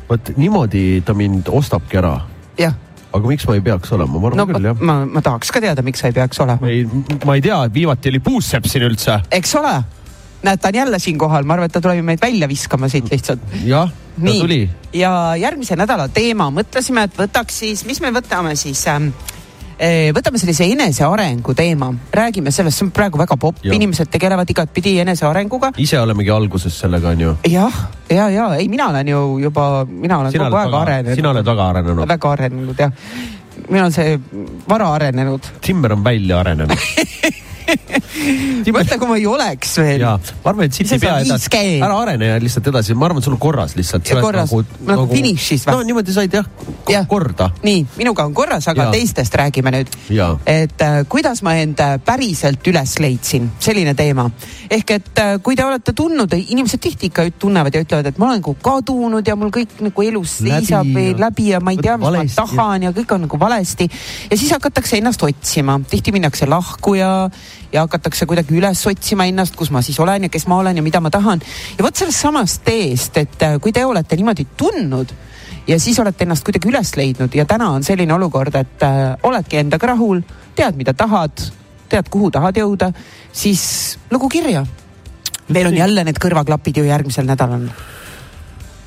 vot 0.08 0.30
niimoodi 0.36 1.02
ta 1.04 1.14
mind 1.14 1.48
ostabki 1.50 1.98
ära. 1.98 2.20
jah, 2.58 2.74
aga 3.12 3.30
miks 3.30 3.46
ma 3.48 3.56
ei 3.56 3.62
peaks 3.64 3.92
olema, 3.96 4.18
ma 4.18 4.32
no 4.32 4.44
arvan 4.44 4.58
küll 4.58 4.68
jah. 4.70 4.82
ma, 4.90 4.98
ma 5.08 5.22
tahaks 5.24 5.52
ka 5.54 5.62
teada, 5.64 5.84
miks 5.86 6.02
sa 6.02 6.10
ei 6.10 6.16
peaks 6.16 6.40
olema. 6.44 6.68
ei, 6.68 6.84
ma 7.24 7.38
ei 7.38 7.44
tea, 7.44 7.60
viimati 7.72 8.12
oli 8.12 8.20
puussepp 8.24 8.68
siin 8.68 8.84
üldse. 8.88 9.20
eks 9.38 9.54
ole, 9.60 9.74
näed, 10.44 10.60
ta 10.60 10.72
on 10.72 10.80
jälle 10.82 11.00
siinkohal, 11.02 11.48
ma 11.48 11.56
arvan, 11.56 11.70
et 11.70 11.76
ta 11.76 11.82
tuleb 11.84 12.04
meid 12.06 12.22
välja 12.22 12.48
viskama 12.50 12.90
siit 12.92 13.10
lihtsalt. 13.12 13.44
jah, 13.64 13.90
ta 13.90 14.26
Nii. 14.28 14.40
tuli. 14.40 14.60
ja 14.98 15.12
järgmise 15.40 15.78
nädala 15.78 16.08
teema, 16.12 16.50
mõtlesime, 16.54 17.08
et 17.08 17.18
võtaks 17.18 17.62
siis, 17.64 17.84
mis 17.88 18.02
me 18.04 18.12
võtame 18.14 18.54
siis 18.58 18.84
ähm, 18.92 19.12
võtame 20.14 20.40
sellise 20.40 20.66
enesearengu 20.66 21.54
teema, 21.54 21.92
räägime 22.14 22.50
sellest, 22.54 22.80
see 22.80 22.86
on 22.88 22.92
praegu 22.94 23.20
väga 23.20 23.36
popp, 23.38 23.62
inimesed 23.62 24.10
tegelevad 24.10 24.50
igatpidi 24.50 24.96
enesearenguga. 25.04 25.72
ise 25.78 26.00
olemegi 26.00 26.32
alguses 26.34 26.78
sellega, 26.82 27.14
onju. 27.14 27.36
jah, 27.46 27.80
ja, 28.10 28.28
ja 28.34 28.48
ei, 28.58 28.68
mina 28.68 28.88
olen 28.90 29.08
ju 29.08 29.24
juba, 29.46 29.86
mina 29.88 30.18
olen 30.18 30.34
sina 30.34 30.48
kogu 30.48 30.60
aeg 30.60 30.72
väga, 30.72 30.82
arenenud. 30.82 31.20
sina 31.20 31.30
oled 31.30 31.46
väga 31.46 31.68
arenenud. 31.74 32.08
väga 32.08 32.32
arenenud 32.32 32.82
jah. 32.86 32.92
Meil 33.68 33.84
on 33.88 33.92
see 33.92 34.18
vara 34.68 34.92
arenenud. 34.94 35.52
Timmer 35.64 35.92
on 35.96 36.04
välja 36.04 36.40
arenenud. 36.40 36.78
mõtle, 38.72 38.98
kui 38.98 39.08
ma 39.08 39.16
ei 39.18 39.26
oleks 39.28 39.74
veel. 39.80 40.02
ja 40.02 40.14
ma 40.16 40.50
arvan, 40.52 40.66
et 40.68 40.76
siit 40.76 40.92
ei 40.94 41.00
pea 41.02 41.18
edasi, 41.24 41.48
5G. 41.50 41.62
ära 41.84 41.98
arene 42.02 42.30
lihtsalt 42.42 42.70
edasi, 42.72 42.96
ma 42.98 43.08
arvan, 43.08 43.22
sul 43.24 43.34
on 43.36 43.40
korras 43.42 43.74
lihtsalt. 43.78 44.08
Ja 44.08 44.22
korras. 44.24 44.52
Nagu 44.88 45.06
finišis 45.10 45.66
või? 45.68 45.74
no 45.76 45.86
niimoodi 45.88 46.14
said 46.16 46.34
jah 46.34 46.46
Jah. 46.88 47.04
korda. 47.08 47.50
nii, 47.64 47.84
minuga 47.98 48.24
on 48.28 48.34
korras, 48.36 48.68
aga 48.70 48.86
Jaa. 48.88 48.94
teistest 48.96 49.34
räägime 49.40 49.72
nüüd. 49.74 49.92
Jaa. 50.14 50.30
et 50.48 50.80
äh, 50.84 51.00
kuidas 51.08 51.42
ma 51.46 51.56
end 51.60 51.80
äh, 51.84 51.96
päriselt 52.04 52.64
üles 52.70 52.96
leidsin, 53.02 53.50
selline 53.60 53.94
teema. 53.98 54.28
ehk 54.70 54.94
et 54.96 55.22
äh, 55.22 55.34
kui 55.44 55.56
te 55.58 55.64
olete 55.66 55.92
tundnud, 55.96 56.32
inimesed 56.38 56.80
tihti 56.84 57.10
ikka 57.12 57.28
tunnevad 57.38 57.74
ja 57.74 57.84
ütlevad, 57.84 58.08
et 58.12 58.18
ma 58.18 58.30
olen 58.30 58.40
nagu 58.42 58.56
kadunud 58.62 59.26
ja 59.28 59.36
mul 59.36 59.52
kõik 59.54 59.78
nagu 59.84 60.06
elus 60.06 60.38
Läbi 60.40 60.54
seisab 60.64 60.94
ja- 60.96 61.16
läbi 61.18 61.50
ja 61.52 61.60
ma 61.60 61.74
ei 61.74 61.82
tea, 61.82 61.96
mis 62.00 62.08
ma 62.16 62.24
tahan 62.36 62.88
ja 62.88 62.94
kõik 62.96 63.14
on 63.14 63.26
nagu 63.26 63.38
valesti. 63.40 63.47
Ja 64.30 64.36
siis 64.36 64.50
hakatakse 64.52 64.98
ennast 64.98 65.22
otsima, 65.22 65.78
tihti 65.90 66.12
minnakse 66.12 66.46
lahku 66.46 66.94
ja, 66.94 67.30
ja 67.72 67.86
hakatakse 67.86 68.26
kuidagi 68.26 68.56
üles 68.58 68.84
otsima 68.86 69.26
ennast, 69.28 69.56
kus 69.56 69.70
ma 69.70 69.82
siis 69.82 69.98
olen 70.00 70.28
ja 70.28 70.32
kes 70.32 70.46
ma 70.46 70.58
olen 70.58 70.76
ja 70.76 70.82
mida 70.82 71.00
ma 71.00 71.10
tahan. 71.10 71.40
ja 71.78 71.84
vot 71.84 71.96
sellest 71.96 72.20
samast 72.20 72.64
teest, 72.64 73.16
et 73.16 73.42
äh, 73.42 73.58
kui 73.60 73.72
te 73.72 73.84
olete 73.84 74.16
niimoodi 74.16 74.46
tundnud 74.56 75.14
ja 75.68 75.78
siis 75.80 75.98
olete 76.00 76.24
ennast 76.24 76.44
kuidagi 76.44 76.70
üles 76.70 76.94
leidnud 76.96 77.34
ja 77.34 77.44
täna 77.48 77.70
on 77.76 77.84
selline 77.84 78.14
olukord, 78.14 78.54
et 78.54 78.82
äh, 78.82 79.14
oledki 79.22 79.60
endaga 79.60 79.92
rahul, 79.92 80.22
tead, 80.56 80.76
mida 80.80 80.94
tahad, 80.96 81.44
tead, 81.88 82.08
kuhu 82.12 82.30
tahad 82.34 82.56
jõuda, 82.56 82.92
siis 83.32 83.98
lugu 84.10 84.28
kirja. 84.28 84.66
meil 85.48 85.66
on 85.66 85.76
jälle 85.76 86.04
need 86.04 86.18
kõrvaklapid 86.20 86.76
ju 86.76 86.84
järgmisel 86.84 87.24
nädalal, 87.26 87.68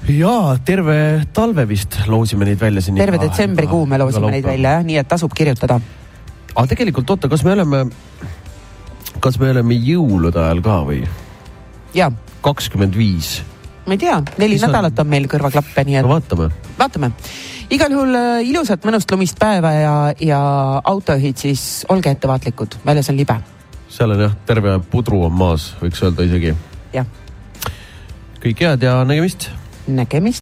ja 0.10 0.58
terve 0.66 0.96
talve 1.34 1.66
vist 1.70 2.00
loosime 2.10 2.46
neid 2.46 2.60
välja 2.62 2.82
siin. 2.82 2.98
terve 2.98 3.20
detsembrikuu 3.22 3.86
me 3.86 3.98
loosime 4.02 4.32
neid 4.34 4.46
välja 4.46 4.78
jah, 4.78 4.84
nii 4.88 4.98
et 5.02 5.08
tasub 5.08 5.34
kirjutada. 5.38 5.80
aga 6.56 6.68
tegelikult 6.74 7.10
oota, 7.10 7.30
kas 7.30 7.44
me 7.46 7.54
oleme, 7.54 7.86
kas 9.20 9.40
me 9.40 9.52
oleme 9.54 9.78
jõulude 9.78 10.42
ajal 10.42 10.62
ka 10.66 10.80
või? 10.90 11.06
ja 11.94 12.10
kakskümmend 12.42 12.98
viis, 12.98 13.42
ma 13.86 13.94
ei 13.94 14.02
tea, 14.02 14.18
neli 14.38 14.56
Mis 14.58 14.64
on- 14.64 14.72
nädalat 14.74 15.00
on 15.00 15.08
meil 15.08 15.30
kõrvaklappe, 15.30 15.86
nii 15.86 15.96
et 16.02 16.06
no 16.08 16.16
vaatame. 16.16 16.50
vaatame. 16.80 17.12
igal 17.70 17.92
juhul 17.94 18.16
äh, 18.16 18.50
ilusat 18.50 18.84
mõnust 18.88 19.12
lumist 19.12 19.40
päeva 19.40 19.72
ja, 19.78 19.96
ja 20.20 20.42
autojuhid 20.84 21.38
siis 21.38 21.86
olge 21.90 22.10
ettevaatlikud, 22.10 22.82
väljas 22.86 23.10
on 23.14 23.18
libe, 23.22 23.38
seal 23.90 24.12
on 24.18 24.26
jah, 24.28 24.36
terve 24.46 24.80
pudru 24.92 25.24
on 25.30 25.34
maas, 25.38 25.76
võiks 25.82 26.02
öelda 26.04 26.26
isegi. 26.26 26.56
jah, 26.94 27.06
kõike 28.42 28.66
head 28.72 28.82
ja 28.90 29.04
nägemist 29.06 29.52
nägemist. 29.92 30.40